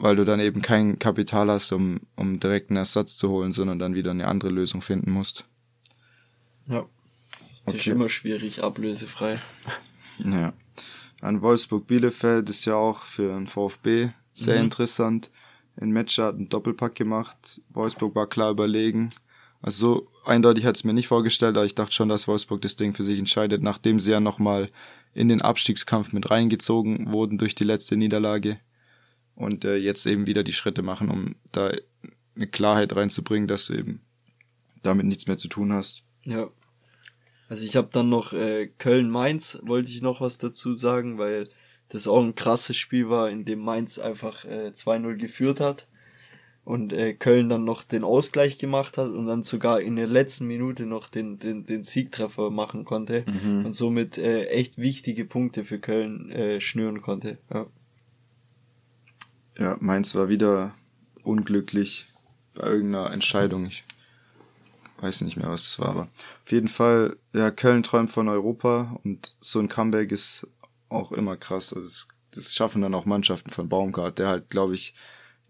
Weil 0.00 0.16
du 0.16 0.24
dann 0.24 0.40
eben 0.40 0.62
kein 0.62 0.98
Kapital 0.98 1.50
hast, 1.50 1.72
um, 1.72 2.00
um 2.16 2.40
direkt 2.40 2.70
einen 2.70 2.78
Ersatz 2.78 3.18
zu 3.18 3.28
holen, 3.28 3.52
sondern 3.52 3.78
dann 3.78 3.94
wieder 3.94 4.10
eine 4.10 4.28
andere 4.28 4.50
Lösung 4.50 4.80
finden 4.80 5.10
musst. 5.10 5.44
Ja. 6.66 6.86
Das 7.66 7.74
okay. 7.74 7.76
ist 7.76 7.86
immer 7.94 8.08
schwierig, 8.08 8.62
ablösefrei. 8.62 9.40
Ja. 10.22 10.52
An 11.22 11.40
Wolfsburg-Bielefeld 11.40 12.50
ist 12.50 12.66
ja 12.66 12.74
auch 12.74 13.06
für 13.06 13.34
einen 13.34 13.46
VfB 13.46 14.10
sehr 14.34 14.56
mhm. 14.56 14.64
interessant. 14.64 15.30
In 15.78 15.92
Matcher 15.92 16.24
hat 16.24 16.34
einen 16.34 16.50
Doppelpack 16.50 16.94
gemacht. 16.94 17.62
Wolfsburg 17.70 18.14
war 18.14 18.26
klar 18.26 18.50
überlegen. 18.50 19.08
Also 19.62 19.94
so 19.94 20.08
eindeutig 20.26 20.66
hat 20.66 20.76
es 20.76 20.84
mir 20.84 20.92
nicht 20.92 21.08
vorgestellt, 21.08 21.56
aber 21.56 21.64
ich 21.64 21.74
dachte 21.74 21.94
schon, 21.94 22.10
dass 22.10 22.28
Wolfsburg 22.28 22.60
das 22.60 22.76
Ding 22.76 22.92
für 22.92 23.04
sich 23.04 23.18
entscheidet, 23.18 23.62
nachdem 23.62 23.98
sie 23.98 24.10
ja 24.10 24.20
nochmal 24.20 24.68
in 25.14 25.30
den 25.30 25.40
Abstiegskampf 25.40 26.12
mit 26.12 26.30
reingezogen 26.30 27.10
wurden 27.10 27.38
durch 27.38 27.54
die 27.54 27.64
letzte 27.64 27.96
Niederlage 27.96 28.58
und 29.40 29.64
äh, 29.64 29.76
jetzt 29.76 30.06
eben 30.06 30.26
wieder 30.26 30.44
die 30.44 30.52
Schritte 30.52 30.82
machen, 30.82 31.10
um 31.10 31.34
da 31.50 31.72
eine 32.36 32.46
Klarheit 32.46 32.94
reinzubringen, 32.94 33.48
dass 33.48 33.66
du 33.66 33.74
eben 33.74 34.00
damit 34.82 35.06
nichts 35.06 35.26
mehr 35.26 35.38
zu 35.38 35.48
tun 35.48 35.72
hast. 35.72 36.04
Ja. 36.24 36.50
Also 37.48 37.64
ich 37.64 37.74
habe 37.74 37.88
dann 37.90 38.08
noch 38.08 38.32
äh, 38.32 38.68
Köln-Mainz, 38.78 39.58
wollte 39.62 39.90
ich 39.90 40.02
noch 40.02 40.20
was 40.20 40.38
dazu 40.38 40.74
sagen, 40.74 41.18
weil 41.18 41.48
das 41.88 42.06
auch 42.06 42.22
ein 42.22 42.34
krasses 42.34 42.76
Spiel 42.76 43.08
war, 43.08 43.30
in 43.30 43.44
dem 43.44 43.60
Mainz 43.60 43.98
einfach 43.98 44.44
äh, 44.44 44.72
2-0 44.74 45.16
geführt 45.16 45.58
hat 45.58 45.88
und 46.64 46.92
äh, 46.92 47.14
Köln 47.14 47.48
dann 47.48 47.64
noch 47.64 47.82
den 47.82 48.04
Ausgleich 48.04 48.58
gemacht 48.58 48.98
hat 48.98 49.08
und 49.08 49.26
dann 49.26 49.42
sogar 49.42 49.80
in 49.80 49.96
der 49.96 50.06
letzten 50.06 50.46
Minute 50.46 50.84
noch 50.86 51.08
den, 51.08 51.38
den, 51.38 51.64
den 51.64 51.82
Siegtreffer 51.82 52.50
machen 52.50 52.84
konnte 52.84 53.24
mhm. 53.26 53.64
und 53.64 53.72
somit 53.72 54.18
äh, 54.18 54.44
echt 54.48 54.76
wichtige 54.78 55.24
Punkte 55.24 55.64
für 55.64 55.80
Köln 55.80 56.30
äh, 56.30 56.60
schnüren 56.60 57.00
konnte. 57.00 57.38
Ja. 57.52 57.66
Ja, 59.60 59.76
Mainz 59.78 60.14
war 60.14 60.28
wieder 60.28 60.74
unglücklich 61.22 62.08
bei 62.54 62.66
irgendeiner 62.66 63.12
Entscheidung. 63.12 63.66
Ich 63.66 63.84
weiß 65.00 65.20
nicht 65.20 65.36
mehr, 65.36 65.50
was 65.50 65.64
das 65.64 65.78
war, 65.78 65.90
aber 65.90 66.08
auf 66.44 66.50
jeden 66.50 66.68
Fall, 66.68 67.16
ja, 67.32 67.50
Köln 67.50 67.82
träumt 67.82 68.10
von 68.10 68.28
Europa 68.28 68.98
und 69.04 69.36
so 69.40 69.60
ein 69.60 69.68
Comeback 69.68 70.10
ist 70.12 70.48
auch 70.88 71.12
immer 71.12 71.36
krass. 71.36 71.72
Also 71.72 71.84
das, 71.84 72.08
das 72.32 72.54
schaffen 72.54 72.82
dann 72.82 72.94
auch 72.94 73.04
Mannschaften 73.04 73.50
von 73.50 73.68
Baumgart, 73.68 74.18
der 74.18 74.28
halt, 74.28 74.48
glaube 74.48 74.74
ich, 74.74 74.94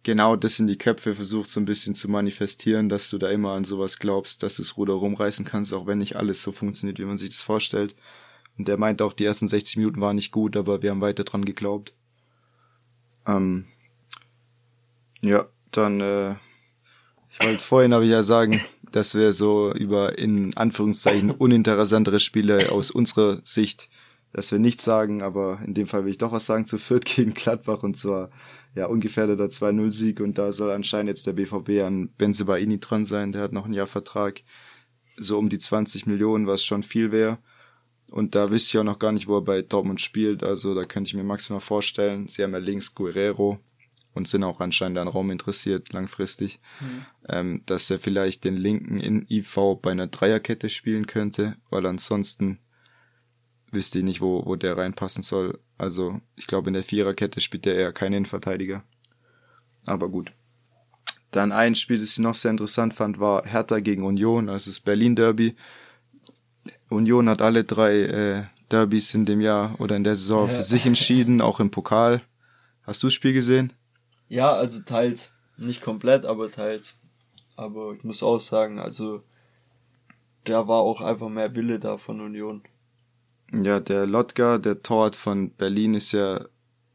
genau 0.02 0.34
das 0.34 0.58
in 0.58 0.66
die 0.66 0.78
Köpfe 0.78 1.14
versucht 1.14 1.48
so 1.48 1.60
ein 1.60 1.64
bisschen 1.64 1.94
zu 1.94 2.08
manifestieren, 2.08 2.88
dass 2.88 3.10
du 3.10 3.18
da 3.18 3.30
immer 3.30 3.52
an 3.52 3.64
sowas 3.64 3.98
glaubst, 3.98 4.42
dass 4.42 4.56
du 4.56 4.62
das 4.62 4.76
Ruder 4.76 4.94
rumreißen 4.94 5.44
kannst, 5.44 5.72
auch 5.72 5.86
wenn 5.86 5.98
nicht 5.98 6.16
alles 6.16 6.42
so 6.42 6.50
funktioniert, 6.50 6.98
wie 6.98 7.04
man 7.04 7.16
sich 7.16 7.30
das 7.30 7.42
vorstellt. 7.42 7.94
Und 8.58 8.66
der 8.66 8.76
meint 8.76 9.02
auch, 9.02 9.12
die 9.12 9.24
ersten 9.24 9.46
60 9.46 9.76
Minuten 9.76 10.00
waren 10.00 10.16
nicht 10.16 10.32
gut, 10.32 10.56
aber 10.56 10.82
wir 10.82 10.90
haben 10.90 11.00
weiter 11.00 11.24
dran 11.24 11.44
geglaubt. 11.44 11.94
Ähm, 13.26 13.66
ja, 15.20 15.46
dann, 15.70 16.00
äh, 16.00 16.32
ich 17.30 17.40
wollte 17.40 17.62
vorhin 17.62 17.92
aber 17.92 18.04
ja 18.04 18.22
sagen, 18.22 18.60
dass 18.92 19.14
wir 19.14 19.32
so 19.32 19.72
über 19.72 20.18
in 20.18 20.56
Anführungszeichen 20.56 21.30
uninteressantere 21.38 22.20
Spiele 22.20 22.72
aus 22.72 22.90
unserer 22.90 23.40
Sicht, 23.44 23.88
dass 24.32 24.52
wir 24.52 24.58
nichts 24.58 24.84
sagen, 24.84 25.22
aber 25.22 25.60
in 25.64 25.74
dem 25.74 25.86
Fall 25.86 26.04
will 26.04 26.12
ich 26.12 26.18
doch 26.18 26.32
was 26.32 26.46
sagen 26.46 26.66
zu 26.66 26.78
Fürth 26.78 27.04
gegen 27.04 27.34
Gladbach. 27.34 27.82
Und 27.82 27.96
zwar 27.96 28.30
ja 28.74 28.86
ungefährdeter 28.86 29.46
2-0-Sieg 29.46 30.20
und 30.20 30.38
da 30.38 30.52
soll 30.52 30.70
anscheinend 30.70 31.08
jetzt 31.08 31.26
der 31.26 31.32
BVB 31.32 31.82
an 31.84 32.10
Benzebaini 32.16 32.78
dran 32.78 33.04
sein, 33.04 33.32
der 33.32 33.42
hat 33.42 33.52
noch 33.52 33.66
ein 33.66 33.72
Jahr 33.72 33.86
Vertrag, 33.86 34.42
so 35.16 35.38
um 35.38 35.48
die 35.48 35.58
20 35.58 36.06
Millionen, 36.06 36.46
was 36.46 36.64
schon 36.64 36.82
viel 36.82 37.12
wäre. 37.12 37.38
Und 38.10 38.34
da 38.34 38.50
wüsste 38.50 38.70
ich 38.70 38.78
auch 38.78 38.84
noch 38.84 38.98
gar 38.98 39.12
nicht, 39.12 39.28
wo 39.28 39.36
er 39.36 39.42
bei 39.42 39.62
Dortmund 39.62 40.00
spielt, 40.00 40.42
also 40.42 40.74
da 40.74 40.84
könnte 40.84 41.08
ich 41.08 41.14
mir 41.14 41.24
maximal 41.24 41.60
vorstellen, 41.60 42.26
sie 42.26 42.42
haben 42.42 42.52
ja 42.52 42.58
links 42.58 42.94
Guerrero, 42.94 43.58
und 44.14 44.28
sind 44.28 44.42
auch 44.44 44.60
anscheinend 44.60 44.98
an 44.98 45.08
Raum 45.08 45.30
interessiert, 45.30 45.92
langfristig, 45.92 46.60
mhm. 46.80 47.06
ähm, 47.28 47.62
dass 47.66 47.90
er 47.90 47.98
vielleicht 47.98 48.44
den 48.44 48.56
linken 48.56 48.98
in 48.98 49.26
IV 49.28 49.78
bei 49.80 49.92
einer 49.92 50.08
Dreierkette 50.08 50.68
spielen 50.68 51.06
könnte, 51.06 51.56
weil 51.70 51.86
ansonsten 51.86 52.58
wüsste 53.70 53.98
ich 53.98 54.04
nicht, 54.04 54.20
wo, 54.20 54.44
wo 54.44 54.56
der 54.56 54.76
reinpassen 54.76 55.22
soll. 55.22 55.60
Also 55.78 56.20
ich 56.36 56.46
glaube, 56.46 56.68
in 56.70 56.74
der 56.74 56.82
Viererkette 56.82 57.40
spielt 57.40 57.66
er 57.66 57.74
eher 57.74 57.92
keinen 57.92 58.14
Innenverteidiger. 58.14 58.82
Aber 59.86 60.08
gut. 60.08 60.32
Dann 61.30 61.52
ein 61.52 61.76
Spiel, 61.76 61.98
das 61.98 62.12
ich 62.12 62.18
noch 62.18 62.34
sehr 62.34 62.50
interessant 62.50 62.92
fand, 62.92 63.20
war 63.20 63.46
Hertha 63.46 63.78
gegen 63.78 64.02
Union, 64.02 64.48
also 64.48 64.70
das 64.70 64.80
Berlin 64.80 65.14
Derby. 65.14 65.54
Union 66.88 67.28
hat 67.28 67.40
alle 67.40 67.62
drei 67.62 68.00
äh, 68.00 68.44
Derbys 68.70 69.14
in 69.14 69.24
dem 69.24 69.40
Jahr 69.40 69.80
oder 69.80 69.96
in 69.96 70.04
der 70.04 70.16
Saison 70.16 70.48
ja. 70.48 70.54
für 70.54 70.62
sich 70.62 70.86
entschieden, 70.86 71.40
auch 71.40 71.60
im 71.60 71.70
Pokal. 71.70 72.22
Hast 72.82 73.02
du 73.02 73.06
das 73.06 73.14
Spiel 73.14 73.32
gesehen? 73.32 73.72
Ja, 74.30 74.52
also 74.52 74.80
teils. 74.82 75.32
Nicht 75.58 75.82
komplett, 75.82 76.24
aber 76.24 76.50
teils. 76.50 76.96
Aber 77.56 77.92
ich 77.92 78.04
muss 78.04 78.22
auch 78.22 78.38
sagen, 78.38 78.78
also 78.78 79.22
da 80.44 80.66
war 80.68 80.78
auch 80.78 81.02
einfach 81.02 81.28
mehr 81.28 81.54
Wille 81.54 81.78
da 81.78 81.98
von 81.98 82.20
Union. 82.20 82.62
Ja, 83.52 83.80
der 83.80 84.06
Lotka, 84.06 84.58
der 84.58 84.82
Torwart 84.82 85.16
von 85.16 85.50
Berlin, 85.50 85.94
ist 85.94 86.12
ja, 86.12 86.46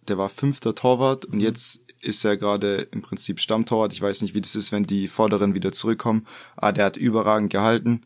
der 0.08 0.18
war 0.18 0.30
fünfter 0.30 0.74
Torwart 0.74 1.26
und 1.26 1.36
mhm. 1.36 1.42
jetzt 1.42 1.82
ist 2.02 2.24
er 2.24 2.38
gerade 2.38 2.88
im 2.92 3.02
Prinzip 3.02 3.40
Stammtorwart. 3.40 3.92
Ich 3.92 4.02
weiß 4.02 4.22
nicht, 4.22 4.34
wie 4.34 4.42
das 4.42 4.56
ist, 4.56 4.72
wenn 4.72 4.84
die 4.84 5.10
Vorderen 5.10 5.54
wieder 5.54 5.74
zurückkommen. 5.74 6.26
Ah, 6.56 6.72
der 6.72 6.86
hat 6.86 6.98
überragend 6.98 7.52
gehalten. 7.52 8.02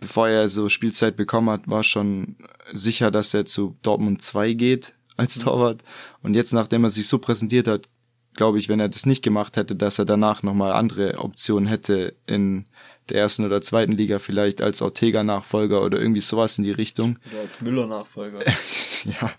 Bevor 0.00 0.28
er 0.28 0.48
so 0.48 0.68
Spielzeit 0.68 1.16
bekommen 1.16 1.50
hat, 1.50 1.68
war 1.68 1.84
schon 1.84 2.36
sicher, 2.72 3.12
dass 3.12 3.32
er 3.32 3.44
zu 3.44 3.76
Dortmund 3.82 4.20
2 4.20 4.54
geht 4.54 4.94
als 5.16 5.38
mhm. 5.38 5.42
Torwart. 5.42 5.82
Und 6.22 6.34
jetzt, 6.34 6.52
nachdem 6.52 6.82
er 6.82 6.90
sich 6.90 7.06
so 7.06 7.18
präsentiert 7.18 7.68
hat, 7.68 7.88
glaube 8.34 8.58
ich, 8.58 8.68
wenn 8.68 8.80
er 8.80 8.88
das 8.88 9.06
nicht 9.06 9.22
gemacht 9.22 9.56
hätte, 9.56 9.76
dass 9.76 9.98
er 9.98 10.04
danach 10.04 10.42
nochmal 10.42 10.72
andere 10.72 11.18
Optionen 11.18 11.68
hätte 11.68 12.14
in 12.26 12.66
der 13.08 13.20
ersten 13.20 13.44
oder 13.44 13.60
zweiten 13.60 13.92
Liga, 13.92 14.18
vielleicht 14.18 14.62
als 14.62 14.80
Ortega-Nachfolger 14.80 15.82
oder 15.82 15.98
irgendwie 15.98 16.20
sowas 16.20 16.58
in 16.58 16.64
die 16.64 16.70
Richtung. 16.70 17.18
Oder 17.30 17.42
als 17.42 17.60
Müller-Nachfolger. 17.60 18.44
ja. 19.04 19.32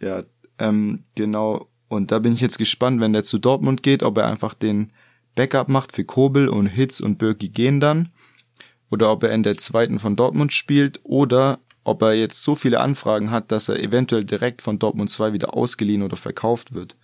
ja, 0.00 0.22
ähm, 0.58 1.04
genau. 1.14 1.68
Und 1.88 2.12
da 2.12 2.18
bin 2.18 2.32
ich 2.32 2.40
jetzt 2.40 2.58
gespannt, 2.58 3.00
wenn 3.00 3.12
der 3.12 3.22
zu 3.22 3.38
Dortmund 3.38 3.82
geht, 3.82 4.02
ob 4.02 4.18
er 4.18 4.26
einfach 4.26 4.54
den 4.54 4.92
Backup 5.34 5.68
macht 5.68 5.92
für 5.92 6.04
Kobel 6.04 6.48
und 6.48 6.66
Hitz 6.66 7.00
und 7.00 7.18
Birki 7.18 7.48
gehen 7.48 7.80
dann. 7.80 8.10
Oder 8.90 9.10
ob 9.12 9.22
er 9.22 9.30
in 9.30 9.44
der 9.44 9.56
zweiten 9.56 9.98
von 9.98 10.16
Dortmund 10.16 10.52
spielt 10.52 11.00
oder 11.04 11.60
ob 11.84 12.02
er 12.02 12.14
jetzt 12.14 12.42
so 12.42 12.54
viele 12.54 12.80
Anfragen 12.80 13.30
hat, 13.30 13.52
dass 13.52 13.68
er 13.68 13.80
eventuell 13.80 14.24
direkt 14.24 14.62
von 14.62 14.78
Dortmund 14.78 15.10
2 15.10 15.32
wieder 15.32 15.54
ausgeliehen 15.54 16.02
oder 16.02 16.16
verkauft 16.16 16.74
wird. 16.74 16.96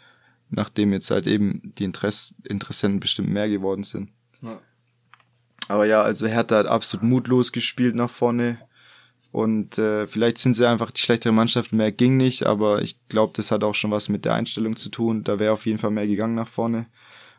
Nachdem 0.51 0.93
jetzt 0.93 1.11
halt 1.11 1.27
eben 1.27 1.72
die 1.79 1.85
Interess 1.85 2.35
Interessenten 2.45 3.01
bestimmt 3.01 3.31
mehr 3.31 3.49
geworden 3.49 3.83
sind. 3.83 4.11
Ja. 4.43 4.61
Aber 5.68 5.87
ja, 5.87 6.03
also 6.03 6.27
Hertha 6.27 6.57
hat 6.57 6.66
absolut 6.66 7.05
mutlos 7.05 7.53
gespielt 7.53 7.95
nach 7.95 8.11
vorne. 8.11 8.59
Und 9.33 9.77
äh, 9.77 10.07
vielleicht 10.07 10.39
sind 10.39 10.55
sie 10.55 10.66
einfach 10.66 10.91
die 10.91 11.01
schlechtere 11.01 11.33
Mannschaft, 11.33 11.72
mehr 11.72 11.93
ging 11.93 12.16
nicht, 12.16 12.47
aber 12.47 12.81
ich 12.83 13.07
glaube, 13.09 13.35
das 13.37 13.51
hat 13.51 13.64
auch 13.64 13.74
schon 13.74 13.91
was 13.91 14.09
mit 14.09 14.24
der 14.24 14.35
Einstellung 14.35 14.77
zu 14.77 14.89
tun. 14.89 15.24
Da 15.24 15.39
wäre 15.39 15.53
auf 15.53 15.66
jeden 15.66 15.79
Fall 15.79 15.91
mehr 15.91 16.07
gegangen 16.07 16.35
nach 16.35 16.49
vorne. 16.49 16.87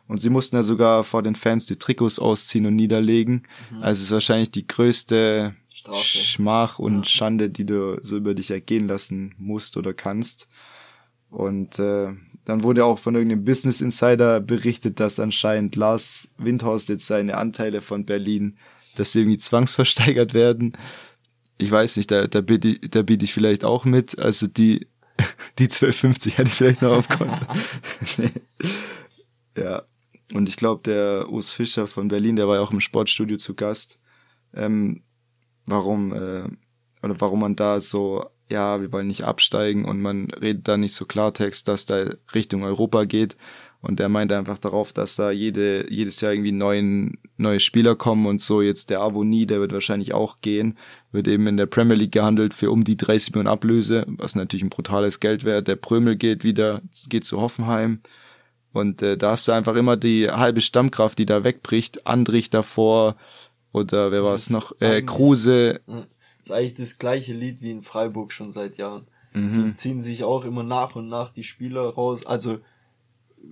Und 0.06 0.18
sie 0.18 0.30
mussten 0.30 0.56
ja 0.56 0.62
sogar 0.62 1.04
vor 1.04 1.22
den 1.22 1.34
Fans 1.34 1.66
die 1.66 1.76
Trikots 1.76 2.18
ausziehen 2.18 2.66
und 2.66 2.76
niederlegen. 2.76 3.42
Mhm. 3.70 3.82
Also 3.82 4.00
es 4.00 4.06
ist 4.06 4.12
wahrscheinlich 4.12 4.50
die 4.50 4.66
größte 4.66 5.54
Strafe. 5.78 6.18
Schmach 6.18 6.78
und 6.80 6.98
ja. 6.98 7.04
Schande, 7.04 7.50
die 7.50 7.64
du 7.64 7.98
so 8.02 8.16
über 8.16 8.34
dich 8.34 8.50
ergehen 8.50 8.88
lassen 8.88 9.34
musst 9.38 9.76
oder 9.76 9.94
kannst. 9.94 10.48
Und 11.30 11.78
äh, 11.78 12.12
dann 12.44 12.62
wurde 12.64 12.84
auch 12.84 12.98
von 12.98 13.14
irgendeinem 13.14 13.44
Business 13.44 13.80
Insider 13.80 14.40
berichtet, 14.40 14.98
dass 14.98 15.20
anscheinend 15.20 15.76
Lars 15.76 16.28
Windhorst 16.36 16.88
jetzt 16.88 17.06
seine 17.06 17.36
Anteile 17.36 17.80
von 17.80 18.06
Berlin, 18.06 18.58
dass 18.96 19.12
sie 19.12 19.20
irgendwie 19.20 19.38
zwangsversteigert 19.38 20.34
werden. 20.34 20.76
ich 21.58 21.70
weiß 21.70 21.96
nicht, 21.96 22.10
da, 22.10 22.26
da 22.26 22.40
biete 22.40 22.68
ich, 22.68 22.90
da 22.90 23.02
biete 23.02 23.24
ich 23.24 23.32
vielleicht 23.32 23.64
auch 23.64 23.84
mit. 23.84 24.18
Also 24.18 24.48
die, 24.48 24.88
die 25.60 25.68
12,50 25.68 26.30
hätte 26.32 26.48
ich 26.48 26.54
vielleicht 26.54 26.82
noch 26.82 26.92
auf 26.92 27.08
Konto. 27.08 27.46
nee. 28.16 28.30
Ja. 29.56 29.82
Und 30.32 30.48
ich 30.48 30.56
glaube, 30.56 30.82
der 30.84 31.30
Urs 31.30 31.50
Fischer 31.50 31.88
von 31.88 32.06
Berlin, 32.06 32.36
der 32.36 32.46
war 32.46 32.56
ja 32.56 32.60
auch 32.60 32.70
im 32.70 32.80
Sportstudio 32.80 33.38
zu 33.38 33.54
Gast. 33.54 33.98
Ähm, 34.54 35.02
warum, 35.68 36.12
äh, 36.12 36.44
oder 37.02 37.20
warum 37.20 37.40
man 37.40 37.56
da 37.56 37.80
so, 37.80 38.26
ja, 38.50 38.80
wir 38.80 38.92
wollen 38.92 39.06
nicht 39.06 39.24
absteigen 39.24 39.84
und 39.84 40.00
man 40.00 40.30
redet 40.30 40.68
da 40.68 40.76
nicht 40.76 40.94
so 40.94 41.04
Klartext, 41.04 41.68
dass 41.68 41.86
da 41.86 42.10
Richtung 42.34 42.64
Europa 42.64 43.04
geht. 43.04 43.36
Und 43.80 44.00
er 44.00 44.08
meinte 44.08 44.36
einfach 44.36 44.58
darauf, 44.58 44.92
dass 44.92 45.14
da 45.14 45.30
jede, 45.30 45.86
jedes 45.92 46.20
Jahr 46.20 46.32
irgendwie 46.32 46.50
neuen, 46.50 47.18
neue 47.36 47.60
Spieler 47.60 47.94
kommen 47.94 48.26
und 48.26 48.40
so. 48.40 48.60
Jetzt 48.60 48.90
der 48.90 49.00
Avoni, 49.00 49.46
der 49.46 49.60
wird 49.60 49.72
wahrscheinlich 49.72 50.14
auch 50.14 50.40
gehen, 50.40 50.76
wird 51.12 51.28
eben 51.28 51.46
in 51.46 51.56
der 51.56 51.66
Premier 51.66 51.94
League 51.94 52.10
gehandelt 52.10 52.54
für 52.54 52.72
um 52.72 52.82
die 52.82 52.96
30 52.96 53.34
Millionen 53.34 53.52
Ablöse, 53.52 54.04
was 54.08 54.34
natürlich 54.34 54.64
ein 54.64 54.70
brutales 54.70 55.20
Geld 55.20 55.44
wäre. 55.44 55.62
Der 55.62 55.76
Prömel 55.76 56.16
geht 56.16 56.42
wieder, 56.42 56.82
geht 57.08 57.24
zu 57.24 57.40
Hoffenheim. 57.40 58.00
Und 58.72 59.00
äh, 59.00 59.16
da 59.16 59.32
hast 59.32 59.46
du 59.46 59.52
einfach 59.52 59.76
immer 59.76 59.96
die 59.96 60.28
halbe 60.28 60.60
Stammkraft, 60.60 61.18
die 61.18 61.26
da 61.26 61.44
wegbricht. 61.44 62.06
Andrich 62.06 62.50
davor 62.50 63.16
oder 63.72 64.10
wer 64.10 64.24
war 64.24 64.34
es 64.34 64.50
noch? 64.50 64.72
Äh, 64.80 65.02
Kruse. 65.02 65.80
Das 65.86 66.06
ist 66.44 66.52
eigentlich 66.52 66.74
das 66.74 66.98
gleiche 66.98 67.32
Lied 67.32 67.60
wie 67.60 67.70
in 67.70 67.82
Freiburg 67.82 68.32
schon 68.32 68.52
seit 68.52 68.76
Jahren. 68.78 69.06
Mhm. 69.34 69.64
Die 69.64 69.74
ziehen 69.74 70.02
sich 70.02 70.24
auch 70.24 70.44
immer 70.44 70.62
nach 70.62 70.96
und 70.96 71.08
nach 71.08 71.30
die 71.30 71.44
Spieler 71.44 71.82
raus. 71.82 72.24
Also 72.24 72.60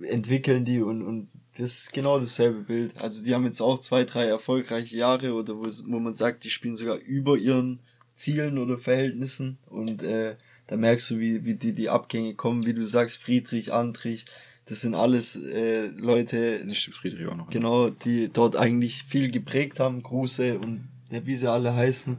entwickeln 0.01 0.65
die 0.65 0.81
und, 0.81 1.01
und 1.01 1.29
das 1.57 1.73
ist 1.73 1.93
genau 1.93 2.19
dasselbe 2.19 2.61
Bild. 2.61 2.99
Also 2.99 3.23
die 3.23 3.33
haben 3.33 3.45
jetzt 3.45 3.61
auch 3.61 3.79
zwei, 3.79 4.03
drei 4.03 4.25
erfolgreiche 4.25 4.95
Jahre 4.95 5.33
oder 5.33 5.55
wo, 5.57 5.63
wo 5.63 5.99
man 5.99 6.13
sagt, 6.13 6.43
die 6.43 6.49
spielen 6.49 6.75
sogar 6.75 6.97
über 6.97 7.37
ihren 7.37 7.79
Zielen 8.15 8.57
oder 8.57 8.77
Verhältnissen 8.77 9.57
und 9.67 10.03
äh, 10.03 10.35
da 10.67 10.75
merkst 10.75 11.11
du, 11.11 11.19
wie, 11.19 11.45
wie 11.45 11.55
die, 11.55 11.73
die 11.73 11.89
Abgänge 11.89 12.35
kommen, 12.35 12.65
wie 12.65 12.73
du 12.73 12.85
sagst, 12.85 13.17
Friedrich, 13.17 13.71
Andrich, 13.71 14.25
das 14.67 14.81
sind 14.81 14.95
alles 14.95 15.35
äh, 15.35 15.87
Leute, 15.97 16.61
Nicht 16.65 16.93
Friedrich 16.93 17.27
auch 17.27 17.35
noch. 17.35 17.49
genau, 17.49 17.89
die 17.89 18.29
dort 18.31 18.55
eigentlich 18.55 19.03
viel 19.03 19.31
geprägt 19.31 19.79
haben, 19.79 20.03
Kruse 20.03 20.59
und 20.59 20.87
wie 21.09 21.35
sie 21.35 21.49
alle 21.49 21.73
heißen. 21.73 22.17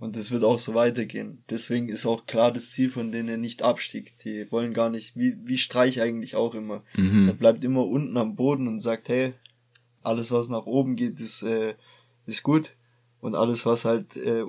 Und 0.00 0.16
das 0.16 0.32
wird 0.32 0.42
auch 0.42 0.58
so 0.58 0.74
weitergehen. 0.74 1.44
Deswegen 1.48 1.88
ist 1.88 2.06
auch 2.06 2.26
klar 2.26 2.50
das 2.50 2.72
Ziel 2.72 2.90
von 2.90 3.12
denen 3.12 3.40
nicht 3.40 3.62
Abstieg. 3.62 4.18
Die 4.24 4.50
wollen 4.50 4.74
gar 4.74 4.90
nicht, 4.90 5.16
wie, 5.16 5.36
wie 5.44 5.58
Streich 5.58 6.00
eigentlich 6.00 6.34
auch 6.34 6.56
immer. 6.56 6.82
Mhm. 6.96 7.28
Er 7.28 7.34
bleibt 7.34 7.62
immer 7.62 7.86
unten 7.86 8.16
am 8.16 8.34
Boden 8.34 8.66
und 8.66 8.80
sagt, 8.80 9.08
hey, 9.08 9.34
alles 10.02 10.32
was 10.32 10.48
nach 10.48 10.66
oben 10.66 10.96
geht, 10.96 11.20
ist, 11.20 11.42
äh, 11.42 11.74
ist 12.26 12.42
gut. 12.42 12.72
Und 13.20 13.36
alles 13.36 13.64
was 13.64 13.84
halt 13.84 14.16
äh, 14.16 14.42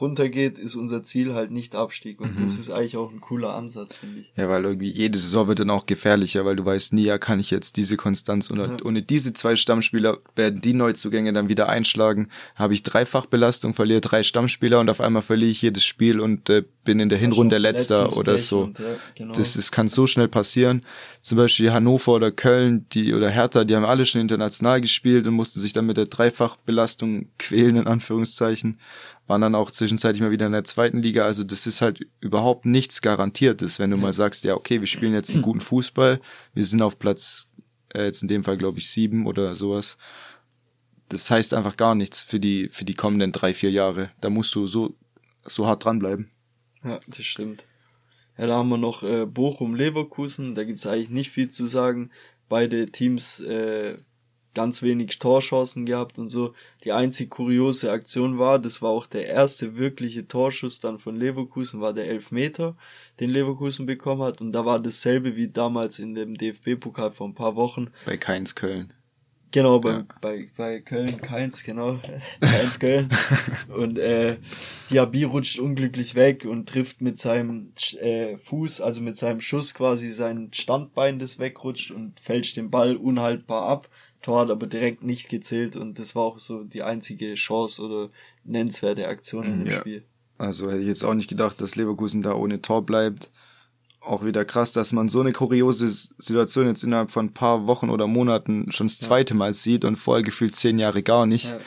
runtergeht, 0.00 0.58
ist 0.58 0.74
unser 0.74 1.02
Ziel 1.02 1.34
halt 1.34 1.50
nicht 1.50 1.74
Abstieg. 1.74 2.20
Und 2.20 2.36
Mhm. 2.38 2.42
das 2.44 2.58
ist 2.58 2.70
eigentlich 2.70 2.96
auch 2.96 3.10
ein 3.10 3.20
cooler 3.20 3.54
Ansatz, 3.54 3.96
finde 3.96 4.20
ich. 4.20 4.32
Ja, 4.36 4.48
weil 4.48 4.64
irgendwie 4.64 4.90
jede 4.90 5.18
Saison 5.18 5.48
wird 5.48 5.58
dann 5.58 5.70
auch 5.70 5.86
gefährlicher, 5.86 6.44
weil 6.44 6.56
du 6.56 6.64
weißt 6.64 6.92
nie, 6.92 7.04
ja, 7.04 7.18
kann 7.18 7.40
ich 7.40 7.50
jetzt 7.50 7.76
diese 7.76 7.96
Konstanz 7.96 8.50
ohne, 8.50 8.62
Ja. 8.66 8.76
ohne 8.84 9.02
diese 9.02 9.32
zwei 9.32 9.56
Stammspieler 9.56 10.18
werden 10.36 10.60
die 10.60 10.74
Neuzugänge 10.74 11.32
dann 11.32 11.48
wieder 11.48 11.68
einschlagen. 11.68 12.28
Habe 12.54 12.74
ich 12.74 12.82
Dreifachbelastung, 12.82 13.74
verliere 13.74 14.00
drei 14.00 14.22
Stammspieler 14.22 14.80
und 14.80 14.88
auf 14.90 15.00
einmal 15.00 15.22
verliere 15.22 15.50
ich 15.50 15.62
jedes 15.62 15.84
Spiel 15.84 16.20
und 16.20 16.48
äh, 16.50 16.64
bin 16.84 17.00
in 17.00 17.08
der 17.10 17.18
Hinrunde 17.18 17.56
Schon 17.56 17.62
letzter 17.62 18.16
oder 18.16 18.38
so. 18.38 18.62
und, 18.62 18.78
ja, 18.78 18.84
genau. 19.14 19.34
Das, 19.34 19.54
das 19.54 19.70
kann 19.72 19.88
so 19.88 20.06
schnell 20.06 20.28
passieren. 20.28 20.80
Zum 21.20 21.36
Beispiel 21.36 21.70
Hannover 21.72 22.14
oder 22.14 22.30
Köln, 22.30 22.86
die 22.92 23.12
oder 23.12 23.28
Hertha, 23.28 23.64
die 23.64 23.76
haben 23.76 23.84
alle 23.84 24.06
schon 24.06 24.20
international 24.22 24.80
gespielt 24.80 25.26
und 25.26 25.34
mussten 25.34 25.60
sich 25.60 25.72
dann 25.74 25.84
mit 25.84 25.96
der 25.98 26.06
Dreifachbelastung 26.06 27.28
quälen, 27.38 27.76
in 27.76 27.86
Anführungszeichen. 27.86 28.78
Waren 29.28 29.42
dann 29.42 29.54
auch 29.54 29.70
zwischenzeitlich 29.70 30.22
mal 30.22 30.30
wieder 30.30 30.46
in 30.46 30.52
der 30.52 30.64
zweiten 30.64 31.02
Liga. 31.02 31.24
Also 31.24 31.44
das 31.44 31.66
ist 31.66 31.82
halt 31.82 32.00
überhaupt 32.20 32.64
nichts 32.64 33.02
Garantiertes, 33.02 33.78
wenn 33.78 33.90
du 33.90 33.98
mal 33.98 34.12
sagst, 34.12 34.42
ja, 34.42 34.54
okay, 34.54 34.80
wir 34.80 34.88
spielen 34.88 35.12
jetzt 35.12 35.32
einen 35.32 35.42
guten 35.42 35.60
Fußball, 35.60 36.20
wir 36.54 36.64
sind 36.64 36.82
auf 36.82 36.98
Platz, 36.98 37.48
äh, 37.94 38.06
jetzt 38.06 38.22
in 38.22 38.28
dem 38.28 38.42
Fall 38.42 38.56
glaube 38.56 38.78
ich 38.78 38.90
sieben 38.90 39.26
oder 39.26 39.54
sowas. 39.54 39.98
Das 41.10 41.30
heißt 41.30 41.54
einfach 41.54 41.76
gar 41.76 41.94
nichts 41.94 42.22
für 42.22 42.40
die, 42.40 42.68
für 42.70 42.84
die 42.84 42.94
kommenden 42.94 43.32
drei, 43.32 43.54
vier 43.54 43.70
Jahre. 43.70 44.10
Da 44.20 44.30
musst 44.30 44.54
du 44.54 44.66
so, 44.66 44.96
so 45.44 45.66
hart 45.66 45.84
dranbleiben. 45.84 46.30
Ja, 46.82 46.98
das 47.06 47.24
stimmt. 47.24 47.64
Ja, 48.38 48.46
da 48.46 48.56
haben 48.56 48.70
wir 48.70 48.78
noch 48.78 49.02
äh, 49.02 49.26
Bochum 49.26 49.74
Leverkusen, 49.74 50.54
da 50.54 50.64
gibt's 50.64 50.86
eigentlich 50.86 51.10
nicht 51.10 51.30
viel 51.30 51.50
zu 51.50 51.66
sagen. 51.66 52.10
Beide 52.48 52.86
Teams 52.86 53.40
äh, 53.40 53.98
ganz 54.58 54.82
wenig 54.82 55.20
Torchancen 55.20 55.86
gehabt 55.86 56.18
und 56.18 56.28
so. 56.28 56.52
Die 56.82 56.90
einzig 56.90 57.30
kuriose 57.30 57.92
Aktion 57.92 58.40
war, 58.40 58.58
das 58.58 58.82
war 58.82 58.90
auch 58.90 59.06
der 59.06 59.28
erste 59.28 59.76
wirkliche 59.76 60.26
Torschuss 60.26 60.80
dann 60.80 60.98
von 60.98 61.14
Leverkusen, 61.14 61.80
war 61.80 61.92
der 61.92 62.08
Elfmeter, 62.08 62.76
den 63.20 63.30
Leverkusen 63.30 63.86
bekommen 63.86 64.22
hat. 64.22 64.40
Und 64.40 64.50
da 64.50 64.66
war 64.66 64.80
dasselbe 64.80 65.36
wie 65.36 65.46
damals 65.46 66.00
in 66.00 66.16
dem 66.16 66.36
DFB-Pokal 66.36 67.12
vor 67.12 67.28
ein 67.28 67.36
paar 67.36 67.54
Wochen. 67.54 67.90
Bei 68.04 68.16
Keins 68.16 68.56
Köln. 68.56 68.92
Genau, 69.52 69.78
bei, 69.78 69.90
Ja. 69.92 70.06
bei, 70.20 70.50
bei 70.56 70.80
Köln, 70.80 71.20
Keins, 71.22 71.62
genau. 71.62 72.00
Keins 72.40 72.80
Köln. 72.80 73.08
und 73.68 73.96
äh, 73.96 74.38
Diaby 74.90 75.22
rutscht 75.22 75.60
unglücklich 75.60 76.16
weg 76.16 76.44
und 76.44 76.68
trifft 76.68 77.00
mit 77.00 77.20
seinem 77.20 77.72
äh, 78.00 78.36
Fuß, 78.38 78.80
also 78.80 79.00
mit 79.00 79.16
seinem 79.16 79.40
Schuss 79.40 79.72
quasi 79.72 80.10
sein 80.10 80.50
Standbein, 80.52 81.20
das 81.20 81.38
wegrutscht 81.38 81.92
und 81.92 82.18
fälscht 82.18 82.56
den 82.56 82.70
Ball 82.70 82.96
unhaltbar 82.96 83.66
ab. 83.68 83.88
Tor 84.22 84.40
hat 84.40 84.50
aber 84.50 84.66
direkt 84.66 85.02
nicht 85.02 85.28
gezählt 85.28 85.76
und 85.76 85.98
das 85.98 86.14
war 86.14 86.22
auch 86.24 86.38
so 86.38 86.64
die 86.64 86.82
einzige 86.82 87.34
Chance 87.34 87.82
oder 87.82 88.10
nennenswerte 88.44 89.06
Aktion 89.08 89.44
in 89.44 89.64
dem 89.64 89.72
Ja. 89.72 89.80
Spiel. 89.80 90.04
Also 90.38 90.70
hätte 90.70 90.82
ich 90.82 90.88
jetzt 90.88 91.04
auch 91.04 91.14
nicht 91.14 91.28
gedacht, 91.28 91.60
dass 91.60 91.76
Leverkusen 91.76 92.22
da 92.22 92.34
ohne 92.34 92.62
Tor 92.62 92.84
bleibt. 92.86 93.30
Auch 94.00 94.24
wieder 94.24 94.44
krass, 94.44 94.72
dass 94.72 94.92
man 94.92 95.08
so 95.08 95.20
eine 95.20 95.32
kuriose 95.32 95.88
Situation 95.88 96.66
jetzt 96.66 96.84
innerhalb 96.84 97.10
von 97.10 97.26
ein 97.26 97.34
paar 97.34 97.66
Wochen 97.66 97.90
oder 97.90 98.06
Monaten 98.06 98.70
schon 98.70 98.86
das 98.86 98.98
zweite 98.98 99.34
Mal 99.34 99.54
sieht 99.54 99.84
und 99.84 99.96
vorher 99.96 100.22
gefühlt 100.22 100.54
zehn 100.54 100.78
Jahre 100.78 101.02
gar 101.02 101.26
nicht. 101.26 101.46
Ja. 101.46 101.58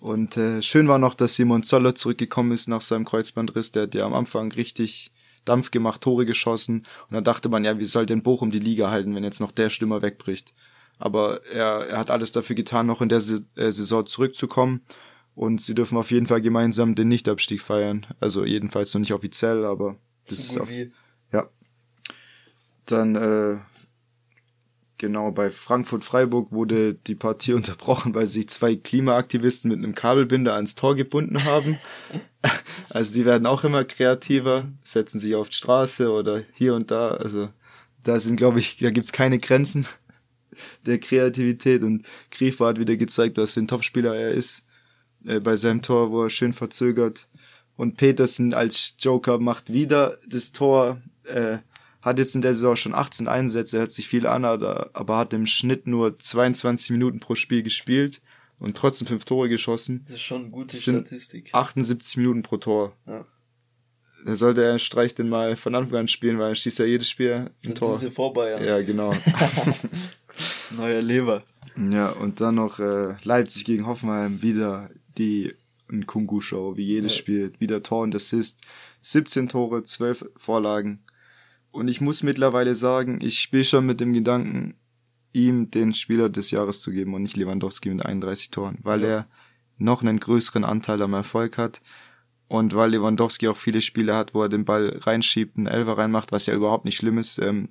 Und 0.00 0.36
äh, 0.36 0.62
schön 0.62 0.86
war 0.86 0.98
noch, 0.98 1.14
dass 1.14 1.34
Simon 1.34 1.62
Zoller 1.62 1.94
zurückgekommen 1.94 2.52
ist 2.52 2.68
nach 2.68 2.82
seinem 2.82 3.04
Kreuzbandriss. 3.04 3.72
Der 3.72 3.84
hat 3.84 3.94
ja 3.94 4.04
am 4.04 4.14
Anfang 4.14 4.52
richtig 4.52 5.10
Dampf 5.44 5.70
gemacht, 5.70 6.02
Tore 6.02 6.26
geschossen. 6.26 6.86
Und 7.08 7.14
da 7.14 7.20
dachte 7.20 7.48
man, 7.48 7.64
ja, 7.64 7.78
wie 7.78 7.86
soll 7.86 8.06
denn 8.06 8.22
Bochum 8.22 8.50
die 8.50 8.58
Liga 8.58 8.90
halten, 8.90 9.14
wenn 9.14 9.24
jetzt 9.24 9.40
noch 9.40 9.50
der 9.50 9.70
Stürmer 9.70 10.02
wegbricht? 10.02 10.52
Aber 10.98 11.44
er, 11.46 11.86
er 11.88 11.98
hat 11.98 12.10
alles 12.10 12.32
dafür 12.32 12.56
getan, 12.56 12.86
noch 12.86 13.00
in 13.00 13.08
der 13.08 13.18
äh, 13.18 13.70
Saison 13.70 14.06
zurückzukommen. 14.06 14.82
Und 15.34 15.60
sie 15.60 15.74
dürfen 15.74 15.96
auf 15.96 16.10
jeden 16.10 16.26
Fall 16.26 16.40
gemeinsam 16.40 16.96
den 16.96 17.06
Nichtabstieg 17.06 17.62
feiern. 17.62 18.06
Also 18.18 18.44
jedenfalls 18.44 18.92
noch 18.92 19.00
nicht 19.00 19.12
offiziell, 19.12 19.64
aber 19.64 19.96
das 20.26 20.40
ist 20.40 20.60
auf, 20.60 20.68
ja. 21.30 21.48
Dann, 22.86 23.14
äh, 23.14 23.58
genau, 24.98 25.30
bei 25.30 25.52
Frankfurt-Freiburg 25.52 26.50
wurde 26.50 26.94
die 26.94 27.14
Partie 27.14 27.52
unterbrochen, 27.54 28.14
weil 28.14 28.26
sich 28.26 28.48
zwei 28.48 28.74
Klimaaktivisten 28.74 29.70
mit 29.70 29.78
einem 29.78 29.94
Kabelbinder 29.94 30.54
ans 30.54 30.74
Tor 30.74 30.96
gebunden 30.96 31.44
haben. 31.44 31.78
Also 32.90 33.12
die 33.12 33.26
werden 33.26 33.46
auch 33.46 33.64
immer 33.64 33.84
kreativer, 33.84 34.66
setzen 34.82 35.18
sich 35.18 35.34
auf 35.34 35.50
die 35.50 35.56
Straße 35.56 36.10
oder 36.10 36.42
hier 36.54 36.74
und 36.74 36.90
da. 36.90 37.08
Also 37.08 37.50
da 38.02 38.18
sind, 38.18 38.36
glaube 38.36 38.60
ich, 38.60 38.78
da 38.78 38.90
gibt's 38.90 39.12
keine 39.12 39.38
Grenzen 39.38 39.86
der 40.86 40.98
Kreativität. 40.98 41.82
Und 41.82 42.04
Griefer 42.30 42.66
hat 42.66 42.78
wieder 42.78 42.96
gezeigt, 42.96 43.36
was 43.36 43.54
für 43.54 43.60
ein 43.60 43.68
Topspieler 43.68 44.14
er 44.14 44.30
ist. 44.30 44.64
Äh, 45.24 45.40
bei 45.40 45.56
seinem 45.56 45.82
Tor, 45.82 46.10
wo 46.10 46.24
er 46.24 46.30
schön 46.30 46.52
verzögert. 46.52 47.28
Und 47.76 47.96
Petersen 47.96 48.54
als 48.54 48.96
Joker 48.98 49.38
macht 49.38 49.72
wieder 49.72 50.18
das 50.26 50.52
Tor. 50.52 51.00
Äh, 51.24 51.58
hat 52.00 52.18
jetzt 52.18 52.34
in 52.34 52.42
der 52.42 52.54
Saison 52.54 52.76
schon 52.76 52.94
18 52.94 53.28
Einsätze, 53.28 53.78
hört 53.78 53.90
sich 53.90 54.08
viel 54.08 54.26
an, 54.26 54.44
aber, 54.44 55.18
hat 55.18 55.32
im 55.32 55.46
Schnitt 55.46 55.86
nur 55.86 56.18
22 56.18 56.90
Minuten 56.90 57.20
pro 57.20 57.34
Spiel 57.34 57.62
gespielt 57.62 58.20
und 58.58 58.76
trotzdem 58.76 59.06
fünf 59.06 59.24
Tore 59.24 59.48
geschossen. 59.48 60.02
Das 60.04 60.16
ist 60.16 60.22
schon 60.22 60.42
eine 60.42 60.50
gute 60.50 60.76
Statistik. 60.76 61.50
78 61.52 62.16
Minuten 62.16 62.42
pro 62.42 62.56
Tor. 62.56 62.96
Ja. 63.06 63.26
Da 64.24 64.34
sollte 64.34 64.64
er 64.64 64.78
Streich 64.78 65.14
den 65.14 65.28
mal 65.28 65.56
von 65.56 65.74
Anfang 65.74 66.00
an 66.00 66.08
spielen, 66.08 66.38
weil 66.38 66.50
er 66.50 66.54
schießt 66.54 66.80
ja 66.80 66.84
jedes 66.84 67.08
Spiel 67.08 67.32
ein 67.32 67.50
Dann 67.62 67.74
Tor. 67.74 67.98
sind 67.98 68.10
sie 68.10 68.14
vorbei, 68.14 68.50
ja. 68.50 68.60
Ja, 68.60 68.82
genau. 68.82 69.14
Neuer 70.76 71.02
Lever. 71.02 71.42
ja, 71.90 72.10
und 72.10 72.40
dann 72.40 72.56
noch 72.56 72.78
äh, 72.78 73.14
Leipzig 73.22 73.64
gegen 73.64 73.86
Hoffenheim, 73.86 74.42
wieder 74.42 74.90
die 75.16 75.54
Kungu-Show, 76.06 76.76
wie 76.76 76.84
jedes 76.84 77.12
Ja. 77.14 77.18
Spiel. 77.18 77.52
Wieder 77.58 77.82
Tor 77.82 78.02
und 78.02 78.14
Assist. 78.14 78.62
17 79.02 79.48
Tore, 79.48 79.82
12 79.84 80.26
Vorlagen. 80.36 81.00
Und 81.70 81.88
ich 81.88 82.00
muss 82.00 82.22
mittlerweile 82.22 82.74
sagen, 82.74 83.18
ich 83.22 83.40
spiele 83.40 83.64
schon 83.64 83.86
mit 83.86 84.00
dem 84.00 84.12
Gedanken, 84.12 84.74
ihm 85.32 85.70
den 85.70 85.94
Spieler 85.94 86.28
des 86.28 86.50
Jahres 86.50 86.80
zu 86.80 86.90
geben 86.90 87.14
und 87.14 87.22
nicht 87.22 87.36
Lewandowski 87.36 87.90
mit 87.90 88.04
31 88.04 88.50
Toren, 88.50 88.78
weil 88.82 89.02
Ja. 89.02 89.08
er 89.08 89.28
noch 89.78 90.02
einen 90.02 90.18
größeren 90.18 90.64
Anteil 90.64 91.00
am 91.02 91.12
Erfolg 91.14 91.56
hat 91.56 91.80
und 92.48 92.74
weil 92.74 92.90
Lewandowski 92.90 93.46
auch 93.48 93.56
viele 93.56 93.80
Spiele 93.80 94.14
hat, 94.16 94.34
wo 94.34 94.42
er 94.42 94.48
den 94.48 94.64
Ball 94.64 94.98
reinschiebt, 95.02 95.56
einen 95.56 95.66
Elfer 95.66 95.98
reinmacht, 95.98 96.32
was 96.32 96.46
ja 96.46 96.54
überhaupt 96.54 96.84
nicht 96.84 96.96
schlimm 96.96 97.18
ist. 97.18 97.38
Ähm, 97.38 97.68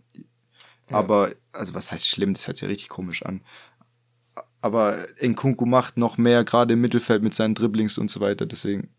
Ja. 0.89 0.97
Aber, 0.97 1.33
also 1.51 1.73
was 1.73 1.91
heißt 1.91 2.07
schlimm, 2.07 2.33
das 2.33 2.47
hört 2.47 2.57
sich 2.57 2.63
ja 2.63 2.69
richtig 2.69 2.89
komisch 2.89 3.23
an. 3.23 3.41
Aber 4.61 5.07
Nkunku 5.21 5.65
macht 5.65 5.97
noch 5.97 6.17
mehr, 6.17 6.43
gerade 6.43 6.73
im 6.73 6.81
Mittelfeld 6.81 7.23
mit 7.23 7.33
seinen 7.33 7.55
Dribblings 7.55 7.97
und 7.97 8.09
so 8.09 8.19
weiter, 8.19 8.45
deswegen 8.45 8.89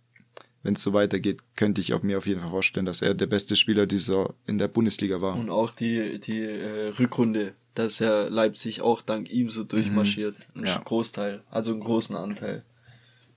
wenn 0.62 0.74
es 0.74 0.82
so 0.82 0.93
weitergeht, 0.93 1.41
könnte 1.57 1.80
ich 1.80 1.95
auch 1.95 2.03
mir 2.03 2.18
auf 2.18 2.26
jeden 2.26 2.41
Fall 2.41 2.51
vorstellen, 2.51 2.86
dass 2.86 3.01
er 3.01 3.14
der 3.14 3.26
beste 3.26 3.57
Spieler 3.57 3.86
dieser 3.86 4.34
in 4.47 4.59
der 4.59 4.68
Bundesliga 4.68 5.20
war. 5.20 5.36
Und 5.36 5.51
auch 5.51 5.70
die, 5.70 6.18
die 6.18 6.41
äh, 6.41 6.89
Rückrunde, 6.99 7.55
dass 7.74 8.01
er 8.01 8.28
Leipzig 8.28 8.80
auch 8.80 9.03
dank 9.03 9.30
ihm 9.30 9.51
so 9.51 9.62
durchmarschiert. 9.62 10.36
Mhm. 10.55 10.62
Ein 10.62 10.66
ja. 10.66 10.78
Großteil, 10.78 11.43
also 11.51 11.70
einen 11.70 11.80
großen 11.80 12.16
Anteil 12.16 12.64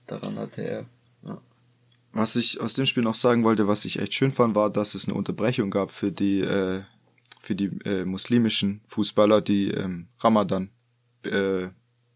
daran 0.06 0.36
hatte 0.36 0.62
er. 0.62 0.86
Ja. 1.24 1.40
Was 2.12 2.34
ich 2.34 2.60
aus 2.60 2.74
dem 2.74 2.86
Spiel 2.86 3.04
noch 3.04 3.14
sagen 3.14 3.44
wollte, 3.44 3.68
was 3.68 3.84
ich 3.84 4.00
echt 4.00 4.14
schön 4.14 4.32
fand, 4.32 4.54
war, 4.56 4.70
dass 4.70 4.94
es 4.94 5.06
eine 5.06 5.14
Unterbrechung 5.14 5.70
gab 5.70 5.92
für 5.92 6.10
die 6.10 6.40
äh, 6.40 6.82
für 7.42 7.54
die 7.56 7.70
äh, 7.84 8.04
muslimischen 8.04 8.80
Fußballer, 8.86 9.40
die 9.40 9.68
ähm, 9.68 10.08
Ramadan 10.20 10.70
äh, 11.24 11.68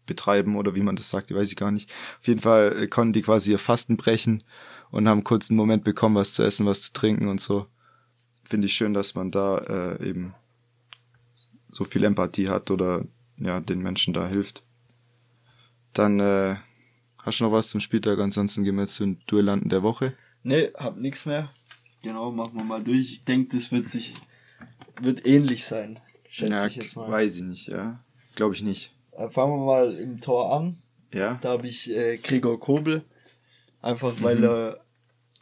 betreiben 0.05 0.55
oder 0.55 0.73
wie 0.73 0.81
man 0.81 0.95
das 0.95 1.09
sagt, 1.09 1.33
weiß 1.33 1.49
ich 1.49 1.57
gar 1.57 1.71
nicht. 1.71 1.91
Auf 2.19 2.27
jeden 2.27 2.39
Fall 2.39 2.83
äh, 2.83 2.87
konnten 2.87 3.13
die 3.13 3.21
quasi 3.21 3.51
ihr 3.51 3.59
Fasten 3.59 3.97
brechen 3.97 4.43
und 4.89 5.07
haben 5.07 5.25
kurz 5.25 5.49
einen 5.49 5.57
Moment 5.57 5.83
bekommen, 5.83 6.15
was 6.15 6.33
zu 6.33 6.43
essen, 6.43 6.65
was 6.65 6.81
zu 6.81 6.93
trinken 6.93 7.27
und 7.27 7.41
so. 7.41 7.67
Finde 8.45 8.67
ich 8.67 8.73
schön, 8.73 8.93
dass 8.93 9.15
man 9.15 9.29
da 9.29 9.57
äh, 9.57 10.09
eben 10.09 10.33
so 11.69 11.83
viel 11.83 12.05
Empathie 12.05 12.47
hat 12.47 12.71
oder 12.71 13.05
ja, 13.37 13.59
den 13.59 13.79
Menschen 13.79 14.13
da 14.13 14.27
hilft. 14.27 14.63
Dann 15.91 16.21
äh, 16.21 16.55
hast 17.21 17.41
du 17.41 17.43
noch 17.43 17.51
was 17.51 17.69
zum 17.69 17.81
Spieltag, 17.81 18.19
ansonsten 18.19 18.63
gehen 18.63 18.77
wir 18.77 18.87
zu 18.87 19.03
den 19.03 19.19
Duellanten 19.27 19.69
der 19.69 19.83
Woche. 19.83 20.13
Nee, 20.43 20.71
hab 20.75 20.97
nix 20.97 21.25
mehr. 21.25 21.51
Genau, 22.01 22.31
machen 22.31 22.55
wir 22.55 22.63
mal 22.63 22.83
durch. 22.83 23.11
Ich 23.11 23.25
denke, 23.25 23.57
das 23.57 23.73
wird 23.73 23.89
sich 23.89 24.13
wird 25.01 25.25
ähnlich 25.25 25.65
sein. 25.65 25.99
Schätze 26.27 26.51
ja, 26.51 26.67
ich 26.67 26.75
jetzt 26.75 26.95
mal. 26.95 27.09
Weiß 27.09 27.37
ich 27.37 27.43
nicht, 27.43 27.67
ja. 27.67 28.03
Glaube 28.35 28.55
ich 28.55 28.61
nicht. 28.61 28.93
Äh, 29.11 29.29
fangen 29.29 29.53
wir 29.53 29.65
mal 29.65 29.95
im 29.95 30.21
Tor 30.21 30.53
an. 30.53 30.77
Ja. 31.13 31.39
Da 31.41 31.49
habe 31.49 31.67
ich 31.67 31.89
äh, 31.95 32.17
Gregor 32.17 32.59
Kobel. 32.59 33.03
Einfach 33.81 34.13
weil 34.21 34.37
mhm. 34.37 34.43
er 34.43 34.81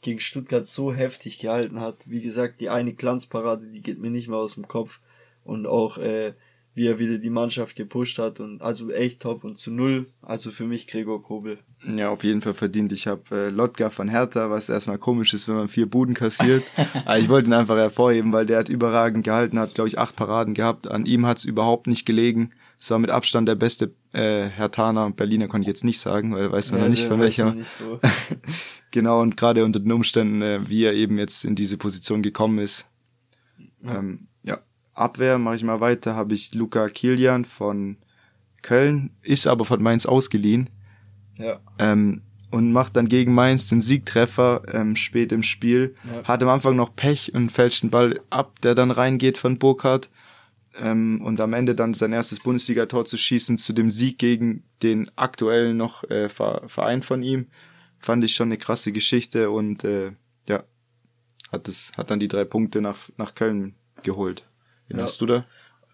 gegen 0.02 0.20
Stuttgart 0.20 0.68
so 0.68 0.94
heftig 0.94 1.40
gehalten 1.40 1.80
hat. 1.80 1.98
Wie 2.06 2.22
gesagt, 2.22 2.60
die 2.62 2.70
eine 2.70 2.94
Glanzparade, 2.94 3.68
die 3.68 3.82
geht 3.82 4.00
mir 4.00 4.12
nicht 4.12 4.28
mehr 4.28 4.38
aus 4.38 4.56
dem 4.56 4.68
Kopf. 4.68 5.00
Und 5.44 5.66
auch 5.68 5.98
äh, 5.98 6.34
wie 6.76 6.88
er 6.88 7.00
wieder 7.00 7.18
die 7.18 7.30
Mannschaft 7.30 7.76
gepusht 7.76 8.20
hat 8.20 8.40
und 8.40 8.62
also 8.62 8.92
echt 8.92 9.22
top 9.22 9.44
und 9.44 9.58
zu 9.58 9.72
null. 9.72 10.08
Also 10.22 10.52
für 10.52 10.66
mich 10.66 10.88
Gregor 10.88 11.24
Kobel. 11.24 11.60
Ja, 11.88 12.10
auf 12.10 12.24
jeden 12.24 12.42
Fall 12.42 12.54
verdient. 12.54 12.92
Ich 12.92 13.06
habe 13.06 13.24
äh, 13.32 13.50
Lotka 13.50 13.90
von 13.90 14.10
Hertha, 14.10 14.50
was 14.50 14.70
erstmal 14.70 14.98
komisch 14.98 15.34
ist, 15.34 15.48
wenn 15.48 15.56
man 15.56 15.68
vier 15.68 15.86
Buden 15.86 16.16
kassiert. 16.16 16.64
Aber 17.06 17.20
ich 17.20 17.30
wollte 17.30 17.50
ihn 17.50 17.54
einfach 17.54 17.78
hervorheben, 17.78 18.34
weil 18.34 18.46
der 18.46 18.60
hat 18.60 18.70
überragend 18.70 19.24
gehalten, 19.24 19.60
hat 19.60 19.76
glaube 19.76 19.90
ich 19.90 20.00
acht 20.00 20.16
Paraden 20.16 20.54
gehabt. 20.54 20.88
An 20.90 21.06
ihm 21.06 21.26
hat 21.26 21.38
es 21.38 21.46
überhaupt 21.46 21.88
nicht 21.88 22.06
gelegen. 22.06 22.52
Es 22.80 22.90
war 22.90 23.00
mit 23.00 23.12
Abstand 23.12 23.48
der 23.48 23.56
beste 23.56 23.94
äh, 24.14 24.48
Hertaner. 24.48 25.12
Berliner 25.12 25.48
konnte 25.48 25.64
ich 25.64 25.68
jetzt 25.68 25.84
nicht 25.84 26.00
sagen, 26.00 26.34
weil 26.34 26.52
weiß 26.52 26.72
man 26.72 26.80
ja, 26.80 26.86
noch 26.86 26.92
nicht 26.92 27.08
von 27.08 27.20
welcher. 27.20 27.54
Nicht, 27.54 27.70
genau, 28.92 29.22
und 29.22 29.38
gerade 29.38 29.64
unter 29.64 29.80
den 29.80 29.92
Umständen, 29.92 30.42
äh, 30.42 30.68
wie 30.68 30.84
er 30.84 30.94
eben 30.94 31.18
jetzt 31.20 31.46
in 31.46 31.56
diese 31.56 31.78
Position 31.78 32.22
gekommen 32.22 32.60
ist. 32.60 32.86
Ja. 33.84 34.00
Ähm, 34.00 34.28
ja, 34.44 34.60
Abwehr 34.94 35.38
mache 35.38 35.58
ich 35.58 35.64
mal 35.64 35.82
weiter, 35.82 36.16
habe 36.16 36.34
ich 36.34 36.54
Luca 36.56 36.90
Kilian 36.90 37.46
von 37.46 37.98
Köln, 38.64 39.12
ist 39.22 39.46
aber 39.46 39.66
von 39.66 39.82
Mainz 39.82 40.08
ausgeliehen. 40.08 40.70
Ja. 41.38 41.60
Ähm, 41.80 42.22
und 42.52 42.72
macht 42.72 42.96
dann 42.96 43.08
gegen 43.08 43.34
Mainz 43.34 43.68
den 43.68 43.82
Siegtreffer 43.82 44.64
ähm, 44.72 44.96
spät 44.96 45.32
im 45.32 45.44
Spiel. 45.44 45.96
Ja. 46.10 46.24
Hat 46.24 46.44
am 46.44 46.50
Anfang 46.50 46.76
noch 46.76 46.96
Pech 46.96 47.34
und 47.34 47.52
fälscht 47.52 47.84
den 47.84 47.90
Ball 47.90 48.22
ab, 48.30 48.62
der 48.62 48.76
dann 48.76 48.92
reingeht 48.92 49.38
von 49.38 49.58
Burkhardt. 49.58 50.10
Ähm, 50.78 51.22
und 51.22 51.40
am 51.42 51.54
Ende 51.54 51.76
dann 51.76 51.94
sein 51.94 52.14
erstes 52.14 52.40
Bundesligator 52.40 53.06
zu 53.06 53.18
schießen 53.18 53.58
zu 53.58 53.74
dem 53.74 53.90
Sieg 53.90 54.18
gegen 54.18 54.64
den 54.84 55.10
aktuellen 55.16 55.78
noch 55.78 56.04
äh, 56.10 56.30
Verein 56.30 57.02
von 57.02 57.24
ihm, 57.24 57.48
fand 58.00 58.24
ich 58.24 58.36
schon 58.36 58.50
eine 58.50 58.58
krasse 58.58 58.92
Geschichte 58.92 59.50
und 59.50 59.84
äh, 59.84 60.12
ja, 60.48 60.64
hat 61.52 61.68
es 61.70 61.94
hat 61.98 62.12
dann 62.12 62.20
die 62.20 62.28
drei 62.28 62.44
Punkte 62.44 62.82
nach 62.82 63.10
nach 63.18 63.36
Köln 63.36 63.76
geholt. 64.04 64.46
Wie 64.88 64.98
ja. 64.98 65.04
hast 65.04 65.22
du 65.22 65.26
da? 65.26 65.46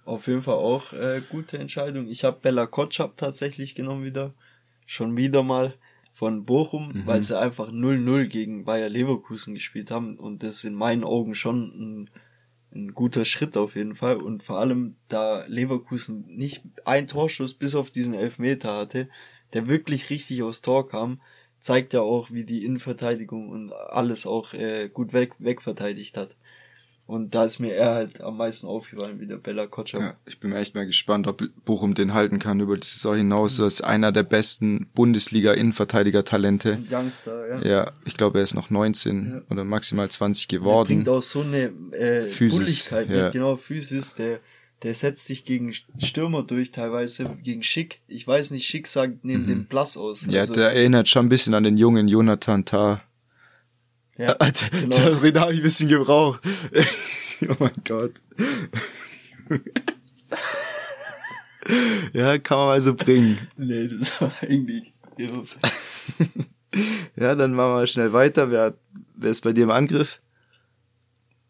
Auf 0.03 0.27
jeden 0.27 0.41
Fall 0.41 0.55
auch 0.55 0.93
äh, 0.93 1.21
gute 1.29 1.59
Entscheidung. 1.59 2.07
Ich 2.07 2.23
habe 2.23 2.39
Bella 2.41 2.65
Kotschap 2.65 3.17
tatsächlich 3.17 3.75
genommen 3.75 4.03
wieder 4.03 4.33
schon 4.91 5.15
wieder 5.15 5.41
mal 5.41 5.73
von 6.11 6.43
Bochum, 6.43 6.89
mhm. 6.89 7.07
weil 7.07 7.23
sie 7.23 7.39
einfach 7.39 7.69
0-0 7.69 8.25
gegen 8.25 8.65
Bayer 8.65 8.89
Leverkusen 8.89 9.53
gespielt 9.53 9.89
haben 9.89 10.17
und 10.17 10.43
das 10.43 10.65
in 10.65 10.75
meinen 10.75 11.05
Augen 11.05 11.33
schon 11.33 11.63
ein, 11.63 12.09
ein 12.75 12.93
guter 12.93 13.23
Schritt 13.23 13.55
auf 13.55 13.77
jeden 13.77 13.95
Fall 13.95 14.17
und 14.17 14.43
vor 14.43 14.59
allem 14.59 14.97
da 15.07 15.45
Leverkusen 15.47 16.25
nicht 16.27 16.63
ein 16.83 17.07
Torschuss 17.07 17.53
bis 17.53 17.73
auf 17.73 17.89
diesen 17.89 18.13
Elfmeter 18.13 18.75
hatte, 18.75 19.07
der 19.53 19.67
wirklich 19.67 20.09
richtig 20.09 20.43
aufs 20.43 20.61
Tor 20.61 20.89
kam, 20.89 21.21
zeigt 21.57 21.93
ja 21.93 22.01
auch, 22.01 22.29
wie 22.29 22.43
die 22.43 22.65
Innenverteidigung 22.65 23.47
und 23.47 23.71
alles 23.71 24.27
auch 24.27 24.53
äh, 24.53 24.89
gut 24.89 25.13
weg, 25.13 25.35
wegverteidigt 25.39 26.17
hat. 26.17 26.35
Und 27.11 27.35
da 27.35 27.43
ist 27.43 27.59
mir 27.59 27.75
er 27.75 27.93
halt 27.93 28.21
am 28.21 28.37
meisten 28.37 28.67
aufgefallen, 28.67 29.19
wie 29.19 29.27
der 29.27 29.35
Bella 29.35 29.67
Kotscher. 29.67 29.99
Ja, 29.99 30.13
ich 30.25 30.39
bin 30.39 30.51
mir 30.51 30.59
echt 30.59 30.75
mal 30.75 30.85
gespannt, 30.85 31.27
ob 31.27 31.43
Bochum 31.65 31.93
den 31.93 32.13
halten 32.13 32.39
kann 32.39 32.61
über 32.61 32.77
die 32.77 32.87
Saison 32.87 33.17
hinaus. 33.17 33.59
Er 33.59 33.67
ist 33.67 33.81
einer 33.81 34.13
der 34.13 34.23
besten 34.23 34.87
Bundesliga-Innenverteidiger-Talente. 34.95 36.79
Youngster, 36.89 37.49
ja. 37.49 37.69
Ja, 37.69 37.91
ich 38.05 38.15
glaube, 38.15 38.39
er 38.39 38.43
ist 38.43 38.53
noch 38.53 38.69
19 38.69 39.29
ja. 39.29 39.41
oder 39.49 39.65
maximal 39.65 40.09
20 40.09 40.47
geworden. 40.47 40.87
Der 40.87 40.95
bringt 40.95 41.09
auch 41.09 41.21
so 41.21 41.41
eine 41.41 41.73
äh, 41.91 42.27
Physis, 42.27 42.57
Bulligkeit 42.57 43.09
ja. 43.09 43.23
mit, 43.25 43.33
genau, 43.33 43.57
Physis, 43.57 44.15
der 44.15 44.39
der 44.83 44.95
setzt 44.95 45.25
sich 45.27 45.45
gegen 45.45 45.75
Stürmer 45.99 46.41
durch, 46.41 46.71
teilweise 46.71 47.37
gegen 47.43 47.61
Schick. 47.61 48.01
Ich 48.07 48.25
weiß 48.25 48.49
nicht, 48.49 48.65
Schick 48.65 48.87
sagt 48.87 49.23
neben 49.23 49.43
mhm. 49.43 49.47
dem 49.47 49.65
Blass 49.65 49.95
aus. 49.95 50.25
Ja, 50.27 50.41
also, 50.41 50.53
der 50.53 50.71
erinnert 50.73 51.07
schon 51.07 51.27
ein 51.27 51.29
bisschen 51.29 51.53
an 51.53 51.63
den 51.63 51.77
jungen 51.77 52.07
Jonathan 52.07 52.65
Tah. 52.65 53.03
Ja, 54.17 54.33
genau. 54.33 54.97
Das 54.97 55.23
Rede 55.23 55.39
habe 55.39 55.53
ich 55.53 55.59
ein 55.59 55.63
bisschen 55.63 55.89
gebraucht. 55.89 56.41
oh 57.49 57.55
mein 57.59 57.71
Gott. 57.87 58.13
ja, 62.13 62.37
kann 62.37 62.57
man 62.57 62.67
mal 62.67 62.81
so 62.81 62.93
bringen. 62.93 63.37
Nee, 63.57 63.87
das 63.87 64.21
war 64.21 64.31
eigentlich 64.41 64.93
ja, 67.15 67.35
dann 67.35 67.53
machen 67.53 67.73
wir 67.73 67.87
schnell 67.87 68.13
weiter. 68.13 68.51
Wer, 68.51 68.75
wer 69.15 69.31
ist 69.31 69.41
bei 69.41 69.53
dir 69.53 69.63
im 69.65 69.71
Angriff? 69.71 70.21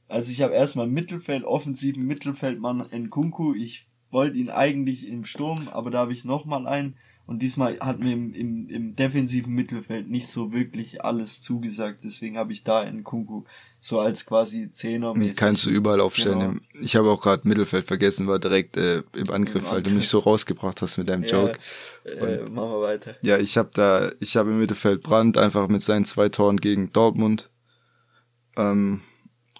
Also 0.08 0.32
ich 0.32 0.42
habe 0.42 0.54
erstmal 0.54 0.88
Mittelfeld, 0.88 1.44
offensiven 1.44 2.06
Mittelfeldmann 2.06 2.86
in 2.92 3.10
Kunku. 3.10 3.54
Ich 3.54 3.88
wollte 4.10 4.38
ihn 4.38 4.50
eigentlich 4.50 5.08
im 5.08 5.26
Sturm, 5.26 5.70
aber 5.70 5.90
da 5.90 6.00
habe 6.00 6.14
ich 6.14 6.26
nochmal 6.26 6.68
einen. 6.68 6.98
Und 7.32 7.40
diesmal 7.40 7.80
hat 7.80 8.00
mir 8.00 8.12
im, 8.12 8.34
im, 8.34 8.68
im 8.68 8.96
defensiven 8.98 9.54
Mittelfeld 9.54 10.10
nicht 10.10 10.28
so 10.28 10.52
wirklich 10.52 11.06
alles 11.06 11.42
zugesagt. 11.42 12.04
Deswegen 12.04 12.38
habe 12.38 12.52
ich 12.52 12.66
da 12.66 12.84
in 12.84 13.06
Kunku 13.06 13.46
so 13.80 14.02
als 14.02 14.26
quasi 14.26 14.70
Zehner. 14.70 15.14
Kannst 15.38 15.66
du 15.66 15.70
überall 15.70 16.02
aufstellen. 16.02 16.40
Genau. 16.70 16.84
Ich 16.84 16.98
habe 16.98 17.10
auch 17.10 17.22
gerade 17.22 17.48
Mittelfeld 17.48 17.86
vergessen, 17.86 18.28
war 18.28 18.38
direkt 18.38 18.76
äh, 18.76 19.04
im 19.14 19.30
Angriff, 19.30 19.72
weil 19.72 19.82
du 19.82 19.92
mich 19.92 20.10
so 20.10 20.20
rausgebracht 20.20 20.82
hast 20.82 20.98
mit 20.98 21.08
deinem 21.08 21.24
ja, 21.24 21.30
Joke. 21.30 21.60
Äh, 22.04 22.50
machen 22.50 22.70
wir 22.70 22.82
weiter. 22.82 23.16
Ja, 23.22 23.38
ich 23.38 23.56
habe 23.56 23.70
da, 23.74 24.12
ich 24.20 24.36
habe 24.36 24.50
im 24.50 24.60
Mittelfeld 24.60 25.02
Brand 25.02 25.38
einfach 25.38 25.70
mit 25.70 25.82
seinen 25.82 26.04
zwei 26.04 26.28
Toren 26.28 26.58
gegen 26.58 26.92
Dortmund. 26.92 27.50
Ähm, 28.58 29.00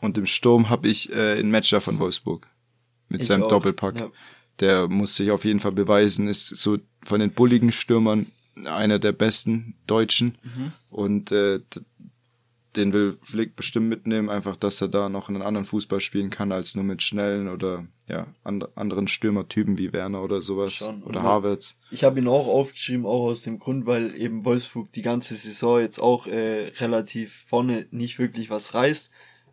und 0.02 0.18
im 0.18 0.26
Sturm 0.26 0.70
habe 0.70 0.90
ich 0.90 1.14
äh, 1.14 1.40
in 1.40 1.50
Matcher 1.50 1.80
von 1.80 2.00
Wolfsburg 2.00 2.50
mit 3.08 3.22
ich 3.22 3.28
seinem 3.28 3.44
auch. 3.44 3.48
Doppelpack. 3.48 3.98
Ja 3.98 4.12
der 4.62 4.88
muss 4.88 5.16
sich 5.16 5.32
auf 5.32 5.46
jeden 5.46 5.60
Fall 5.60 5.72
beweisen, 5.72 6.28
ist 6.28 6.48
so 6.48 6.78
von 7.04 7.20
den 7.20 7.32
bulligen 7.32 7.72
Stürmern 7.72 8.28
einer 8.66 9.00
der 9.00 9.12
besten 9.12 9.76
Deutschen 9.88 10.38
mhm. 10.44 10.72
und 10.90 11.32
äh, 11.32 11.60
den 12.76 12.94
will 12.94 13.18
Flick 13.22 13.56
bestimmt 13.56 13.90
mitnehmen, 13.90 14.30
einfach, 14.30 14.56
dass 14.56 14.80
er 14.80 14.88
da 14.88 15.10
noch 15.10 15.28
einen 15.28 15.42
anderen 15.42 15.66
Fußball 15.66 16.00
spielen 16.00 16.30
kann, 16.30 16.52
als 16.52 16.76
nur 16.76 16.86
mit 16.86 17.02
schnellen 17.02 17.50
oder 17.50 17.86
ja, 18.08 18.28
and 18.44 18.78
anderen 18.78 19.08
Stürmertypen 19.08 19.78
wie 19.78 19.92
Werner 19.92 20.24
oder 20.24 20.42
sowas 20.42 20.76
Schon. 20.76 21.04
oder 21.04 21.22
Havertz. 21.24 21.76
Ich 21.92 22.04
habe 22.04 22.20
ihn 22.20 22.28
auch 22.28 22.48
aufgeschrieben, 22.48 23.06
auch 23.06 23.26
aus 23.26 23.42
dem 23.42 23.60
Grund, 23.60 23.86
weil 23.86 24.16
eben 24.16 24.46
Wolfsburg 24.46 24.92
die 24.94 25.02
ganze 25.02 25.36
Saison 25.36 25.80
jetzt 25.80 26.00
auch 26.00 26.28
äh, 26.28 26.72
relativ 26.80 27.46
vorne 27.48 27.88
nicht 27.92 28.20
wirklich 28.20 28.50
was 28.50 28.74
reißt 28.74 29.12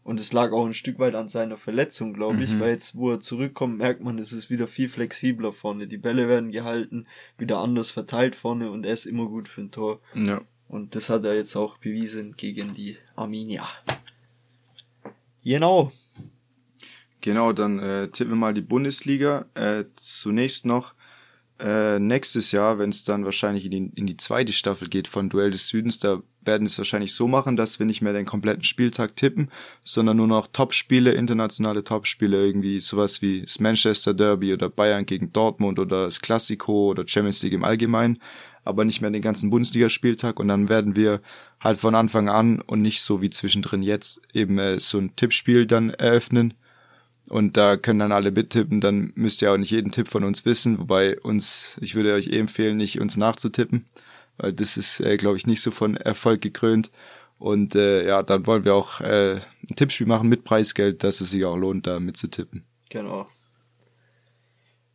und 0.09 0.19
es 0.19 0.33
lag 0.33 0.53
auch 0.53 0.65
ein 0.65 0.73
Stück 0.73 0.99
weit 0.99 1.15
an 1.15 1.29
seiner 1.29 1.59
Verletzung, 1.59 2.15
glaube 2.15 2.43
ich, 2.43 2.53
mhm. 2.53 2.61
weil 2.61 2.71
jetzt, 2.71 2.97
wo 2.97 3.11
er 3.11 3.21
zurückkommt, 3.21 3.77
merkt 3.77 4.03
man, 4.03 4.19
es 4.19 4.33
ist 4.33 4.49
wieder 4.49 4.67
viel 4.67 4.89
flexibler 4.89 5.53
vorne. 5.53 5.87
Die 5.87 5.99
Bälle 5.99 6.29
werden 6.29 6.51
gehalten, 6.51 7.07
wieder 7.37 7.59
anders 7.59 7.91
verteilt 7.91 8.35
vorne 8.35 8.71
und 8.71 8.87
er 8.87 8.95
ist 8.95 9.05
immer 9.05 9.27
gut 9.27 9.49
für 9.49 9.61
ein 9.61 9.71
Tor. 9.71 10.01
Ja. 10.15 10.41
Und 10.67 10.95
das 10.95 11.11
hat 11.11 11.27
er 11.27 11.35
jetzt 11.35 11.55
auch 11.57 11.77
bewiesen 11.77 12.35
gegen 12.39 12.73
die 12.73 12.97
Arminia. 13.17 13.69
Genau. 15.45 15.93
Genau, 17.21 17.53
dann 17.53 17.79
äh, 17.79 18.09
tippen 18.09 18.33
wir 18.33 18.37
mal 18.37 18.55
die 18.55 18.63
Bundesliga. 18.63 19.45
Äh, 19.53 19.85
zunächst 19.93 20.65
noch 20.65 20.95
äh, 21.59 21.99
nächstes 21.99 22.51
Jahr, 22.53 22.79
wenn 22.79 22.89
es 22.89 23.05
dann 23.05 23.27
wahrscheinlich 23.27 23.67
in 23.67 23.71
die, 23.73 23.91
in 23.95 24.07
die 24.07 24.17
zweite 24.17 24.55
Staffel 24.55 24.89
geht 24.89 25.07
von 25.07 25.29
Duell 25.29 25.51
des 25.51 25.69
Südens, 25.69 25.99
da 25.99 26.23
werden 26.49 26.67
es 26.67 26.77
wahrscheinlich 26.79 27.15
so 27.15 27.29
machen, 27.29 27.57
dass 27.57 27.79
wir 27.79 27.87
nicht 27.87 28.03
mehr 28.03 28.13
den 28.13 28.27
kompletten 28.27 28.65
Spieltag 28.65 29.15
tippen, 29.15 29.51
sondern 29.85 30.17
nur 30.17 30.27
noch 30.27 30.49
Topspiele, 30.49 31.13
internationale 31.13 31.85
Topspiele, 31.85 32.45
irgendwie 32.45 32.81
sowas 32.81 33.23
wie 33.23 33.43
das 33.43 33.61
Manchester 33.61 34.15
Derby 34.15 34.53
oder 34.53 34.69
Bayern 34.69 35.07
gegen 35.07 35.33
Dortmund 35.33 35.79
oder 35.79 36.07
das 36.07 36.21
Classico 36.21 36.89
oder 36.89 37.07
Champions 37.07 37.43
League 37.45 37.53
im 37.55 37.63
Allgemeinen. 37.65 38.19
aber 38.69 38.85
nicht 38.85 39.01
mehr 39.01 39.11
den 39.11 39.23
ganzen 39.23 39.49
Bundesligaspieltag 39.49 40.39
und 40.39 40.49
dann 40.49 40.69
werden 40.69 40.95
wir 40.95 41.23
halt 41.61 41.79
von 41.79 41.95
Anfang 41.95 42.29
an 42.29 42.61
und 42.61 42.83
nicht 42.83 43.01
so 43.01 43.23
wie 43.23 43.31
zwischendrin 43.31 43.83
jetzt 43.83 44.21
eben 44.35 44.59
äh, 44.59 44.79
so 44.79 44.99
ein 44.99 45.17
Tippspiel 45.17 45.67
dann 45.67 45.91
eröffnen. 45.91 46.55
Und 47.29 47.57
da 47.57 47.77
können 47.77 47.99
dann 47.99 48.13
alle 48.13 48.31
mittippen, 48.31 48.81
dann 48.81 49.13
müsst 49.15 49.43
ihr 49.43 49.53
auch 49.53 49.57
nicht 49.59 49.71
jeden 49.71 49.91
Tipp 49.93 50.09
von 50.09 50.25
uns 50.25 50.45
wissen, 50.47 50.79
wobei 50.79 51.19
uns, 51.21 51.79
ich 51.83 51.95
würde 51.95 52.15
euch 52.15 52.29
eh 52.29 52.39
empfehlen, 52.39 52.77
nicht 52.77 53.01
uns 53.01 53.17
nachzutippen, 53.19 53.85
weil 54.39 54.53
das 54.53 54.77
ist, 54.77 55.01
äh, 55.01 55.17
glaube 55.17 55.37
ich, 55.37 55.47
nicht 55.47 55.61
so 55.61 55.71
von 55.71 55.97
Erfolg 55.97 56.41
gekrönt. 56.41 56.91
Und 57.39 57.75
äh, 57.75 58.07
ja, 58.07 58.23
dann 58.23 58.47
wollen 58.47 58.65
wir 58.65 58.75
auch 58.75 59.01
äh, 59.01 59.35
ein 59.69 59.77
Tippspiel 59.77 60.07
machen 60.07 60.29
mit 60.29 60.45
Preisgeld, 60.45 61.05
dass 61.05 61.21
es 61.21 61.31
sich 61.31 61.45
auch 61.45 61.57
lohnt, 61.57 61.87
da 61.87 62.01
mitzutippen. 62.01 62.65
Genau. 62.89 63.29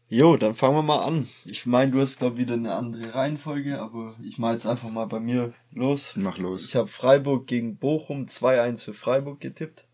Jo, 0.09 0.37
dann 0.37 0.53
fangen 0.53 0.75
wir 0.75 0.83
mal 0.83 1.03
an. 1.05 1.27
Ich 1.45 1.65
meine, 1.65 1.91
du 1.91 1.99
hast, 1.99 2.19
glaube 2.19 2.37
wieder 2.37 2.53
eine 2.53 2.75
andere 2.75 3.15
Reihenfolge, 3.15 3.79
aber 3.79 4.13
ich 4.23 4.37
mache 4.37 4.53
jetzt 4.53 4.67
einfach 4.67 4.91
mal 4.91 5.05
bei 5.05 5.19
mir 5.19 5.53
los. 5.71 6.13
Mach 6.15 6.37
los. 6.37 6.65
Ich 6.65 6.75
habe 6.75 6.87
Freiburg 6.87 7.47
gegen 7.47 7.77
Bochum 7.77 8.25
2-1 8.25 8.83
für 8.83 8.93
Freiburg 8.93 9.39
getippt. 9.39 9.85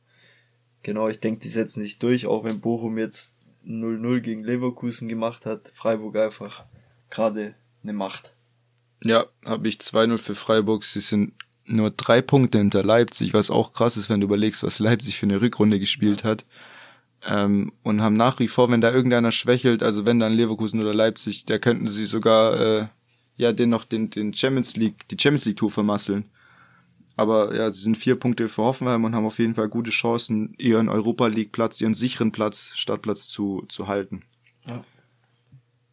Genau, 0.83 1.07
ich 1.07 1.19
denke, 1.19 1.41
die 1.41 1.49
setzen 1.49 1.83
sich 1.83 1.99
durch, 1.99 2.25
auch 2.25 2.43
wenn 2.43 2.59
Bochum 2.59 2.97
jetzt 2.97 3.35
0-0 3.65 4.19
gegen 4.21 4.43
Leverkusen 4.43 5.07
gemacht 5.07 5.45
hat. 5.45 5.71
Freiburg 5.73 6.17
einfach 6.17 6.65
gerade 7.09 7.55
eine 7.83 7.93
Macht. 7.93 8.35
Ja, 9.03 9.25
habe 9.45 9.67
ich 9.67 9.77
2-0 9.77 10.17
für 10.17 10.35
Freiburg. 10.35 10.83
Sie 10.83 10.99
sind 10.99 11.33
nur 11.65 11.91
drei 11.91 12.21
Punkte 12.21 12.57
hinter 12.57 12.83
Leipzig, 12.83 13.33
was 13.33 13.51
auch 13.51 13.71
krass 13.71 13.95
ist, 13.95 14.09
wenn 14.09 14.19
du 14.19 14.25
überlegst, 14.25 14.63
was 14.63 14.79
Leipzig 14.79 15.17
für 15.17 15.25
eine 15.25 15.41
Rückrunde 15.41 15.79
gespielt 15.79 16.23
hat. 16.23 16.45
Ähm, 17.27 17.73
und 17.83 18.01
haben 18.01 18.17
nach 18.17 18.39
wie 18.39 18.47
vor, 18.47 18.69
wenn 18.71 18.81
da 18.81 18.91
irgendeiner 18.93 19.31
schwächelt, 19.31 19.83
also 19.83 20.05
wenn 20.05 20.19
dann 20.19 20.33
Leverkusen 20.33 20.79
oder 20.79 20.93
Leipzig, 20.93 21.45
da 21.45 21.59
könnten 21.59 21.87
sie 21.87 22.05
sogar 22.05 22.59
äh, 22.59 22.87
ja 23.35 23.51
den 23.51 23.69
noch 23.69 23.85
den, 23.85 24.09
den 24.09 24.33
Champions 24.33 24.77
League, 24.77 25.07
die 25.09 25.17
Champions 25.19 25.45
League 25.45 25.57
Tour 25.57 25.69
vermasseln. 25.69 26.25
Aber 27.17 27.53
ja, 27.53 27.69
sie 27.69 27.81
sind 27.81 27.97
vier 27.97 28.15
Punkte 28.15 28.47
für 28.47 28.63
Hoffenheim 28.63 29.03
und 29.03 29.13
haben 29.13 29.25
auf 29.25 29.39
jeden 29.39 29.53
Fall 29.55 29.67
gute 29.67 29.91
Chancen, 29.91 30.55
ihren 30.57 30.87
Europa 30.87 31.27
League 31.27 31.51
Platz, 31.51 31.81
ihren 31.81 31.93
sicheren 31.93 32.31
Platz, 32.31 32.71
Startplatz 32.75 33.27
zu, 33.27 33.65
zu 33.67 33.87
halten. 33.89 34.23
Ja. 34.65 34.85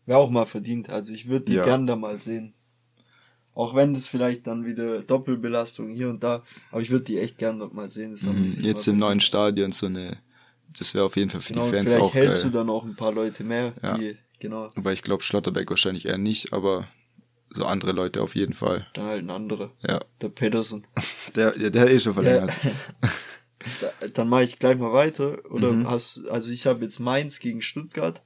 Wäre 0.07 0.19
auch 0.21 0.31
mal 0.31 0.47
verdient. 0.47 0.89
Also 0.89 1.13
ich 1.13 1.27
würde 1.27 1.47
die 1.47 1.55
Ja. 1.55 1.65
gern 1.65 1.89
da 1.89 1.97
mal 1.97 2.21
sehen. 2.21 2.55
Auch 3.57 3.75
wenn 3.75 3.95
das 3.95 4.07
vielleicht 4.07 4.47
dann 4.47 4.65
wieder 4.67 5.03
Doppelbelastung 5.03 5.89
hier 5.91 6.11
und 6.11 6.23
da, 6.23 6.45
aber 6.71 6.83
ich 6.83 6.91
würde 6.91 7.07
die 7.07 7.19
echt 7.19 7.39
gern 7.39 7.59
dort 7.59 7.73
mal 7.75 7.89
sehen. 7.89 8.11
Mhm, 8.23 8.55
Jetzt 8.61 8.87
im 8.87 8.99
neuen. 8.99 9.19
Stadion 9.21 9.73
so 9.73 9.87
eine, 9.87 10.19
das 10.79 10.95
wäre 10.95 11.07
auf 11.07 11.17
jeden 11.17 11.31
Fall 11.31 11.41
für 11.41 11.55
Genau, 11.55 11.65
die 11.65 11.71
Fans 11.73 11.91
vielleicht 11.91 12.05
auch 12.05 12.15
hältst 12.15 12.43
geil. 12.43 12.51
du 12.53 12.59
dann 12.59 12.69
auch 12.71 12.85
ein 12.85 12.97
paar 12.97 13.13
Leute 13.13 13.45
mehr, 13.45 13.73
Ja. 13.83 13.97
die, 13.97 14.17
genau, 14.41 14.71
Aber 14.77 14.93
ich 14.93 15.03
glaube 15.03 15.23
Schlotterbeck 15.23 15.71
wahrscheinlich 15.71 16.05
eher 16.05 16.19
nicht, 16.19 16.53
aber 16.53 16.87
so 17.49 17.65
andere 17.65 17.93
Leute 17.93 18.21
auf 18.23 18.35
jeden 18.37 18.53
Fall. 18.53 18.87
dann 18.93 19.07
halt 19.07 19.23
ein 19.25 19.31
anderer. 19.31 19.71
Ja. 19.83 20.01
Der 20.21 20.29
Pedersen. 20.29 20.87
Der, 21.35 21.59
ja, 21.59 21.71
der 21.71 21.83
hat 21.83 21.89
eh 21.89 21.99
schon 21.99 22.13
verlängert. 22.15 22.53
Da, 23.81 24.07
dann 24.09 24.29
mache 24.29 24.45
ich 24.45 24.59
gleich 24.61 24.77
mal 24.79 24.93
weiter. 24.93 25.39
Oder 25.51 25.73
Mhm. 25.73 25.91
hast, 25.91 26.29
also 26.31 26.53
ich 26.53 26.67
habe 26.67 26.85
jetzt 26.85 27.01
Mainz 27.01 27.41
gegen 27.41 27.63
Stuttgart. 27.63 28.23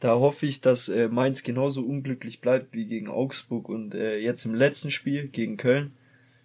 Da 0.00 0.14
hoffe 0.14 0.46
ich, 0.46 0.60
dass 0.60 0.88
äh, 0.88 1.08
Mainz 1.08 1.42
genauso 1.42 1.82
unglücklich 1.82 2.40
bleibt 2.40 2.74
wie 2.74 2.86
gegen 2.86 3.08
Augsburg 3.08 3.68
und 3.68 3.94
äh, 3.94 4.18
jetzt 4.18 4.44
im 4.44 4.54
letzten 4.54 4.90
Spiel 4.90 5.28
gegen 5.28 5.56
Köln. 5.56 5.92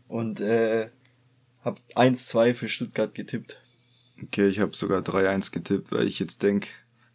Und 0.07 0.39
äh, 0.39 0.89
habe 1.63 1.79
1-2 1.95 2.53
für 2.53 2.67
Stuttgart 2.67 3.13
getippt. 3.13 3.59
Okay, 4.23 4.47
ich 4.47 4.59
habe 4.59 4.75
sogar 4.75 5.01
3-1 5.01 5.51
getippt, 5.51 5.91
weil 5.91 6.07
ich 6.07 6.19
jetzt 6.19 6.43
denk, 6.43 6.69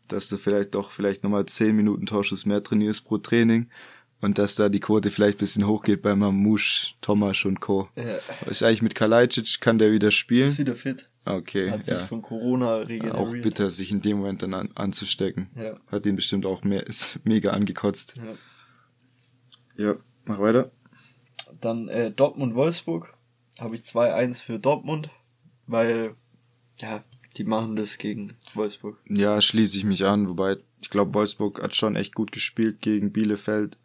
dass 0.08 0.28
du 0.28 0.36
vielleicht 0.36 0.74
doch 0.74 0.90
vielleicht 0.90 1.22
nochmal 1.22 1.46
10 1.46 1.74
Minuten 1.74 2.06
Torschuss 2.06 2.46
mehr 2.46 2.62
trainierst 2.62 3.04
pro 3.04 3.18
Training 3.18 3.68
und 4.20 4.38
dass 4.38 4.54
da 4.54 4.68
die 4.68 4.80
Quote 4.80 5.10
vielleicht 5.10 5.38
bisschen 5.38 5.66
hochgeht 5.66 6.02
bei 6.02 6.14
Mamouche, 6.14 6.94
Tomasch 7.00 7.46
und 7.46 7.60
Co. 7.60 7.88
Was 8.42 8.50
ist 8.50 8.62
eigentlich 8.62 8.82
mit 8.82 8.94
Kalajdzic? 8.94 9.60
Kann 9.60 9.78
der 9.78 9.92
wieder 9.92 10.08
ist 10.08 10.14
spielen? 10.14 10.56
wieder 10.58 10.76
fit. 10.76 11.08
Okay, 11.26 11.70
Hat 11.70 11.84
sich 11.84 11.94
ja. 11.94 12.06
von 12.06 12.22
Corona 12.22 12.76
Auch 12.76 12.88
regeneriert. 12.88 13.42
bitter, 13.42 13.70
sich 13.70 13.90
in 13.90 14.00
dem 14.00 14.18
Moment 14.18 14.42
dann 14.42 14.54
an, 14.54 14.70
anzustecken. 14.76 15.48
Ja. 15.56 15.76
Hat 15.88 16.06
ihn 16.06 16.14
bestimmt 16.16 16.46
auch 16.46 16.62
mehr, 16.62 16.86
ist 16.86 17.20
mega 17.24 17.50
angekotzt. 17.50 18.14
Ja. 18.16 19.84
Ja, 19.88 19.94
mach 20.24 20.38
weiter. 20.38 20.70
Dann 21.60 21.88
äh, 21.88 22.10
Dortmund-Wolfsburg 22.12 23.12
habe 23.58 23.74
ich 23.74 23.82
2-1 23.82 24.40
für 24.42 24.58
Dortmund, 24.58 25.10
weil 25.66 26.14
ja, 26.80 27.04
die 27.36 27.44
machen 27.44 27.76
das 27.76 27.98
gegen 27.98 28.34
Wolfsburg. 28.54 28.98
Ja, 29.08 29.40
schließe 29.40 29.76
ich 29.76 29.84
mich 29.84 30.04
an, 30.04 30.28
wobei 30.28 30.56
ich 30.80 30.90
glaube, 30.90 31.14
Wolfsburg 31.14 31.62
hat 31.62 31.74
schon 31.74 31.96
echt 31.96 32.14
gut 32.14 32.32
gespielt 32.32 32.80
gegen 32.80 33.12
Bielefeld. 33.12 33.78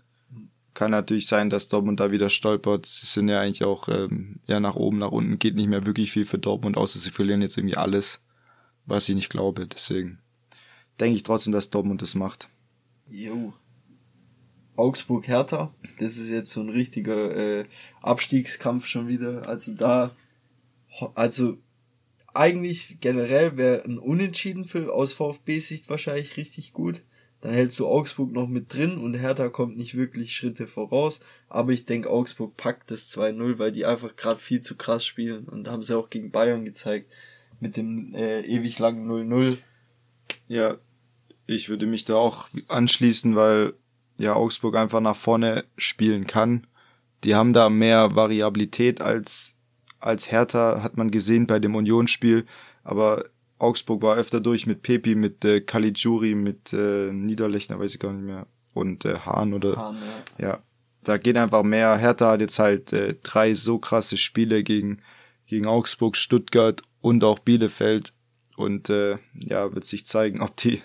Kann 0.82 0.90
natürlich 0.90 1.28
sein, 1.28 1.52
dass 1.52 1.68
Dortmund 1.68 2.00
da 2.00 2.12
wieder 2.12 2.32
stolpert. 2.32 2.88
Sie 2.88 3.06
sind 3.06 3.30
ja 3.30 3.40
eigentlich 3.40 3.64
auch 3.64 3.88
ähm, 3.88 4.40
ja 4.48 4.60
nach 4.60 4.76
oben, 4.76 4.98
nach 4.98 5.12
unten 5.12 5.38
geht 5.38 5.54
nicht 5.54 5.68
mehr 5.68 5.86
wirklich 5.86 6.12
viel 6.12 6.26
für 6.26 6.40
Dortmund, 6.40 6.76
außer 6.76 6.98
sie 6.98 7.12
verlieren 7.12 7.44
jetzt 7.44 7.56
irgendwie 7.56 7.78
alles, 7.78 8.26
was 8.88 9.08
ich 9.08 9.14
nicht 9.14 9.30
glaube. 9.30 9.68
Deswegen 9.68 10.18
denke 11.00 11.18
ich 11.18 11.22
trotzdem, 11.22 11.54
dass 11.54 11.70
Dortmund 11.70 12.02
das 12.02 12.16
macht. 12.16 12.50
Jo. 13.08 13.54
Augsburg 14.76 15.28
Hertha, 15.28 15.72
das 16.00 16.18
ist 16.18 16.32
jetzt 16.32 16.52
so 16.52 16.62
ein 16.62 16.70
richtiger 16.70 17.36
äh, 17.36 17.66
Abstiegskampf 18.02 18.88
schon 18.88 19.08
wieder. 19.08 19.48
Also 19.48 19.76
da, 19.76 20.16
also 21.14 21.60
eigentlich 22.34 22.98
generell 23.02 23.56
wäre 23.56 23.84
ein 23.86 24.00
Unentschieden 24.00 24.66
für 24.66 24.92
aus 24.92 25.14
VfB-Sicht 25.14 25.92
wahrscheinlich 25.92 26.38
richtig 26.38 26.74
gut. 26.74 27.04
Dann 27.42 27.54
hältst 27.54 27.80
du 27.80 27.88
Augsburg 27.88 28.32
noch 28.32 28.48
mit 28.48 28.74
drin 28.74 28.98
und 28.98 29.16
Hertha 29.16 29.50
kommt 29.50 29.78
nicht 29.78 29.96
wirklich 29.96 30.36
Schritte 30.36 30.68
voraus. 30.68 31.22
Aber 31.50 31.72
ich 31.72 31.86
denke, 31.86 32.10
Augsburg 32.10 32.56
packt 32.56 32.92
das 32.92 33.10
2-0, 33.16 33.58
weil 33.58 33.72
die 33.72 33.86
einfach 33.86 34.16
gerade 34.16 34.40
viel 34.40 34.62
zu 34.62 34.78
krass 34.78 35.06
spielen. 35.06 35.46
Und 35.46 35.68
haben 35.68 35.82
sie 35.82 35.98
auch 35.98 36.10
gegen 36.10 36.32
Bayern 36.32 36.66
gezeigt. 36.66 37.12
Mit 37.60 37.78
dem 37.78 38.14
äh, 38.16 38.42
ewig 38.42 38.78
langen 38.80 39.10
0-0. 39.10 39.58
Ja, 40.48 40.78
ich 41.48 41.70
würde 41.70 41.88
mich 41.88 42.06
da 42.06 42.16
auch 42.16 42.48
anschließen, 42.68 43.36
weil 43.36 43.74
ja 44.18 44.34
Augsburg 44.34 44.76
einfach 44.76 45.02
nach 45.02 45.16
vorne 45.16 45.66
spielen 45.78 46.28
kann. 46.28 46.68
Die 47.24 47.36
haben 47.36 47.54
da 47.54 47.70
mehr 47.70 48.16
Variabilität 48.16 49.02
als 49.02 49.58
als 50.02 50.32
Hertha 50.32 50.82
hat 50.84 50.98
man 50.98 51.12
gesehen 51.12 51.48
bei 51.48 51.60
dem 51.60 51.76
Unionsspiel, 51.76 52.46
aber 52.84 53.26
Augsburg 53.62 54.02
war 54.02 54.18
öfter 54.18 54.40
durch 54.40 54.66
mit 54.66 54.82
Pepi, 54.82 55.16
mit 55.16 55.46
äh, 55.46 55.62
Caligiuri, 55.62 56.36
mit 56.36 56.74
äh, 56.74 57.12
Niederlechner, 57.12 57.80
weiß 57.80 57.94
ich 57.94 58.00
gar 58.00 58.14
nicht 58.14 58.26
mehr 58.26 58.48
und 58.74 59.06
äh, 59.06 59.20
Hahn 59.20 59.54
oder 59.54 59.76
Hahn, 59.76 59.98
ja. 60.38 60.48
ja, 60.48 60.60
da 61.04 61.18
geht 61.18 61.38
einfach 61.38 61.64
mehr. 61.64 61.98
Hertha 61.98 62.32
hat 62.32 62.42
jetzt 62.42 62.60
halt 62.60 62.94
äh, 62.94 63.16
drei 63.22 63.54
so 63.54 63.78
krasse 63.78 64.18
Spiele 64.18 64.64
gegen 64.64 65.02
gegen 65.46 65.68
Augsburg, 65.68 66.16
Stuttgart 66.16 66.82
und 67.02 67.24
auch 67.24 67.40
Bielefeld 67.40 68.14
und 68.56 68.90
äh, 68.90 69.18
ja, 69.34 69.74
wird 69.74 69.84
sich 69.84 70.06
zeigen, 70.06 70.42
ob 70.42 70.56
die 70.58 70.82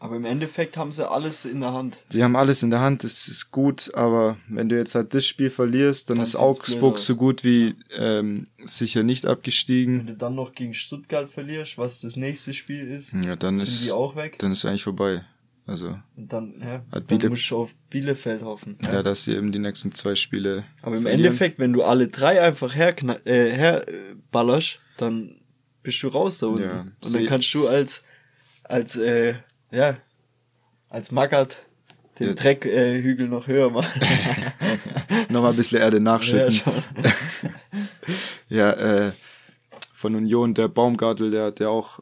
Aber 0.00 0.14
im 0.16 0.24
Endeffekt 0.24 0.76
haben 0.76 0.92
sie 0.92 1.08
alles 1.10 1.44
in 1.44 1.60
der 1.60 1.72
Hand. 1.72 1.96
die 2.12 2.22
haben 2.22 2.36
alles 2.36 2.62
in 2.62 2.70
der 2.70 2.80
Hand, 2.80 3.02
das 3.02 3.26
ist 3.26 3.50
gut, 3.50 3.90
aber 3.94 4.36
wenn 4.48 4.68
du 4.68 4.76
jetzt 4.76 4.94
halt 4.94 5.12
das 5.12 5.26
Spiel 5.26 5.50
verlierst, 5.50 6.08
dann, 6.08 6.18
Dann 6.18 6.26
ist 6.26 6.36
Augsburg 6.36 6.80
blöd 6.80 6.94
aus. 6.94 7.06
so 7.06 7.16
gut 7.16 7.42
wie 7.44 7.74
ähm, 7.96 8.46
sicher 8.64 9.02
nicht 9.02 9.24
Wenn 9.24 9.30
abgestiegen. 9.32 10.06
du 10.06 10.14
dann 10.14 10.34
noch 10.36 10.52
gegen 10.54 10.72
Stuttgart 10.74 11.28
verlierst, 11.30 11.78
was 11.78 12.00
das 12.00 12.14
nächste 12.16 12.54
Spiel 12.54 12.86
ist, 12.86 13.12
Ja, 13.12 13.34
dann 13.36 13.56
sind 13.56 13.66
ist 13.68 13.86
die 13.86 13.92
auch 13.92 14.14
weg. 14.14 14.38
dann 14.38 14.52
ist 14.52 14.64
eigentlich 14.64 14.84
vorbei. 14.84 15.24
Also 15.66 15.98
Und 16.16 16.32
dann, 16.32 16.54
ja, 16.62 16.82
Hat 16.92 17.10
dann 17.10 17.28
musst 17.28 17.50
du 17.50 17.56
auf 17.58 17.74
Bielefeld 17.90 18.40
hoffen. 18.42 18.78
ja, 18.82 19.02
dass 19.02 19.24
sie 19.24 19.34
eben 19.34 19.52
die 19.52 19.58
nächsten 19.58 19.92
zwei 19.92 20.14
Spiele. 20.14 20.64
Aber 20.80 20.96
im 20.96 21.02
verlieren. 21.02 21.24
Endeffekt, 21.26 21.58
wenn 21.58 21.74
du 21.74 21.82
alle 21.82 22.08
drei 22.08 22.40
einfach 22.40 22.74
äh, 22.74 23.50
herballerst, 23.52 24.80
dann 24.96 25.36
bist 25.82 26.02
du 26.02 26.08
raus 26.08 26.38
da 26.38 26.46
unten. 26.46 26.62
Ja, 26.62 26.80
Und 26.80 26.94
dann 27.02 27.10
sie- 27.10 27.26
kannst 27.26 27.52
du 27.54 27.66
als, 27.68 28.02
als, 28.64 28.96
äh, 28.96 29.34
ja, 29.70 29.96
als 30.88 31.10
Mackert 31.10 31.58
den 32.18 32.28
Ja. 32.28 32.34
Dreckhügel 32.34 33.26
äh, 33.26 33.28
noch 33.28 33.46
höher 33.46 33.70
machen. 33.70 34.00
nochmal 35.28 35.50
ein 35.52 35.56
bisschen 35.56 35.80
Erde 35.80 35.98
ja, 35.98 36.02
nachschütten. 36.02 36.52
schon. 36.52 36.74
Ja, 38.50 38.72
äh, 38.72 39.12
von 39.92 40.14
Union, 40.14 40.54
der 40.54 40.68
Baumgartel, 40.68 41.30
der 41.30 41.44
hat 41.44 41.60
ja 41.60 41.68
auch, 41.68 42.00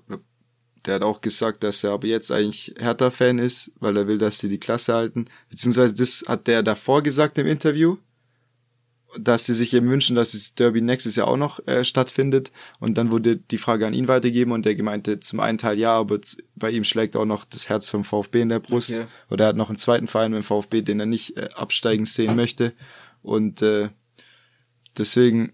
der 0.85 0.95
hat 0.95 1.03
auch 1.03 1.21
gesagt, 1.21 1.65
dass 1.65 1.83
er 1.83 1.91
aber 1.91 2.07
jetzt 2.07 2.31
eigentlich 2.31 2.73
Hertha-Fan 2.79 3.39
ist, 3.39 3.73
weil 3.81 3.97
er 3.97 4.07
will, 4.07 4.19
dass 4.19 4.39
sie 4.39 4.49
die 4.49 4.61
Klasse 4.61 4.95
halten. 4.95 5.27
Beziehungsweise 5.51 5.95
das 5.95 6.25
hat 6.29 6.47
der 6.47 6.63
davor 6.63 7.03
gesagt 7.03 7.37
im 7.39 7.49
Interview, 7.49 7.97
dass 9.19 9.47
sie 9.47 9.55
sich 9.55 9.75
eben 9.75 9.89
wünschen, 9.91 10.17
dass 10.17 10.33
das 10.33 10.55
Derby 10.55 10.81
nächstes 10.81 11.17
Jahr 11.17 11.29
auch 11.29 11.37
noch 11.37 11.67
äh, 11.67 11.85
stattfindet. 11.85 12.53
Und 12.81 12.99
dann 12.99 13.11
wurde 13.11 13.37
die 13.37 13.59
Frage 13.59 13.87
an 13.87 13.95
ihn 13.95 14.09
weitergegeben 14.09 14.53
und 14.53 14.67
der 14.67 14.75
gemeinte 14.75 15.21
zum 15.21 15.41
einen 15.41 15.59
Teil 15.59 15.79
ja, 15.79 15.95
aber 15.95 16.21
bei 16.55 16.71
ihm 16.71 16.85
schlägt 16.85 17.17
auch 17.17 17.25
noch 17.25 17.45
das 17.45 17.69
Herz 17.69 17.91
vom 17.91 18.05
VfB 18.05 18.41
in 18.41 18.49
der 18.49 18.61
Brust. 18.61 18.93
Okay. 18.93 19.07
Oder 19.31 19.47
er 19.47 19.49
hat 19.49 19.57
noch 19.57 19.69
einen 19.69 19.79
zweiten 19.79 20.07
Verein 20.07 20.33
beim 20.33 20.43
VfB, 20.43 20.83
den 20.83 21.01
er 21.01 21.07
nicht 21.07 21.37
äh, 21.37 21.49
absteigen 21.55 22.05
sehen 22.05 22.37
möchte. 22.37 22.73
Und 23.23 23.63
äh, 23.63 23.89
deswegen 24.97 25.53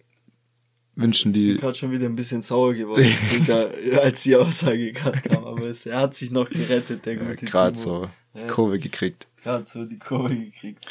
wünschen 0.94 1.32
die 1.32 1.52
bin 1.52 1.56
gerade 1.56 1.74
schon 1.78 1.90
wieder 1.90 2.06
ein 2.06 2.16
bisschen 2.16 2.42
sauer 2.42 2.74
geworden, 2.74 3.06
da, 3.46 3.70
als 4.02 4.24
die 4.24 4.36
Aussage 4.36 4.92
gerade 4.92 5.20
kam. 5.20 5.44
Aber 5.44 5.62
es, 5.62 5.86
er 5.86 6.00
hat 6.00 6.14
sich 6.14 6.30
noch 6.30 6.50
gerettet, 6.50 7.06
der 7.06 7.14
ja, 7.14 7.24
gute 7.24 7.46
gerade 7.46 7.78
Timo. 7.78 8.02
so 8.02 8.10
Ja. 8.34 8.46
Kurve 8.46 8.78
gekriegt. 8.78 9.28
Gerade 9.42 9.64
so 9.64 9.84
die 9.84 9.98
Kurve 9.98 10.36
gekriegt. 10.36 10.86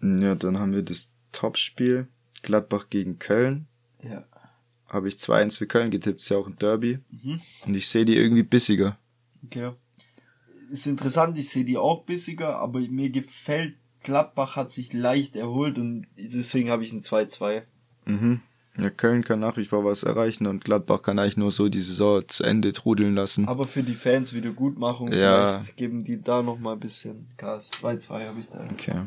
Ja, 0.00 0.34
dann 0.34 0.58
haben 0.58 0.72
wir 0.72 0.82
das 0.82 1.12
Topspiel. 1.32 2.08
Gladbach 2.42 2.86
gegen 2.88 3.18
Köln. 3.18 3.66
Ja. 4.02 4.24
Habe 4.88 5.08
ich 5.08 5.16
2-1 5.16 5.58
für 5.58 5.66
Köln 5.66 5.90
getippt, 5.90 6.20
ist 6.20 6.28
ja 6.28 6.36
auch 6.36 6.46
ein 6.46 6.56
Derby. 6.56 6.98
Mhm. 7.10 7.40
Und 7.66 7.74
ich 7.74 7.88
sehe 7.88 8.04
die 8.04 8.16
irgendwie 8.16 8.42
bissiger. 8.44 8.96
Okay. 9.44 9.72
Ist 10.70 10.86
interessant, 10.86 11.36
ich 11.36 11.48
sehe 11.50 11.64
die 11.64 11.76
auch 11.76 12.04
bissiger, 12.04 12.56
aber 12.58 12.80
mir 12.80 13.10
gefällt, 13.10 13.74
Gladbach 14.02 14.54
hat 14.56 14.70
sich 14.70 14.92
leicht 14.92 15.34
erholt 15.34 15.78
und 15.78 16.06
deswegen 16.16 16.70
habe 16.70 16.84
ich 16.84 16.92
ein 16.92 17.00
2-2. 17.00 17.62
Mhm. 18.04 18.40
Ja, 18.76 18.90
Köln 18.90 19.24
kann 19.24 19.40
nach 19.40 19.56
wie 19.56 19.64
vor 19.64 19.84
was 19.84 20.04
erreichen 20.04 20.46
und 20.46 20.64
Gladbach 20.64 21.02
kann 21.02 21.18
eigentlich 21.18 21.36
nur 21.36 21.50
so 21.50 21.68
die 21.68 21.80
Saison 21.80 22.22
zu 22.28 22.44
Ende 22.44 22.72
trudeln 22.72 23.14
lassen. 23.16 23.48
Aber 23.48 23.66
für 23.66 23.82
die 23.82 23.96
Fans 23.96 24.32
Wiedergutmachung, 24.34 25.12
Ja. 25.12 25.58
vielleicht 25.58 25.76
geben 25.76 26.04
die 26.04 26.22
da 26.22 26.42
noch 26.42 26.60
mal 26.60 26.74
ein 26.74 26.80
bisschen 26.80 27.26
Gas. 27.36 27.72
2-2 27.72 28.26
habe 28.28 28.38
ich 28.40 28.48
da. 28.48 28.60
Okay. 28.70 29.02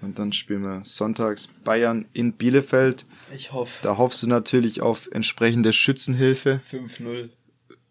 Und 0.00 0.18
dann 0.18 0.32
spielen 0.32 0.62
wir 0.62 0.82
sonntags 0.84 1.48
Bayern 1.64 2.06
in 2.12 2.32
Bielefeld. 2.32 3.04
Ich 3.34 3.52
hoffe. 3.52 3.80
Da 3.82 3.98
hoffst 3.98 4.22
du 4.22 4.28
natürlich 4.28 4.80
auf 4.80 5.08
entsprechende 5.10 5.72
Schützenhilfe. 5.72 6.60
5-0 6.70 7.30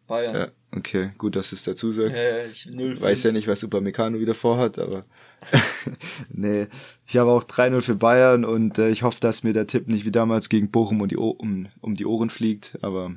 Bayern. 0.07 0.35
Ja, 0.35 0.47
okay, 0.71 1.11
gut, 1.17 1.35
dass 1.35 1.49
du 1.49 1.57
es 1.57 1.63
dazu 1.63 1.91
sagst. 1.91 2.21
Ja, 2.21 2.45
ich 2.45 2.65
0 2.65 3.01
Weiß 3.01 3.23
ja 3.23 3.31
nicht, 3.33 3.47
was 3.47 3.63
Upamecano 3.63 4.19
wieder 4.19 4.35
vorhat, 4.35 4.79
aber 4.79 5.05
nee, 6.29 6.67
ich 7.05 7.17
habe 7.17 7.31
auch 7.31 7.43
3-0 7.43 7.81
für 7.81 7.95
Bayern 7.95 8.45
und 8.45 8.79
äh, 8.79 8.89
ich 8.89 9.03
hoffe, 9.03 9.19
dass 9.19 9.43
mir 9.43 9.53
der 9.53 9.67
Tipp 9.67 9.87
nicht 9.87 10.05
wie 10.05 10.11
damals 10.11 10.49
gegen 10.49 10.71
Bochum 10.71 11.01
um 11.01 11.07
die, 11.07 11.17
o 11.17 11.29
um, 11.29 11.67
um 11.81 11.95
die 11.95 12.05
Ohren 12.05 12.29
fliegt, 12.29 12.77
aber 12.81 13.15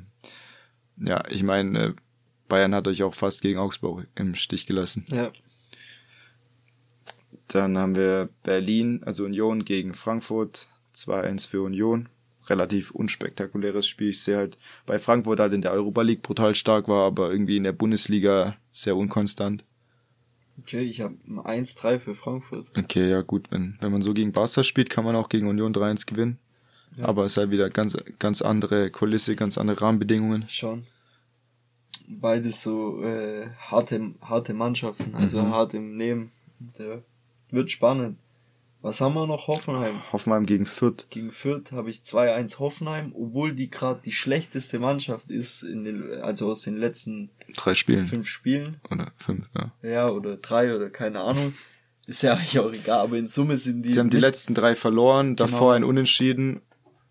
ja, 0.97 1.23
ich 1.29 1.43
meine, 1.43 1.79
äh, 1.79 1.93
Bayern 2.47 2.75
hat 2.75 2.87
euch 2.87 3.03
auch 3.03 3.15
fast 3.15 3.41
gegen 3.41 3.59
Augsburg 3.59 4.07
im 4.15 4.35
Stich 4.35 4.65
gelassen. 4.65 5.05
Ja. 5.09 5.31
Dann 7.53 7.77
haben 7.77 7.95
wir 7.95 8.29
Berlin, 8.43 9.01
also 9.05 9.25
Union 9.25 9.65
gegen 9.65 9.93
Frankfurt, 9.93 10.67
2-1 10.95 11.47
für 11.47 11.61
Union. 11.63 12.07
Relativ 12.47 12.91
unspektakuläres 12.91 13.87
Spiel. 13.87 14.09
Ich 14.09 14.23
sehe 14.23 14.37
halt 14.37 14.57
bei 14.85 14.99
Frankfurt 14.99 15.39
halt 15.39 15.53
in 15.53 15.61
der 15.61 15.73
Europa 15.73 16.01
League 16.01 16.21
brutal 16.21 16.55
stark 16.55 16.87
war, 16.87 17.05
aber 17.05 17.31
irgendwie 17.31 17.57
in 17.57 17.63
der 17.63 17.71
Bundesliga 17.73 18.55
sehr 18.71 18.95
unkonstant. 18.95 19.63
Okay, 20.59 20.81
ich 20.81 21.01
habe 21.01 21.15
ein 21.27 21.65
1-3 21.65 21.99
für 21.99 22.15
Frankfurt. 22.15 22.71
Okay, 22.77 23.09
ja 23.09 23.21
gut, 23.21 23.51
wenn, 23.51 23.77
wenn 23.79 23.91
man 23.91 24.01
so 24.01 24.13
gegen 24.13 24.31
Barca 24.31 24.63
spielt, 24.63 24.89
kann 24.89 25.03
man 25.03 25.15
auch 25.15 25.29
gegen 25.29 25.47
Union 25.47 25.73
3-1 25.73 26.05
gewinnen. 26.07 26.39
Ja. 26.97 27.05
Aber 27.05 27.25
es 27.25 27.33
ist 27.33 27.37
halt 27.37 27.51
wieder 27.51 27.69
ganz, 27.69 27.97
ganz 28.19 28.41
andere 28.41 28.89
Kulisse, 28.91 29.35
ganz 29.35 29.57
andere 29.57 29.81
Rahmenbedingungen. 29.81 30.45
Schon. 30.47 30.85
Beides 32.07 32.61
so 32.61 33.01
äh, 33.03 33.49
harte, 33.59 34.13
harte 34.21 34.53
Mannschaften, 34.53 35.15
also 35.15 35.41
Mhm. 35.41 35.51
hart 35.51 35.73
im 35.73 35.95
Nehmen. 35.95 36.31
Ja. 36.77 37.01
Wird 37.51 37.71
spannend. 37.71 38.17
Was 38.81 38.99
haben 38.99 39.13
wir 39.13 39.27
noch? 39.27 39.47
Hoffenheim. 39.47 40.01
Hoffenheim 40.11 40.47
gegen 40.47 40.65
Fürth. 40.65 41.05
Gegen 41.11 41.31
Fürth 41.31 41.71
habe 41.71 41.91
ich 41.91 41.97
2-1 41.99 42.57
Hoffenheim, 42.57 43.13
obwohl 43.15 43.53
die 43.53 43.69
gerade 43.69 44.01
die 44.03 44.11
schlechteste 44.11 44.79
Mannschaft 44.79 45.29
ist, 45.29 45.61
in 45.61 45.83
den, 45.83 46.13
also 46.23 46.49
aus 46.51 46.63
den 46.63 46.77
letzten 46.77 47.29
Drei 47.55 47.75
Spielen. 47.75 48.07
fünf 48.07 48.27
Spielen. 48.27 48.77
Oder 48.89 49.11
fünf, 49.17 49.47
ja. 49.55 49.71
Ja, 49.87 50.09
oder 50.09 50.37
drei 50.37 50.75
oder 50.75 50.89
keine 50.89 51.19
Ahnung. 51.19 51.53
Ist 52.07 52.23
ja 52.23 52.33
eigentlich 52.33 52.57
auch 52.57 52.73
egal, 52.73 53.01
aber 53.01 53.17
in 53.19 53.27
Summe 53.27 53.57
sind 53.57 53.83
die. 53.83 53.91
Sie 53.91 53.99
haben 53.99 54.09
die 54.09 54.17
letzten 54.17 54.55
drei 54.55 54.73
verloren, 54.73 55.35
davor 55.35 55.59
Genau. 55.59 55.69
ein 55.75 55.83
Unentschieden. 55.83 56.61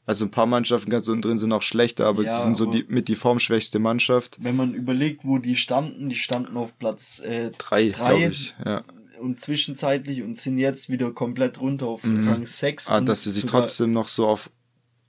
Also 0.07 0.25
ein 0.25 0.33
paar 0.33 0.47
Mannschaften 0.47 0.91
ganz 0.91 1.07
unten 1.07 1.23
drin 1.23 1.39
sind 1.39 1.53
auch 1.53 1.63
schlechter, 1.63 2.07
aber 2.07 2.25
Ja, 2.25 2.37
sie 2.37 2.43
sind 2.43 2.57
so 2.57 2.67
die, 2.67 2.85
mit 2.89 3.07
die 3.07 3.15
formschwächste 3.15 3.79
Mannschaft. 3.79 4.39
Wenn 4.43 4.57
man 4.57 4.75
überlegt, 4.75 5.25
wo 5.25 5.39
die 5.39 5.55
standen, 5.55 6.09
die 6.09 6.17
standen 6.17 6.57
auf 6.57 6.77
Platz 6.79 7.21
äh, 7.21 7.51
Drei, 7.57 7.91
Drei. 7.91 8.09
glaube 8.17 8.33
ich. 8.33 8.55
Ja. 8.65 8.83
Und 9.21 9.41
zwischenzeitlich 9.41 10.23
und 10.23 10.37
sind 10.37 10.59
jetzt 10.59 10.89
wieder 10.89 11.11
komplett 11.13 11.61
runter 11.61 11.87
auf 11.87 12.05
Mhm. 12.05 12.29
Rang 12.29 12.47
6. 12.47 12.89
Ah, 12.89 13.01
dass 13.01 13.23
sie 13.25 13.31
sich 13.31 13.45
trotzdem 13.47 13.93
noch 13.93 14.09
so 14.09 14.27
auf 14.27 14.51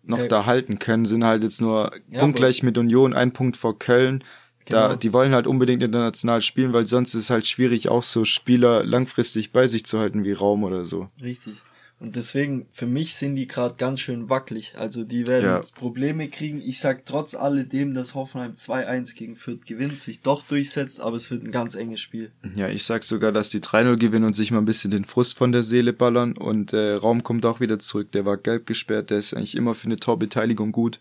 noch 0.04 0.24
da 0.28 0.46
halten 0.48 0.80
können, 0.80 1.06
sind 1.06 1.24
halt 1.24 1.44
jetzt 1.44 1.62
nur 1.62 1.92
Ja, 2.10 2.20
punktgleich 2.20 2.64
mit 2.64 2.78
Union, 2.78 3.14
ein 3.14 3.34
Punkt 3.34 3.56
vor 3.56 3.78
Köln. 3.78 4.24
Da, 4.66 4.88
Genau. 4.88 4.96
die 5.00 5.14
wollen 5.14 5.34
halt 5.34 5.48
unbedingt 5.48 5.84
international 5.84 6.42
spielen, 6.42 6.74
weil 6.74 6.86
sonst 6.86 7.14
ist 7.16 7.24
es 7.26 7.30
halt 7.30 7.46
schwierig, 7.46 7.90
auch 7.90 8.04
so 8.04 8.26
Spieler 8.26 8.84
langfristig 8.84 9.52
bei 9.52 9.68
sich 9.68 9.86
zu 9.86 10.00
halten 10.00 10.24
wie 10.24 10.34
Raum 10.34 10.64
oder 10.64 10.86
so. 10.86 11.08
Richtig. 11.22 11.58
Und 12.02 12.16
deswegen, 12.16 12.66
für 12.72 12.88
mich 12.88 13.14
sind 13.14 13.36
die 13.36 13.48
gerade 13.48 13.76
ganz 13.76 14.00
schön 14.00 14.28
wackelig. 14.28 14.74
Also 14.76 15.04
die 15.04 15.28
werden 15.28 15.46
Ja. 15.46 15.62
Probleme 15.76 16.30
kriegen. 16.30 16.60
Ich 16.60 16.80
sag 16.80 17.06
trotz 17.06 17.36
alledem, 17.36 17.94
dass 17.94 18.16
Hoffenheim 18.16 18.54
2-1 18.54 19.14
gegen 19.14 19.36
Fürth 19.36 19.68
gewinnt, 19.68 20.02
sich 20.02 20.22
doch 20.22 20.44
durchsetzt, 20.48 21.00
aber 21.00 21.16
es 21.18 21.30
wird 21.30 21.44
ein 21.44 21.52
ganz 21.52 21.76
enges 21.76 22.00
Spiel. 22.00 22.32
Ja, 22.56 22.70
ich 22.70 22.86
sag 22.86 23.04
sogar, 23.04 23.32
dass 23.32 23.52
die 23.52 23.60
3-0 23.60 23.98
gewinnen 23.98 24.26
und 24.26 24.34
sich 24.34 24.50
mal 24.50 24.58
ein 24.58 24.66
bisschen 24.66 24.90
den 24.90 25.06
Frust 25.06 25.38
von 25.38 25.52
der 25.52 25.62
Seele 25.62 25.94
ballern 25.94 26.36
und 26.36 26.74
äh, 26.74 26.94
Raum 26.94 27.22
kommt 27.22 27.46
auch 27.46 27.60
wieder 27.60 27.78
zurück. 27.78 28.12
Der 28.14 28.26
war 28.26 28.38
gelb 28.38 28.66
gesperrt, 28.66 29.12
der 29.12 29.20
ist 29.20 29.36
eigentlich 29.36 29.54
immer 29.56 29.76
für 29.76 29.86
eine 29.86 29.98
Torbeteiligung 29.98 30.72
gut. 30.72 31.00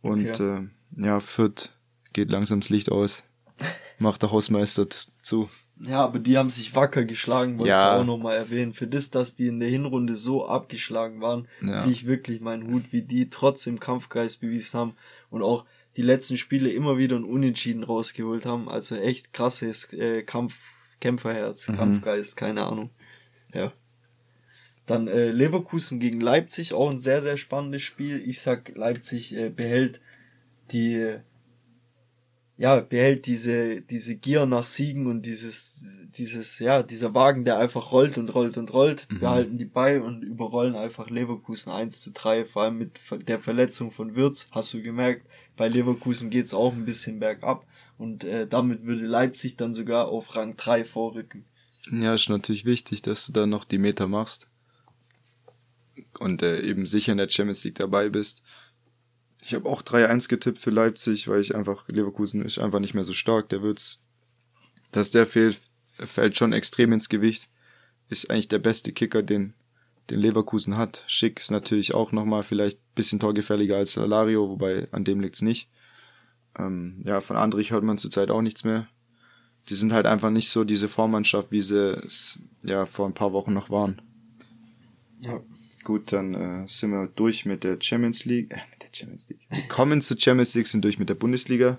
Und 0.00 0.30
Okay. 0.30 0.66
äh, 0.96 1.04
ja, 1.04 1.20
Fürth 1.20 1.72
geht 2.14 2.30
langsam 2.30 2.60
das 2.60 2.70
Licht 2.70 2.90
aus. 2.90 3.22
Macht 3.98 4.22
der 4.22 4.30
Hausmeister 4.32 4.86
zu. 5.22 5.50
Ja, 5.82 6.04
aber 6.04 6.18
die 6.18 6.36
haben 6.36 6.50
sich 6.50 6.74
wacker 6.74 7.04
geschlagen, 7.06 7.58
wollte 7.58 7.70
Ja. 7.70 7.94
ich 7.96 8.00
auch 8.02 8.04
nochmal 8.06 8.36
erwähnen. 8.36 8.74
Für 8.74 8.86
das, 8.86 9.10
dass 9.10 9.34
die 9.34 9.46
in 9.46 9.60
der 9.60 9.70
Hinrunde 9.70 10.14
so 10.14 10.46
abgeschlagen 10.46 11.20
waren, 11.22 11.48
Ja. 11.62 11.78
ziehe 11.78 11.92
ich 11.92 12.06
wirklich 12.06 12.40
meinen 12.42 12.70
Hut, 12.70 12.92
wie 12.92 13.00
die 13.02 13.30
trotzdem 13.30 13.80
Kampfgeist 13.80 14.40
bewiesen 14.42 14.78
haben 14.78 14.94
und 15.30 15.42
auch 15.42 15.64
die 15.96 16.02
letzten 16.02 16.36
Spiele 16.36 16.70
immer 16.70 16.98
wieder 16.98 17.16
ein 17.16 17.24
Unentschieden 17.24 17.82
rausgeholt 17.82 18.44
haben. 18.44 18.68
Also 18.68 18.94
echt 18.94 19.32
krasses 19.32 19.90
äh, 19.94 20.22
Kampf, 20.22 20.58
Kämpferherz, 21.00 21.66
Mhm. 21.68 21.76
Kampfgeist, 21.76 22.36
keine 22.36 22.66
Ahnung. 22.66 22.90
Ja. 23.54 23.72
Dann 24.86 25.08
äh, 25.08 25.30
Leverkusen 25.30 25.98
gegen 25.98 26.20
Leipzig, 26.20 26.74
auch 26.74 26.90
ein 26.90 26.98
sehr, 26.98 27.22
sehr 27.22 27.36
spannendes 27.38 27.82
Spiel. 27.82 28.22
Ich 28.26 28.40
sag, 28.40 28.76
Leipzig 28.76 29.34
äh, 29.34 29.48
behält 29.48 30.00
die 30.72 30.94
äh, 30.94 31.20
ja, 32.60 32.80
behält 32.80 33.24
diese, 33.24 33.80
diese 33.80 34.16
Gier 34.16 34.44
nach 34.44 34.66
Siegen 34.66 35.06
und 35.06 35.24
dieses, 35.24 35.96
dieses, 36.14 36.58
ja, 36.58 36.82
dieser 36.82 37.14
Wagen, 37.14 37.46
der 37.46 37.56
einfach 37.58 37.90
rollt 37.90 38.18
und 38.18 38.34
rollt 38.34 38.58
und 38.58 38.70
rollt, 38.74 39.06
Mhm. 39.08 39.20
behalten 39.20 39.56
die 39.56 39.64
bei 39.64 39.98
und 39.98 40.22
überrollen 40.22 40.76
einfach 40.76 41.08
Leverkusen 41.08 41.70
1 41.72 42.02
zu 42.02 42.10
3, 42.10 42.44
vor 42.44 42.64
allem 42.64 42.76
mit 42.76 43.00
der 43.26 43.40
Verletzung 43.40 43.90
von 43.90 44.14
Wirtz, 44.14 44.48
hast 44.50 44.74
du 44.74 44.82
gemerkt, 44.82 45.26
bei 45.56 45.68
Leverkusen 45.68 46.28
geht's 46.28 46.52
auch 46.52 46.74
ein 46.74 46.84
bisschen 46.84 47.18
bergab 47.18 47.64
und 47.96 48.24
äh, 48.24 48.46
damit 48.46 48.84
würde 48.84 49.06
Leipzig 49.06 49.56
dann 49.56 49.72
sogar 49.72 50.08
auf 50.08 50.36
Rang 50.36 50.54
3 50.58 50.84
vorrücken. 50.84 51.46
Ja, 51.90 52.14
ist 52.14 52.28
natürlich 52.28 52.66
wichtig, 52.66 53.00
dass 53.00 53.24
du 53.24 53.32
da 53.32 53.46
noch 53.46 53.64
die 53.64 53.78
Meter 53.78 54.06
machst. 54.06 54.48
Und 56.18 56.42
äh, 56.42 56.60
eben 56.60 56.84
sicher 56.84 57.12
in 57.12 57.18
der 57.18 57.30
Champions 57.30 57.64
League 57.64 57.76
dabei 57.76 58.10
bist. 58.10 58.42
Ich 59.42 59.54
habe 59.54 59.68
auch 59.68 59.82
3-1 59.82 60.28
getippt 60.28 60.58
für 60.58 60.70
Leipzig, 60.70 61.28
weil 61.28 61.40
ich 61.40 61.54
einfach, 61.54 61.88
Leverkusen 61.88 62.42
ist 62.42 62.58
einfach 62.58 62.80
nicht 62.80 62.94
mehr 62.94 63.04
so 63.04 63.12
stark. 63.12 63.48
Der 63.48 63.62
wird's, 63.62 64.04
dass 64.92 65.10
der 65.10 65.26
fehlt, 65.26 65.60
fällt 65.98 66.36
schon 66.36 66.52
extrem 66.52 66.92
ins 66.92 67.08
Gewicht. 67.08 67.48
Ist 68.08 68.30
eigentlich 68.30 68.48
der 68.48 68.58
beste 68.58 68.92
Kicker, 68.92 69.22
den, 69.22 69.54
den 70.10 70.20
Leverkusen 70.20 70.76
hat. 70.76 71.04
Schick 71.06 71.40
ist 71.40 71.50
natürlich 71.50 71.94
auch 71.94 72.12
nochmal 72.12 72.42
vielleicht 72.42 72.78
bisschen 72.94 73.20
torgefälliger 73.20 73.76
als 73.76 73.96
Alario, 73.96 74.48
wobei 74.48 74.88
an 74.92 75.04
dem 75.04 75.20
liegt's 75.20 75.42
nicht. 75.42 75.70
Ähm, 76.58 77.02
ja, 77.04 77.20
von 77.20 77.36
Andrich 77.36 77.70
hört 77.70 77.84
man 77.84 77.98
zurzeit 77.98 78.30
auch 78.30 78.42
nichts 78.42 78.64
mehr 78.64 78.88
die 79.68 79.74
sind 79.74 79.92
halt 79.92 80.06
einfach 80.06 80.30
nicht 80.30 80.50
so 80.50 80.64
diese 80.64 80.88
Vormannschaft, 80.88 81.52
wie 81.52 81.62
sie 81.62 81.94
es 82.04 82.38
ja 82.62 82.86
vor 82.86 83.06
ein 83.06 83.14
paar 83.14 83.32
Wochen 83.32 83.52
noch 83.52 83.70
waren. 83.70 84.00
Ja. 85.20 85.40
Gut, 85.84 86.12
dann 86.12 86.34
äh, 86.34 86.68
sind 86.68 86.90
wir 86.90 87.08
durch 87.08 87.46
mit 87.46 87.64
der 87.64 87.78
Champions 87.80 88.24
League. 88.24 88.50
Äh, 88.52 88.60
mit 88.70 88.82
der 88.82 88.88
Champions 88.92 89.28
League. 89.28 89.40
Wir 89.48 89.68
kommen 89.68 90.00
zur 90.00 90.18
Champions 90.18 90.54
League, 90.54 90.66
sind 90.66 90.84
durch 90.84 90.98
mit 90.98 91.08
der 91.08 91.14
Bundesliga. 91.14 91.78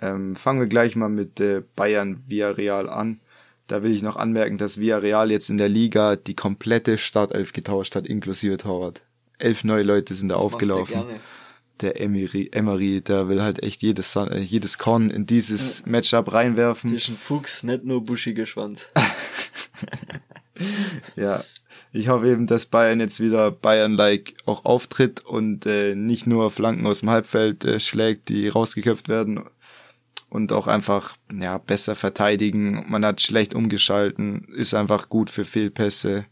Ähm, 0.00 0.36
fangen 0.36 0.60
wir 0.60 0.68
gleich 0.68 0.96
mal 0.96 1.08
mit 1.08 1.40
äh, 1.40 1.62
Bayern 1.76 2.22
Villarreal 2.26 2.88
an. 2.88 3.20
Da 3.66 3.82
will 3.82 3.92
ich 3.92 4.02
noch 4.02 4.16
anmerken, 4.16 4.58
dass 4.58 4.80
Villarreal 4.80 5.30
jetzt 5.30 5.50
in 5.50 5.58
der 5.58 5.68
Liga 5.68 6.16
die 6.16 6.34
komplette 6.34 6.98
Startelf 6.98 7.52
getauscht 7.52 7.94
hat, 7.94 8.06
inklusive 8.06 8.56
Torwart. 8.56 9.00
Elf 9.38 9.64
neue 9.64 9.84
Leute 9.84 10.14
sind 10.14 10.28
da 10.28 10.34
Das 10.34 10.44
aufgelaufen 10.44 11.04
der 11.82 12.00
Emery, 12.00 12.50
Emery, 12.52 13.00
der 13.00 13.28
will 13.28 13.42
halt 13.42 13.62
echt 13.62 13.82
jedes, 13.82 14.14
äh, 14.16 14.38
jedes 14.38 14.78
Korn 14.78 15.10
in 15.10 15.26
dieses 15.26 15.84
Matchup 15.86 16.32
reinwerfen. 16.32 16.94
Ist 16.94 17.08
ein 17.08 17.16
Fuchs, 17.16 17.62
nicht 17.62 17.84
nur 17.84 18.04
buschiger 18.04 18.46
Schwanz. 18.46 18.88
Ja, 21.16 21.42
ich 21.92 22.08
hoffe 22.08 22.28
eben, 22.30 22.46
dass 22.46 22.66
Bayern 22.66 23.00
jetzt 23.00 23.20
wieder 23.20 23.50
Bayern-like 23.50 24.34
auch 24.46 24.64
auftritt 24.64 25.20
und 25.20 25.66
äh, 25.66 25.94
nicht 25.94 26.26
nur 26.26 26.50
Flanken 26.50 26.86
aus 26.86 27.00
dem 27.00 27.10
Halbfeld 27.10 27.64
äh, 27.64 27.80
schlägt, 27.80 28.28
die 28.28 28.48
rausgeköpft 28.48 29.08
werden 29.08 29.42
und 30.28 30.52
auch 30.52 30.66
einfach 30.68 31.16
ja 31.32 31.58
besser 31.58 31.96
verteidigen. 31.96 32.84
Man 32.88 33.04
hat 33.04 33.20
schlecht 33.20 33.54
umgeschalten, 33.54 34.46
ist 34.54 34.74
einfach 34.74 35.08
gut 35.08 35.30
für 35.30 35.44
Fehlpässe, 35.44 36.26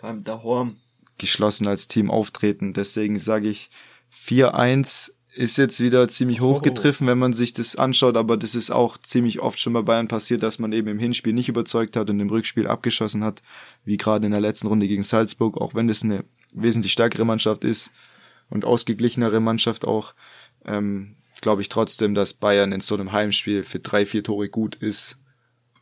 Vor 0.00 0.08
allem 0.08 0.24
Horn. 0.26 0.76
geschlossen 1.18 1.68
als 1.68 1.86
Team 1.86 2.10
auftreten. 2.10 2.72
Deswegen 2.72 3.18
sage 3.18 3.48
ich 3.48 3.70
4-1 4.26 5.12
ist 5.36 5.58
jetzt 5.58 5.80
wieder 5.80 6.08
ziemlich 6.08 6.40
hochgetriffen, 6.40 7.06
oh. 7.06 7.10
wenn 7.10 7.18
man 7.18 7.32
sich 7.32 7.52
das 7.52 7.76
anschaut, 7.76 8.16
aber 8.16 8.36
das 8.36 8.54
ist 8.54 8.70
auch 8.70 8.96
ziemlich 8.98 9.40
oft 9.40 9.60
schon 9.60 9.72
bei 9.72 9.82
Bayern 9.82 10.08
passiert, 10.08 10.42
dass 10.42 10.58
man 10.58 10.72
eben 10.72 10.88
im 10.88 10.98
Hinspiel 10.98 11.32
nicht 11.32 11.48
überzeugt 11.48 11.96
hat 11.96 12.08
und 12.10 12.18
im 12.20 12.30
Rückspiel 12.30 12.66
abgeschossen 12.66 13.22
hat, 13.22 13.42
wie 13.84 13.96
gerade 13.96 14.26
in 14.26 14.32
der 14.32 14.40
letzten 14.40 14.66
Runde 14.66 14.88
gegen 14.88 15.02
Salzburg, 15.02 15.58
auch 15.58 15.74
wenn 15.74 15.88
das 15.88 16.02
eine 16.02 16.24
wesentlich 16.54 16.92
stärkere 16.92 17.24
Mannschaft 17.24 17.64
ist 17.64 17.90
und 18.48 18.64
ausgeglichenere 18.64 19.40
Mannschaft 19.40 19.86
auch, 19.86 20.14
ähm, 20.64 21.16
glaube 21.42 21.62
ich 21.62 21.68
trotzdem, 21.68 22.14
dass 22.14 22.34
Bayern 22.34 22.72
in 22.72 22.80
so 22.80 22.94
einem 22.94 23.12
Heimspiel 23.12 23.62
für 23.62 23.78
drei, 23.78 24.06
vier 24.06 24.24
Tore 24.24 24.48
gut 24.48 24.76
ist. 24.76 25.18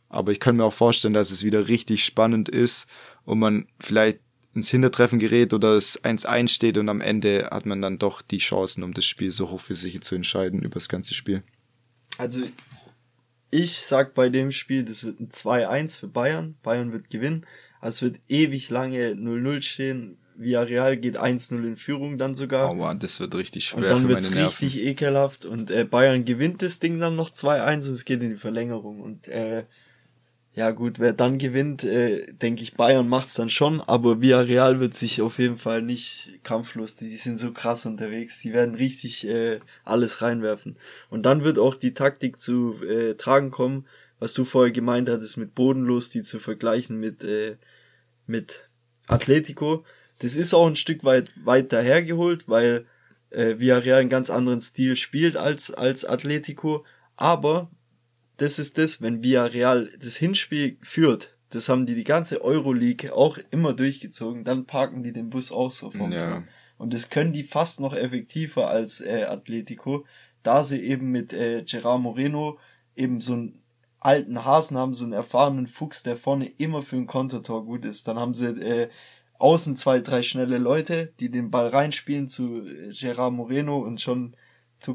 Aber 0.09 0.31
ich 0.31 0.39
kann 0.39 0.57
mir 0.57 0.65
auch 0.65 0.73
vorstellen, 0.73 1.13
dass 1.13 1.31
es 1.31 1.43
wieder 1.43 1.67
richtig 1.67 2.03
spannend 2.03 2.49
ist 2.49 2.87
und 3.23 3.39
man 3.39 3.67
vielleicht 3.79 4.19
ins 4.55 4.69
Hintertreffen 4.69 5.19
gerät 5.19 5.53
oder 5.53 5.75
es 5.75 6.01
1-1 6.03 6.47
steht 6.47 6.77
und 6.77 6.87
am 6.87 7.01
Ende 7.01 7.49
hat 7.51 7.65
man 7.65 7.81
dann 7.81 7.99
doch 7.99 8.21
die 8.21 8.37
Chancen, 8.37 8.83
um 8.83 8.93
das 8.93 9.05
Spiel 9.05 9.29
so 9.29 9.51
hoch 9.51 9.59
für 9.59 9.75
sich 9.75 10.01
zu 10.01 10.15
entscheiden 10.15 10.61
über 10.61 10.75
das 10.75 10.87
ganze 10.87 11.13
Spiel. 11.13 11.43
Also 12.17 12.41
ich 13.51 13.77
sag 13.79 14.13
bei 14.13 14.29
dem 14.29 14.51
Spiel, 14.51 14.83
das 14.85 15.03
wird 15.03 15.19
ein 15.19 15.29
2-1 15.29 15.99
für 15.99 16.07
Bayern. 16.07 16.55
Bayern 16.63 16.93
wird 16.93 17.09
gewinnen. 17.09 17.45
Also 17.81 18.07
es 18.07 18.13
wird 18.13 18.21
ewig 18.29 18.69
lange 18.69 19.11
0-0 19.11 19.61
stehen. 19.61 20.17
Villarreal 20.37 20.97
geht 20.97 21.17
1-0 21.17 21.55
in 21.65 21.77
Führung 21.77 22.17
dann 22.17 22.35
sogar. 22.35 22.71
Oh 22.71 22.75
man, 22.75 22.99
das 22.99 23.19
wird 23.19 23.35
richtig 23.35 23.65
schwer 23.65 23.77
und 23.77 23.89
dann 23.89 24.09
wird's 24.09 24.35
richtig 24.35 24.83
ekelhaft 24.83 25.45
und 25.45 25.71
äh, 25.71 25.85
Bayern 25.85 26.25
gewinnt 26.25 26.61
das 26.61 26.79
Ding 26.79 26.99
dann 26.99 27.15
noch 27.15 27.29
2-1 27.29 27.87
und 27.87 27.93
es 27.93 28.05
geht 28.05 28.21
in 28.21 28.31
die 28.31 28.37
Verlängerung 28.37 28.99
und 28.99 29.27
äh, 29.27 29.63
ja 30.55 30.71
gut, 30.71 30.99
wer 30.99 31.11
dann 31.11 31.37
gewinnt, 31.37 31.83
äh, 31.83 32.31
denke 32.31 32.63
ich, 32.63 32.75
Bayern 32.75 33.09
macht's 33.09 33.33
dann 33.33 33.49
schon, 33.49 33.81
aber 33.81 34.21
Villarreal 34.21 34.79
wird 34.79 34.95
sich 34.95 35.21
auf 35.21 35.37
jeden 35.37 35.57
Fall 35.57 35.81
nicht 35.81 36.39
kampflos, 36.43 36.95
die, 36.95 37.09
die 37.09 37.17
sind 37.17 37.37
so 37.37 37.51
krass 37.51 37.85
unterwegs, 37.85 38.39
die 38.39 38.53
werden 38.53 38.73
richtig 38.73 39.27
äh, 39.27 39.59
alles 39.83 40.21
reinwerfen. 40.21 40.77
Und 41.09 41.23
dann 41.25 41.43
wird 41.43 41.59
auch 41.59 41.75
die 41.75 41.93
Taktik 41.93 42.39
zu 42.39 42.81
äh, 42.83 43.15
tragen 43.15 43.51
kommen, 43.51 43.85
was 44.19 44.33
du 44.33 44.45
vorher 44.45 44.71
gemeint 44.71 45.09
hattest 45.09 45.35
mit 45.35 45.55
Bodenlos, 45.55 46.09
die 46.09 46.21
zu 46.21 46.39
vergleichen 46.39 47.01
mit, 47.01 47.21
äh, 47.25 47.57
mit 48.25 48.61
Atletico. 49.07 49.83
Das 50.19 50.35
ist 50.35 50.53
auch 50.53 50.67
ein 50.67 50.77
Stück 50.77 51.03
weit 51.03 51.33
weit 51.43 51.73
dahergeholt, 51.73 52.47
weil 52.47 52.85
äh, 53.29 53.59
Villarreal 53.59 53.99
einen 53.99 54.09
ganz 54.09 54.29
anderen 54.29 54.61
Stil 54.61 54.95
spielt 54.95 55.35
als, 55.35 55.69
als 55.69 56.05
Atletico, 56.05 56.85
aber 57.17 57.69
das 58.37 58.59
ist 58.59 58.77
das, 58.77 59.01
wenn 59.01 59.23
Villarreal 59.23 59.91
das 59.99 60.15
Hinspiel 60.17 60.77
führt, 60.81 61.35
das 61.49 61.69
haben 61.69 61.85
die 61.85 61.95
die 61.95 62.03
ganze 62.03 62.41
Euroleague 62.43 63.13
auch 63.13 63.37
immer 63.51 63.73
durchgezogen, 63.73 64.43
dann 64.43 64.65
parken 64.65 65.03
die 65.03 65.13
den 65.13 65.29
Bus 65.29 65.51
auch 65.51 65.71
so 65.71 65.91
vom 65.91 66.11
ja. 66.11 66.19
Tor. 66.19 66.43
Und 66.77 66.93
das 66.93 67.09
können 67.09 67.31
die 67.31 67.43
fast 67.43 67.79
noch 67.79 67.95
effektiver 67.95 68.69
als 68.69 68.99
äh, 68.99 69.23
Atletico, 69.23 70.05
da 70.43 70.63
sie 70.63 70.81
eben 70.81 71.11
mit 71.11 71.33
äh, 71.33 71.63
Gerard 71.63 72.01
Moreno 72.01 72.59
eben 72.95 73.21
so 73.21 73.33
einen 73.33 73.61
alten 73.99 74.45
Hasen 74.45 74.77
haben, 74.77 74.93
so 74.93 75.03
einen 75.03 75.13
erfahrenen 75.13 75.67
Fuchs, 75.67 76.03
der 76.03 76.17
vorne 76.17 76.47
immer 76.57 76.83
für 76.83 76.97
ein 76.97 77.07
Kontertor 77.07 77.65
gut 77.65 77.85
ist. 77.85 78.07
Dann 78.07 78.19
haben 78.19 78.33
sie 78.33 78.47
äh, 78.47 78.89
außen 79.39 79.75
zwei, 79.77 79.99
drei 79.99 80.21
schnelle 80.21 80.57
Leute, 80.57 81.13
die 81.19 81.31
den 81.31 81.51
Ball 81.51 81.67
reinspielen 81.67 82.27
zu 82.27 82.67
äh, 82.67 82.91
Gerard 82.91 83.33
Moreno 83.33 83.79
und 83.79 84.01
schon 84.01 84.35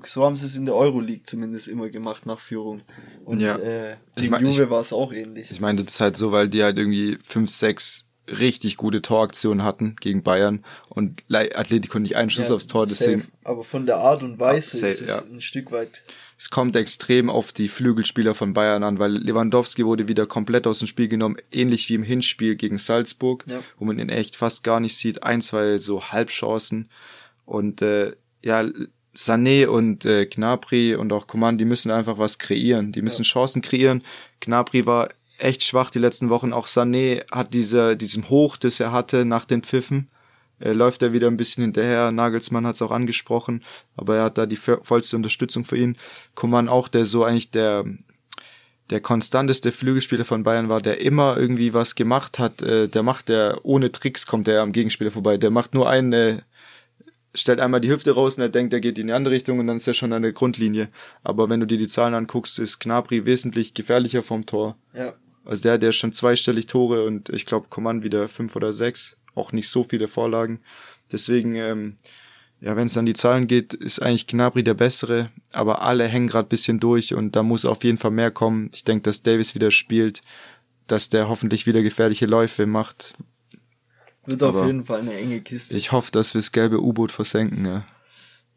so 0.04 0.24
haben 0.24 0.36
sie 0.36 0.46
es 0.46 0.54
in 0.54 0.66
der 0.66 0.74
Euroleague 0.74 1.24
zumindest 1.24 1.68
immer 1.68 1.88
gemacht 1.88 2.26
nach 2.26 2.40
Führung. 2.40 2.82
Und 3.24 3.40
ja. 3.40 3.56
äh, 3.56 3.96
gegen 4.14 4.24
ich 4.24 4.30
mein, 4.30 4.46
Juve 4.46 4.70
war 4.70 4.80
es 4.80 4.92
auch 4.92 5.12
ähnlich. 5.12 5.50
Ich 5.50 5.60
meine, 5.60 5.82
das 5.82 5.94
ist 5.94 6.00
halt 6.00 6.16
so, 6.16 6.32
weil 6.32 6.48
die 6.48 6.62
halt 6.62 6.78
irgendwie 6.78 7.18
fünf, 7.22 7.50
sechs 7.50 8.06
richtig 8.30 8.76
gute 8.76 9.02
Toraktionen 9.02 9.64
hatten 9.64 9.96
gegen 9.98 10.22
Bayern 10.22 10.64
und 10.88 11.24
Atletico 11.32 11.98
nicht 11.98 12.16
einen 12.16 12.30
Schuss 12.30 12.48
ja, 12.48 12.54
aufs 12.54 12.66
Tor, 12.66 12.86
deswegen. 12.86 13.22
Safe. 13.22 13.32
Aber 13.44 13.64
von 13.64 13.86
der 13.86 13.96
Art 13.96 14.22
und 14.22 14.38
Weise 14.38 14.76
safe, 14.76 14.86
ist 14.88 15.00
es 15.00 15.08
ja. 15.08 15.22
ein 15.22 15.40
Stück 15.40 15.72
weit. 15.72 16.02
Es 16.38 16.50
kommt 16.50 16.76
extrem 16.76 17.28
auf 17.28 17.52
die 17.52 17.68
Flügelspieler 17.68 18.34
von 18.34 18.54
Bayern 18.54 18.82
an, 18.82 18.98
weil 18.98 19.12
Lewandowski 19.12 19.84
wurde 19.84 20.08
wieder 20.08 20.26
komplett 20.26 20.66
aus 20.66 20.78
dem 20.78 20.88
Spiel 20.88 21.08
genommen, 21.08 21.36
ähnlich 21.50 21.88
wie 21.88 21.94
im 21.94 22.02
Hinspiel 22.02 22.56
gegen 22.56 22.78
Salzburg, 22.78 23.44
ja. 23.48 23.62
wo 23.78 23.84
man 23.84 23.98
ihn 23.98 24.08
echt 24.08 24.36
fast 24.36 24.62
gar 24.62 24.80
nicht 24.80 24.96
sieht, 24.96 25.22
ein, 25.22 25.42
zwei 25.42 25.78
so 25.78 26.04
Halbchancen 26.12 26.88
und 27.44 27.82
äh, 27.82 28.14
ja, 28.42 28.64
Sané 29.14 29.66
und 29.66 30.04
äh, 30.04 30.26
Gnabry 30.26 30.94
und 30.94 31.12
auch 31.12 31.26
Coman, 31.26 31.58
die 31.58 31.64
müssen 31.64 31.90
einfach 31.90 32.18
was 32.18 32.38
kreieren. 32.38 32.92
Die 32.92 33.02
müssen 33.02 33.22
ja. 33.22 33.28
Chancen 33.28 33.62
kreieren. 33.62 34.02
Gnabry 34.40 34.86
war 34.86 35.08
echt 35.38 35.64
schwach 35.64 35.90
die 35.90 35.98
letzten 35.98 36.30
Wochen. 36.30 36.52
Auch 36.52 36.66
Sané 36.66 37.24
hat 37.30 37.52
diese, 37.54 37.96
diesem 37.96 38.28
Hoch, 38.28 38.56
das 38.56 38.78
er 38.78 38.92
hatte 38.92 39.24
nach 39.24 39.44
den 39.44 39.62
Pfiffen, 39.62 40.10
äh, 40.60 40.72
läuft 40.72 41.02
er 41.02 41.12
wieder 41.12 41.26
ein 41.26 41.36
bisschen 41.36 41.64
hinterher. 41.64 42.12
Nagelsmann 42.12 42.66
hat 42.66 42.76
es 42.76 42.82
auch 42.82 42.92
angesprochen, 42.92 43.64
aber 43.96 44.16
er 44.16 44.24
hat 44.24 44.38
da 44.38 44.46
die 44.46 44.56
vollste 44.56 45.16
Unterstützung 45.16 45.64
für 45.64 45.76
ihn. 45.76 45.96
Coman 46.34 46.68
auch, 46.68 46.88
der 46.88 47.06
so 47.06 47.24
eigentlich 47.24 47.50
der 47.50 47.84
der 48.90 49.00
konstanteste 49.00 49.70
Flügelspieler 49.70 50.24
von 50.24 50.42
Bayern 50.42 50.68
war, 50.68 50.82
der 50.82 51.00
immer 51.00 51.36
irgendwie 51.36 51.72
was 51.72 51.94
gemacht 51.94 52.38
hat. 52.38 52.62
Äh, 52.62 52.88
der 52.88 53.02
macht 53.02 53.28
der 53.28 53.60
ohne 53.62 53.92
Tricks 53.92 54.26
kommt 54.26 54.48
er 54.48 54.62
am 54.62 54.72
Gegenspieler 54.72 55.12
vorbei. 55.12 55.36
Der 55.36 55.50
macht 55.50 55.74
nur 55.74 55.88
eine 55.88 56.42
stellt 57.34 57.60
einmal 57.60 57.80
die 57.80 57.90
Hüfte 57.90 58.14
raus 58.14 58.36
und 58.36 58.42
er 58.42 58.48
denkt, 58.48 58.72
er 58.72 58.80
geht 58.80 58.98
in 58.98 59.06
die 59.06 59.12
andere 59.12 59.34
Richtung 59.34 59.58
und 59.58 59.66
dann 59.66 59.76
ist 59.76 59.86
er 59.86 59.94
schon 59.94 60.12
an 60.12 60.22
der 60.22 60.32
Grundlinie. 60.32 60.88
Aber 61.22 61.48
wenn 61.48 61.60
du 61.60 61.66
dir 61.66 61.78
die 61.78 61.88
Zahlen 61.88 62.14
anguckst, 62.14 62.58
ist 62.58 62.80
Knabri 62.80 63.24
wesentlich 63.24 63.74
gefährlicher 63.74 64.22
vom 64.22 64.46
Tor. 64.46 64.76
Ja. 64.94 65.14
Also 65.44 65.62
der, 65.62 65.78
der 65.78 65.92
schon 65.92 66.12
zweistellig 66.12 66.66
Tore 66.66 67.04
und 67.04 67.28
ich 67.28 67.46
glaube 67.46 67.68
Command 67.70 68.04
wieder 68.04 68.28
fünf 68.28 68.56
oder 68.56 68.72
sechs, 68.72 69.16
auch 69.34 69.52
nicht 69.52 69.68
so 69.68 69.84
viele 69.84 70.08
Vorlagen. 70.08 70.60
Deswegen, 71.12 71.54
ähm, 71.54 71.96
ja, 72.60 72.76
wenn 72.76 72.86
es 72.86 72.96
an 72.96 73.06
die 73.06 73.14
Zahlen 73.14 73.46
geht, 73.46 73.72
ist 73.72 74.00
eigentlich 74.00 74.26
Gnabry 74.26 74.62
der 74.62 74.74
bessere, 74.74 75.30
aber 75.50 75.82
alle 75.82 76.04
hängen 76.06 76.28
gerade 76.28 76.48
bisschen 76.48 76.78
durch 76.78 77.14
und 77.14 77.36
da 77.36 77.42
muss 77.42 77.64
auf 77.64 77.84
jeden 77.84 77.98
Fall 77.98 78.10
mehr 78.10 78.30
kommen. 78.30 78.70
Ich 78.74 78.84
denke, 78.84 79.02
dass 79.02 79.22
Davis 79.22 79.54
wieder 79.54 79.70
spielt, 79.70 80.22
dass 80.86 81.08
der 81.08 81.28
hoffentlich 81.28 81.66
wieder 81.66 81.82
gefährliche 81.82 82.26
Läufe 82.26 82.66
macht, 82.66 83.14
wird 84.26 84.42
Aber 84.42 84.60
auf 84.60 84.66
jeden 84.66 84.84
Fall 84.84 85.00
eine 85.00 85.14
enge 85.14 85.40
Kiste. 85.40 85.76
Ich 85.76 85.92
hoffe, 85.92 86.12
dass 86.12 86.34
wir 86.34 86.40
das 86.40 86.52
gelbe 86.52 86.82
U-Boot 86.82 87.12
versenken, 87.12 87.64
ja. 87.64 87.84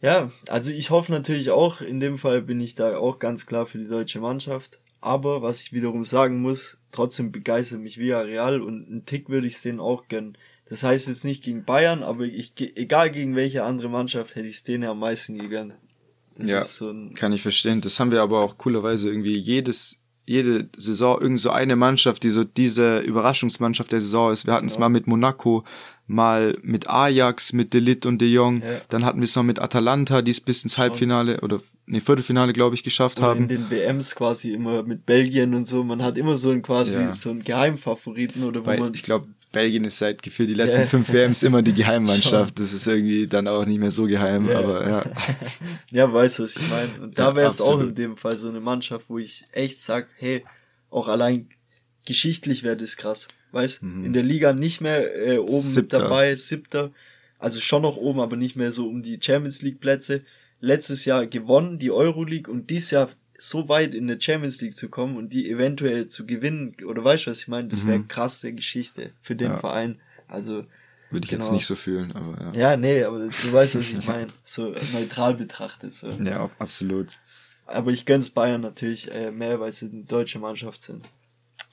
Ja, 0.02 0.31
also 0.49 0.69
ich 0.69 0.90
hoffe 0.90 1.14
natürlich 1.14 1.52
auch, 1.52 1.80
in 1.80 2.02
dem 2.02 2.18
Fall 2.18 2.41
bin 2.41 2.60
ich 2.60 2.76
da 2.76 2.98
auch 2.98 3.19
ganz 3.19 3.45
klar 3.45 3.65
für 3.65 3.77
die 3.77 3.88
deutsche 3.88 4.19
Mannschaft. 4.19 4.81
Aber 4.99 5.41
was 5.41 5.61
ich 5.61 5.73
wiederum 5.73 6.03
sagen 6.06 6.41
muss, 6.41 6.77
trotzdem 6.91 7.31
begeistert 7.31 7.80
mich 7.80 7.98
Villarreal 7.98 8.61
und 8.61 8.88
einen 8.88 9.06
Tick 9.06 9.30
würde 9.30 9.48
ich 9.48 9.56
es 9.56 9.61
denen 9.61 9.80
auch 9.80 10.07
gönnen. 10.10 10.38
Das 10.69 10.84
heißt 10.84 11.07
jetzt 11.07 11.26
nicht 11.26 11.44
gegen 11.44 11.65
Bayern, 11.65 12.03
aber 12.03 12.26
ich, 12.26 12.53
egal 12.57 13.11
gegen 13.11 13.35
welche 13.35 13.64
andere 13.64 13.90
Mannschaft, 13.90 14.35
hätte 14.35 14.48
ich 14.48 14.56
es 14.56 14.64
denen 14.64 14.85
am 14.85 14.99
meisten 14.99 15.38
gegönnt. 15.38 15.73
Das 16.38 16.49
ja, 16.49 16.61
so 16.64 16.94
kann 17.14 17.31
ich 17.31 17.41
verstehen. 17.41 17.81
Das 17.81 17.99
haben 17.99 18.11
wir 18.11 18.22
aber 18.22 18.41
auch 18.41 18.57
coolerweise 18.57 19.10
irgendwie 19.10 19.38
jedes 19.38 20.03
jede 20.26 20.70
Saison 20.78 21.20
irgend 21.22 21.40
so 21.40 21.50
eine 21.50 21.76
Mannschaft, 21.76 22.24
die 22.24 22.30
so 22.30 22.44
diese 22.44 23.00
Überraschungsmannschaft 23.00 23.91
der 23.91 24.02
Saison 24.02 24.32
ist. 24.32 24.45
Wir 24.45 24.54
hatten 24.54 24.68
es 24.68 24.76
ja. 24.76 24.80
mal 24.80 24.90
mit 24.90 25.06
Monaco, 25.06 25.66
mal 26.08 26.58
mit 26.62 26.90
Ajax, 26.90 27.52
mit 27.54 27.74
Delit 27.74 28.06
und 28.06 28.20
De 28.20 28.30
Jong. 28.30 28.62
Ja. 28.62 28.82
Dann 28.90 29.04
hatten 29.04 29.20
wir 29.20 29.26
es 29.26 29.36
noch 29.36 29.44
mit 29.44 29.60
Atalanta, 29.60 30.22
die 30.22 30.32
es 30.32 30.40
bis 30.40 30.64
ins 30.64 30.78
Halbfinale 30.78 31.41
oder 31.41 31.60
nee, 31.86 32.00
Viertelfinale, 32.00 32.54
glaube 32.54 32.76
ich, 32.76 32.84
geschafft 32.84 33.20
oder 33.20 33.28
haben. 33.28 33.41
In 33.41 33.48
den 33.50 33.70
WMs 33.70 34.16
quasi 34.16 34.54
immer 34.54 34.84
mit 34.84 35.06
Belgien 35.06 35.54
und 35.54 35.68
so. 35.68 35.84
Man 35.84 36.02
hat 36.02 36.18
immer 36.18 36.38
so 36.38 36.52
ein 36.52 36.62
quasi 36.62 37.00
ja. 37.00 37.14
so 37.14 37.30
einen 37.30 37.44
Geheimfavoriten 37.44 38.44
oder 38.44 38.62
wo 38.62 38.66
Weil 38.68 38.80
man. 38.80 38.94
Ich 38.94 39.04
glaube, 39.04 39.28
Belgien 39.54 39.86
ist 39.86 40.00
seit 40.00 40.22
gefühlt 40.22 40.50
die 40.50 40.56
letzten 40.56 40.88
fünf 40.88 41.14
WMs 41.14 41.44
immer 41.44 41.62
die 41.62 41.74
Geheimmannschaft. 41.74 42.60
das 42.60 42.74
ist 42.74 42.88
irgendwie 42.88 43.28
dann 43.28 43.48
auch 43.48 43.66
nicht 43.66 43.80
mehr 43.80 43.92
so 43.92 44.06
geheim, 44.06 44.48
yeah. 44.48 44.60
aber 44.60 44.90
ja. 44.90 45.04
ja, 45.92 46.12
weißt 46.12 46.40
du, 46.40 46.44
was 46.44 46.58
ich 46.58 46.70
meine. 46.70 46.90
Und 47.02 47.18
da 47.18 47.36
wäre 47.36 47.50
es 47.50 47.62
auch 47.62 47.80
in 47.80 47.96
dem 47.96 48.18
Fall 48.18 48.36
so 48.36 48.50
eine 48.50 48.60
Mannschaft, 48.60 49.06
wo 49.08 49.20
ich 49.20 49.46
echt 49.54 49.80
sag, 49.82 50.08
hey, 50.18 50.44
auch 50.90 51.08
allein 51.08 51.50
geschichtlich 52.06 52.64
wäre 52.64 52.76
das 52.76 52.98
krass. 52.98 53.28
Weißt, 53.52 53.84
mhm. 53.84 54.06
in 54.06 54.14
der 54.14 54.24
Liga 54.24 54.54
nicht 54.54 54.82
mehr 54.82 55.16
äh, 55.16 55.38
oben 55.38 55.62
Siebter. 55.62 55.82
mit 55.82 55.94
dabei, 55.94 56.36
siebter. 56.36 56.92
Also 57.38 57.62
schon 57.62 57.84
noch 57.84 57.96
oben, 57.96 58.20
aber 58.20 58.36
nicht 58.36 58.56
mehr 58.56 58.72
so 58.72 58.88
um 58.88 59.04
die 59.04 59.20
Champions 59.22 59.62
League 59.62 59.80
Plätze. 59.80 60.24
Letztes 60.60 61.06
Jahr 61.06 61.28
gewonnen, 61.28 61.78
die 61.78 61.92
Euroleague 61.92 62.52
und 62.52 62.72
dieses 62.72 62.90
Jahr 62.90 63.10
so 63.49 63.68
weit 63.70 63.94
in 63.94 64.07
der 64.07 64.20
Champions 64.20 64.61
League 64.61 64.76
zu 64.76 64.90
kommen 64.90 65.18
und 65.18 65.34
die 65.34 65.49
eventuell 65.49 66.07
zu 66.07 66.26
gewinnen, 66.26 66.76
oder 66.86 67.03
weißt 67.03 67.26
du, 67.26 67.32
was 67.32 67.40
ich 67.40 67.48
meine? 67.48 67.68
Das 67.68 67.86
wäre 67.86 67.99
mhm. 67.99 68.07
krasse 68.07 68.53
Geschichte 68.53 69.11
für 69.22 69.36
den 69.36 69.52
ja. 69.52 69.57
Verein. 69.57 69.99
Also. 70.28 70.65
Würde 71.10 71.26
ich 71.26 71.30
genau. 71.30 71.44
jetzt 71.44 71.52
nicht 71.52 71.65
so 71.65 71.76
fühlen, 71.76 72.11
aber 72.14 72.41
ja. 72.41 72.70
Ja, 72.72 72.78
nee, 72.78 73.03
aber 73.03 73.20
du 73.20 73.53
weißt, 73.53 73.76
was 73.76 73.90
ich 73.90 74.07
meine. 74.07 74.28
So 74.44 74.74
neutral 74.94 75.36
betrachtet. 75.36 75.94
So. 75.94 76.10
Ja, 76.10 76.49
absolut. 76.57 77.20
Aber 77.65 77.91
ich 77.91 78.06
gönn's 78.06 78.30
Bayern 78.30 78.61
natürlich 78.61 79.11
äh, 79.11 79.32
mehr, 79.32 79.60
weil 79.60 79.74
sie 79.74 79.90
eine 79.90 80.03
deutsche 80.03 80.40
Mannschaft 80.40 80.82
sind. 80.82 81.06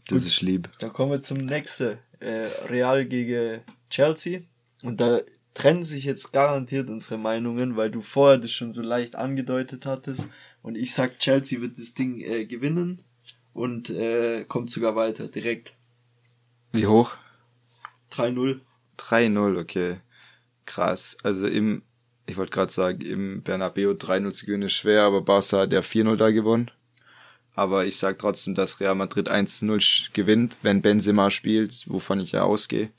Das 0.09 0.19
Gut, 0.19 0.27
ist 0.27 0.43
lieb. 0.43 0.69
Dann 0.79 0.93
kommen 0.93 1.13
wir 1.13 1.23
zum 1.23 1.39
nächsten. 1.39 1.99
Äh, 2.21 2.49
Real 2.69 3.07
gegen 3.07 3.63
Chelsea. 3.89 4.43
Und 4.83 5.01
da 5.01 5.21
trennen 5.55 5.85
sich 5.85 6.05
jetzt 6.05 6.33
garantiert 6.33 6.91
unsere 6.91 7.19
Meinungen, 7.19 7.77
weil 7.77 7.91
du 7.91 8.03
vorher 8.03 8.39
das 8.39 8.53
schon 8.53 8.73
so 8.73 8.83
leicht 8.83 9.17
angedeutet 9.17 9.87
hattest. 9.87 10.27
Und 10.63 10.77
ich 10.77 10.95
sag, 10.95 11.19
Chelsea 11.19 11.61
wird 11.61 11.79
das 11.79 11.95
Ding 11.95 12.21
äh, 12.21 12.45
gewinnen 12.45 13.05
und 13.53 13.91
äh, 13.91 14.45
kommt 14.47 14.71
sogar 14.71 14.95
weiter, 14.97 15.29
direkt. 15.29 15.73
Wie 16.73 16.87
hoch? 16.87 17.15
3-0. 18.13 18.61
3-0, 18.99 19.61
okay. 19.61 20.01
Krass. 20.67 21.17
Also 21.23 21.47
im 21.47 21.83
ich 22.31 22.37
wollte 22.37 22.53
gerade 22.53 22.73
sagen, 22.73 23.01
im 23.03 23.43
Bernabeu 23.43 23.93
3-0 23.93 24.31
zu 24.31 24.47
gewinnen 24.47 24.65
ist 24.65 24.75
schwer, 24.75 25.03
aber 25.03 25.21
Barca 25.21 25.59
hat 25.59 25.73
ja 25.73 25.81
4-0 25.81 26.17
da 26.17 26.31
gewonnen. 26.31 26.71
Aber 27.55 27.85
ich 27.85 27.99
sag 27.99 28.19
trotzdem, 28.19 28.55
dass 28.55 28.81
Real 28.81 28.95
Madrid 28.95 29.29
1-0 29.29 30.13
gewinnt, 30.13 30.57
wenn 30.63 30.83
Benzema 30.83 31.31
spielt, 31.31 31.85
wovon 31.89 32.21
ich 32.21 32.33
ja 32.33 32.43
ausgehe. 32.43 32.91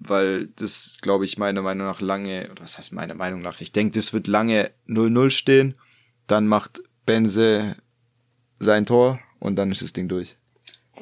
Weil 0.00 0.48
das, 0.56 0.98
glaube 1.00 1.24
ich, 1.24 1.38
meiner 1.38 1.62
Meinung 1.62 1.86
nach 1.86 2.00
lange, 2.00 2.50
oder 2.50 2.64
was 2.64 2.76
heißt 2.76 2.92
meiner 2.92 3.14
Meinung 3.14 3.40
nach, 3.40 3.60
ich 3.60 3.70
denke, 3.70 3.96
das 3.96 4.12
wird 4.12 4.26
lange 4.26 4.72
0-0 4.88 5.30
stehen. 5.30 5.74
Dann 6.26 6.48
macht 6.48 6.82
Benze 7.06 7.76
sein 8.58 8.86
Tor 8.86 9.20
und 9.40 9.56
dann 9.56 9.70
ist 9.70 9.82
das 9.82 9.92
Ding 9.92 10.08
durch. 10.08 10.36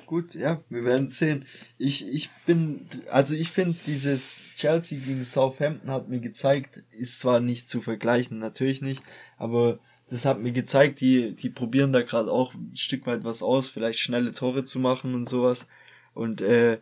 Gut, 0.06 0.34
ja, 0.34 0.60
wir 0.68 0.84
werden 0.84 1.08
sehen. 1.08 1.44
Ich, 1.78 2.06
ich 2.12 2.30
bin, 2.46 2.86
also 3.10 3.34
ich 3.34 3.50
finde, 3.50 3.76
dieses 3.86 4.42
Chelsea 4.56 4.98
gegen 4.98 5.24
Southampton 5.24 5.90
hat 5.90 6.08
mir 6.08 6.20
gezeigt, 6.20 6.82
ist 6.90 7.18
zwar 7.18 7.40
nicht 7.40 7.68
zu 7.68 7.80
vergleichen, 7.80 8.38
natürlich 8.38 8.82
nicht, 8.82 9.02
aber 9.36 9.78
das 10.10 10.26
hat 10.26 10.40
mir 10.40 10.52
gezeigt, 10.52 11.00
die, 11.00 11.34
die 11.34 11.48
probieren 11.48 11.92
da 11.92 12.02
gerade 12.02 12.30
auch 12.30 12.52
ein 12.52 12.76
Stück 12.76 13.06
weit 13.06 13.24
was 13.24 13.42
aus, 13.42 13.68
vielleicht 13.68 13.98
schnelle 13.98 14.34
Tore 14.34 14.64
zu 14.64 14.78
machen 14.78 15.14
und 15.14 15.26
sowas. 15.26 15.66
Und 16.12 16.42
äh, 16.42 16.80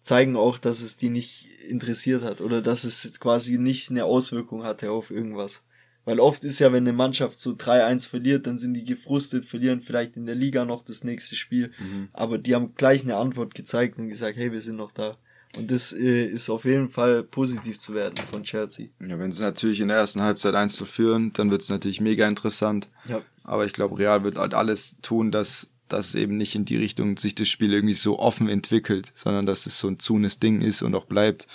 zeigen 0.00 0.36
auch, 0.36 0.58
dass 0.58 0.80
es 0.80 0.96
die 0.96 1.08
nicht 1.08 1.48
interessiert 1.68 2.22
hat 2.22 2.40
oder 2.40 2.62
dass 2.62 2.82
es 2.82 3.20
quasi 3.20 3.58
nicht 3.58 3.90
eine 3.90 4.04
Auswirkung 4.04 4.64
hatte 4.64 4.90
auf 4.90 5.12
irgendwas. 5.12 5.62
Weil 6.04 6.20
oft 6.20 6.44
ist 6.44 6.58
ja, 6.58 6.72
wenn 6.72 6.86
eine 6.86 6.92
Mannschaft 6.92 7.38
so 7.38 7.52
3-1 7.52 8.08
verliert, 8.08 8.46
dann 8.46 8.58
sind 8.58 8.74
die 8.74 8.84
gefrustet, 8.84 9.46
verlieren 9.46 9.80
vielleicht 9.80 10.16
in 10.16 10.26
der 10.26 10.34
Liga 10.34 10.64
noch 10.64 10.82
das 10.82 11.02
nächste 11.02 11.34
Spiel. 11.34 11.72
Mhm. 11.78 12.08
Aber 12.12 12.38
die 12.38 12.54
haben 12.54 12.74
gleich 12.74 13.02
eine 13.02 13.16
Antwort 13.16 13.54
gezeigt 13.54 13.98
und 13.98 14.08
gesagt, 14.08 14.36
hey, 14.36 14.52
wir 14.52 14.60
sind 14.60 14.76
noch 14.76 14.92
da. 14.92 15.16
Und 15.56 15.70
das 15.70 15.92
äh, 15.92 16.26
ist 16.26 16.50
auf 16.50 16.64
jeden 16.64 16.88
Fall 16.88 17.22
positiv 17.22 17.78
zu 17.78 17.94
werden 17.94 18.16
von 18.30 18.42
Chelsea. 18.42 18.88
Ja, 19.06 19.18
wenn 19.18 19.32
sie 19.32 19.42
natürlich 19.42 19.80
in 19.80 19.88
der 19.88 19.98
ersten 19.98 20.20
Halbzeit 20.20 20.54
1 20.54 20.74
zu 20.74 20.84
führen, 20.84 21.32
dann 21.32 21.50
wird 21.50 21.62
es 21.62 21.68
natürlich 21.68 22.00
mega 22.00 22.26
interessant. 22.26 22.88
Ja. 23.06 23.22
Aber 23.44 23.64
ich 23.64 23.72
glaube, 23.72 23.98
Real 23.98 24.24
wird 24.24 24.36
halt 24.36 24.54
alles 24.54 24.96
tun, 25.00 25.30
dass, 25.30 25.68
dass 25.88 26.14
eben 26.14 26.36
nicht 26.36 26.54
in 26.54 26.64
die 26.64 26.76
Richtung 26.76 27.16
sich 27.16 27.34
das 27.34 27.48
Spiel 27.48 27.72
irgendwie 27.72 27.94
so 27.94 28.18
offen 28.18 28.48
entwickelt, 28.48 29.12
sondern 29.14 29.46
dass 29.46 29.66
es 29.66 29.78
so 29.78 29.88
ein 29.88 29.98
zunes 29.98 30.40
Ding 30.40 30.60
ist 30.60 30.82
und 30.82 30.94
auch 30.94 31.06
bleibt. 31.06 31.46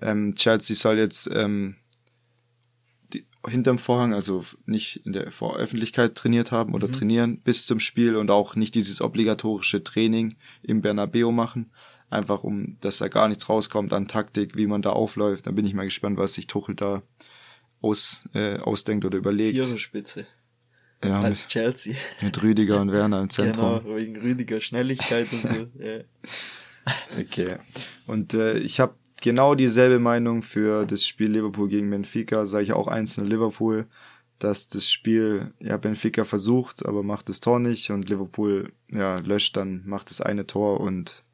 Ähm, 0.00 0.34
Chelsea 0.34 0.76
soll 0.76 0.98
jetzt 0.98 1.28
ähm, 1.32 1.76
hinterm 3.48 3.78
Vorhang, 3.78 4.14
also 4.14 4.44
nicht 4.66 5.04
in 5.04 5.12
der 5.12 5.30
Voröffentlichkeit 5.30 6.14
trainiert 6.14 6.52
haben 6.52 6.74
oder 6.74 6.88
mhm. 6.88 6.92
trainieren 6.92 7.38
bis 7.38 7.66
zum 7.66 7.80
Spiel 7.80 8.16
und 8.16 8.30
auch 8.30 8.54
nicht 8.54 8.74
dieses 8.74 9.00
obligatorische 9.00 9.82
Training 9.82 10.36
im 10.62 10.80
Bernabeo 10.80 11.32
machen. 11.32 11.72
Einfach 12.10 12.44
um, 12.44 12.76
dass 12.80 12.98
da 12.98 13.08
gar 13.08 13.28
nichts 13.28 13.48
rauskommt 13.48 13.92
an 13.92 14.06
Taktik, 14.06 14.54
wie 14.54 14.66
man 14.66 14.82
da 14.82 14.90
aufläuft. 14.90 15.46
Da 15.46 15.50
bin 15.50 15.64
ich 15.64 15.74
mal 15.74 15.84
gespannt, 15.84 16.18
was 16.18 16.34
sich 16.34 16.46
Tuchel 16.46 16.74
da 16.74 17.02
aus, 17.80 18.28
äh, 18.34 18.58
ausdenkt 18.58 19.04
oder 19.04 19.18
überlegt. 19.18 19.78
Spitze. 19.78 20.26
Ja, 21.04 21.20
als 21.20 21.44
mit, 21.44 21.48
Chelsea. 21.48 21.94
Mit 22.20 22.42
Rüdiger 22.42 22.80
und 22.80 22.92
Werner 22.92 23.20
im 23.20 23.30
Zentrum. 23.30 23.80
Genau, 23.82 23.96
wegen 23.96 24.16
Rüdiger 24.16 24.60
Schnelligkeit 24.60 25.32
und 25.32 25.42
so. 25.42 25.66
Ja. 25.80 26.00
Okay. 27.20 27.58
Und 28.08 28.34
äh, 28.34 28.58
ich 28.58 28.80
habe 28.80 28.96
genau 29.22 29.54
dieselbe 29.54 29.98
Meinung 29.98 30.42
für 30.42 30.84
das 30.84 31.06
Spiel 31.06 31.30
Liverpool 31.30 31.68
gegen 31.68 31.88
Benfica, 31.88 32.44
sage 32.44 32.64
ich 32.64 32.72
auch 32.74 32.88
einzeln 32.88 33.26
Liverpool, 33.26 33.86
dass 34.38 34.68
das 34.68 34.90
Spiel, 34.90 35.52
ja, 35.60 35.76
Benfica 35.78 36.24
versucht, 36.24 36.84
aber 36.84 37.02
macht 37.02 37.28
das 37.28 37.40
Tor 37.40 37.58
nicht 37.60 37.90
und 37.90 38.08
Liverpool, 38.08 38.72
ja, 38.90 39.18
löscht 39.18 39.56
dann, 39.56 39.82
macht 39.86 40.10
das 40.10 40.20
eine 40.20 40.46
Tor 40.46 40.80
und 40.80 41.24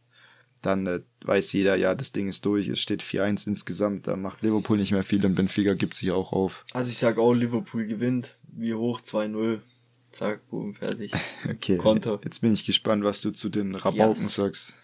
dann 0.63 0.87
äh, 0.87 1.01
weiß 1.25 1.53
jeder, 1.53 1.77
ja, 1.77 1.95
das 1.95 2.13
Ding 2.13 2.29
ist 2.29 2.45
durch, 2.45 2.69
es 2.69 2.81
steht 2.81 3.03
4-1 3.03 3.47
insgesamt, 3.47 4.07
da 4.07 4.17
macht 4.17 4.43
Liverpool 4.43 4.77
nicht 4.77 4.93
mehr 4.93 5.03
viel 5.03 5.25
und 5.25 5.35
Benfica 5.35 5.75
gibt 5.75 5.95
sich 5.95 6.11
auch 6.11 6.33
auf. 6.33 6.65
Also 6.75 6.91
ich 6.91 6.99
sag 6.99 7.19
auch, 7.19 7.33
Liverpool 7.33 7.87
gewinnt, 7.87 8.37
wie 8.43 8.75
hoch 8.75 9.01
2-0. 9.01 9.61
Zack, 10.11 10.49
boom, 10.49 10.75
fertig. 10.75 11.13
okay. 11.51 11.77
Konter. 11.77 12.21
Jetzt 12.25 12.41
bin 12.41 12.53
ich 12.53 12.65
gespannt, 12.65 13.05
was 13.05 13.21
du 13.21 13.31
zu 13.31 13.51
den 13.51 13.75
Rabauken 13.75 14.23
yes. 14.23 14.35
sagst. 14.35 14.75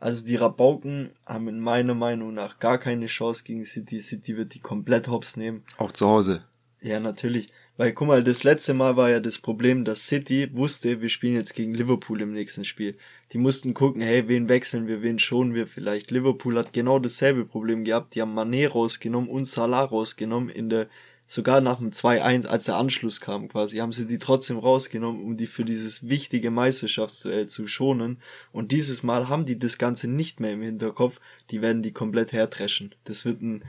Also 0.00 0.24
die 0.24 0.36
Rabauken 0.36 1.10
haben 1.26 1.48
in 1.48 1.60
meiner 1.60 1.94
Meinung 1.94 2.34
nach 2.34 2.58
gar 2.58 2.78
keine 2.78 3.06
Chance 3.06 3.42
gegen 3.44 3.64
City. 3.64 4.00
City 4.00 4.36
wird 4.36 4.54
die 4.54 4.60
komplett 4.60 5.08
hops 5.08 5.36
nehmen. 5.36 5.64
Auch 5.76 5.92
zu 5.92 6.06
Hause. 6.06 6.44
Ja, 6.80 7.00
natürlich. 7.00 7.48
Weil, 7.76 7.92
guck 7.92 8.08
mal, 8.08 8.24
das 8.24 8.42
letzte 8.42 8.74
Mal 8.74 8.96
war 8.96 9.08
ja 9.08 9.20
das 9.20 9.38
Problem, 9.38 9.84
dass 9.84 10.06
City 10.06 10.50
wusste, 10.52 11.00
wir 11.00 11.08
spielen 11.08 11.34
jetzt 11.34 11.54
gegen 11.54 11.74
Liverpool 11.74 12.20
im 12.20 12.32
nächsten 12.32 12.64
Spiel. 12.64 12.96
Die 13.32 13.38
mussten 13.38 13.72
gucken, 13.72 14.02
hey, 14.02 14.26
wen 14.26 14.48
wechseln 14.48 14.88
wir, 14.88 15.00
wen 15.02 15.20
schonen 15.20 15.54
wir 15.54 15.68
vielleicht. 15.68 16.10
Liverpool 16.10 16.58
hat 16.58 16.72
genau 16.72 16.98
dasselbe 16.98 17.44
Problem 17.44 17.84
gehabt. 17.84 18.16
Die 18.16 18.20
haben 18.20 18.36
Mané 18.36 18.68
rausgenommen 18.68 19.30
und 19.30 19.46
Salah 19.46 19.84
rausgenommen 19.84 20.48
in 20.48 20.68
der 20.68 20.88
sogar 21.28 21.60
nach 21.60 21.76
dem 21.76 21.90
2-1, 21.90 22.46
als 22.46 22.64
der 22.64 22.76
Anschluss 22.76 23.20
kam 23.20 23.48
quasi, 23.48 23.76
haben 23.76 23.92
sie 23.92 24.06
die 24.06 24.18
trotzdem 24.18 24.58
rausgenommen, 24.58 25.22
um 25.22 25.36
die 25.36 25.46
für 25.46 25.64
dieses 25.64 26.08
wichtige 26.08 26.50
Meisterschaftsduell 26.50 27.46
zu 27.46 27.68
schonen. 27.68 28.16
Und 28.50 28.72
dieses 28.72 29.02
Mal 29.02 29.28
haben 29.28 29.44
die 29.44 29.58
das 29.58 29.76
Ganze 29.76 30.08
nicht 30.08 30.40
mehr 30.40 30.52
im 30.52 30.62
Hinterkopf, 30.62 31.20
die 31.50 31.60
werden 31.60 31.82
die 31.82 31.92
komplett 31.92 32.32
hertreschen. 32.32 32.94
Das 33.04 33.26
wird 33.26 33.42
ein 33.42 33.62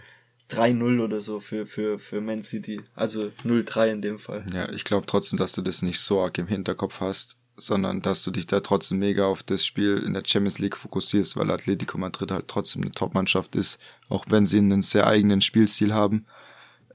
3-0 0.49 1.03
oder 1.03 1.22
so 1.22 1.41
für, 1.41 1.68
für, 1.68 1.99
für 1.99 2.22
Man 2.22 2.41
City. 2.41 2.81
Also 2.95 3.30
0-3 3.44 3.91
in 3.91 4.02
dem 4.02 4.19
Fall. 4.19 4.45
Ja, 4.53 4.72
ich 4.72 4.86
glaube 4.86 5.06
trotzdem, 5.06 5.38
dass 5.38 5.52
du 5.52 5.61
das 5.61 5.81
nicht 5.81 5.99
so 5.99 6.22
arg 6.22 6.38
im 6.38 6.48
Hinterkopf 6.48 7.02
hast, 7.02 7.36
sondern 7.57 8.02
dass 8.02 8.23
du 8.23 8.31
dich 8.31 8.48
da 8.48 8.61
trotzdem 8.61 8.99
mega 8.99 9.26
auf 9.26 9.44
das 9.44 9.65
Spiel 9.65 9.98
in 9.98 10.14
der 10.14 10.23
Champions 10.26 10.60
League 10.60 10.77
fokussierst, 10.77 11.36
weil 11.36 11.52
Atletico 11.52 11.98
Madrid 11.98 12.31
halt 12.31 12.48
trotzdem 12.48 12.84
eine 12.84 12.91
Top-Mannschaft 12.91 13.57
ist, 13.57 13.80
auch 14.07 14.26
wenn 14.30 14.45
sie 14.45 14.60
einen 14.60 14.81
sehr 14.81 15.07
eigenen 15.07 15.41
Spielstil 15.41 15.94
haben. 15.94 16.26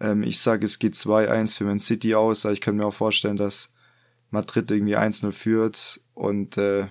Ähm, 0.01 0.23
ich 0.23 0.41
sage, 0.41 0.65
es 0.65 0.79
geht 0.79 0.95
2-1 0.95 1.57
für 1.57 1.65
Man 1.65 1.79
City 1.79 2.15
aus, 2.15 2.45
aber 2.45 2.53
ich 2.53 2.61
kann 2.61 2.77
mir 2.77 2.87
auch 2.87 2.95
vorstellen, 2.95 3.37
dass 3.37 3.71
Madrid 4.31 4.71
irgendwie 4.71 4.97
1-0 4.97 5.33
führt 5.33 6.01
und 6.15 6.59
äh, 6.59 6.89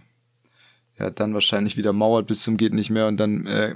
ja, 0.96 1.10
dann 1.10 1.34
wahrscheinlich 1.34 1.78
wieder 1.78 1.94
mauert 1.94 2.28
bis 2.28 2.42
zum 2.42 2.58
geht 2.58 2.74
nicht 2.74 2.90
mehr 2.90 3.08
und 3.08 3.18
dann 3.18 3.46
äh, 3.48 3.76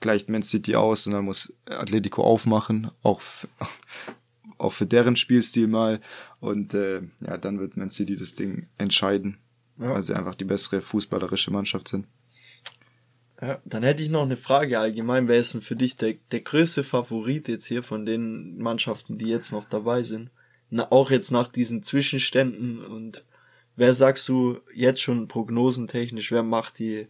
gleicht 0.00 0.28
Man 0.28 0.42
City 0.42 0.76
aus 0.76 1.06
und 1.06 1.12
dann 1.12 1.24
muss 1.24 1.52
Atletico 1.66 2.22
aufmachen, 2.22 2.90
auch 3.02 3.20
auch 4.58 4.72
für 4.72 4.86
deren 4.86 5.16
Spielstil 5.16 5.66
mal 5.66 6.00
und 6.40 6.74
äh, 6.74 7.02
ja, 7.20 7.36
dann 7.36 7.58
wird 7.58 7.76
Man 7.76 7.90
City 7.90 8.16
das 8.16 8.34
Ding 8.34 8.68
entscheiden, 8.78 9.38
ja. 9.78 9.90
weil 9.90 10.02
sie 10.02 10.14
einfach 10.14 10.34
die 10.34 10.44
bessere 10.44 10.80
fußballerische 10.80 11.50
Mannschaft 11.50 11.88
sind. 11.88 12.06
Ja, 13.42 13.60
dann 13.64 13.82
hätte 13.82 14.04
ich 14.04 14.08
noch 14.08 14.22
eine 14.22 14.36
Frage 14.36 14.78
allgemein. 14.78 15.26
Wer 15.26 15.38
ist 15.38 15.52
denn 15.52 15.62
für 15.62 15.74
dich 15.74 15.96
der, 15.96 16.14
der 16.30 16.40
größte 16.40 16.84
Favorit 16.84 17.48
jetzt 17.48 17.66
hier 17.66 17.82
von 17.82 18.06
den 18.06 18.56
Mannschaften, 18.58 19.18
die 19.18 19.26
jetzt 19.26 19.50
noch 19.50 19.64
dabei 19.64 20.04
sind? 20.04 20.30
Na, 20.70 20.86
auch 20.92 21.10
jetzt 21.10 21.32
nach 21.32 21.48
diesen 21.48 21.82
Zwischenständen 21.82 22.82
und 22.82 23.24
wer 23.74 23.94
sagst 23.94 24.28
du 24.28 24.60
jetzt 24.72 25.02
schon 25.02 25.26
prognosentechnisch, 25.26 26.30
wer 26.30 26.44
macht 26.44 26.78
die, 26.78 27.08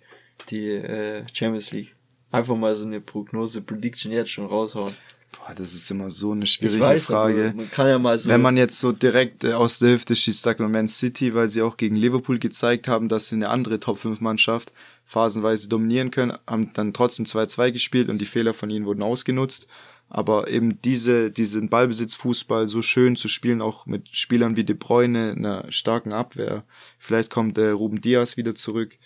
die 0.49 0.71
äh, 0.71 1.25
Champions 1.35 1.71
League? 1.71 1.95
Einfach 2.31 2.57
mal 2.57 2.77
so 2.77 2.85
eine 2.85 3.03
Prognose, 3.03 3.61
Prediction 3.61 4.11
jetzt 4.11 4.31
schon 4.31 4.47
raushauen. 4.47 4.95
Boah, 5.33 5.55
das 5.55 5.75
ist 5.75 5.91
immer 5.91 6.11
so 6.11 6.33
eine 6.33 6.47
schwierige 6.47 6.81
weiß, 6.81 7.07
Frage. 7.07 7.53
Man 7.55 7.71
kann 7.71 7.89
ja 7.89 7.99
mal 7.99 8.19
so 8.19 8.31
Wenn 8.31 8.41
man 8.41 8.57
jetzt 8.57 8.81
so 8.81 8.93
direkt 8.93 9.45
äh, 9.45 9.53
aus 9.53 9.81
der 9.81 9.91
Hüfte 9.91 10.17
schießt, 10.17 10.43
sagt 10.43 10.61
man 10.61 10.73
Man 10.73 10.89
City, 10.89 11.35
weil 11.35 11.51
sie 11.51 11.61
auch 11.61 11.77
gegen 11.77 11.95
Liverpool 11.95 12.39
gezeigt 12.39 12.89
haben, 12.89 13.11
dass 13.11 13.29
sie 13.29 13.37
eine 13.37 13.51
andere 13.51 13.81
Top 13.81 13.99
5 13.99 14.23
Mannschaft 14.23 14.73
phasenweise 15.05 15.69
dominieren 15.69 16.11
können, 16.11 16.37
haben 16.47 16.73
dann 16.73 16.93
trotzdem 16.93 17.27
2-2 17.27 17.73
gespielt 17.73 18.09
und 18.09 18.19
die 18.19 18.27
Fehler 18.27 18.55
von 18.55 18.71
ihnen 18.71 18.87
wurden 18.87 19.03
ausgenutzt. 19.03 19.67
Aber 20.09 20.49
eben 20.49 20.81
diese, 20.83 21.31
diesen 21.31 21.71
Ballbesitzfußball 21.71 22.69
so 22.69 22.83
schön 22.83 23.17
zu 23.17 23.29
spielen, 23.29 23.63
auch 23.63 23.87
mit 23.87 24.15
Spielern 24.15 24.57
wie 24.57 24.65
De 24.65 24.77
Bruyne, 24.77 25.33
einer 25.33 25.73
starken 25.73 26.13
Abwehr. 26.13 26.65
Vielleicht 26.99 27.31
kommt 27.31 27.57
äh, 27.57 27.71
Ruben 27.71 28.01
Diaz 28.03 28.37
wieder 28.37 28.55
zurück. 28.55 28.99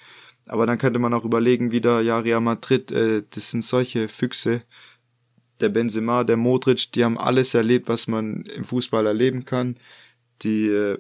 Aber 0.47 0.67
dann 0.67 0.79
könnte 0.79 0.99
man 0.99 1.15
auch 1.15 1.25
überlegen, 1.25 1.73
wieder, 1.73 2.01
ja, 2.01 2.19
Real 2.19 2.41
Madrid, 2.41 2.91
äh, 2.91 3.23
das 3.31 3.51
sind 3.51 3.65
solche 3.65 4.09
Füchse. 4.09 4.63
Der 5.61 5.69
Benzema, 5.69 6.25
der 6.25 6.37
Modric, 6.37 6.93
die 6.93 7.05
haben 7.05 7.19
alles 7.19 7.55
erlebt, 7.55 7.89
was 7.89 8.07
man 8.07 8.43
im 8.43 8.65
Fußball 8.65 9.07
erleben 9.07 9.45
kann. 9.45 9.79
Die, 10.43 10.67
äh, 10.67 10.99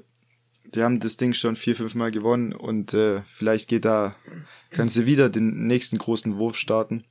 die 0.74 0.82
haben 0.82 1.00
das 1.00 1.16
Ding 1.16 1.32
schon 1.32 1.56
vier, 1.56 1.76
fünf 1.76 1.94
Mal 1.94 2.10
gewonnen 2.10 2.52
und 2.52 2.94
äh, 2.94 3.22
vielleicht 3.32 3.68
geht 3.68 3.84
da 3.84 4.14
können 4.70 4.88
sie 4.88 5.06
wieder 5.06 5.28
den 5.28 5.66
nächsten 5.66 5.98
großen 5.98 6.36
Wurf 6.36 6.56
starten. 6.56 7.04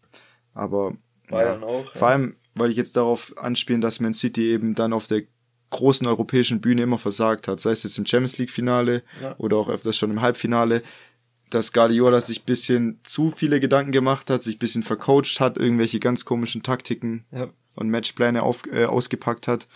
Aber 0.54 0.96
Bayern 1.30 1.62
ja, 1.62 1.68
auch. 1.68 1.94
Ja. 1.94 2.00
Vor 2.00 2.08
allem, 2.08 2.36
weil 2.54 2.72
ich 2.72 2.78
jetzt 2.78 2.96
darauf 2.96 3.38
anspielen, 3.38 3.82
dass 3.82 4.00
Man 4.00 4.14
City 4.14 4.52
eben 4.52 4.76
dann 4.76 4.94
auf 4.94 5.08
der 5.08 5.24
großen 5.72 6.08
europäischen 6.08 6.62
Bühne 6.62 6.84
immer 6.84 6.98
versagt 6.98 7.48
hat, 7.48 7.60
sei 7.60 7.72
es 7.72 7.84
jetzt 7.84 7.98
im 7.98 8.06
Champions 8.06 8.38
League 8.38 8.52
Finale 8.52 9.04
ja. 9.22 9.36
oder 9.38 9.58
auch 9.58 9.70
öfters 9.70 9.98
schon 9.98 10.12
im 10.12 10.22
Halbfinale, 10.22 10.84
dass 11.50 11.74
Guardiola 11.74 12.22
sich 12.22 12.44
bisschen 12.44 13.00
zu 13.04 13.32
viele 13.32 13.60
Gedanken 13.60 13.92
gemacht 13.92 14.30
hat, 14.30 14.44
sich 14.44 14.60
bisschen 14.60 14.84
vercoacht 14.84 15.40
hat, 15.40 15.58
irgendwelche 15.58 16.00
ganz 16.00 16.24
komischen 16.24 16.64
Taktiken 16.64 17.26
ja. 17.32 17.50
und 17.74 17.90
Matchpläne 17.90 18.44
auf, 18.44 18.64
äh, 18.72 18.86
ausgepackt 18.86 19.48
hat 19.48 19.68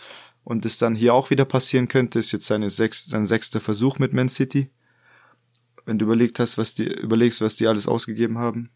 und 0.50 0.66
es 0.66 0.78
dann 0.78 0.94
hier 0.94 1.14
auch 1.14 1.30
wieder 1.30 1.44
passieren 1.44 1.88
könnte, 1.88 2.18
ist 2.18 2.32
jetzt 2.32 2.46
seine 2.46 2.70
sechs, 2.70 3.06
sein 3.06 3.24
sechster 3.24 3.60
Versuch 3.60 3.98
mit 3.98 4.12
Man 4.12 4.28
City 4.28 4.70
wenn 5.90 5.98
du 5.98 6.04
überlegt 6.04 6.38
hast, 6.38 6.58
was 6.58 6.74
die, 6.74 6.84
überlegst, 6.84 7.40
was 7.40 7.56
die 7.56 7.66
alles 7.66 7.88
ausgegeben 7.88 8.38
haben. 8.38 8.70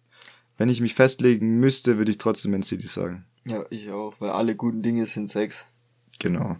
Wenn 0.56 0.68
ich 0.68 0.80
mich 0.80 0.94
festlegen 0.94 1.60
müsste, 1.60 1.96
würde 1.96 2.10
ich 2.10 2.18
trotzdem 2.18 2.50
Man 2.50 2.64
City 2.64 2.88
sagen. 2.88 3.24
Ja, 3.44 3.64
ich 3.70 3.90
auch, 3.90 4.14
weil 4.20 4.30
alle 4.30 4.56
guten 4.56 4.82
Dinge 4.82 5.06
sind 5.06 5.28
sechs. 5.28 5.64
Genau. 6.18 6.56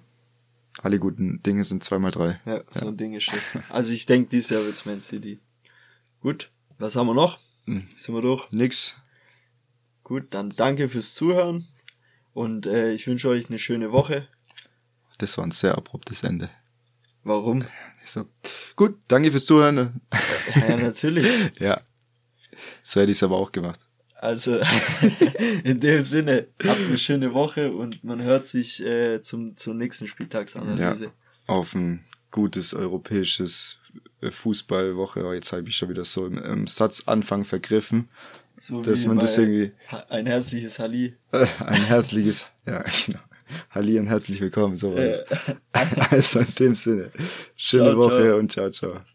Alle 0.79 1.01
guten 1.01 1.43
Dinge 1.43 1.65
sind 1.65 1.83
zweimal 1.83 2.13
drei. 2.13 2.41
Ja, 2.45 2.63
so 2.73 2.87
ein 2.87 2.97
Ding 2.97 3.15
ist 3.15 3.33
das. 3.33 3.63
Also 3.71 3.93
ich 3.93 4.07
denke, 4.07 4.29
dieses 4.31 4.51
Jahr 4.51 4.65
wird's 4.65 4.85
Man 4.85 5.01
City. 5.01 5.41
Gut, 6.21 6.51
was 6.79 6.95
haben 6.95 7.09
wir 7.09 7.15
noch? 7.15 7.39
Hm. 7.65 7.89
Sind 7.97 8.15
wir 8.15 8.23
durch? 8.23 8.49
Nix. 8.53 8.95
Gut, 10.03 10.27
dann 10.31 10.51
danke 10.51 10.89
fürs 10.89 11.15
Zuhören 11.15 11.67
und 12.33 12.67
äh, 12.67 12.93
ich 12.93 13.07
wünsche 13.09 13.29
euch 13.29 13.49
eine 13.49 13.59
schöne 13.59 13.91
Woche. 13.91 14.29
Das 15.19 15.39
war 15.39 15.45
ein 15.45 15.51
sehr 15.51 15.77
abruptes 15.77 16.23
Ende. 16.23 16.51
Warum? 17.23 17.65
So. 18.07 18.27
Gut, 18.77 18.99
danke 19.09 19.31
fürs 19.31 19.47
Zuhören. 19.47 20.01
Ja, 20.55 20.77
natürlich. 20.77 21.27
ja. 21.59 21.81
So 22.83 23.01
hätte 23.01 23.11
ich 23.11 23.19
es 23.19 23.23
aber 23.23 23.37
auch 23.39 23.51
gemacht. 23.51 23.81
Also 24.15 24.59
in 25.65 25.81
dem 25.81 26.03
Sinne, 26.03 26.49
habt 26.65 26.81
eine 26.81 26.99
schöne 26.99 27.35
Woche 27.35 27.73
und 27.73 28.05
man 28.05 28.23
hört 28.23 28.47
sich 28.47 28.83
äh, 28.83 29.21
zum, 29.23 29.57
zur 29.57 29.75
nächsten 29.75 30.07
Spieltagsanalyse. 30.07 31.05
Ja. 31.05 31.11
Auf 31.47 31.75
ein 31.75 32.05
gutes 32.31 32.75
europäisches 32.75 33.79
äh, 34.21 34.31
Fußballwoche. 34.31 35.27
Oh, 35.27 35.33
jetzt 35.33 35.53
habe 35.53 35.69
ich 35.69 35.77
schon 35.77 35.91
wieder 35.91 36.05
so 36.05 36.27
im, 36.27 36.39
im 36.39 36.67
Satzanfang 36.67 37.45
vergriffen. 37.45 38.09
So 38.59 38.83
dass 38.83 39.05
wie 39.05 39.09
man 39.09 39.19
das 39.19 39.37
irgendwie 39.37 39.73
Ein 40.09 40.27
herzliches 40.27 40.79
Halli. 40.79 41.17
ein 41.31 41.85
herzliches, 41.85 42.45
ja 42.67 42.83
genau. 42.83 43.19
Halli 43.71 43.99
und 43.99 44.07
herzlich 44.07 44.41
willkommen, 44.41 44.77
so 44.77 44.93
war 44.95 44.99
Äh. 45.01 45.17
Also 46.11 46.41
in 46.41 46.55
dem 46.59 46.75
Sinne, 46.75 47.11
schöne 47.57 47.91
Ciao, 47.91 47.97
Woche 47.99 48.23
ciao. 48.25 48.39
und 48.39 48.53
ciao, 48.53 48.71
ciao. 48.71 49.14